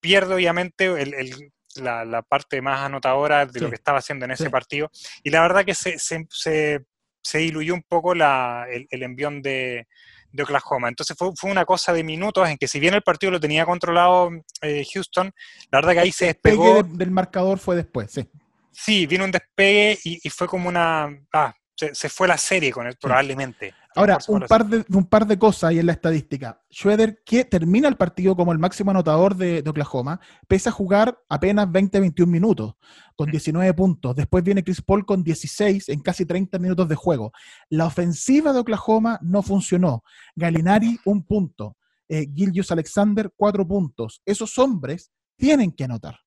pierde 0.00 0.34
obviamente 0.34 0.86
el- 0.86 1.12
el- 1.12 1.52
la, 1.76 2.04
la 2.06 2.22
parte 2.22 2.62
más 2.62 2.80
anotadora 2.80 3.44
de 3.44 3.52
Sí. 3.52 3.60
lo 3.60 3.68
que 3.68 3.74
estaba 3.74 3.98
haciendo 3.98 4.24
en 4.24 4.30
ese 4.30 4.44
Sí. 4.44 4.48
partido, 4.48 4.90
y 5.22 5.28
la 5.28 5.42
verdad 5.42 5.66
que 5.66 5.74
se, 5.74 5.98
se, 5.98 6.24
se- 6.30 6.80
se 7.24 7.38
diluyó 7.38 7.74
un 7.74 7.82
poco 7.82 8.14
la, 8.14 8.66
el, 8.70 8.86
el 8.90 9.02
envión 9.02 9.42
de, 9.42 9.88
de 10.30 10.42
Oklahoma. 10.42 10.88
Entonces 10.88 11.16
fue, 11.18 11.30
fue 11.34 11.50
una 11.50 11.64
cosa 11.64 11.92
de 11.92 12.04
minutos 12.04 12.48
en 12.48 12.56
que 12.58 12.68
si 12.68 12.78
bien 12.78 12.94
el 12.94 13.02
partido 13.02 13.32
lo 13.32 13.40
tenía 13.40 13.64
controlado 13.64 14.30
eh, 14.62 14.84
Houston, 14.92 15.32
la 15.72 15.78
verdad 15.78 15.94
que 15.94 16.00
ahí 16.00 16.12
se 16.12 16.26
despegó. 16.26 16.82
de- 16.82 16.96
del 16.98 17.10
marcador 17.10 17.58
fue 17.58 17.74
después, 17.76 18.10
sí. 18.12 18.28
Sí, 18.70 19.06
vino 19.06 19.24
un 19.24 19.30
despegue 19.30 19.98
y, 20.04 20.20
y 20.22 20.30
fue 20.30 20.46
como 20.46 20.68
una... 20.68 21.08
Ah, 21.32 21.54
se, 21.76 21.94
se 21.94 22.08
fue 22.08 22.28
la 22.28 22.38
serie 22.38 22.70
con 22.72 22.86
él, 22.86 22.96
probablemente. 23.00 23.74
Ahora, 23.96 24.18
un 24.28 24.40
par, 24.40 24.66
de, 24.66 24.84
un 24.96 25.06
par 25.06 25.24
de 25.26 25.38
cosas 25.38 25.64
ahí 25.70 25.78
en 25.78 25.86
la 25.86 25.92
estadística. 25.92 26.60
Schroeder, 26.72 27.22
que 27.24 27.44
termina 27.44 27.86
el 27.86 27.96
partido 27.96 28.34
como 28.34 28.52
el 28.52 28.58
máximo 28.58 28.90
anotador 28.90 29.36
de, 29.36 29.62
de 29.62 29.70
Oklahoma, 29.70 30.20
pese 30.48 30.68
a 30.68 30.72
jugar 30.72 31.16
apenas 31.28 31.68
20-21 31.68 32.26
minutos, 32.26 32.74
con 33.14 33.28
Mm. 33.28 33.32
19 33.32 33.74
puntos. 33.74 34.16
Después 34.16 34.42
viene 34.42 34.64
Chris 34.64 34.82
Paul 34.82 35.06
con 35.06 35.22
16 35.22 35.88
en 35.90 36.00
casi 36.00 36.26
30 36.26 36.58
minutos 36.58 36.88
de 36.88 36.96
juego. 36.96 37.32
La 37.70 37.86
ofensiva 37.86 38.52
de 38.52 38.58
Oklahoma 38.60 39.18
no 39.22 39.42
funcionó. 39.42 40.02
Galinari, 40.34 40.98
un 41.04 41.24
punto. 41.24 41.76
Eh, 42.08 42.26
Alexander, 42.70 43.32
cuatro 43.36 43.66
puntos. 43.66 44.20
Esos 44.26 44.58
hombres 44.58 45.12
tienen 45.36 45.72
que 45.72 45.84
anotar. 45.84 46.18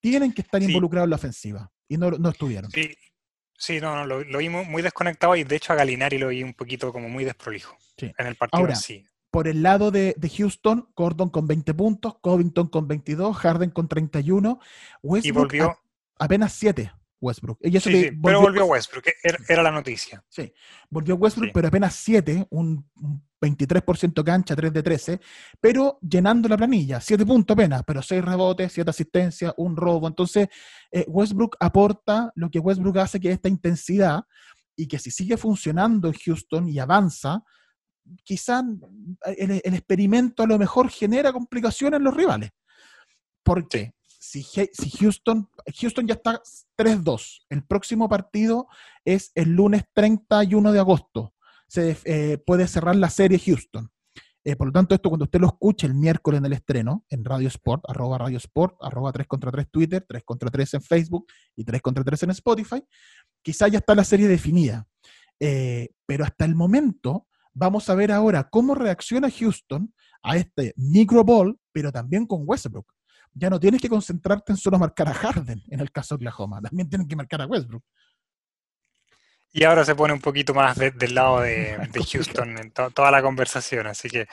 Tienen 0.00 0.32
que 0.32 0.42
estar 0.42 0.60
Sí. 0.60 0.68
involucrados 0.68 1.06
en 1.06 1.10
la 1.10 1.16
ofensiva. 1.16 1.70
Y 1.88 1.96
no, 1.96 2.10
no 2.10 2.28
estuvieron. 2.28 2.70
Sí, 2.70 2.90
sí, 3.58 3.80
no, 3.80 3.94
no, 3.96 4.04
lo, 4.06 4.24
lo 4.24 4.38
vi 4.38 4.48
muy, 4.48 4.82
desconectado 4.82 5.34
y 5.36 5.44
de 5.44 5.56
hecho 5.56 5.72
a 5.72 5.76
Galinari 5.76 6.18
lo 6.18 6.28
vi 6.28 6.42
un 6.42 6.54
poquito 6.54 6.92
como 6.92 7.08
muy 7.08 7.24
desprolijo 7.24 7.76
Sí. 7.98 8.12
en 8.18 8.26
el 8.26 8.34
partido 8.36 8.60
Ahora, 8.60 8.74
sí. 8.74 9.04
Por 9.30 9.48
el 9.48 9.62
lado 9.62 9.90
de, 9.90 10.14
de 10.16 10.28
Houston, 10.30 10.88
Gordon 10.94 11.28
con 11.30 11.46
20 11.46 11.74
puntos, 11.74 12.16
Covington 12.20 12.68
con 12.68 12.86
22, 12.88 13.36
Harden 13.36 13.70
con 13.70 13.88
31, 13.88 14.60
Y 15.02 15.06
Westbrook 15.06 15.36
volvió, 15.48 15.70
a- 15.70 15.78
apenas 16.18 16.52
7. 16.54 16.92
Westbrook. 17.20 17.58
Y 17.62 17.76
eso 17.76 17.88
sí, 17.90 17.94
que 18.02 18.10
sí, 18.10 18.16
pero 18.22 18.40
volvió 18.40 18.66
Westbrook, 18.66 19.04
era, 19.22 19.38
era 19.48 19.62
la 19.62 19.70
noticia. 19.70 20.22
Sí, 20.28 20.52
volvió 20.90 21.16
Westbrook, 21.16 21.48
Sí. 21.48 21.52
pero 21.54 21.68
apenas 21.68 21.94
7, 21.94 22.46
un, 22.50 22.88
un 22.96 23.26
23% 23.40 24.24
cancha, 24.24 24.56
3 24.56 24.72
de 24.72 24.82
13, 24.82 25.20
pero 25.60 25.98
llenando 26.02 26.48
la 26.48 26.56
planilla, 26.56 27.00
7 27.00 27.24
puntos 27.26 27.54
apenas, 27.54 27.82
pero 27.86 28.02
6 28.02 28.24
rebotes, 28.24 28.72
7 28.72 28.90
asistencias, 28.90 29.54
un 29.56 29.76
robo. 29.76 30.08
Entonces, 30.08 30.48
eh, 30.90 31.04
Westbrook 31.08 31.56
aporta 31.60 32.32
lo 32.34 32.50
que 32.50 32.58
Westbrook 32.58 32.98
hace, 32.98 33.20
que 33.20 33.28
es 33.28 33.34
esta 33.34 33.48
intensidad, 33.48 34.22
y 34.76 34.86
que 34.86 34.98
si 34.98 35.10
sigue 35.10 35.36
funcionando 35.36 36.08
en 36.08 36.14
Houston 36.14 36.68
y 36.68 36.78
avanza, 36.78 37.42
quizá 38.24 38.62
el, 39.38 39.60
el 39.64 39.74
experimento 39.74 40.42
a 40.42 40.46
lo 40.46 40.58
mejor 40.58 40.90
genera 40.90 41.32
complicaciones 41.32 41.98
en 41.98 42.04
los 42.04 42.14
rivales. 42.14 42.50
Porque 43.42 43.94
si, 44.26 44.42
si 44.42 44.90
Houston, 44.98 45.48
Houston 45.80 46.06
ya 46.06 46.14
está 46.14 46.42
3-2, 46.76 47.44
el 47.48 47.64
próximo 47.64 48.08
partido 48.08 48.66
es 49.04 49.30
el 49.34 49.50
lunes 49.50 49.84
31 49.94 50.72
de 50.72 50.78
agosto. 50.78 51.34
Se 51.68 51.96
eh, 52.04 52.38
puede 52.38 52.66
cerrar 52.66 52.96
la 52.96 53.10
serie 53.10 53.38
Houston. 53.38 53.90
Eh, 54.44 54.54
por 54.54 54.68
lo 54.68 54.72
tanto, 54.72 54.94
esto 54.94 55.08
cuando 55.08 55.24
usted 55.24 55.40
lo 55.40 55.48
escuche 55.48 55.86
el 55.86 55.94
miércoles 55.94 56.38
en 56.38 56.46
el 56.46 56.52
estreno, 56.52 57.04
en 57.08 57.24
Radio 57.24 57.48
Sport, 57.48 57.84
arroba 57.88 58.18
Radio 58.18 58.36
Sport, 58.38 58.76
arroba 58.80 59.12
3 59.12 59.26
contra 59.26 59.50
3 59.50 59.66
Twitter, 59.70 60.04
3 60.08 60.22
contra 60.24 60.50
3 60.50 60.74
en 60.74 60.82
Facebook 60.82 61.26
y 61.56 61.64
3 61.64 61.82
contra 61.82 62.04
3 62.04 62.22
en 62.24 62.30
Spotify, 62.30 62.84
quizá 63.42 63.68
ya 63.68 63.78
está 63.78 63.94
la 63.94 64.04
serie 64.04 64.28
definida. 64.28 64.86
Eh, 65.40 65.90
pero 66.06 66.24
hasta 66.24 66.44
el 66.44 66.54
momento, 66.54 67.26
vamos 67.52 67.88
a 67.90 67.94
ver 67.94 68.12
ahora 68.12 68.48
cómo 68.48 68.74
reacciona 68.74 69.30
Houston 69.30 69.92
a 70.22 70.36
este 70.36 70.72
micro 70.76 71.24
ball, 71.24 71.58
pero 71.72 71.90
también 71.90 72.26
con 72.26 72.42
Westbrook. 72.44 72.95
Ya 73.38 73.50
no 73.50 73.60
tienes 73.60 73.82
que 73.82 73.88
concentrarte 73.88 74.52
en 74.52 74.56
solo 74.56 74.78
marcar 74.78 75.08
a 75.08 75.14
Harden 75.14 75.62
en 75.68 75.80
el 75.80 75.92
caso 75.92 76.14
de 76.14 76.24
Oklahoma, 76.24 76.60
también 76.62 76.88
tienen 76.88 77.06
que 77.06 77.16
marcar 77.16 77.42
a 77.42 77.46
Westbrook. 77.46 77.84
Y 79.52 79.64
ahora 79.64 79.84
se 79.84 79.94
pone 79.94 80.12
un 80.12 80.20
poquito 80.20 80.52
más 80.52 80.76
del 80.76 81.14
lado 81.14 81.40
de, 81.40 81.78
Houston 82.12 82.58
en 82.58 82.72
toda 82.72 83.10
la 83.10 83.22
conversación. 83.22 83.86
Así 83.86 84.08
que, 84.08 84.26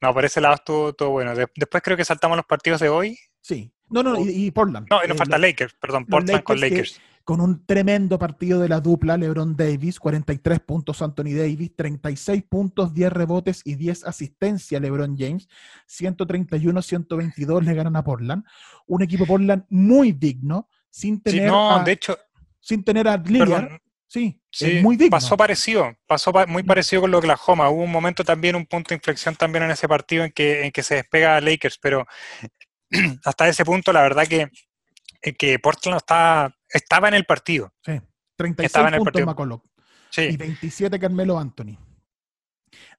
no, 0.00 0.14
por 0.14 0.24
ese 0.24 0.40
lado 0.40 0.54
estuvo 0.54 0.92
todo 0.92 1.10
bueno. 1.10 1.34
después 1.34 1.82
creo 1.82 1.96
que 1.96 2.04
saltamos 2.04 2.36
los 2.36 2.46
partidos 2.46 2.80
de 2.80 2.88
hoy. 2.88 3.18
Sí. 3.40 3.72
No, 3.88 4.02
no, 4.02 4.20
y, 4.20 4.50
Portland. 4.50 4.86
No, 4.88 5.02
y 5.04 5.08
nos 5.08 5.16
eh, 5.16 5.18
falta 5.18 5.38
Lakers, 5.38 5.74
perdón, 5.80 6.06
Portland 6.06 6.44
con 6.44 6.60
Lakers. 6.60 7.00
Con 7.28 7.42
un 7.42 7.66
tremendo 7.66 8.18
partido 8.18 8.58
de 8.58 8.70
la 8.70 8.80
dupla, 8.80 9.18
LeBron 9.18 9.54
Davis, 9.54 10.00
43 10.00 10.60
puntos 10.60 11.02
Anthony 11.02 11.34
Davis, 11.36 11.76
36 11.76 12.42
puntos, 12.48 12.94
10 12.94 13.12
rebotes 13.12 13.60
y 13.66 13.74
10 13.74 14.04
asistencias 14.04 14.80
LeBron 14.80 15.14
James, 15.14 15.46
131-122 15.90 17.64
le 17.64 17.74
ganan 17.74 17.96
a 17.96 18.02
Portland. 18.02 18.46
Un 18.86 19.02
equipo 19.02 19.26
Portland 19.26 19.66
muy 19.68 20.12
digno, 20.12 20.70
sin 20.88 21.20
tener 21.20 21.48
no, 21.48 21.84
de 21.84 21.92
hecho, 21.92 22.18
sin 22.60 22.82
tener 22.82 23.06
a 23.06 23.18
Lillard. 23.18 23.78
Sí, 24.06 24.40
sí 24.50 24.80
muy 24.82 24.96
digno. 24.96 25.10
Pasó 25.10 25.36
parecido, 25.36 25.94
pasó 26.06 26.32
muy 26.46 26.62
parecido 26.62 27.02
con 27.02 27.10
lo 27.10 27.20
que 27.20 27.26
Oklahoma. 27.26 27.68
Hubo 27.68 27.82
un 27.82 27.92
momento 27.92 28.24
también, 28.24 28.56
un 28.56 28.64
punto 28.64 28.88
de 28.88 28.94
inflexión 28.94 29.36
también 29.36 29.64
en 29.64 29.70
ese 29.70 29.86
partido 29.86 30.24
en 30.24 30.32
que, 30.32 30.64
en 30.64 30.72
que 30.72 30.82
se 30.82 30.94
despega 30.94 31.36
a 31.36 31.42
Lakers, 31.42 31.76
pero 31.76 32.06
hasta 33.26 33.48
ese 33.48 33.66
punto 33.66 33.92
la 33.92 34.00
verdad 34.00 34.26
que, 34.26 34.50
eh, 35.20 35.34
que 35.34 35.58
Portland 35.58 35.98
estaba, 35.98 36.54
estaba 36.68 37.08
en 37.08 37.14
el 37.14 37.24
partido. 37.24 37.72
Sí, 37.84 38.00
36 38.36 38.86
puntos 38.98 39.22
McCullough 39.22 39.62
sí. 40.10 40.22
y 40.22 40.36
27 40.36 40.98
Carmelo 40.98 41.38
Anthony. 41.38 41.76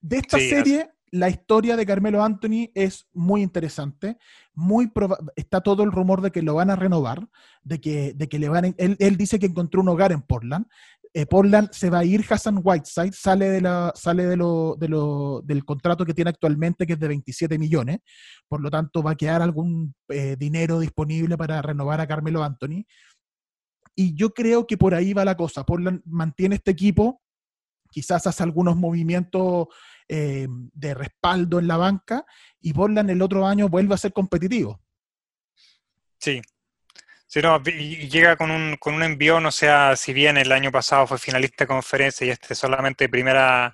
De 0.00 0.18
esta 0.18 0.38
serie, 0.38 0.90
la 1.12 1.28
historia 1.28 1.76
de 1.76 1.86
Carmelo 1.86 2.22
Anthony 2.22 2.70
es 2.74 3.08
muy 3.12 3.42
interesante. 3.42 4.16
Muy 4.54 4.90
está 5.36 5.60
todo 5.60 5.82
el 5.82 5.92
rumor 5.92 6.20
de 6.20 6.30
que 6.30 6.42
lo 6.42 6.54
van 6.54 6.70
a 6.70 6.76
renovar, 6.76 7.26
de 7.62 7.80
que, 7.80 8.12
de 8.14 8.28
que 8.28 8.38
le 8.38 8.48
van 8.48 8.74
él, 8.76 8.96
él, 8.98 9.16
dice 9.16 9.38
que 9.38 9.46
encontró 9.46 9.80
un 9.80 9.88
hogar 9.88 10.12
en 10.12 10.22
Portland. 10.22 10.66
Eh, 11.12 11.26
Portland 11.26 11.70
se 11.72 11.90
va 11.90 12.00
a 12.00 12.04
ir 12.04 12.24
Hassan 12.28 12.60
Whiteside, 12.62 13.12
sale, 13.12 13.50
de 13.50 13.60
la, 13.60 13.92
sale 13.96 14.26
de 14.26 14.36
lo, 14.36 14.76
de 14.78 14.88
lo, 14.88 15.42
del 15.44 15.64
contrato 15.64 16.06
que 16.06 16.14
tiene 16.14 16.30
actualmente, 16.30 16.86
que 16.86 16.92
es 16.92 17.00
de 17.00 17.08
27 17.08 17.58
millones, 17.58 17.98
por 18.46 18.60
lo 18.60 18.70
tanto 18.70 19.02
va 19.02 19.12
a 19.12 19.16
quedar 19.16 19.42
algún 19.42 19.92
eh, 20.08 20.36
dinero 20.38 20.78
disponible 20.78 21.36
para 21.36 21.60
renovar 21.62 22.00
a 22.00 22.06
Carmelo 22.06 22.44
Anthony. 22.44 22.84
Y 23.94 24.14
yo 24.14 24.30
creo 24.30 24.66
que 24.66 24.76
por 24.76 24.94
ahí 24.94 25.12
va 25.12 25.24
la 25.24 25.36
cosa. 25.36 25.64
Portland 25.64 26.02
mantiene 26.04 26.56
este 26.56 26.70
equipo, 26.70 27.22
quizás 27.90 28.26
hace 28.26 28.42
algunos 28.42 28.76
movimientos 28.76 29.68
eh, 30.08 30.46
de 30.48 30.94
respaldo 30.94 31.58
en 31.58 31.68
la 31.68 31.76
banca, 31.76 32.24
y 32.60 32.72
Portland 32.72 33.10
el 33.10 33.22
otro 33.22 33.46
año 33.46 33.68
vuelve 33.68 33.94
a 33.94 33.98
ser 33.98 34.12
competitivo. 34.12 34.80
Sí, 36.18 36.40
Sí, 37.32 37.40
no, 37.42 37.62
y 37.64 38.08
llega 38.08 38.34
con 38.34 38.50
un, 38.50 38.76
con 38.76 38.94
un 38.94 39.04
envío, 39.04 39.38
no 39.38 39.52
sea, 39.52 39.94
si 39.94 40.12
bien 40.12 40.36
el 40.36 40.50
año 40.50 40.72
pasado 40.72 41.06
fue 41.06 41.16
finalista 41.16 41.62
de 41.62 41.68
conferencia 41.68 42.26
y 42.26 42.30
este 42.30 42.56
solamente 42.56 43.08
primera, 43.08 43.72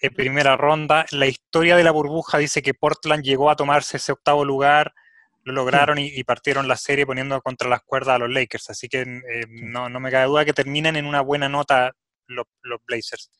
eh, 0.00 0.10
primera 0.10 0.56
ronda, 0.56 1.04
la 1.10 1.26
historia 1.26 1.76
de 1.76 1.84
la 1.84 1.90
burbuja 1.90 2.38
dice 2.38 2.62
que 2.62 2.72
Portland 2.72 3.22
llegó 3.22 3.50
a 3.50 3.56
tomarse 3.56 3.98
ese 3.98 4.12
octavo 4.12 4.42
lugar, 4.42 4.94
lo 5.44 5.52
lograron 5.52 5.98
y, 5.98 6.22
partieron 6.24 6.68
la 6.68 6.76
serie 6.76 7.06
poniendo 7.06 7.40
contra 7.40 7.68
las 7.68 7.82
cuerdas 7.82 8.16
a 8.16 8.18
los 8.18 8.30
Lakers, 8.30 8.70
así 8.70 8.88
que 8.88 9.00
eh, 9.02 9.46
no, 9.48 9.88
no, 9.88 10.00
me 10.00 10.10
cabe 10.10 10.26
duda 10.26 10.44
que 10.44 10.52
terminen 10.52 10.96
en 10.96 11.06
una 11.06 11.20
buena 11.20 11.48
nota 11.48 11.92
los, 12.26 12.46
los 12.62 12.80
Blazers. 12.86 13.30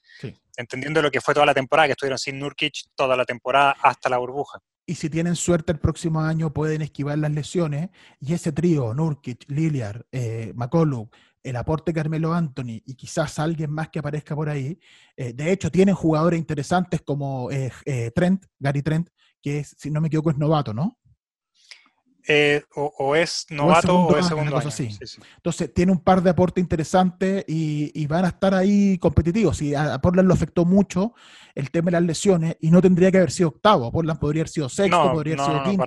Entendiendo 0.57 1.01
lo 1.01 1.11
que 1.11 1.21
fue 1.21 1.33
toda 1.33 1.47
la 1.47 1.55
temporada, 1.55 1.89
que 1.89 1.93
estuvieron 1.93 2.19
sin 2.19 2.39
Nurkic 2.39 2.75
toda 2.95 3.17
la 3.17 3.25
temporada 3.25 3.77
hasta 3.81 4.09
la 4.09 4.19
burbuja 4.19 4.59
y 4.85 4.97
si 4.97 5.09
tienen 5.09 5.37
suerte 5.37 5.73
el 5.73 5.79
próximo 5.79 6.21
año 6.21 6.53
pueden 6.53 6.83
esquivar 6.83 7.17
las 7.17 7.31
lesiones 7.31 7.91
y 8.21 8.35
ese 8.35 8.53
trío, 8.53 8.93
Nurkic, 8.95 9.49
Lillard, 9.49 10.03
eh, 10.11 10.53
McCollum, 10.57 11.09
el 11.43 11.57
aporte 11.57 11.93
Carmelo 11.93 12.33
Anthony 12.33 12.83
y 12.85 12.95
quizás 12.95 13.39
alguien 13.39 13.71
más 13.71 13.89
que 13.89 13.99
aparezca 13.99 14.35
por 14.35 14.49
ahí, 14.49 14.79
eh, 15.17 15.33
de 15.33 15.53
hecho 15.53 15.71
tienen 15.71 15.95
jugadores 15.95 16.39
interesantes 16.39 17.03
como 17.03 17.51
eh, 17.51 17.71
eh, 17.85 18.11
Trent, 18.15 18.45
Gary 18.59 18.83
Trent, 18.83 19.09
que 19.41 19.61
es, 19.61 19.75
si 19.79 19.91
no 19.91 20.01
me 20.01 20.09
equivoco 20.09 20.31
es 20.31 20.39
novato, 20.39 20.73
¿no? 20.73 20.99
Eh, 22.29 22.63
o, 22.77 23.17
es 23.17 23.47
novato 23.51 23.99
o 23.99 24.17
es 24.17 24.27
segundo, 24.27 24.57
año. 24.57 24.71
Entonces, 25.37 25.75
tiene 25.75 25.91
un 25.91 25.99
par 25.99 26.23
de 26.23 26.31
aportes 26.31 26.63
interesantes 26.63 27.45
y, 27.49 28.07
van 28.07 28.25
a 28.25 28.29
estar 28.29 28.55
ahí 28.55 28.97
competitivos. 28.99 29.61
Y 29.63 29.75
a, 29.75 29.99
Portland 29.99 30.29
lo 30.29 30.35
afectó 30.35 30.65
mucho 30.65 31.15
el 31.55 31.71
tema 31.71 31.87
de 31.87 31.93
las 31.93 32.03
lesiones 32.03 32.57
y 32.61 32.71
no 32.71 32.81
tendría 32.81 33.11
que 33.11 33.19
haber 33.19 33.33
sido 33.33 33.49
octavo. 33.49 33.91
Portland 33.91 34.21
podría 34.21 34.43
haber 34.43 34.51
sido 34.51 34.69
sexto, 34.69 35.13
podría 35.13 35.35
haber 35.35 35.47
sido 35.47 35.63
quinto. 35.65 35.85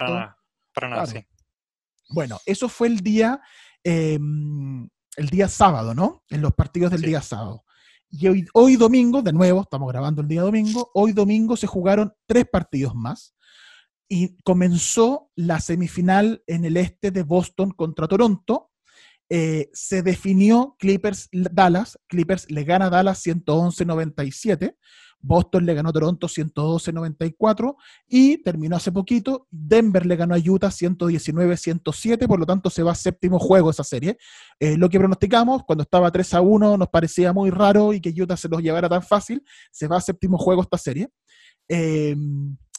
Para 0.74 0.90
nada, 0.90 1.06
sí. 1.06 1.26
Bueno, 2.10 2.40
eso 2.46 2.68
fue 2.68 2.88
el 2.88 3.00
día, 3.00 3.42
em, 3.84 4.88
el 5.16 5.30
día 5.30 5.48
sábado, 5.48 5.96
¿no? 5.96 6.24
En 6.30 6.42
los 6.42 6.54
partidos 6.54 6.92
del 6.92 7.02
día 7.02 7.22
sábado. 7.22 7.64
Y 8.10 8.28
hoy, 8.28 8.46
hoy 8.54 8.76
domingo, 8.76 9.22
de 9.22 9.34
nuevo, 9.34 9.62
estamos 9.62 9.92
grabando 9.92 10.22
el 10.22 10.28
día 10.28 10.42
domingo, 10.42 10.92
hoy 10.94 11.14
domingo 11.14 11.56
se 11.56 11.68
jugaron 11.68 12.14
tres 12.28 12.46
partidos 12.52 12.94
más 12.94 13.36
y 14.08 14.38
comenzó 14.44 15.32
la 15.36 15.60
semifinal 15.60 16.44
en 16.48 16.66
el 16.66 16.78
este 16.78 17.12
de 17.12 17.24
Boston 17.24 17.72
contra 17.72 18.08
Toronto. 18.08 18.72
Eh, 19.30 19.70
se 19.74 20.04
definió 20.04 20.76
Clippers-Dallas. 20.80 22.00
Clippers 22.08 22.52
le 22.52 22.64
gana 22.64 22.86
a 22.86 22.90
Dallas 22.90 23.26
111-97. 23.26 24.76
Boston 25.26 25.66
le 25.66 25.74
ganó 25.74 25.90
a 25.90 25.94
Toronto 25.94 26.28
112-94 26.28 27.76
y 28.08 28.44
terminó 28.44 28.76
hace 28.76 28.92
poquito. 28.92 29.48
Denver 29.50 30.06
le 30.06 30.16
ganó 30.16 30.36
a 30.36 30.38
Utah 30.38 30.70
119-107, 30.70 32.28
por 32.28 32.40
lo 32.40 32.46
tanto 32.46 32.70
se 32.70 32.84
va 32.84 32.92
a 32.92 32.96
séptimo 32.96 33.40
juego 33.40 33.72
esa 33.72 33.84
serie. 33.84 34.18
Eh, 34.60 34.78
lo 34.78 34.88
que 34.88 35.00
pronosticamos, 35.00 35.64
cuando 35.66 35.82
estaba 35.82 36.12
3 36.12 36.36
a 36.36 36.42
1, 36.42 36.78
nos 36.78 36.90
parecía 36.90 37.34
muy 37.34 37.50
raro 37.50 37.94
y 37.94 38.02
que 38.02 38.14
Utah 38.22 38.38
se 38.38 38.50
los 38.50 38.62
llevara 38.62 38.88
tan 38.88 39.02
fácil. 39.02 39.44
Se 39.72 39.88
va 39.88 39.98
a 39.98 40.02
séptimo 40.02 40.38
juego 40.38 40.62
esta 40.62 40.78
serie. 40.78 41.10
Eh, 41.68 42.16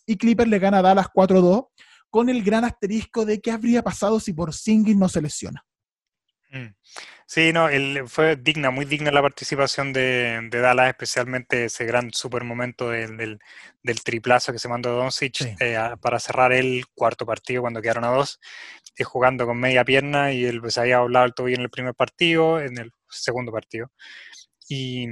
y 0.06 0.16
Clippers 0.16 0.48
le 0.48 0.58
gana 0.58 0.78
a 0.78 0.82
Dallas 0.82 1.08
4-2 1.12 1.68
con 2.08 2.28
el 2.28 2.42
gran 2.42 2.64
asterisco 2.64 3.26
de 3.26 3.40
qué 3.40 3.50
habría 3.50 3.82
pasado 3.82 4.20
si 4.20 4.32
por 4.32 4.48
Porzingis 4.48 4.96
no 4.96 5.08
se 5.08 5.20
lesiona. 5.20 5.64
Mm. 6.50 6.68
Sí, 7.28 7.52
no, 7.52 7.68
fue 8.06 8.36
digna, 8.36 8.70
muy 8.70 8.84
digna 8.84 9.10
la 9.10 9.20
participación 9.20 9.92
de, 9.92 10.48
Dallas, 10.48 10.88
especialmente 10.90 11.64
ese 11.64 11.84
gran 11.84 12.12
super 12.12 12.44
momento 12.44 12.90
del, 12.90 13.40
triplazo 14.04 14.52
que 14.52 14.60
se 14.60 14.68
mandó 14.68 14.94
Doncic 14.94 15.40
eh, 15.58 15.76
para 16.00 16.20
cerrar 16.20 16.52
el 16.52 16.84
cuarto 16.94 17.26
partido 17.26 17.62
cuando 17.62 17.82
quedaron 17.82 18.04
a 18.04 18.10
dos, 18.10 18.38
eh, 18.96 19.02
jugando 19.02 19.44
con 19.44 19.58
media 19.58 19.84
pierna 19.84 20.32
y 20.32 20.44
él 20.44 20.60
pues, 20.60 20.78
había 20.78 20.98
hablado 20.98 21.26
el 21.26 21.34
tobillo 21.34 21.56
en 21.56 21.62
el 21.62 21.70
primer 21.70 21.94
partido, 21.94 22.60
en 22.60 22.78
el 22.78 22.92
segundo 23.10 23.50
partido. 23.50 23.90
Y 24.68 25.06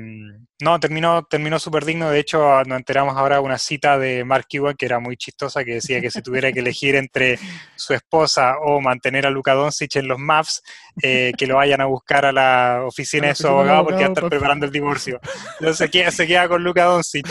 no, 0.61 0.80
terminó, 0.80 1.22
terminó 1.24 1.61
súper 1.61 1.84
digno. 1.84 2.11
De 2.11 2.18
hecho, 2.18 2.52
ah, 2.52 2.64
nos 2.66 2.78
enteramos 2.78 3.16
ahora 3.16 3.36
de 3.36 3.42
una 3.42 3.59
cita 3.59 3.98
de 3.98 4.24
Mark 4.24 4.46
Cuban 4.50 4.74
que 4.74 4.86
era 4.86 4.98
muy 4.98 5.16
chistosa, 5.16 5.64
que 5.64 5.74
decía 5.74 6.00
que 6.00 6.11
si 6.11 6.22
tuviera 6.22 6.52
que 6.52 6.59
elegir 6.59 6.96
entre 6.96 7.38
su 7.76 7.94
esposa 7.94 8.57
o 8.59 8.80
mantener 8.80 9.26
a 9.26 9.30
Luka 9.30 9.55
Doncic 9.55 9.94
en 9.96 10.09
los 10.09 10.18
maps, 10.18 10.62
eh, 11.00 11.32
que 11.38 11.46
lo 11.46 11.57
vayan 11.57 11.80
a 11.80 11.86
buscar 11.86 12.26
a 12.26 12.32
la 12.32 12.82
oficina 12.84 13.28
de 13.28 13.36
su 13.36 13.46
abogado 13.46 13.84
porque 13.84 14.00
va 14.02 14.07
a 14.07 14.09
estar 14.09 14.28
preparando 14.28 14.66
el 14.66 14.72
divorcio. 14.72 15.20
Entonces 15.61 15.76
se 15.78 15.90
queda, 15.90 16.11
se 16.11 16.26
queda 16.26 16.48
con 16.48 16.64
Luka 16.64 16.84
Doncic. 16.84 17.28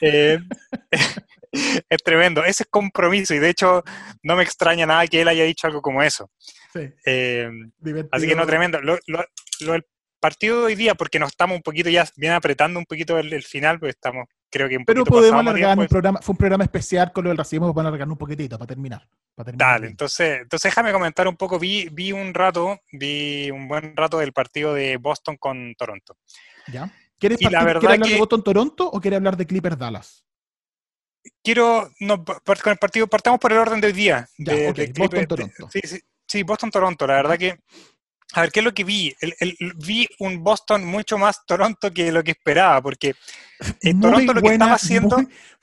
Eh, 0.00 0.38
es 1.88 2.02
tremendo. 2.04 2.44
Ese 2.44 2.64
es 2.64 2.68
compromiso 2.68 3.34
y 3.34 3.38
de 3.38 3.50
hecho 3.50 3.84
no 4.22 4.34
me 4.34 4.42
extraña 4.42 4.84
nada 4.84 5.06
que 5.06 5.20
él 5.20 5.28
haya 5.28 5.44
dicho 5.44 5.68
algo 5.68 5.80
como 5.80 6.02
eso. 6.02 6.28
Eh, 7.06 7.48
así 8.10 8.26
que 8.26 8.34
no, 8.34 8.46
tremendo. 8.46 8.80
Lo, 8.80 8.98
lo, 9.06 9.24
lo, 9.60 9.80
partido 10.20 10.60
de 10.60 10.66
hoy 10.66 10.74
día, 10.74 10.94
porque 10.94 11.18
nos 11.18 11.30
estamos 11.30 11.56
un 11.56 11.62
poquito 11.62 11.88
ya 11.90 12.06
bien 12.16 12.32
apretando 12.32 12.78
un 12.78 12.86
poquito 12.86 13.18
el, 13.18 13.42
final, 13.42 13.78
pues 13.78 13.94
estamos, 13.94 14.26
creo 14.50 14.68
que 14.68 14.76
un 14.76 14.84
Pero 14.84 15.04
podemos 15.04 15.40
alargar 15.40 15.78
un 15.78 15.86
programa, 15.86 16.20
fue 16.22 16.32
un 16.32 16.38
programa 16.38 16.64
especial 16.64 17.12
con 17.12 17.24
lo 17.24 17.30
del 17.30 17.38
racismo, 17.38 17.72
a 17.74 17.80
alargar 17.80 18.08
un 18.08 18.16
poquitito 18.16 18.58
para 18.58 18.68
terminar. 18.68 19.06
Dale, 19.36 19.88
entonces, 19.88 20.40
entonces 20.42 20.70
déjame 20.70 20.92
comentar 20.92 21.28
un 21.28 21.36
poco, 21.36 21.58
vi, 21.58 21.88
vi 21.92 22.12
un 22.12 22.32
rato, 22.32 22.80
vi 22.92 23.50
un 23.50 23.68
buen 23.68 23.94
rato 23.96 24.18
del 24.18 24.32
partido 24.32 24.72
de 24.74 24.96
Boston 24.96 25.36
con 25.36 25.74
Toronto. 25.76 26.16
¿Ya? 26.72 26.90
¿Quieres, 27.18 27.38
partir, 27.40 27.56
hablar 27.56 27.80
de 27.80 28.18
Boston-Toronto 28.18 28.88
o 28.90 29.00
quieres 29.00 29.16
hablar 29.16 29.36
de 29.36 29.46
Clippers-Dallas? 29.46 30.24
Quiero, 31.42 31.90
no, 32.00 32.24
con 32.24 32.72
el 32.72 32.78
partido, 32.78 33.06
partamos 33.06 33.40
por 33.40 33.52
el 33.52 33.58
orden 33.58 33.80
de 33.80 33.88
hoy 33.88 33.92
día. 33.92 34.28
de, 34.36 34.92
Boston-Toronto. 34.96 35.68
Sí, 35.70 35.80
sí, 35.84 36.00
sí, 36.26 36.42
Boston-Toronto, 36.42 37.06
la 37.06 37.14
verdad 37.14 37.38
que 37.38 37.58
a 38.32 38.40
ver, 38.42 38.50
¿qué 38.52 38.60
es 38.60 38.64
lo 38.64 38.74
que 38.74 38.84
vi? 38.84 39.14
vi 39.76 40.06
un 40.18 40.42
Boston 40.42 40.84
mucho 40.84 41.16
más 41.18 41.44
Toronto 41.46 41.92
que 41.92 42.10
lo 42.12 42.22
que 42.24 42.32
esperaba, 42.32 42.82
porque 42.82 43.14
en 43.82 44.00
Toronto 44.00 44.32
lo 44.34 44.42
que 44.42 44.48
estaba 44.48 44.72
haciendo... 44.74 45.16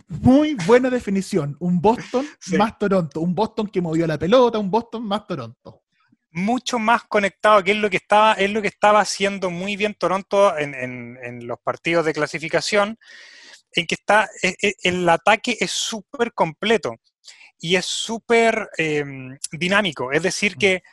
Muy, 0.07 0.53
buena 0.65 0.89
definición, 0.89 1.55
un 1.59 1.81
Boston 1.81 2.27
más 2.57 2.77
Toronto, 2.77 3.21
un 3.21 3.33
Boston 3.33 3.67
que 3.67 3.81
movió 3.81 4.05
la 4.05 4.17
pelota, 4.19 4.59
un 4.59 4.69
Boston 4.69 5.03
más 5.07 5.25
Toronto. 5.25 5.81
mucho 6.31 6.77
más 6.77 7.03
conectado, 7.03 7.63
que 7.63 7.71
es 7.71 7.77
lo 7.77 7.89
que 7.89 7.97
estaba, 7.97 8.33
es 8.33 8.49
lo 8.51 8.61
que 8.61 8.67
estaba 8.67 8.99
haciendo 8.99 9.49
muy 9.49 9.75
bien 9.75 9.95
Toronto 9.95 10.57
en, 10.57 10.73
en- 10.75 11.17
en 11.23 11.47
los 11.47 11.57
partidos 11.63 12.05
de 12.05 12.13
clasificación, 12.13 12.97
en 13.71 13.85
que 13.87 13.95
está, 13.95 14.27
e- 14.41 14.55
e- 14.61 14.75
el 14.83 15.07
ataque 15.09 15.57
es 15.59 15.71
súper 15.71 16.33
completo 16.33 16.95
y 17.59 17.75
es 17.75 17.85
súper 17.85 18.69
em, 18.77 19.37
dinámico. 19.51 20.11
Es 20.11 20.21
decir, 20.21 20.57
que 20.57 20.83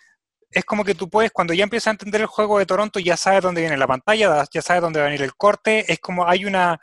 es 0.50 0.64
como 0.64 0.84
que 0.84 0.94
tú 0.94 1.08
puedes, 1.08 1.30
cuando 1.30 1.54
ya 1.54 1.64
empiezas 1.64 1.88
a 1.88 1.90
entender 1.92 2.20
el 2.22 2.26
juego 2.26 2.58
de 2.58 2.66
Toronto, 2.66 2.98
ya 2.98 3.16
sabes 3.16 3.42
dónde 3.42 3.60
viene 3.60 3.76
la 3.76 3.86
pantalla, 3.86 4.44
ya 4.52 4.62
sabes 4.62 4.82
dónde 4.82 4.98
va 4.98 5.06
a 5.06 5.08
venir 5.08 5.22
el 5.22 5.34
corte, 5.36 5.90
es 5.92 6.00
como 6.00 6.26
hay 6.28 6.44
una, 6.44 6.80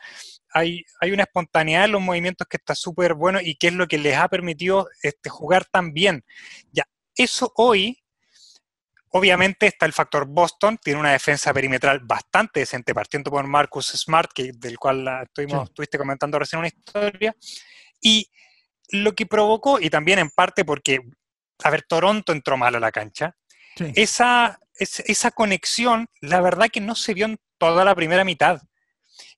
hay, 0.51 0.85
hay 1.01 1.11
una 1.11 1.23
espontaneidad 1.23 1.85
en 1.85 1.91
los 1.91 2.01
movimientos 2.01 2.47
que 2.47 2.57
está 2.57 2.75
súper 2.75 3.13
bueno 3.13 3.41
y 3.41 3.55
que 3.55 3.67
es 3.67 3.73
lo 3.73 3.87
que 3.87 3.97
les 3.97 4.15
ha 4.17 4.29
permitido 4.29 4.87
este, 5.01 5.29
jugar 5.29 5.65
tan 5.65 5.91
bien. 5.93 6.23
Ya, 6.71 6.85
eso 7.15 7.51
hoy, 7.57 8.01
obviamente 9.09 9.67
está 9.67 9.85
el 9.85 9.93
factor 9.93 10.25
Boston, 10.25 10.77
tiene 10.81 10.99
una 11.01 11.11
defensa 11.11 11.53
perimetral 11.53 11.99
bastante 11.99 12.61
decente, 12.61 12.93
partiendo 12.93 13.31
por 13.31 13.45
Marcus 13.45 13.87
Smart, 13.87 14.31
que, 14.33 14.51
del 14.53 14.77
cual 14.77 15.03
la 15.03 15.23
estuvimos, 15.23 15.65
Sí. 15.65 15.71
estuviste 15.71 15.97
comentando 15.97 16.39
recién 16.39 16.59
una 16.59 16.67
historia, 16.69 17.35
y 17.99 18.29
lo 18.91 19.13
que 19.13 19.25
provocó, 19.25 19.79
y 19.81 19.89
también 19.89 20.19
en 20.19 20.29
parte 20.29 20.63
porque, 20.63 21.01
a 21.63 21.69
ver, 21.69 21.83
Toronto 21.83 22.31
entró 22.31 22.55
mal 22.55 22.73
a 22.75 22.79
la 22.79 22.91
cancha, 22.91 23.35
Sí. 23.77 23.91
esa, 23.95 24.59
es- 24.75 25.01
esa 25.01 25.31
conexión, 25.31 26.07
la 26.21 26.41
verdad 26.41 26.67
que 26.71 26.81
no 26.81 26.95
se 26.95 27.13
vio 27.13 27.25
en 27.25 27.37
toda 27.57 27.85
la 27.85 27.95
primera 27.95 28.23
mitad. 28.23 28.61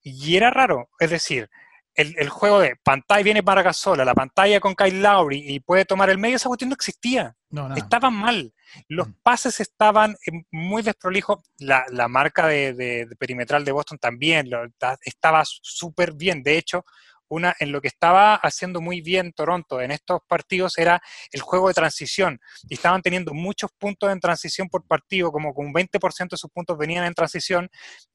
Y 0.01 0.35
era 0.37 0.49
raro, 0.49 0.89
es 0.99 1.09
decir, 1.09 1.49
el, 1.95 2.15
el 2.17 2.29
juego 2.29 2.59
de 2.59 2.77
pantalla 2.81 3.23
viene 3.23 3.43
para 3.43 3.61
Gasola, 3.61 4.05
la 4.05 4.13
pantalla 4.13 4.59
con 4.61 4.73
Kyle 4.75 5.01
Lowry 5.01 5.43
y 5.53 5.59
puede 5.59 5.83
tomar 5.83 6.09
el 6.09 6.17
medio, 6.17 6.37
esa 6.37 6.47
cuestión 6.47 6.69
no 6.69 6.75
existía. 6.75 7.35
No. 7.49 7.75
Estaban 7.75 8.13
mal. 8.13 8.53
Los 8.87 9.09
Mm. 9.09 9.13
pases 9.23 9.59
estaban 9.59 10.11
eh, 10.25 10.43
muy 10.51 10.81
desprolijos. 10.83 11.39
La, 11.57 11.83
la 11.89 12.07
marca 12.07 12.47
de, 12.47 12.73
de- 12.73 13.05
de 13.05 13.15
perimetral 13.17 13.65
de 13.65 13.71
Boston 13.73 13.97
también 13.97 14.49
lo- 14.49 14.65
estaba 15.03 15.43
súper 15.45 16.13
bien. 16.13 16.41
De 16.43 16.57
hecho, 16.57 16.85
una, 17.29 17.55
en 17.59 17.71
lo 17.71 17.79
que 17.81 17.87
estaba 17.87 18.35
haciendo 18.35 18.81
muy 18.81 19.01
bien 19.01 19.31
Toronto 19.33 19.79
en 19.81 19.91
estos 19.91 20.21
partidos 20.27 20.77
era 20.77 21.01
el 21.31 21.41
juego 21.41 21.67
de 21.69 21.73
transición. 21.73 22.39
Y 22.67 22.73
estaban 22.73 23.01
teniendo 23.01 23.33
muchos 23.33 23.71
puntos 23.77 24.11
en 24.11 24.19
transición 24.19 24.67
por 24.67 24.85
partido, 24.85 25.31
como 25.31 25.53
con 25.53 25.67
un 25.67 25.73
20% 25.73 26.29
de 26.31 26.37
sus 26.37 26.49
puntos 26.51 26.77
venían 26.77 27.05
en 27.05 27.13
transición. 27.13 27.69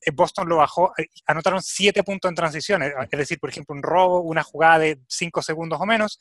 Eh, 0.05 0.11
Boston 0.12 0.49
lo 0.49 0.57
bajó, 0.57 0.93
eh, 0.99 1.07
anotaron 1.27 1.62
7 1.62 2.03
puntos 2.03 2.28
en 2.28 2.35
transición. 2.35 2.82
eh, 2.82 2.93
Es 3.11 3.19
decir, 3.19 3.39
por 3.41 3.51
ejemplo, 3.51 3.74
un 3.74 3.82
robo, 3.82 4.20
una 4.20 4.43
jugada 4.43 4.78
de 4.81 5.01
5 5.09 5.43
segundos 5.43 5.81
o 5.81 5.86
menos, 5.86 6.19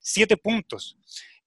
7 0.00 0.36
puntos. 0.36 0.96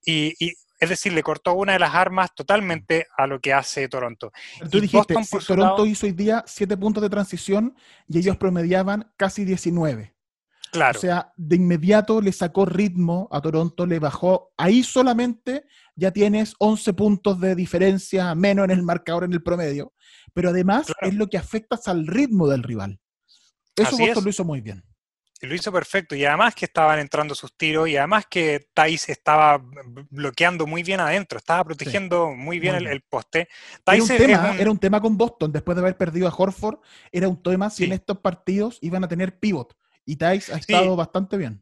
Y, 0.06 0.34
y, 0.40 0.54
es 0.80 0.90
decir, 0.90 1.14
le 1.14 1.24
cortó 1.24 1.54
una 1.54 1.74
de 1.74 1.80
las 1.80 1.96
armas 1.96 2.36
totalmente 2.36 3.08
a 3.18 3.26
lo 3.26 3.40
que 3.40 3.54
hace 3.54 3.88
Toronto. 3.88 4.32
Pero 4.60 4.70
Tú 4.70 4.78
y 4.80 4.82
dijiste, 4.82 5.14
Boston, 5.14 5.26
por 5.32 5.46
Toronto 5.46 5.72
lado- 5.78 5.86
hizo 5.86 6.06
hoy 6.06 6.12
día 6.12 6.44
7 6.46 6.76
puntos 6.76 7.02
de 7.02 7.10
transición 7.10 7.76
y 8.10 8.20
ellos 8.20 8.36
promediaban 8.36 9.12
casi 9.16 9.46
19. 9.46 10.13
Claro, 10.74 10.98
O 10.98 11.02
sea, 11.02 11.32
de 11.38 11.56
inmediato 11.56 12.20
le 12.20 12.32
sacó 12.34 12.66
ritmo 12.66 13.30
a 13.32 13.40
Toronto, 13.42 13.86
le 13.86 14.00
bajó. 14.00 14.52
Ahí 14.58 14.84
solamente 14.84 15.66
ya 15.96 16.12
tienes 16.12 16.56
11 16.60 16.94
puntos 16.94 17.40
de 17.40 17.54
diferencia 17.56 18.34
menos 18.36 18.66
en 18.66 18.72
el 18.72 18.84
marcador 18.84 19.24
en 19.24 19.34
el 19.34 19.44
promedio. 19.44 19.94
Pero 20.34 20.50
además 20.50 20.88
Claro. 20.88 21.08
es 21.08 21.14
lo 21.14 21.28
que 21.28 21.38
afectas 21.38 21.88
al 21.88 22.08
ritmo 22.08 22.48
del 22.48 22.64
rival. 22.64 23.00
Eso 23.76 23.88
Así 23.90 23.98
Boston 24.00 24.18
es. 24.18 24.24
lo 24.24 24.30
hizo 24.32 24.44
muy 24.46 24.62
bien. 24.62 24.84
lo 25.42 25.54
hizo 25.54 25.74
perfecto. 25.74 26.16
Y 26.16 26.24
además 26.24 26.56
que 26.56 26.64
estaban 26.66 27.00
entrando 27.00 27.36
sus 27.36 27.54
tiros 27.58 27.90
y 27.90 27.98
además 27.98 28.26
que 28.30 28.70
Thais 28.74 29.10
estaba 29.10 29.62
bloqueando 30.10 30.66
muy 30.66 30.84
bien 30.84 31.02
adentro, 31.02 31.38
estaba 31.38 31.66
protegiendo 31.66 32.32
muy 32.32 32.60
bien, 32.60 32.76
muy 32.76 32.78
el, 32.78 32.84
bien. 32.86 32.94
el 32.94 33.02
poste. 33.02 33.50
Era 33.86 34.02
un, 34.02 34.08
tema, 34.08 34.52
un- 34.52 34.58
era 34.60 34.72
un 34.72 34.78
tema 34.80 35.02
con 35.02 35.18
Boston, 35.18 35.52
después 35.52 35.76
de 35.76 35.82
haber 35.82 35.98
perdido 35.98 36.30
a 36.30 36.34
Horford, 36.34 36.80
era 37.12 37.28
un 37.28 37.44
tema 37.44 37.70
si 37.70 37.78
Sí. 37.78 37.84
en 37.84 37.92
estos 37.92 38.20
partidos 38.20 38.78
iban 38.82 39.04
a 39.04 39.08
tener 39.10 39.38
pivot. 39.38 39.76
Y 40.06 40.16
Tice 40.16 40.52
ha 40.54 40.56
Sí. 40.56 40.74
estado 40.74 40.96
bastante 40.96 41.38
bien. 41.38 41.62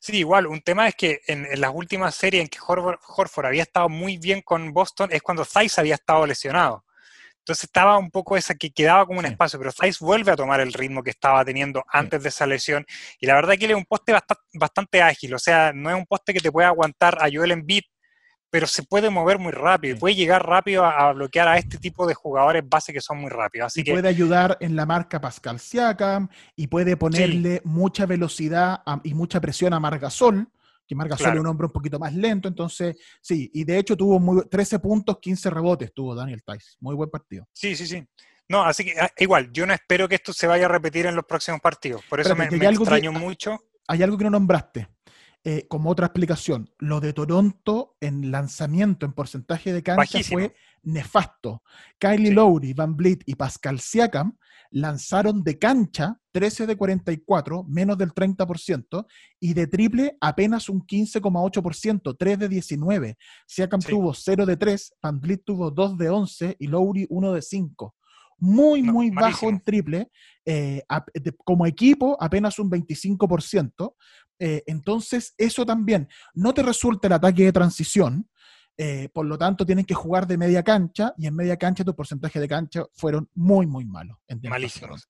Sí, 0.00 0.16
igual, 0.16 0.46
un 0.46 0.62
tema 0.62 0.88
es 0.88 0.94
que 0.94 1.20
en, 1.26 1.44
en 1.46 1.60
las 1.60 1.70
últimas 1.74 2.14
series 2.14 2.42
en 2.42 2.48
que 2.48 2.58
Horford, 2.66 2.98
Horford 3.06 3.46
había 3.46 3.62
estado 3.62 3.88
muy 3.88 4.16
bien 4.16 4.40
con 4.40 4.72
Boston 4.72 5.10
es 5.12 5.20
cuando 5.22 5.44
Thais 5.44 5.78
había 5.78 5.94
estado 5.94 6.26
lesionado. 6.26 6.84
Entonces 7.40 7.64
estaba 7.64 7.98
un 7.98 8.10
poco 8.10 8.38
esa 8.38 8.54
que 8.54 8.70
quedaba 8.70 9.04
como 9.04 9.18
un 9.18 9.26
Sí. 9.26 9.32
espacio, 9.32 9.58
pero 9.58 9.72
Thais 9.72 9.98
vuelve 9.98 10.32
a 10.32 10.36
tomar 10.36 10.60
el 10.60 10.72
ritmo 10.72 11.02
que 11.02 11.10
estaba 11.10 11.44
teniendo 11.44 11.84
antes 11.88 12.22
de 12.22 12.30
esa 12.30 12.46
lesión. 12.46 12.86
Y 13.20 13.26
la 13.26 13.34
verdad 13.34 13.56
que 13.58 13.66
él 13.66 13.72
es 13.72 13.76
un 13.76 13.84
poste 13.84 14.12
basta- 14.12 14.38
bastante 14.54 15.02
ágil, 15.02 15.34
o 15.34 15.38
sea, 15.38 15.72
no 15.74 15.90
es 15.90 15.96
un 15.96 16.06
poste 16.06 16.32
que 16.32 16.40
te 16.40 16.50
puede 16.50 16.66
aguantar 16.66 17.18
a 17.20 17.28
Joel 17.30 17.50
Embiid, 17.52 17.82
pero 18.54 18.68
se 18.68 18.84
puede 18.84 19.10
mover 19.10 19.40
muy 19.40 19.50
rápido 19.50 19.96
y 19.96 19.98
puede 19.98 20.14
llegar 20.14 20.46
rápido 20.46 20.84
a, 20.84 21.08
a 21.08 21.12
bloquear 21.12 21.48
a 21.48 21.58
este 21.58 21.76
tipo 21.76 22.06
de 22.06 22.14
jugadores 22.14 22.62
base 22.64 22.92
que 22.92 23.00
son 23.00 23.18
muy 23.20 23.28
rápidos. 23.28 23.66
Así 23.66 23.80
y 23.80 23.82
que 23.82 23.90
puede 23.90 24.06
ayudar 24.08 24.56
en 24.60 24.76
la 24.76 24.86
marca 24.86 25.20
Pascal 25.20 25.58
Siakam 25.58 26.28
y 26.54 26.68
puede 26.68 26.96
ponerle 26.96 27.60
mucha 27.64 28.06
velocidad 28.06 28.80
a- 28.86 29.00
y 29.02 29.12
mucha 29.12 29.40
presión 29.40 29.72
a 29.72 29.80
Margasol, 29.80 30.46
que 30.86 30.94
Margasol 30.94 31.24
Claro. 31.24 31.34
es 31.34 31.40
un 31.40 31.46
hombre 31.48 31.66
un 31.66 31.72
poquito 31.72 31.98
más 31.98 32.14
lento, 32.14 32.46
entonces 32.46 32.94
sí, 33.20 33.50
y 33.52 33.64
de 33.64 33.76
hecho 33.76 33.96
tuvo 33.96 34.20
muy, 34.20 34.44
13 34.48 34.78
puntos, 34.78 35.18
15 35.20 35.50
rebotes 35.50 35.92
tuvo 35.92 36.14
Daniel 36.14 36.44
Tice, 36.46 36.76
muy 36.78 36.94
buen 36.94 37.10
partido. 37.10 37.48
sí, 37.52 37.74
sí, 37.74 37.88
sí. 37.88 38.06
No, 38.48 38.62
así 38.62 38.84
que 38.84 38.94
ah, 39.00 39.10
igual, 39.18 39.50
yo 39.50 39.66
no 39.66 39.72
espero 39.74 40.08
que 40.08 40.14
esto 40.14 40.32
se 40.32 40.46
vaya 40.46 40.66
a 40.66 40.68
repetir 40.68 41.06
en 41.06 41.16
los 41.16 41.24
próximos 41.24 41.60
partidos. 41.60 42.04
Por 42.08 42.20
eso 42.20 42.36
me, 42.36 42.48
me 42.48 42.56
que- 42.60 42.66
extraño 42.68 43.10
mucho. 43.10 43.58
Hay 43.88 44.00
algo 44.04 44.16
que 44.16 44.22
no 44.22 44.30
nombraste, 44.30 44.86
eh, 45.44 45.66
como 45.68 45.90
otra 45.90 46.06
explicación, 46.06 46.70
lo 46.78 47.00
de 47.00 47.12
Toronto 47.12 47.96
en 48.00 48.30
lanzamiento, 48.30 49.04
en 49.04 49.12
porcentaje 49.12 49.72
de 49.74 49.82
cancha 49.82 50.00
Bajísimo. 50.18 50.38
fue 50.40 50.54
nefasto. 50.82 51.62
Kylie 51.98 52.28
Sí. 52.28 52.34
Lowry, 52.34 52.72
Van 52.72 52.96
Vliet 52.96 53.22
y 53.26 53.34
Pascal 53.34 53.78
Siakam 53.78 54.38
lanzaron 54.70 55.42
de 55.44 55.58
cancha 55.58 56.18
13 56.32 56.66
de 56.66 56.76
44, 56.76 57.62
menos 57.64 57.96
del 57.98 58.12
30%, 58.12 59.06
y 59.38 59.52
de 59.54 59.66
triple 59.66 60.16
apenas 60.20 60.68
un 60.68 60.80
15,8%, 60.84 62.16
3 62.18 62.38
de 62.38 62.48
19. 62.48 63.16
Siakam 63.46 63.80
Sí. 63.80 63.88
tuvo 63.90 64.14
0 64.14 64.46
de 64.46 64.56
3, 64.56 64.94
Van 65.02 65.20
Vliet 65.20 65.42
tuvo 65.44 65.70
2 65.70 65.96
de 65.98 66.08
11 66.10 66.56
y 66.58 66.66
Lowry 66.66 67.06
1 67.10 67.32
de 67.32 67.42
5. 67.42 67.94
Muy, 68.38 68.82
No, 68.82 68.92
muy 68.94 69.10
bajo 69.10 69.48
en 69.48 69.60
triple. 69.60 70.10
eh, 70.46 70.82
de- 71.14 71.32
como 71.44 71.64
equipo, 71.66 72.18
apenas 72.20 72.58
un 72.58 72.68
25%. 72.68 73.96
Eh, 74.38 74.62
entonces, 74.66 75.34
eso 75.38 75.64
también 75.64 76.08
no 76.34 76.52
te 76.52 76.62
resulta 76.62 77.06
el 77.06 77.14
ataque 77.14 77.44
de 77.44 77.52
transición. 77.52 78.28
eh, 78.76 79.08
por 79.14 79.24
lo 79.24 79.38
tanto, 79.38 79.64
tienen 79.64 79.84
que 79.84 79.94
jugar 79.94 80.26
de 80.26 80.36
media 80.36 80.64
cancha 80.64 81.14
y 81.16 81.28
en 81.28 81.36
media 81.36 81.56
cancha 81.56 81.84
tu 81.84 81.94
porcentaje 81.94 82.40
de 82.40 82.48
cancha 82.48 82.84
fueron 82.92 83.28
muy, 83.34 83.66
muy 83.66 83.84
malos. 83.84 84.18
Malísimos. 84.42 85.06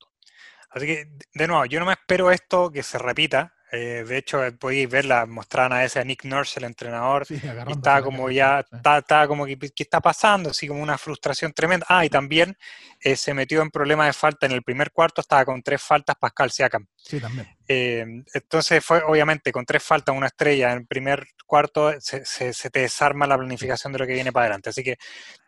Así 0.70 0.86
que, 0.86 1.16
de 1.32 1.46
nuevo, 1.46 1.64
yo 1.64 1.80
no 1.80 1.86
me 1.86 1.92
espero 1.92 2.30
esto 2.30 2.70
que 2.70 2.82
se 2.82 2.98
repita. 2.98 3.54
Eh, 3.74 4.04
de 4.04 4.16
hecho, 4.18 4.44
eh, 4.44 4.52
podéis 4.52 4.88
verla, 4.88 5.26
mostraban 5.26 5.72
a 5.72 5.84
ese 5.84 5.98
a 5.98 6.04
Nick 6.04 6.24
Nurse, 6.24 6.60
el 6.60 6.64
entrenador, 6.66 7.26
Sí, 7.26 7.34
y 7.42 7.46
agarrándose 7.46 7.78
estaba 7.78 8.02
como 8.02 8.30
ya, 8.30 8.60
estaba, 8.60 8.98
estaba 8.98 9.26
como 9.28 9.44
que, 9.46 9.58
¿qué 9.58 9.82
está 9.82 10.00
pasando? 10.00 10.50
Así 10.50 10.68
como 10.68 10.82
una 10.82 10.96
frustración 10.96 11.52
tremenda. 11.52 11.84
Ah, 11.88 12.04
y 12.04 12.08
también 12.10 12.56
eh, 13.00 13.16
se 13.16 13.34
metió 13.34 13.62
en 13.62 13.70
problemas 13.70 14.06
de 14.06 14.12
falta 14.12 14.46
en 14.46 14.52
el 14.52 14.62
primer 14.62 14.92
cuarto, 14.92 15.20
estaba 15.20 15.44
con 15.44 15.62
tres 15.62 15.82
faltas 15.82 16.16
Pascal 16.16 16.50
Siakam. 16.50 16.86
Sí, 16.96 17.20
también. 17.20 17.48
Eh, 17.66 18.04
entonces 18.34 18.84
fue, 18.84 19.02
obviamente, 19.02 19.50
con 19.50 19.64
tres 19.64 19.82
faltas, 19.82 20.14
una 20.16 20.26
estrella 20.28 20.72
en 20.72 20.78
el 20.78 20.86
primer 20.86 21.26
cuarto, 21.46 21.92
se, 22.00 22.24
se- 22.24 22.52
se 22.52 22.70
te 22.70 22.80
desarma 22.80 23.26
la 23.26 23.36
planificación 23.36 23.92
de 23.92 23.98
lo 23.98 24.06
que 24.06 24.12
viene 24.14 24.32
para 24.32 24.44
adelante. 24.46 24.70
Así 24.70 24.82
que 24.82 24.96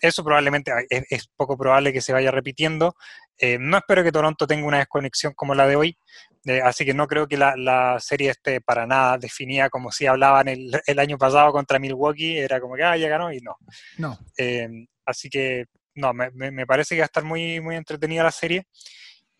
eso 0.00 0.24
probablemente 0.24 0.72
ah, 0.72 0.82
es, 0.88 1.04
es 1.10 1.28
poco 1.36 1.56
probable 1.56 1.92
que 1.92 2.00
se 2.00 2.12
vaya 2.12 2.30
repitiendo. 2.30 2.96
Eh, 3.38 3.58
no 3.60 3.76
espero 3.76 4.02
que 4.02 4.12
Toronto 4.12 4.46
tenga 4.46 4.66
una 4.66 4.78
desconexión 4.78 5.32
como 5.34 5.54
la 5.54 5.66
de 5.66 5.76
hoy, 5.76 5.98
eh, 6.46 6.60
así 6.62 6.84
que 6.84 6.94
no 6.94 7.06
creo 7.06 7.26
que 7.26 7.36
la, 7.36 7.54
la 7.56 7.98
serie 8.00 8.30
esté 8.30 8.60
para 8.60 8.86
nada 8.86 9.18
definida 9.18 9.68
como 9.68 9.90
si 9.90 10.06
hablaban 10.06 10.48
el, 10.48 10.70
el 10.86 10.98
año 10.98 11.18
pasado 11.18 11.52
contra 11.52 11.78
Milwaukee, 11.78 12.38
era 12.38 12.60
como 12.60 12.76
que 12.76 12.84
ah, 12.84 12.96
ya 12.96 13.08
ganó 13.08 13.32
y 13.32 13.40
no. 13.40 13.56
No, 13.98 14.18
Eh, 14.38 14.68
así 15.04 15.28
que 15.28 15.66
no, 15.94 16.12
me, 16.12 16.30
me- 16.32 16.66
parece 16.66 16.94
que 16.94 17.00
va 17.00 17.04
a 17.04 17.06
estar 17.06 17.24
muy, 17.24 17.60
muy 17.60 17.74
entretenida 17.76 18.22
la 18.22 18.30
serie. 18.30 18.64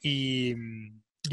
Y, 0.00 0.54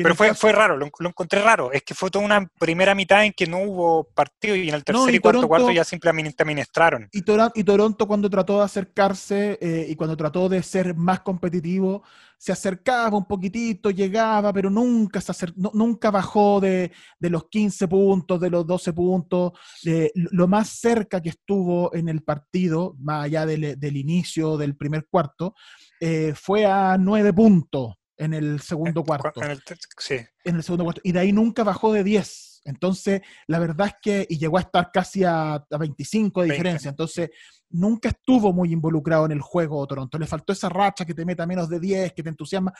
pero 0.01 0.15
fue, 0.15 0.27
caso- 0.29 0.39
fue 0.41 0.51
raro, 0.51 0.77
lo, 0.77 0.89
lo 0.99 1.09
encontré 1.09 1.41
raro. 1.41 1.71
Es 1.71 1.83
que 1.83 1.93
fue 1.93 2.09
toda 2.09 2.25
una 2.25 2.47
primera 2.59 2.95
mitad 2.95 3.25
en 3.25 3.33
que 3.33 3.45
no 3.45 3.59
hubo 3.59 4.03
partido 4.05 4.55
y 4.55 4.69
en 4.69 4.75
el 4.75 4.83
tercer 4.83 5.13
y 5.13 5.17
y, 5.17 5.19
cuarto 5.19 5.39
Toronto- 5.41 5.47
cuarto 5.47 5.71
ya 5.71 5.83
simplemente 5.83 6.41
administraron. 6.43 7.07
Y, 7.11 7.21
Tora- 7.21 7.51
y 7.53 7.63
Toronto 7.63 8.07
cuando 8.07 8.29
trató 8.29 8.59
de 8.59 8.65
acercarse 8.65 9.57
eh, 9.61 9.87
y 9.89 9.95
cuando 9.95 10.15
trató 10.17 10.49
de 10.49 10.63
ser 10.63 10.95
más 10.95 11.19
competitivo, 11.21 12.03
se 12.37 12.51
acercaba 12.51 13.17
un 13.17 13.25
poquitito, 13.25 13.89
llegaba, 13.89 14.51
pero 14.51 14.69
nunca, 14.69 15.21
se 15.21 15.31
acer- 15.31 15.53
no- 15.55 15.71
nunca 15.73 16.11
bajó 16.11 16.59
de, 16.59 16.91
de 17.17 17.29
los 17.29 17.47
15 17.47 17.87
puntos, 17.87 18.37
de 18.41 18.49
los 18.49 18.67
12 18.67 18.91
puntos. 18.91 19.53
Eh, 19.85 20.11
lo 20.15 20.29
lo 20.43 20.47
más 20.49 20.67
cerca 20.67 21.21
que 21.21 21.29
estuvo 21.29 21.93
en 21.95 22.09
el 22.09 22.21
partido, 22.21 22.95
más 22.99 23.23
allá 23.25 23.45
del, 23.45 23.79
del 23.79 23.95
inicio 23.97 24.57
del 24.57 24.75
primer 24.75 25.05
cuarto, 25.09 25.55
eh, 26.01 26.33
fue 26.35 26.65
a 26.65 26.97
9 26.99 27.31
puntos 27.31 27.93
en 28.17 28.33
el 28.33 28.59
segundo 28.61 29.03
cuarto 29.03 29.41
En 29.41 29.51
el 29.51 29.61
sí, 29.97 30.15
en 30.43 30.55
el 30.55 30.63
segundo 30.63 30.83
cuarto. 30.85 31.01
Y 31.03 31.11
de 31.11 31.19
ahí 31.19 31.31
nunca 31.31 31.63
bajó 31.63 31.91
de 31.93 32.03
10. 32.03 32.61
Entonces, 32.65 33.21
la 33.47 33.59
verdad 33.59 33.87
es 33.87 33.93
que, 34.01 34.25
y 34.29 34.37
llegó 34.37 34.57
a 34.57 34.61
estar 34.61 34.89
casi 34.91 35.23
a, 35.23 35.55
a 35.55 35.77
25 35.77 36.41
de 36.41 36.47
20. 36.47 36.53
diferencia, 36.63 36.89
entonces 36.89 37.29
nunca 37.69 38.09
estuvo 38.09 38.53
muy 38.53 38.71
involucrado 38.71 39.25
en 39.25 39.33
el 39.33 39.41
juego 39.41 39.85
Toronto. 39.87 40.17
Le 40.17 40.27
faltó 40.27 40.53
esa 40.53 40.69
racha 40.69 41.03
que 41.05 41.13
te 41.13 41.25
meta 41.25 41.45
menos 41.45 41.67
de 41.69 41.79
10, 41.79 42.13
que 42.13 42.23
te 42.23 42.29
entusiasma. 42.29 42.71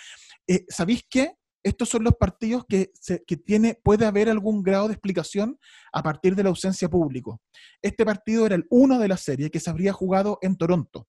Eh, 0.48 0.66
¿Sabéis 0.70 1.04
qué? 1.10 1.34
Estos 1.62 1.90
son 1.90 2.04
los 2.04 2.16
partidos 2.16 2.66
que, 2.68 2.92
se- 2.94 3.24
que 3.26 3.38
tiene, 3.38 3.80
puede 3.82 4.06
haber 4.06 4.30
algún 4.30 4.64
grado 4.64 4.88
de 4.88 4.94
explicación 4.94 5.58
a 5.92 6.04
partir 6.04 6.36
de 6.36 6.44
la 6.44 6.50
ausencia 6.50 6.90
público. 6.90 7.42
Este 7.82 8.06
partido 8.06 8.46
era 8.46 8.56
el 8.56 8.66
uno 8.70 9.00
de 9.00 9.08
la 9.08 9.18
serie 9.18 9.50
que 9.50 9.60
se 9.62 9.70
habría 9.70 9.94
jugado 9.94 10.38
en 10.42 10.58
Toronto. 10.58 11.08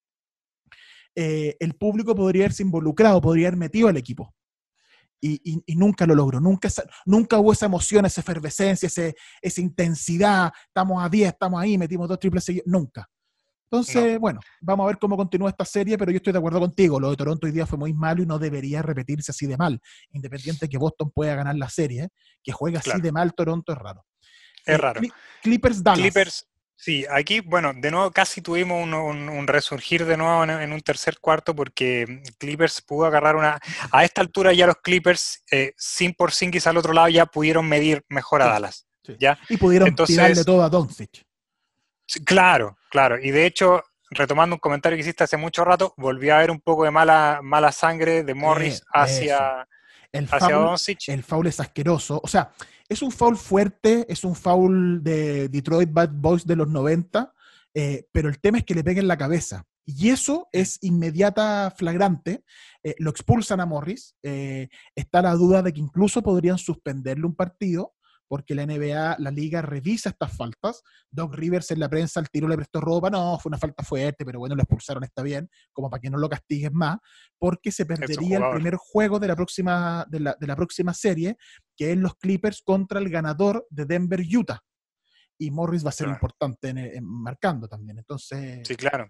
Eh, 1.17 1.57
el 1.61 1.75
público 1.75 2.15
podría 2.15 2.45
haberse 2.45 2.63
involucrado, 2.63 3.21
podría 3.21 3.49
haber 3.49 3.59
metido 3.59 3.89
al 3.89 3.97
equipo. 3.97 4.35
Y, 5.21 5.41
y- 5.45 5.63
y 5.67 5.77
nunca 5.77 6.07
lo 6.07 6.15
logró, 6.15 6.39
nunca, 6.41 6.69
hubo 7.39 7.53
esa 7.53 7.67
emoción, 7.67 8.05
esa 8.05 8.21
efervescencia, 8.21 8.89
ese- 8.89 9.15
esa 9.41 9.61
intensidad, 9.63 10.53
estamos 10.67 11.03
a 11.03 11.09
10, 11.09 11.29
estamos 11.33 11.63
ahí, 11.63 11.79
metimos 11.79 12.09
dos 12.09 12.19
triples 12.19 12.45
seguidos, 12.45 12.67
nunca. 12.67 13.09
Entonces, 13.71 14.19
bueno, 14.21 14.39
vamos 14.61 14.85
a 14.85 14.87
ver 14.89 14.99
cómo 14.99 15.17
continúa 15.17 15.49
esta 15.51 15.65
serie, 15.65 15.97
pero 15.97 16.11
yo 16.13 16.19
estoy 16.19 16.33
de 16.33 16.39
acuerdo 16.39 16.61
contigo, 16.61 17.01
lo 17.01 17.11
de 17.11 17.17
Toronto 17.17 17.47
hoy 17.47 17.53
día 17.53 17.67
fue 17.67 17.79
muy 17.79 17.93
malo 17.95 18.23
y 18.23 18.27
no 18.27 18.39
debería 18.39 18.83
repetirse 18.83 19.33
así 19.33 19.47
de 19.47 19.57
mal, 19.57 19.81
independiente 20.13 20.69
que 20.69 20.77
Boston 20.79 21.11
pueda 21.11 21.35
ganar 21.35 21.57
la 21.57 21.69
serie, 21.71 22.09
que 22.43 22.53
juegue 22.53 22.77
así 22.77 22.91
Claro. 22.91 23.03
de 23.03 23.13
mal 23.13 23.33
Toronto 23.35 23.73
es 23.73 23.79
raro. 23.79 24.05
Es 24.67 24.75
Eh, 24.75 24.77
raro. 24.79 25.01
Cli- 25.01 25.13
Clippers 25.43 25.83
Dallas. 25.83 26.01
Clippers, 26.01 26.47
sí, 26.85 27.07
aquí, 27.11 27.41
bueno, 27.41 27.73
de 27.75 27.91
nuevo 27.91 28.11
casi 28.11 28.43
tuvimos 28.43 28.83
un, 28.83 28.93
un- 28.93 29.29
un 29.31 29.47
resurgir 29.47 30.05
de 30.05 30.17
nuevo 30.19 30.45
en, 30.45 30.51
en 30.51 30.73
un 30.73 30.81
tercer 30.83 31.19
cuarto 31.19 31.55
porque 31.57 32.23
Clippers 32.39 32.83
pudo 32.83 33.07
agarrar 33.07 33.37
una... 33.37 33.59
A 33.91 34.05
esta 34.05 34.21
altura 34.21 34.53
ya 34.53 34.67
los 34.67 34.77
Clippers, 34.83 35.43
eh, 35.51 35.73
sin 35.79 36.13
por 36.13 36.29
Porzingis 36.29 36.67
al 36.67 36.77
otro 36.77 36.93
lado, 36.93 37.09
ya 37.09 37.27
pudieron 37.27 37.67
medir 37.69 38.05
mejor 38.09 38.43
a 38.43 38.47
Dallas. 38.49 38.87
sí. 39.05 39.17
¿ya? 39.19 39.39
Y 39.49 39.57
pudieron 39.57 39.89
Entonces- 39.89 40.17
tirarle 40.17 40.45
todo 40.45 40.63
a 40.63 40.69
Doncic. 40.69 41.23
Claro, 42.25 42.77
claro. 42.91 43.19
Y 43.19 43.31
de 43.31 43.47
hecho, 43.47 43.83
retomando 44.11 44.57
un 44.57 44.61
comentario 44.61 44.97
que 44.97 45.01
hiciste 45.01 45.25
hace 45.25 45.37
mucho 45.39 45.65
rato, 45.65 45.95
volvió 45.97 46.35
a 46.35 46.39
haber 46.39 46.51
un 46.51 46.61
poco 46.61 46.85
de 46.85 46.91
mala, 46.91 47.41
mala 47.43 47.73
sangre 47.73 48.23
de 48.23 48.35
Morris 48.35 48.81
Eh, 48.81 48.85
hacia, 48.93 49.69
El 50.15 50.29
foul, 50.29 50.77
el 51.09 51.23
foul 51.25 51.47
es 51.49 51.59
asqueroso. 51.59 52.21
O 52.23 52.29
sea, 52.29 52.53
es 52.89 53.03
un 53.03 53.11
foul 53.11 53.37
fuerte, 53.37 54.07
es 54.09 54.23
un 54.23 54.37
foul 54.37 55.03
de 55.03 55.49
Detroit 55.49 55.93
Bad 55.93 56.11
Boys 56.13 56.47
de 56.47 56.55
los 56.55 56.69
90, 56.69 57.35
eh, 57.75 58.07
pero 58.13 58.29
el 58.29 58.39
tema 58.39 58.59
es 58.59 58.65
que 58.65 58.75
le 58.77 58.85
peguen 58.85 59.09
la 59.09 59.19
cabeza. 59.19 59.67
Y 59.85 60.11
eso 60.11 60.49
es 60.53 60.79
inmediata 60.83 61.75
flagrante. 61.77 62.45
eh, 62.85 62.95
lo 62.99 63.11
expulsan 63.11 63.61
a 63.61 63.67
Morris. 63.67 64.15
eh, 64.23 64.69
está 64.95 65.21
la 65.21 65.35
duda 65.35 65.63
de 65.63 65.73
que 65.73 65.81
incluso 65.81 66.23
podrían 66.23 66.59
suspenderle 66.59 67.27
un 67.27 67.35
partido 67.35 67.95
porque 68.35 68.57
la 68.57 68.67
NBA, 68.67 69.15
la 69.21 69.31
liga 69.31 69.63
revisa 69.63 70.09
estas 70.09 70.37
faltas. 70.37 70.83
Doc 71.09 71.37
Rivers 71.37 71.71
en 71.71 71.79
la 71.79 71.89
prensa 71.89 72.19
al 72.19 72.29
tiro 72.29 72.49
le 72.49 72.57
prestó 72.57 72.81
ropa, 72.81 73.09
no, 73.09 73.39
fue 73.39 73.49
una 73.51 73.59
falta 73.59 73.85
fuerte, 73.85 74.25
pero 74.25 74.41
bueno, 74.41 74.57
lo 74.57 74.63
expulsaron, 74.63 75.05
está 75.05 75.23
bien, 75.23 75.49
como 75.73 75.89
para 75.89 76.01
que 76.01 76.11
no 76.11 76.19
lo 76.19 76.29
castiguen 76.29 76.75
más, 76.75 76.99
porque 77.39 77.71
se 77.71 77.87
perdería 77.87 78.39
el 78.39 78.51
primer 78.51 78.75
juego 78.75 79.21
de 79.21 79.29
la 79.29 79.37
próxima, 79.37 80.05
de 80.11 80.19
la, 80.19 80.37
de 80.41 80.47
la 80.49 80.57
próxima 80.57 80.93
serie, 80.93 81.37
que 81.77 81.93
es 81.93 81.97
los 81.97 82.17
Clippers 82.17 82.61
contra 82.63 82.99
el 82.99 83.09
ganador 83.09 83.69
de 83.71 83.85
Denver-Utah. 83.85 84.59
Y 85.39 85.53
Morris 85.53 85.85
va 85.85 85.91
a 85.91 85.93
ser 85.93 86.07
Claro. 86.07 86.17
importante 86.17 86.71
en, 86.71 86.79
en 86.79 87.05
marcando 87.05 87.69
también. 87.69 87.99
Entonces, 87.99 88.67
Sí, 88.67 88.75
claro. 88.75 89.09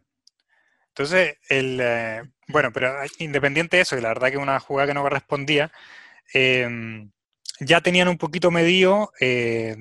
Entonces, 0.88 1.38
el, 1.48 1.78
eh, 1.80 2.22
bueno, 2.48 2.70
pero 2.74 2.92
independiente 3.20 3.78
de 3.78 3.84
eso, 3.84 3.96
y 3.96 4.02
la 4.02 4.08
verdad 4.08 4.30
que 4.30 4.36
una 4.36 4.60
jugada 4.60 4.88
que 4.88 4.94
no 4.94 5.00
correspondía, 5.02 5.72
eh, 6.34 7.08
ya 7.60 7.80
tenían 7.80 8.08
un 8.08 8.18
poquito 8.18 8.50
medido 8.50 9.12
eh, 9.20 9.76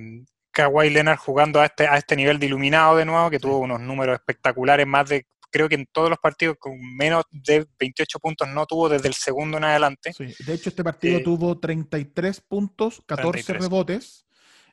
Kawhi 0.52 0.90
Leonard 0.90 1.18
jugando 1.18 1.60
a 1.60 1.66
este, 1.66 1.88
a 1.88 1.98
este 1.98 2.16
nivel 2.16 2.40
de 2.40 2.46
iluminado 2.46 2.96
de 2.98 3.06
nuevo, 3.06 3.30
que 3.30 3.40
tuvo 3.40 3.58
unos 3.60 3.82
números 3.82 4.16
espectaculares, 4.16 4.86
más 4.86 5.10
de, 5.10 5.26
creo 5.50 5.68
que 5.68 5.76
en 5.76 5.88
todos 5.92 6.10
los 6.10 6.20
partidos 6.20 6.58
con 6.60 6.78
menos 6.96 7.24
de 7.32 7.66
28 7.80 8.20
puntos 8.20 8.48
no 8.48 8.66
tuvo 8.66 8.88
desde 8.90 9.08
el 9.08 9.16
segundo 9.16 9.58
en 9.58 9.64
adelante. 9.64 10.14
Sí, 10.14 10.26
de 10.46 10.54
hecho, 10.54 10.70
este 10.70 10.84
partido 10.84 11.18
Eh, 11.18 11.24
tuvo 11.24 11.60
33 11.60 12.42
puntos, 12.42 13.02
14 13.08 13.32
33. 13.44 13.64
rebotes, 13.64 14.26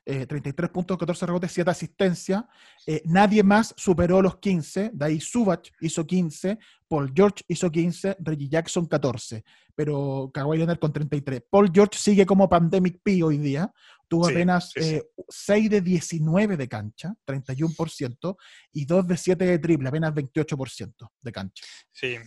eh, 0.05 0.25
33 0.25 0.69
puntos, 0.71 0.97
14 0.97 1.25
rebotes, 1.25 1.51
7 1.51 1.69
asistencias. 1.69 2.43
Eh, 2.87 3.01
nadie 3.05 3.43
más 3.43 3.73
superó 3.77 4.21
los 4.21 4.37
15. 4.37 4.91
De 4.93 5.05
ahí 5.05 5.19
Subach 5.19 5.69
hizo 5.79 6.05
15, 6.05 6.57
Paul 6.87 7.11
George 7.15 7.43
hizo 7.47 7.69
15, 7.71 8.17
Reggie 8.19 8.49
Jackson 8.49 8.85
14. 8.87 9.43
Pero 9.75 10.31
Kawhi 10.33 10.57
Leonard 10.57 10.79
con 10.79 10.91
33. 10.91 11.43
Paul 11.49 11.71
George 11.73 11.97
sigue 11.97 12.25
como 12.25 12.49
Pandemic 12.49 12.99
P 13.03 13.21
hoy 13.23 13.37
día. 13.37 13.71
Tuvo 14.07 14.25
Sí, 14.25 14.33
apenas 14.33 14.71
sí, 14.71 14.81
sí. 14.81 14.95
eh, 14.95 15.03
6 15.29 15.69
de 15.69 15.81
19 15.81 16.57
de 16.57 16.67
cancha, 16.67 17.13
31%, 17.25 18.35
y 18.73 18.85
2 18.85 19.07
de 19.07 19.17
7 19.17 19.45
de 19.45 19.59
triple, 19.59 19.87
apenas 19.87 20.13
28% 20.13 21.09
de 21.21 21.31
cancha. 21.31 21.63
Sí, 21.93 22.17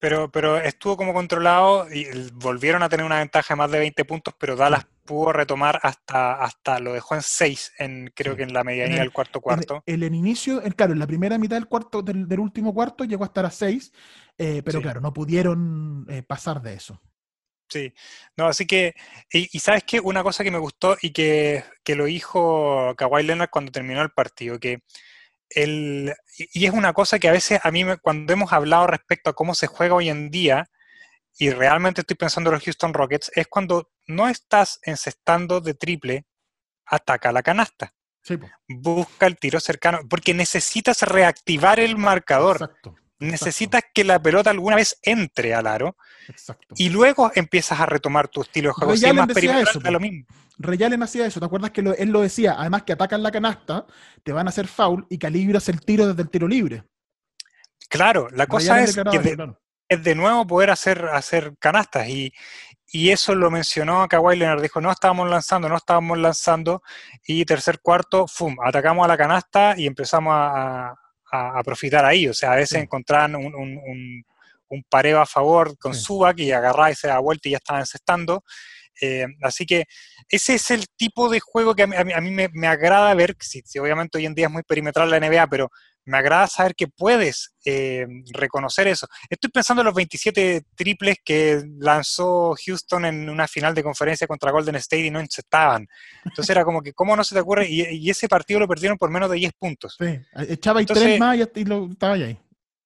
pero, 0.00 0.30
pero 0.32 0.56
estuvo 0.56 0.96
como 0.96 1.14
controlado 1.14 1.86
y 1.92 2.04
el- 2.06 2.32
volvieron 2.32 2.82
a 2.82 2.88
tener 2.88 3.06
una 3.06 3.18
ventaja 3.18 3.54
de 3.54 3.58
más 3.58 3.70
de 3.70 3.78
20 3.78 4.04
puntos, 4.04 4.34
pero 4.38 4.56
Dallas 4.56 4.86
pudo 5.04 5.32
retomar 5.32 5.78
hasta, 5.82 6.42
hasta 6.42 6.78
lo 6.80 6.92
dejó 6.94 7.14
en 7.14 7.22
6, 7.22 7.72
en, 7.78 8.10
creo 8.14 8.34
que 8.36 8.42
en 8.44 8.52
la 8.52 8.64
medianía 8.64 8.94
En 8.96 9.00
el- 9.02 9.06
del 9.06 9.12
cuarto 9.12 9.40
cuarto. 9.40 9.82
en 9.86 10.02
el 10.02 10.14
inicio, 10.14 10.62
en- 10.62 10.72
claro, 10.72 10.92
en 10.92 10.98
la 10.98 11.06
primera 11.06 11.38
mitad 11.38 11.56
del 11.56 11.66
cuarto, 11.66 12.02
del, 12.02 12.26
del 12.26 12.40
último 12.40 12.72
cuarto 12.74 13.04
llegó 13.04 13.24
a 13.24 13.26
estar 13.28 13.44
a 13.44 13.50
6, 13.50 13.92
pero 14.36 14.78
Sí. 14.78 14.82
claro, 14.82 15.00
no 15.00 15.12
pudieron 15.12 16.06
eh, 16.08 16.22
pasar 16.22 16.62
de 16.62 16.74
eso. 16.74 17.00
Sí, 17.68 17.92
no, 18.36 18.46
así 18.46 18.66
que, 18.66 18.94
y, 19.32 19.48
y 19.52 19.60
sabes 19.60 19.84
qué, 19.84 20.00
una 20.00 20.24
cosa 20.24 20.42
que 20.42 20.50
me 20.50 20.58
gustó 20.58 20.96
y 21.00 21.12
que, 21.12 21.62
que 21.84 21.94
lo 21.94 22.06
dijo 22.06 22.94
Kawhi 22.96 23.22
Leonard 23.22 23.50
cuando 23.50 23.70
terminó 23.70 24.02
el 24.02 24.10
partido, 24.10 24.58
que 24.58 24.82
el, 25.50 26.14
y 26.36 26.66
es 26.66 26.72
una 26.72 26.92
cosa 26.92 27.18
que 27.18 27.28
a 27.28 27.32
veces 27.32 27.60
a 27.62 27.70
mí, 27.70 27.84
me- 27.84 27.98
cuando 27.98 28.32
hemos 28.32 28.52
hablado 28.52 28.86
respecto 28.86 29.30
a 29.30 29.34
cómo 29.34 29.54
se 29.54 29.66
juega 29.66 29.94
hoy 29.94 30.08
en 30.08 30.30
día, 30.30 30.70
y 31.38 31.50
realmente 31.50 32.02
estoy 32.02 32.16
pensando 32.16 32.50
en 32.50 32.54
los 32.54 32.64
Houston 32.64 32.92
Rockets, 32.94 33.30
es 33.34 33.46
cuando 33.48 33.90
no 34.06 34.28
estás 34.28 34.78
encestando 34.82 35.60
de 35.60 35.74
triple, 35.74 36.26
ataca 36.86 37.32
la 37.32 37.42
canasta, 37.42 37.92
Sí, 38.22 38.38
busca 38.68 39.26
el 39.26 39.38
tiro 39.38 39.60
cercano, 39.60 40.00
porque 40.08 40.34
necesitas 40.34 41.00
reactivar 41.02 41.80
el 41.80 41.96
marcador, 41.96 42.56
exacto. 42.56 42.94
necesitas 43.18 43.82
que 43.94 44.04
la 44.04 44.20
pelota 44.20 44.50
alguna 44.50 44.76
vez 44.76 44.98
entre 45.02 45.54
al 45.54 45.66
aro, 45.66 45.96
Exacto. 46.28 46.74
y 46.76 46.90
luego 46.90 47.32
empiezas 47.34 47.80
a 47.80 47.86
retomar 47.86 48.28
tu 48.28 48.42
estilo 48.42 48.68
de 48.68 48.72
juego. 48.74 48.94
Si 48.96 49.06
más 49.12 49.28
eso, 49.70 49.80
lo 49.90 50.00
mismo. 50.00 50.26
Ray 50.62 50.82
Allen 50.82 51.02
hacía 51.02 51.24
eso, 51.26 51.40
¿te 51.40 51.46
acuerdas 51.46 51.70
que 51.70 51.80
lo- 51.82 51.94
él 51.94 52.10
lo 52.10 52.20
decía? 52.20 52.54
Además 52.58 52.82
que 52.82 52.92
atacan 52.92 53.22
la 53.22 53.30
canasta, 53.30 53.86
te 54.22 54.32
van 54.32 54.46
a 54.46 54.50
hacer 54.50 54.66
foul 54.68 55.06
y 55.08 55.18
calibras 55.18 55.68
el 55.70 55.80
tiro 55.80 56.06
desde 56.06 56.22
el 56.22 56.28
tiro 56.30 56.46
libre. 56.46 56.84
Claro, 57.88 58.28
la 58.32 58.46
cosa 58.46 58.82
es 58.82 58.94
que 58.94 59.18
de, 59.18 59.34
claro. 59.34 59.60
es 59.88 60.04
de 60.04 60.14
nuevo 60.14 60.46
poder 60.46 60.70
hacer, 60.70 61.04
hacer 61.06 61.54
canastas 61.58 62.08
y, 62.08 62.32
y 62.92 63.10
eso 63.10 63.34
lo 63.34 63.50
mencionó 63.50 64.06
Kawhi 64.06 64.36
Leonard, 64.36 64.62
dijo, 64.62 64.80
no 64.80 64.90
estábamos 64.92 65.28
lanzando, 65.28 65.68
no 65.68 65.76
estábamos 65.76 66.18
lanzando 66.18 66.82
y 67.26 67.44
tercer 67.44 67.80
cuarto, 67.80 68.26
¡fum!, 68.28 68.56
atacamos 68.64 69.04
a 69.04 69.08
la 69.08 69.16
canasta 69.16 69.74
y 69.76 69.86
empezamos 69.86 70.32
a, 70.34 70.90
a, 71.32 71.58
a 71.58 71.62
profitar 71.64 72.04
ahí, 72.04 72.28
o 72.28 72.34
sea, 72.34 72.52
a 72.52 72.56
veces 72.56 72.76
Sí. 72.78 72.82
encontraban 72.84 73.34
un, 73.34 73.46
un, 73.54 73.76
un, 73.78 74.24
un 74.68 74.84
pareo 74.88 75.20
a 75.20 75.26
favor 75.26 75.76
con 75.78 75.94
Sí. 75.94 76.02
Subac 76.02 76.38
y 76.38 76.52
agarraba 76.52 76.90
y 76.92 76.94
se 76.94 77.08
da 77.08 77.18
vuelta 77.18 77.48
y 77.48 77.52
ya 77.52 77.56
estaban 77.58 77.80
encestando. 77.82 78.44
Eh, 79.00 79.26
así 79.42 79.66
que 79.66 79.84
ese 80.28 80.54
es 80.54 80.70
el 80.70 80.86
tipo 80.96 81.28
de 81.28 81.40
juego 81.40 81.74
que 81.74 81.84
a 81.84 81.86
mí, 81.86 81.96
a 81.96 82.20
me, 82.20 82.48
me 82.52 82.66
agrada 82.66 83.14
ver, 83.14 83.36
si, 83.40 83.62
si 83.64 83.78
obviamente 83.78 84.18
hoy 84.18 84.26
en 84.26 84.34
día 84.34 84.46
es 84.46 84.52
muy 84.52 84.62
perimetral 84.62 85.10
la 85.10 85.18
NBA, 85.18 85.46
pero 85.48 85.70
me 86.04 86.18
agrada 86.18 86.46
saber 86.46 86.74
que 86.74 86.88
puedes 86.88 87.54
eh, 87.64 88.06
reconocer 88.32 88.88
eso. 88.88 89.06
Estoy 89.28 89.50
pensando 89.50 89.82
en 89.82 89.86
los 89.86 89.94
27 89.94 90.62
triples 90.74 91.18
que 91.24 91.62
lanzó 91.78 92.54
Houston 92.66 93.04
en 93.04 93.28
una 93.28 93.46
final 93.46 93.74
de 93.74 93.82
conferencia 93.82 94.26
contra 94.26 94.50
Golden 94.50 94.76
State 94.76 95.06
y 95.06 95.10
no 95.10 95.20
encestaban. 95.20 95.86
Entonces 96.24 96.50
era 96.50 96.64
como 96.64 96.82
que, 96.82 96.92
¿cómo 96.92 97.16
no 97.16 97.24
se 97.24 97.34
te 97.34 97.40
ocurre? 97.40 97.68
Y, 97.68 97.82
y 97.82 98.10
ese 98.10 98.28
partido 98.28 98.60
lo 98.60 98.68
perdieron 98.68 98.98
por 98.98 99.10
menos 99.10 99.30
de 99.30 99.36
10 99.36 99.52
puntos. 99.58 99.96
Sí, 99.98 100.18
echaba 100.48 100.80
y 100.80 100.84
Entonces- 100.84 101.04
tres 101.04 101.20
más 101.20 101.36
y, 101.36 101.64
lo, 101.64 101.86
estaba 101.90 102.14
ahí. 102.14 102.38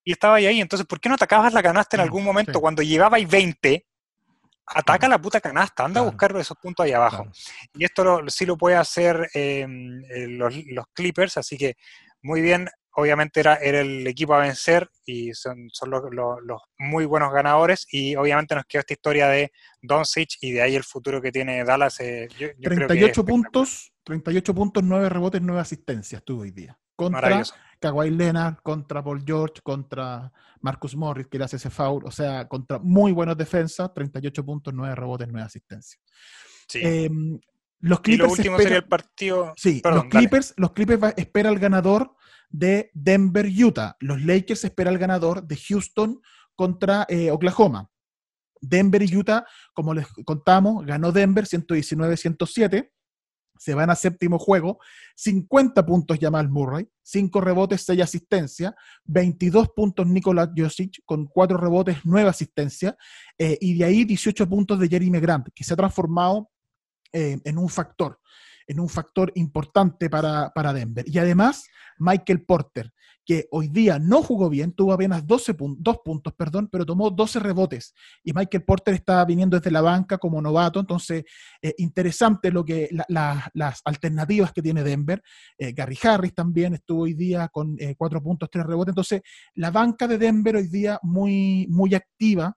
Y 0.07 0.13
estaba 0.13 0.37
ahí, 0.37 0.61
entonces, 0.61 0.87
¿por 0.87 1.01
qué 1.01 1.09
no 1.09 1.15
atacabas 1.15 1.55
la 1.55 1.63
canasta 1.63 1.97
en 1.97 2.03
algún 2.03 2.25
momento? 2.25 2.53
sí. 2.53 2.61
Cuando 2.61 2.83
llevabais 2.83 3.27
20, 3.27 3.87
ataca 4.67 5.09
la 5.09 5.19
puta 5.21 5.41
canasta, 5.41 5.85
anda 5.85 6.01
a 6.01 6.05
buscar 6.05 6.37
esos 6.37 6.57
puntos 6.59 6.85
ahí 6.85 6.93
abajo. 6.93 7.25
Y 7.75 7.85
esto 7.85 8.05
lo- 8.05 8.29
sí 8.31 8.47
lo 8.47 8.57
puede 8.57 8.77
hacer 8.77 9.29
eh, 9.35 9.67
eh, 10.11 10.27
los, 10.29 10.55
los 10.67 10.87
Clippers, 10.93 11.37
así 11.37 11.57
que 11.57 11.77
muy 12.23 12.41
bien. 12.41 12.69
Obviamente 12.97 13.41
era, 13.41 13.57
era 13.57 13.81
el 13.81 14.07
equipo 14.07 14.35
a 14.35 14.39
vencer 14.39 14.89
y 15.05 15.35
son, 15.35 15.69
son 15.73 15.91
los, 15.91 16.03
los- 16.13 16.39
los 16.45 16.63
muy 16.79 17.05
buenos 17.07 17.33
ganadores. 17.33 17.87
Y 17.91 18.15
obviamente 18.15 18.55
nos 18.55 18.65
quedó 18.67 18.81
esta 18.81 18.95
historia 18.95 19.27
de 19.29 19.51
Doncic 19.83 20.37
y 20.41 20.53
de 20.53 20.63
ahí 20.63 20.77
el 20.77 20.85
futuro 20.85 21.21
que 21.21 21.33
tiene 21.33 21.65
Dallas. 21.65 21.99
eh, 22.01 22.29
yo- 22.39 22.47
yo 22.57 22.71
creo 22.71 22.89
que 22.89 22.95
38 22.95 23.25
puntos, 23.25 23.93
38 24.05 24.55
puntos, 24.55 24.85
9 24.85 25.09
rebotes, 25.09 25.43
9 25.43 25.61
asistencias 25.61 26.23
tuvo 26.25 26.43
hoy 26.43 26.53
día. 26.53 26.79
Contra. 26.97 27.43
Kawhi 27.81 28.11
Leonard, 28.11 28.57
contra 28.63 29.03
Paul 29.05 29.23
George, 29.27 29.61
contra 29.63 30.33
Marcus 30.63 30.97
Morris, 30.97 31.27
que 31.27 31.39
le 31.39 31.45
hace 31.45 31.57
ese 31.57 31.69
foul, 31.69 32.03
o 32.07 32.11
sea, 32.11 32.49
contra 32.49 32.79
muy 32.79 33.13
buenas 33.13 33.37
defensas, 33.37 33.93
38 33.93 34.43
puntos, 34.45 34.73
9 34.73 34.95
rebotes, 34.95 35.29
9 35.31 35.45
asistencias. 35.47 36.01
Sí. 36.67 36.81
Eh, 36.83 37.11
Los 37.81 37.99
Y 38.07 38.17
lo 38.17 38.25
Clippers 38.25 38.31
último 38.39 38.57
esperan- 38.57 38.63
sería 38.63 38.79
el 38.79 38.89
partido. 38.89 39.53
Sí, 39.57 39.81
Perdón, 39.83 40.05
los 40.05 40.05
dale. 40.05 40.19
Clippers, 40.29 40.55
los 40.57 40.73
Clippers 40.73 41.03
va- 41.03 41.11
espera 41.11 41.51
el 41.51 41.59
ganador 41.59 42.15
de 42.49 42.91
Denver-Utah. 42.95 43.97
Los 44.01 44.23
Lakers 44.23 44.65
espera 44.65 44.91
el 44.91 44.97
ganador 44.97 45.43
de 45.47 45.57
Houston 45.69 46.23
contra 46.55 47.05
eh, 47.11 47.31
Oklahoma. 47.31 47.91
Denver 48.63 49.03
y 49.03 49.15
Utah, 49.15 49.45
como 49.75 49.93
les 49.93 50.07
contamos, 50.25 50.87
ganó 50.87 51.13
Denver 51.13 51.45
119-107. 51.47 52.91
Se 53.57 53.75
van 53.75 53.91
a 53.91 53.95
séptimo 53.95 54.39
juego. 54.39 54.79
50 55.17 55.87
puntos 55.87 56.19
Jamal 56.21 56.49
Murray, 56.49 56.89
5 57.03 57.41
rebotes, 57.41 57.83
6 57.83 58.03
asistencias. 58.03 58.75
22 59.05 59.69
puntos 59.75 60.07
Nikola 60.07 60.53
Jokic 60.57 61.03
con 61.05 61.27
4 61.27 61.57
rebotes, 61.57 61.99
9 62.05 62.29
asistencias. 62.29 62.95
eh, 63.39 63.59
y 63.61 63.79
de 63.79 63.85
ahí 63.85 64.05
18 64.05 64.49
puntos 64.49 64.79
de 64.79 64.89
Jeremy 64.89 65.21
Grant, 65.21 65.49
que 65.55 65.65
se 65.65 65.75
ha 65.75 65.77
transformado 65.77 66.51
eh, 67.13 67.39
en 67.45 67.59
un 67.59 67.69
factor, 67.69 68.19
en 68.67 68.81
un 68.81 68.89
factor 68.89 69.31
importante 69.37 70.11
para, 70.11 70.51
para 70.53 70.73
Denver. 70.73 71.05
Y 71.09 71.19
además, 71.19 71.65
Michael 71.99 72.45
Porter, 72.45 72.93
que 73.25 73.47
hoy 73.51 73.69
día 73.69 73.99
no 73.99 74.23
jugó 74.23 74.49
bien, 74.51 74.73
tuvo 74.73 74.93
apenas 74.93 75.27
12 75.27 75.55
pun- 75.57 75.77
dos 75.79 75.99
puntos, 76.05 76.33
perdón, 76.35 76.69
pero 76.71 76.85
tomó 76.85 77.11
12 77.11 77.39
rebotes. 77.41 77.95
Y 78.23 78.33
Michael 78.33 78.65
Porter 78.65 78.95
está 78.95 79.25
viniendo 79.25 79.57
desde 79.59 79.71
la 79.71 79.81
banca 79.81 80.19
como 80.19 80.41
novato, 80.43 80.81
entonces 80.81 81.25
eh, 81.63 81.75
interesante 81.79 82.51
lo 82.51 82.65
que 82.65 82.89
la- 82.93 83.07
la- 83.09 83.51
las 83.55 83.81
alternativas 83.85 84.53
que 84.53 84.63
tiene 84.63 84.83
Denver. 84.83 85.23
Eh, 85.59 85.73
Gary 85.73 85.99
Harris 86.03 86.35
también 86.35 86.75
estuvo 86.75 87.03
hoy 87.03 87.15
día 87.15 87.49
con 87.49 87.77
4 87.97 88.23
puntos, 88.23 88.49
3 88.51 88.65
rebotes. 88.67 88.93
Entonces, 88.93 89.23
la 89.55 89.71
banca 89.71 90.07
de 90.07 90.19
Denver 90.19 90.57
hoy 90.57 90.69
día 90.69 90.99
muy, 91.03 91.67
muy 91.71 91.95
activa. 91.95 92.57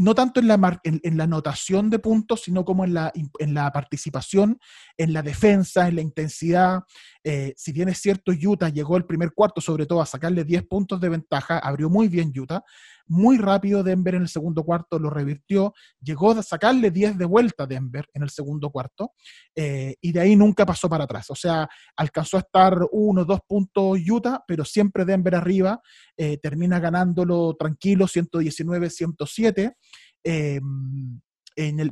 No 0.00 0.14
tanto 0.14 0.40
en 0.40 0.48
la, 0.48 0.80
en, 0.82 0.98
en 1.02 1.16
la 1.18 1.24
anotación 1.24 1.90
de 1.90 1.98
puntos, 1.98 2.42
sino 2.42 2.64
como 2.64 2.84
en 2.84 2.94
la, 2.94 3.12
en 3.38 3.54
la 3.54 3.70
participación, 3.70 4.58
en 4.96 5.12
la 5.12 5.22
defensa, 5.22 5.88
en 5.88 5.96
la 5.96 6.00
intensidad. 6.00 6.84
Eh, 7.22 7.52
si 7.56 7.72
bien 7.72 7.90
es 7.90 7.98
cierto, 7.98 8.32
Utah 8.32 8.70
llegó 8.70 8.96
el 8.96 9.04
primer 9.04 9.32
cuarto, 9.32 9.60
sobre 9.60 9.84
todo 9.84 10.00
a 10.00 10.06
sacarle 10.06 10.44
10 10.44 10.66
puntos 10.66 11.00
de 11.02 11.10
ventaja, 11.10 11.58
abrió 11.58 11.90
muy 11.90 12.08
bien 12.08 12.32
Utah. 12.34 12.64
Muy 13.12 13.38
rápido 13.38 13.82
Denver 13.82 14.14
en 14.14 14.22
el 14.22 14.28
segundo 14.28 14.62
cuarto 14.62 14.96
lo 14.96 15.10
revirtió, 15.10 15.74
llegó 16.00 16.30
a 16.30 16.44
sacarle 16.44 16.92
10 16.92 17.18
de 17.18 17.24
vuelta 17.24 17.64
a 17.64 17.66
Denver 17.66 18.06
en 18.14 18.22
el 18.22 18.30
segundo 18.30 18.70
cuarto, 18.70 19.14
eh, 19.56 19.96
y 20.00 20.12
de 20.12 20.20
ahí 20.20 20.36
nunca 20.36 20.64
pasó 20.64 20.88
para 20.88 21.04
atrás. 21.04 21.28
O 21.28 21.34
sea, 21.34 21.68
alcanzó 21.96 22.36
a 22.36 22.40
estar 22.40 22.78
uno 22.92 23.24
dos 23.24 23.40
puntos 23.48 23.98
Utah, 24.08 24.44
pero 24.46 24.64
siempre 24.64 25.04
Denver 25.04 25.34
arriba, 25.34 25.80
eh, 26.16 26.38
termina 26.38 26.78
ganándolo 26.78 27.56
tranquilo, 27.58 28.06
119-107. 28.06 29.74
Eh, 30.22 30.60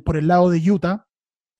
por 0.05 0.15
el 0.15 0.27
lado 0.27 0.49
de 0.49 0.71
Utah, 0.71 1.05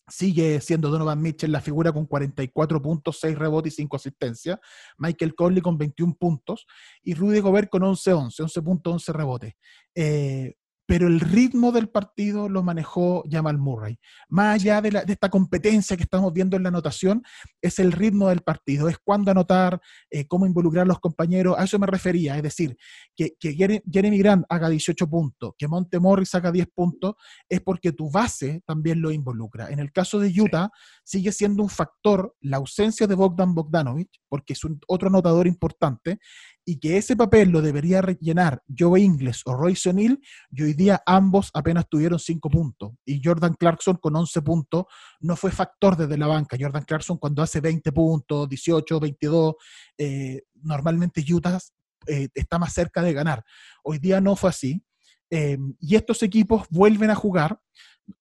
sigue 0.10 0.60
siendo 0.62 0.90
Donovan 0.90 1.22
Mitchell 1.22 1.52
la 1.52 1.62
figura 1.62 1.92
con 1.92 2.06
44 2.06 2.82
puntos, 2.82 3.20
6 3.20 3.38
rebotes 3.38 3.74
y 3.74 3.76
5 3.78 3.96
asistencias. 3.96 4.60
Michael 4.98 5.36
Conley 5.36 5.62
con 5.62 5.78
21 5.78 6.16
puntos 6.16 6.66
y 7.04 7.14
Rudy 7.14 7.40
Gobert 7.40 7.70
con 7.70 7.84
11-11, 7.84 8.42
11 8.42 8.62
puntos, 8.62 8.94
11 8.94 9.14
rebotes. 9.14 9.54
Eh, 9.96 10.56
pero 10.90 11.06
el 11.06 11.20
ritmo 11.20 11.72
del 11.72 11.88
partido 11.88 12.50
lo 12.50 12.64
manejó 12.64 13.24
Jamal 13.30 13.60
Murray. 13.60 14.00
Más 14.28 14.56
allá 14.56 14.82
de, 14.82 14.92
la- 14.92 15.04
de 15.06 15.14
esta 15.14 15.30
competencia 15.30 15.96
que 15.96 16.02
estamos 16.02 16.34
viendo 16.34 16.58
en 16.58 16.64
la 16.64 16.70
anotación, 16.70 17.22
es 17.62 17.78
el 17.78 17.92
ritmo 17.92 18.30
del 18.30 18.42
partido, 18.42 18.90
es 18.90 18.98
cuándo 18.98 19.30
anotar, 19.30 19.80
eh, 20.10 20.26
cómo 20.26 20.48
involucrar 20.48 20.86
a 20.86 20.88
los 20.88 21.00
compañeros, 21.00 21.56
a 21.60 21.66
eso 21.66 21.78
me 21.78 21.86
refería, 21.86 22.38
es 22.38 22.42
decir, 22.42 22.76
que, 23.16 23.36
que 23.40 23.56
Jere- 23.56 23.84
Jeremy 23.88 24.18
Grant 24.18 24.46
haga 24.50 24.68
18 24.68 25.08
puntos, 25.08 25.54
que 25.60 25.68
Monte 25.68 26.00
Morris 26.00 26.34
haga 26.34 26.52
10 26.52 26.68
puntos, 26.74 27.14
es 27.48 27.62
porque 27.62 27.92
tu 27.92 28.10
base 28.10 28.64
también 28.66 29.00
lo 29.00 29.12
involucra. 29.12 29.70
En 29.70 29.78
el 29.78 29.92
caso 29.92 30.18
de 30.18 30.34
Utah, 30.42 30.72
sigue 31.04 31.32
siendo 31.32 31.62
un 31.62 31.70
factor 31.70 32.34
la 32.42 32.58
ausencia 32.58 33.06
de 33.06 33.14
Bogdan 33.14 33.54
Bogdanovic, 33.54 34.10
porque 34.28 34.54
es 34.54 34.64
un, 34.64 34.80
otro 34.88 35.10
anotador 35.10 35.46
importante, 35.46 36.18
y 36.70 36.78
que 36.78 36.98
ese 36.98 37.16
papel 37.16 37.50
lo 37.50 37.64
debería 37.64 38.00
rellenar 38.00 38.62
Joe 38.78 39.02
Ingles 39.02 39.42
o 39.46 39.56
Royce 39.56 39.90
O'Neal, 39.90 40.20
y 40.52 40.62
hoy 40.62 40.74
día 40.76 41.02
ambos 41.04 41.50
apenas 41.56 41.90
tuvieron 41.90 42.20
5 42.20 42.48
puntos. 42.48 42.92
Y 43.06 43.20
Jordan 43.24 43.56
Clarkson 43.56 43.98
con 43.98 44.16
11 44.16 44.44
puntos 44.44 44.86
no 45.22 45.36
fue 45.36 45.50
factor 45.50 45.98
desde 45.98 46.16
la 46.16 46.28
banca. 46.28 46.58
Jordan 46.60 46.84
Clarkson 46.84 47.18
cuando 47.18 47.42
hace 47.42 47.60
20 47.60 47.92
puntos, 47.92 48.48
18, 48.48 49.00
22, 49.00 49.56
eh, 49.98 50.44
normalmente 50.62 51.26
Utah 51.28 51.58
eh, 52.06 52.28
está 52.36 52.60
más 52.60 52.72
cerca 52.72 53.02
de 53.02 53.14
ganar. 53.14 53.44
Hoy 53.84 53.98
día 53.98 54.22
no 54.22 54.36
fue 54.36 54.52
así. 54.52 54.80
Eh, 55.32 55.58
y 55.80 55.96
estos 55.96 56.22
equipos 56.22 56.68
vuelven 56.70 57.10
a 57.10 57.16
jugar. 57.16 57.60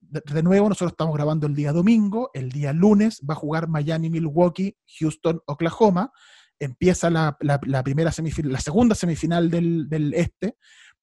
De, 0.00 0.22
de 0.24 0.42
nuevo, 0.42 0.70
nosotros 0.70 0.92
estamos 0.92 1.14
grabando 1.14 1.46
el 1.46 1.54
día 1.54 1.72
domingo. 1.72 2.30
El 2.32 2.50
día 2.50 2.72
lunes 2.72 3.20
va 3.28 3.34
a 3.34 3.36
jugar 3.36 3.68
Miami, 3.68 4.08
Milwaukee, 4.08 4.74
Houston, 4.98 5.38
Oklahoma. 5.44 6.12
Empieza 6.60 7.10
la, 7.10 7.36
primera 7.84 8.12
semifinal, 8.12 8.52
la 8.52 8.60
segunda 8.60 8.94
semifinal 8.94 9.50
del, 9.50 10.12
este. 10.14 10.56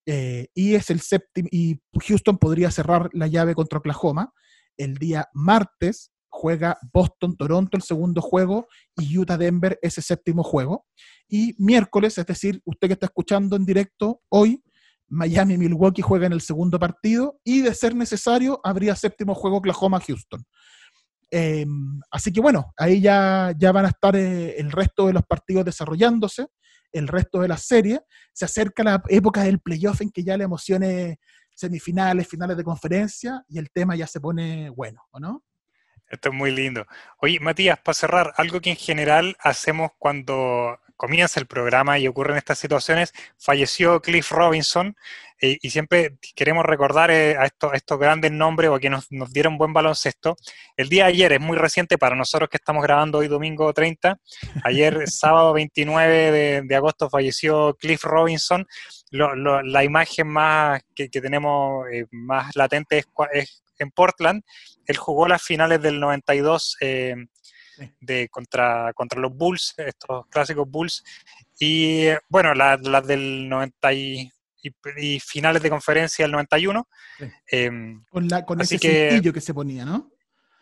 eh, 0.05 0.47
y 0.53 0.75
es 0.75 0.89
el 0.89 0.99
séptimo. 0.99 1.47
Y 1.51 1.79
Houston 2.07 2.37
podría 2.37 2.71
cerrar 2.71 3.09
la 3.13 3.27
llave 3.27 3.55
contra 3.55 3.79
Oklahoma. 3.79 4.33
El 4.77 4.95
día 4.97 5.29
martes 5.33 6.11
juega 6.35 6.77
Boston-Toronto 6.93 7.77
el 7.77 7.83
segundo 7.83 8.21
juego 8.21 8.67
y 8.97 9.17
Utah-Denver 9.17 9.79
ese 9.81 10.01
séptimo 10.01 10.43
juego. 10.43 10.85
Y 11.29 11.55
miércoles, 11.57 12.17
es 12.17 12.25
decir, 12.25 12.61
usted 12.65 12.87
que 12.87 12.93
está 12.93 13.05
escuchando 13.05 13.55
en 13.55 13.65
directo 13.65 14.21
hoy, 14.29 14.61
Miami 15.07 15.57
Milwaukee 15.57 16.01
juega 16.01 16.25
en 16.25 16.33
el 16.33 16.41
segundo 16.41 16.77
partido 16.77 17.39
y 17.43 17.61
de 17.61 17.73
ser 17.73 17.95
necesario 17.95 18.59
habría 18.63 18.95
séptimo 18.95 19.33
juego 19.33 19.57
Oklahoma 19.57 20.01
Houston. 20.01 20.43
Eh, 21.37 21.65
así 22.11 22.31
que 22.31 22.39
bueno, 22.39 22.73
ahí 22.77 23.01
ya, 23.01 23.51
ya 23.57 23.73
van 23.73 23.83
a 23.83 23.89
estar 23.89 24.15
eh, 24.15 24.55
el 24.57 24.71
resto 24.71 25.07
de 25.07 25.11
los 25.11 25.23
partidos 25.23 25.65
desarrollándose, 25.65 26.47
el 26.93 27.09
resto 27.09 27.41
de 27.41 27.49
la 27.49 27.57
serie. 27.57 27.99
Se 28.31 28.45
acerca 28.45 28.85
la 28.85 29.03
época 29.09 29.43
del 29.43 29.59
playoff 29.59 29.99
en 29.99 30.11
que 30.11 30.23
ya 30.23 30.37
la 30.37 30.45
emoción 30.45 30.83
es 30.83 31.17
semifinales, 31.53 32.29
finales 32.29 32.55
de 32.55 32.63
conferencia 32.63 33.43
y 33.49 33.57
el 33.57 33.69
tema 33.69 33.97
ya 33.97 34.07
se 34.07 34.21
pone 34.21 34.69
bueno, 34.69 35.01
¿o 35.11 35.19
no? 35.19 35.43
Esto 36.07 36.29
es 36.29 36.35
muy 36.35 36.51
lindo. 36.51 36.85
Oye, 37.19 37.37
Matías, 37.41 37.79
para 37.79 37.95
cerrar, 37.95 38.33
algo 38.37 38.61
que 38.61 38.69
en 38.69 38.77
general 38.77 39.35
hacemos 39.41 39.91
cuando 39.99 40.79
comienza 40.97 41.39
el 41.39 41.47
programa 41.47 41.99
y 41.99 42.07
ocurren 42.07 42.37
estas 42.37 42.57
situaciones, 42.59 43.11
falleció 43.37 44.01
Cliff 44.01 44.31
Robinson 44.31 44.95
eh, 45.41 45.57
y 45.61 45.69
siempre 45.69 46.15
queremos 46.35 46.65
recordar 46.65 47.11
eh, 47.11 47.35
a, 47.37 47.45
estos, 47.45 47.73
a 47.73 47.75
estos 47.75 47.99
grandes 47.99 48.31
nombres 48.31 48.69
o 48.69 48.75
a 48.75 48.79
que 48.79 48.89
nos, 48.89 49.11
nos 49.11 49.33
dieron 49.33 49.57
buen 49.57 49.73
baloncesto. 49.73 50.37
El 50.77 50.87
día 50.89 51.03
de 51.05 51.09
ayer 51.11 51.33
es 51.33 51.41
muy 51.41 51.57
reciente 51.57 51.97
para 51.97 52.15
nosotros 52.15 52.49
que 52.49 52.57
estamos 52.57 52.81
grabando 52.83 53.17
hoy 53.17 53.27
domingo 53.27 53.71
30. 53.73 54.17
Ayer, 54.63 55.07
sábado 55.09 55.51
29 55.53 56.31
de, 56.31 56.61
de 56.63 56.75
agosto, 56.75 57.09
falleció 57.09 57.75
Cliff 57.75 58.03
Robinson. 58.03 58.65
Lo- 59.11 59.35
lo- 59.35 59.61
la 59.61 59.83
imagen 59.83 60.27
más 60.27 60.81
que, 60.95 61.09
que 61.09 61.19
tenemos 61.21 61.85
eh, 61.91 62.05
más 62.11 62.55
latente 62.55 63.03
es, 63.33 63.61
en 63.77 63.91
Portland. 63.91 64.41
Él 64.85 64.95
jugó 64.95 65.27
las 65.27 65.41
finales 65.43 65.81
del 65.81 65.99
92 65.99 66.77
eh, 66.79 67.15
Sí. 67.17 67.34
De, 67.99 68.29
contra, 68.29 68.91
contra 68.93 69.19
los 69.19 69.33
Bulls, 69.35 69.73
estos 69.77 70.27
clásicos 70.27 70.69
Bulls. 70.69 71.03
Y 71.59 72.05
eh, 72.07 72.19
bueno, 72.29 72.53
las 72.53 72.81
las 72.81 73.05
del 73.07 73.47
90 73.49 73.93
y, 73.93 74.31
y- 74.61 74.73
y 74.97 75.19
finales 75.19 75.61
de 75.61 75.69
conferencia 75.69 76.23
del 76.25 76.31
91. 76.33 76.87
Sí. 77.17 77.25
Eh, 77.51 77.71
Con, 78.09 78.27
la, 78.27 78.45
con 78.45 78.59
ese 78.61 78.77
que- 78.79 79.09
cintillo 79.11 79.31
que 79.33 79.41
se 79.41 79.53
ponía, 79.53 79.85
¿no? 79.85 80.11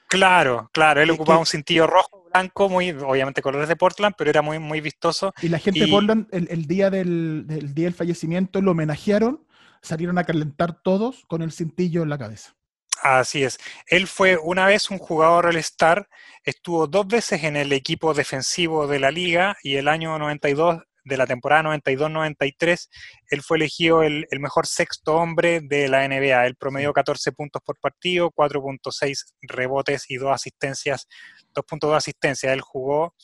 claro, 0.08 0.70
claro, 0.72 1.02
él 1.02 1.08
Que- 1.08 1.14
ocupaba 1.14 1.38
que- 1.38 1.42
un 1.42 1.46
cintillo 1.48 1.88
rojo, 1.88 2.26
blanco, 2.32 2.70
muy, 2.70 2.92
obviamente 2.92 3.42
colores 3.42 3.68
de 3.68 3.76
Portland, 3.76 4.14
pero 4.16 4.30
era 4.30 4.44
muy, 4.44 4.60
muy 4.60 4.80
vistoso. 4.80 5.34
Y 5.42 5.50
la 5.50 5.58
gente 5.58 5.80
de 5.80 5.88
Portland, 5.88 6.28
el, 6.32 6.48
el 6.52 6.68
día 6.68 6.92
del, 6.92 7.46
del 7.48 7.74
día 7.74 7.86
del 7.86 7.96
fallecimiento, 7.96 8.62
lo 8.62 8.72
homenajearon, 8.72 9.44
salieron 9.82 10.20
a 10.20 10.24
calentar 10.24 10.82
todos 10.84 11.26
con 11.28 11.42
el 11.42 11.52
cintillo 11.52 12.04
en 12.04 12.10
la 12.10 12.20
cabeza. 12.20 12.56
Así 13.04 13.44
es. 13.44 13.58
Él 13.88 14.08
fue 14.08 14.38
una 14.38 14.66
vez 14.66 14.90
un 14.90 14.98
jugador 14.98 15.48
All-Star, 15.48 16.08
estuvo 16.46 16.88
dos 16.88 17.06
veces 17.06 17.44
en 17.44 17.58
el 17.58 17.74
equipo 17.74 18.14
defensivo 18.14 18.88
de 18.88 19.00
la 19.00 19.12
liga 19.12 19.58
y 19.62 19.76
el 19.76 19.90
año 19.90 20.18
92, 20.18 20.82
de 21.04 21.18
la 21.18 21.28
temporada 21.28 21.64
92-93, 21.64 22.88
él 23.30 23.42
fue 23.42 23.58
elegido 23.58 24.04
el, 24.04 24.26
el 24.32 24.40
mejor 24.40 24.68
sexto 24.68 25.16
hombre 25.16 25.60
de 25.62 25.90
la 25.90 26.08
NBA. 26.08 26.46
Él 26.46 26.56
promedió 26.56 26.94
14 26.94 27.34
puntos 27.34 27.62
por 27.66 27.78
partido, 27.78 28.32
4.6 28.32 29.34
rebotes 29.42 30.10
y 30.10 30.16
2 30.16 30.32
asistencias, 30.32 31.10
2.2 31.54 31.98
asistencias. 31.98 32.54
Él 32.54 32.62
jugó, 32.62 33.16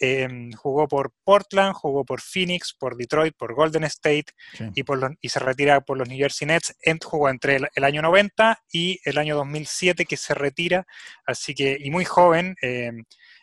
eh, 0.00 0.28
jugó 0.56 0.86
por 0.88 1.12
Portland, 1.24 1.74
jugó 1.74 2.04
por 2.04 2.20
Phoenix, 2.20 2.74
por 2.78 2.96
Detroit, 2.96 3.34
por 3.36 3.54
Golden 3.54 3.84
State, 3.84 4.26
y, 4.74 4.82
por 4.82 4.98
los- 4.98 5.12
y 5.20 5.28
se 5.28 5.38
retira 5.40 5.80
por 5.80 5.96
los 5.98 6.08
New 6.08 6.18
Jersey 6.18 6.46
Nets. 6.46 6.76
En- 6.82 6.98
jugó 6.98 7.28
entre 7.28 7.56
el, 7.56 7.68
el 7.74 7.84
año 7.84 8.02
90 8.02 8.58
y 8.72 8.98
el 9.04 9.18
año 9.18 9.36
2007 9.36 10.04
que 10.04 10.16
se 10.16 10.34
retira, 10.34 10.86
así 11.24 11.54
que, 11.54 11.76
y 11.80 11.90
muy 11.90 12.04
joven. 12.04 12.54
eh, 12.62 12.92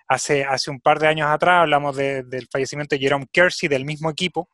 hace, 0.08 0.44
hace 0.44 0.70
un 0.70 0.80
par 0.82 1.00
de 1.00 1.08
años 1.08 1.28
atrás 1.30 1.62
hablamos 1.62 1.96
de- 1.96 2.24
del 2.24 2.48
fallecimiento 2.52 2.96
de 2.96 3.00
Jerome 3.00 3.26
Kersey 3.32 3.70
del 3.70 3.86
mismo 3.86 4.10
equipo, 4.12 4.50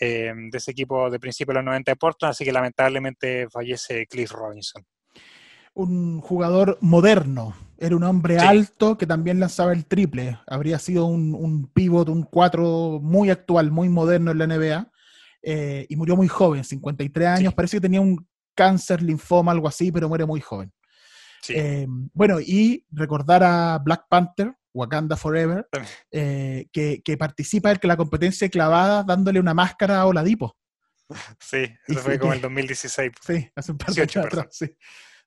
eh, 0.00 0.32
de 0.34 0.58
ese 0.58 0.70
equipo 0.70 1.10
de 1.10 1.20
principio 1.20 1.52
de 1.52 1.56
los 1.60 1.64
90 1.66 1.92
de 1.92 1.96
Portland, 1.96 2.30
así 2.32 2.44
que 2.44 2.52
lamentablemente 2.52 3.46
fallece 3.50 4.06
Cliff 4.06 4.30
Robinson. 4.32 4.82
Un 5.74 6.20
jugador 6.20 6.78
moderno. 6.80 7.54
Era 7.78 7.96
un 7.96 8.02
hombre 8.04 8.38
Sí. 8.38 8.44
alto 8.46 8.98
que 8.98 9.06
también 9.06 9.40
lanzaba 9.40 9.72
el 9.72 9.86
triple. 9.86 10.38
Habría 10.46 10.78
sido 10.78 11.06
un, 11.06 11.34
un 11.34 11.66
pivot, 11.72 12.08
un 12.08 12.22
4 12.24 13.00
muy 13.02 13.30
actual, 13.30 13.70
muy 13.70 13.88
moderno 13.88 14.30
en 14.32 14.38
la 14.38 14.46
NBA. 14.46 14.90
eh, 15.42 15.86
y 15.88 15.96
murió 15.96 16.16
muy 16.16 16.28
joven, 16.28 16.64
53 16.64 17.26
años. 17.28 17.50
Sí. 17.52 17.56
Parece 17.56 17.76
que 17.78 17.80
tenía 17.80 18.02
un 18.02 18.28
cáncer, 18.54 19.00
linfoma, 19.00 19.52
algo 19.52 19.66
así, 19.68 19.90
pero 19.90 20.06
muere 20.06 20.26
muy 20.26 20.38
joven. 20.42 20.70
Sí. 21.40 21.54
Eh, 21.56 21.86
bueno, 22.12 22.38
y 22.40 22.84
recordar 22.90 23.42
a 23.42 23.78
Black 23.78 24.04
Panther, 24.10 24.54
Wakanda 24.74 25.16
Forever, 25.16 25.66
eh, 26.10 26.66
que, 26.70 27.00
que 27.02 27.16
participa 27.16 27.70
en 27.72 27.78
la 27.84 27.96
competencia 27.96 28.44
de 28.44 28.50
clavadas 28.50 29.06
dándole 29.06 29.40
una 29.40 29.54
máscara 29.54 30.00
a 30.02 30.06
Oladipo. 30.06 30.54
sí, 31.40 31.64
y 31.88 31.92
eso 31.92 32.00
fue 32.02 32.12
sí 32.14 32.18
como 32.18 32.32
que- 32.32 32.36
el 32.36 32.42
2016. 32.42 33.12
Sí, 33.26 33.48
hace 33.56 33.72
un 33.72 33.78
par 33.78 33.88
de 33.88 33.94
18, 33.94 34.20
años 34.20 34.26
atrás. 34.34 34.46
Sí, 34.50 34.66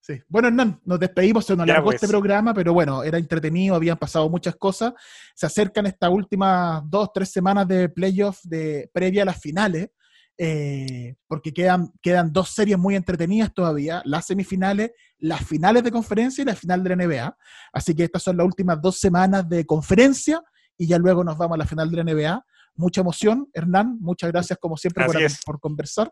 sí. 0.03 0.21
Bueno, 0.27 0.49
Hernán, 0.49 0.79
nos 0.85 0.99
despedimos, 0.99 1.45
se 1.45 1.55
nos 1.55 1.65
Ya, 1.65 1.73
alargó 1.73 1.87
pues. 1.87 1.95
este 1.95 2.07
programa, 2.07 2.53
pero 2.53 2.73
bueno, 2.73 3.03
era 3.03 3.17
entretenido, 3.17 3.75
habían 3.75 3.97
pasado 3.97 4.29
muchas 4.29 4.55
cosas. 4.55 4.93
Se 5.33 5.45
acercan 5.45 5.85
estas 5.85 6.09
últimas 6.09 6.83
dos, 6.89 7.09
tres 7.13 7.31
semanas 7.31 7.67
de 7.67 7.89
playoff 7.89 8.39
de, 8.43 8.89
previa 8.93 9.23
a 9.23 9.25
las 9.25 9.39
finales, 9.39 9.89
eh, 10.37 11.15
porque 11.27 11.53
quedan, 11.53 11.91
quedan 12.01 12.33
dos 12.33 12.49
series 12.49 12.77
muy 12.77 12.95
entretenidas 12.95 13.53
todavía, 13.53 14.01
las 14.05 14.25
semifinales, 14.25 14.91
las 15.19 15.45
finales 15.45 15.83
de 15.83 15.91
conferencia 15.91 16.41
y 16.41 16.45
la 16.45 16.55
final 16.55 16.83
de 16.83 16.95
la 16.95 17.05
NBA. 17.05 17.37
Así 17.71 17.95
que 17.95 18.03
estas 18.03 18.23
son 18.23 18.37
las 18.37 18.45
últimas 18.45 18.81
dos 18.81 18.99
semanas 18.99 19.47
de 19.47 19.65
conferencia 19.65 20.41
y 20.77 20.87
ya 20.87 20.97
luego 20.97 21.23
nos 21.23 21.37
vamos 21.37 21.55
a 21.55 21.59
la 21.59 21.65
final 21.65 21.89
de 21.89 22.03
la 22.03 22.13
NBA. 22.13 22.45
Mucha 22.75 23.01
emoción, 23.01 23.47
Hernán, 23.53 23.97
muchas 23.99 24.31
gracias 24.31 24.57
como 24.59 24.75
siempre 24.77 25.05
por 25.45 25.59
conversar. 25.59 26.11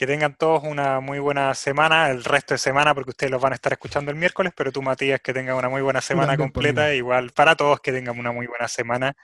Que 0.00 0.06
tengan 0.06 0.34
todos 0.34 0.62
una 0.64 1.00
muy 1.00 1.18
buena 1.18 1.52
semana, 1.52 2.08
el 2.08 2.24
resto 2.24 2.54
de 2.54 2.58
semana, 2.58 2.94
porque 2.94 3.10
ustedes 3.10 3.30
los 3.30 3.42
van 3.42 3.52
a 3.52 3.56
estar 3.56 3.70
escuchando 3.70 4.10
el 4.10 4.16
miércoles, 4.16 4.50
pero 4.56 4.72
tú, 4.72 4.80
Matías, 4.80 5.20
que 5.20 5.34
tengan 5.34 5.56
una 5.56 5.68
muy 5.68 5.82
buena 5.82 6.00
semana 6.00 6.38
completa. 6.38 6.88
mí. 6.88 6.94
Igual 6.94 7.32
para 7.32 7.54
todos, 7.54 7.80
que 7.80 7.92
tengan 7.92 8.18
una 8.18 8.32
muy 8.32 8.46
buena 8.46 8.66
semana 8.66 9.14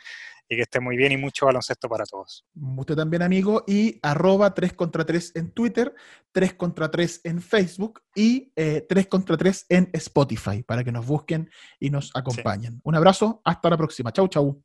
y 0.47 0.55
que 0.55 0.61
estén 0.61 0.85
muy 0.85 0.99
bien 0.99 1.13
y 1.13 1.17
mucho 1.17 1.47
baloncesto 1.47 1.89
para 1.89 2.05
todos. 2.05 2.45
Usted 2.77 2.95
también, 2.95 3.23
amigo, 3.23 3.65
y 3.67 3.99
arroba 4.03 4.53
3 4.53 4.75
contra 4.75 5.07
3 5.07 5.33
en 5.37 5.51
Twitter, 5.53 5.95
3 6.33 6.53
contra 6.53 6.91
3 6.91 7.23
en 7.25 7.41
Facebook 7.41 8.03
y 8.15 8.53
eh, 8.55 8.85
3 8.87 9.07
contra 9.07 9.39
3 9.39 9.65
en 9.71 9.89
Spotify 9.95 10.63
para 10.63 10.85
que 10.85 10.93
nos 10.93 11.07
busquen 11.07 11.49
y 11.81 11.89
nos 11.89 12.15
acompañen. 12.15 12.83
Un 12.85 12.97
abrazo, 12.97 13.41
hasta 13.47 13.71
la 13.71 13.79
próxima. 13.79 14.13
Chau, 14.13 14.29
chau. 14.29 14.63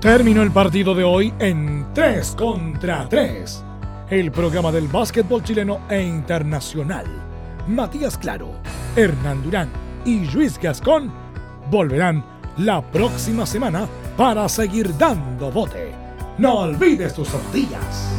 Terminó 0.00 0.42
el 0.42 0.50
partido 0.50 0.94
de 0.94 1.04
hoy 1.04 1.32
en 1.38 1.86
3 1.94 2.36
contra 2.36 3.08
3. 3.08 3.64
El 4.10 4.30
programa 4.30 4.70
del 4.70 4.88
básquetbol 4.88 5.42
chileno 5.42 5.80
e 5.88 6.02
internacional. 6.02 7.06
Matías 7.66 8.18
Claro, 8.18 8.50
Hernán 8.94 9.42
Durán 9.42 9.70
y 10.04 10.26
Luis 10.26 10.58
Gascón 10.58 11.10
volverán 11.70 12.22
la 12.58 12.82
próxima 12.82 13.46
semana 13.46 13.88
para 14.18 14.48
seguir 14.50 14.96
dando 14.98 15.50
bote. 15.50 15.92
No 16.36 16.58
olvides 16.60 17.14
tus 17.14 17.28
tortillas. 17.28 18.15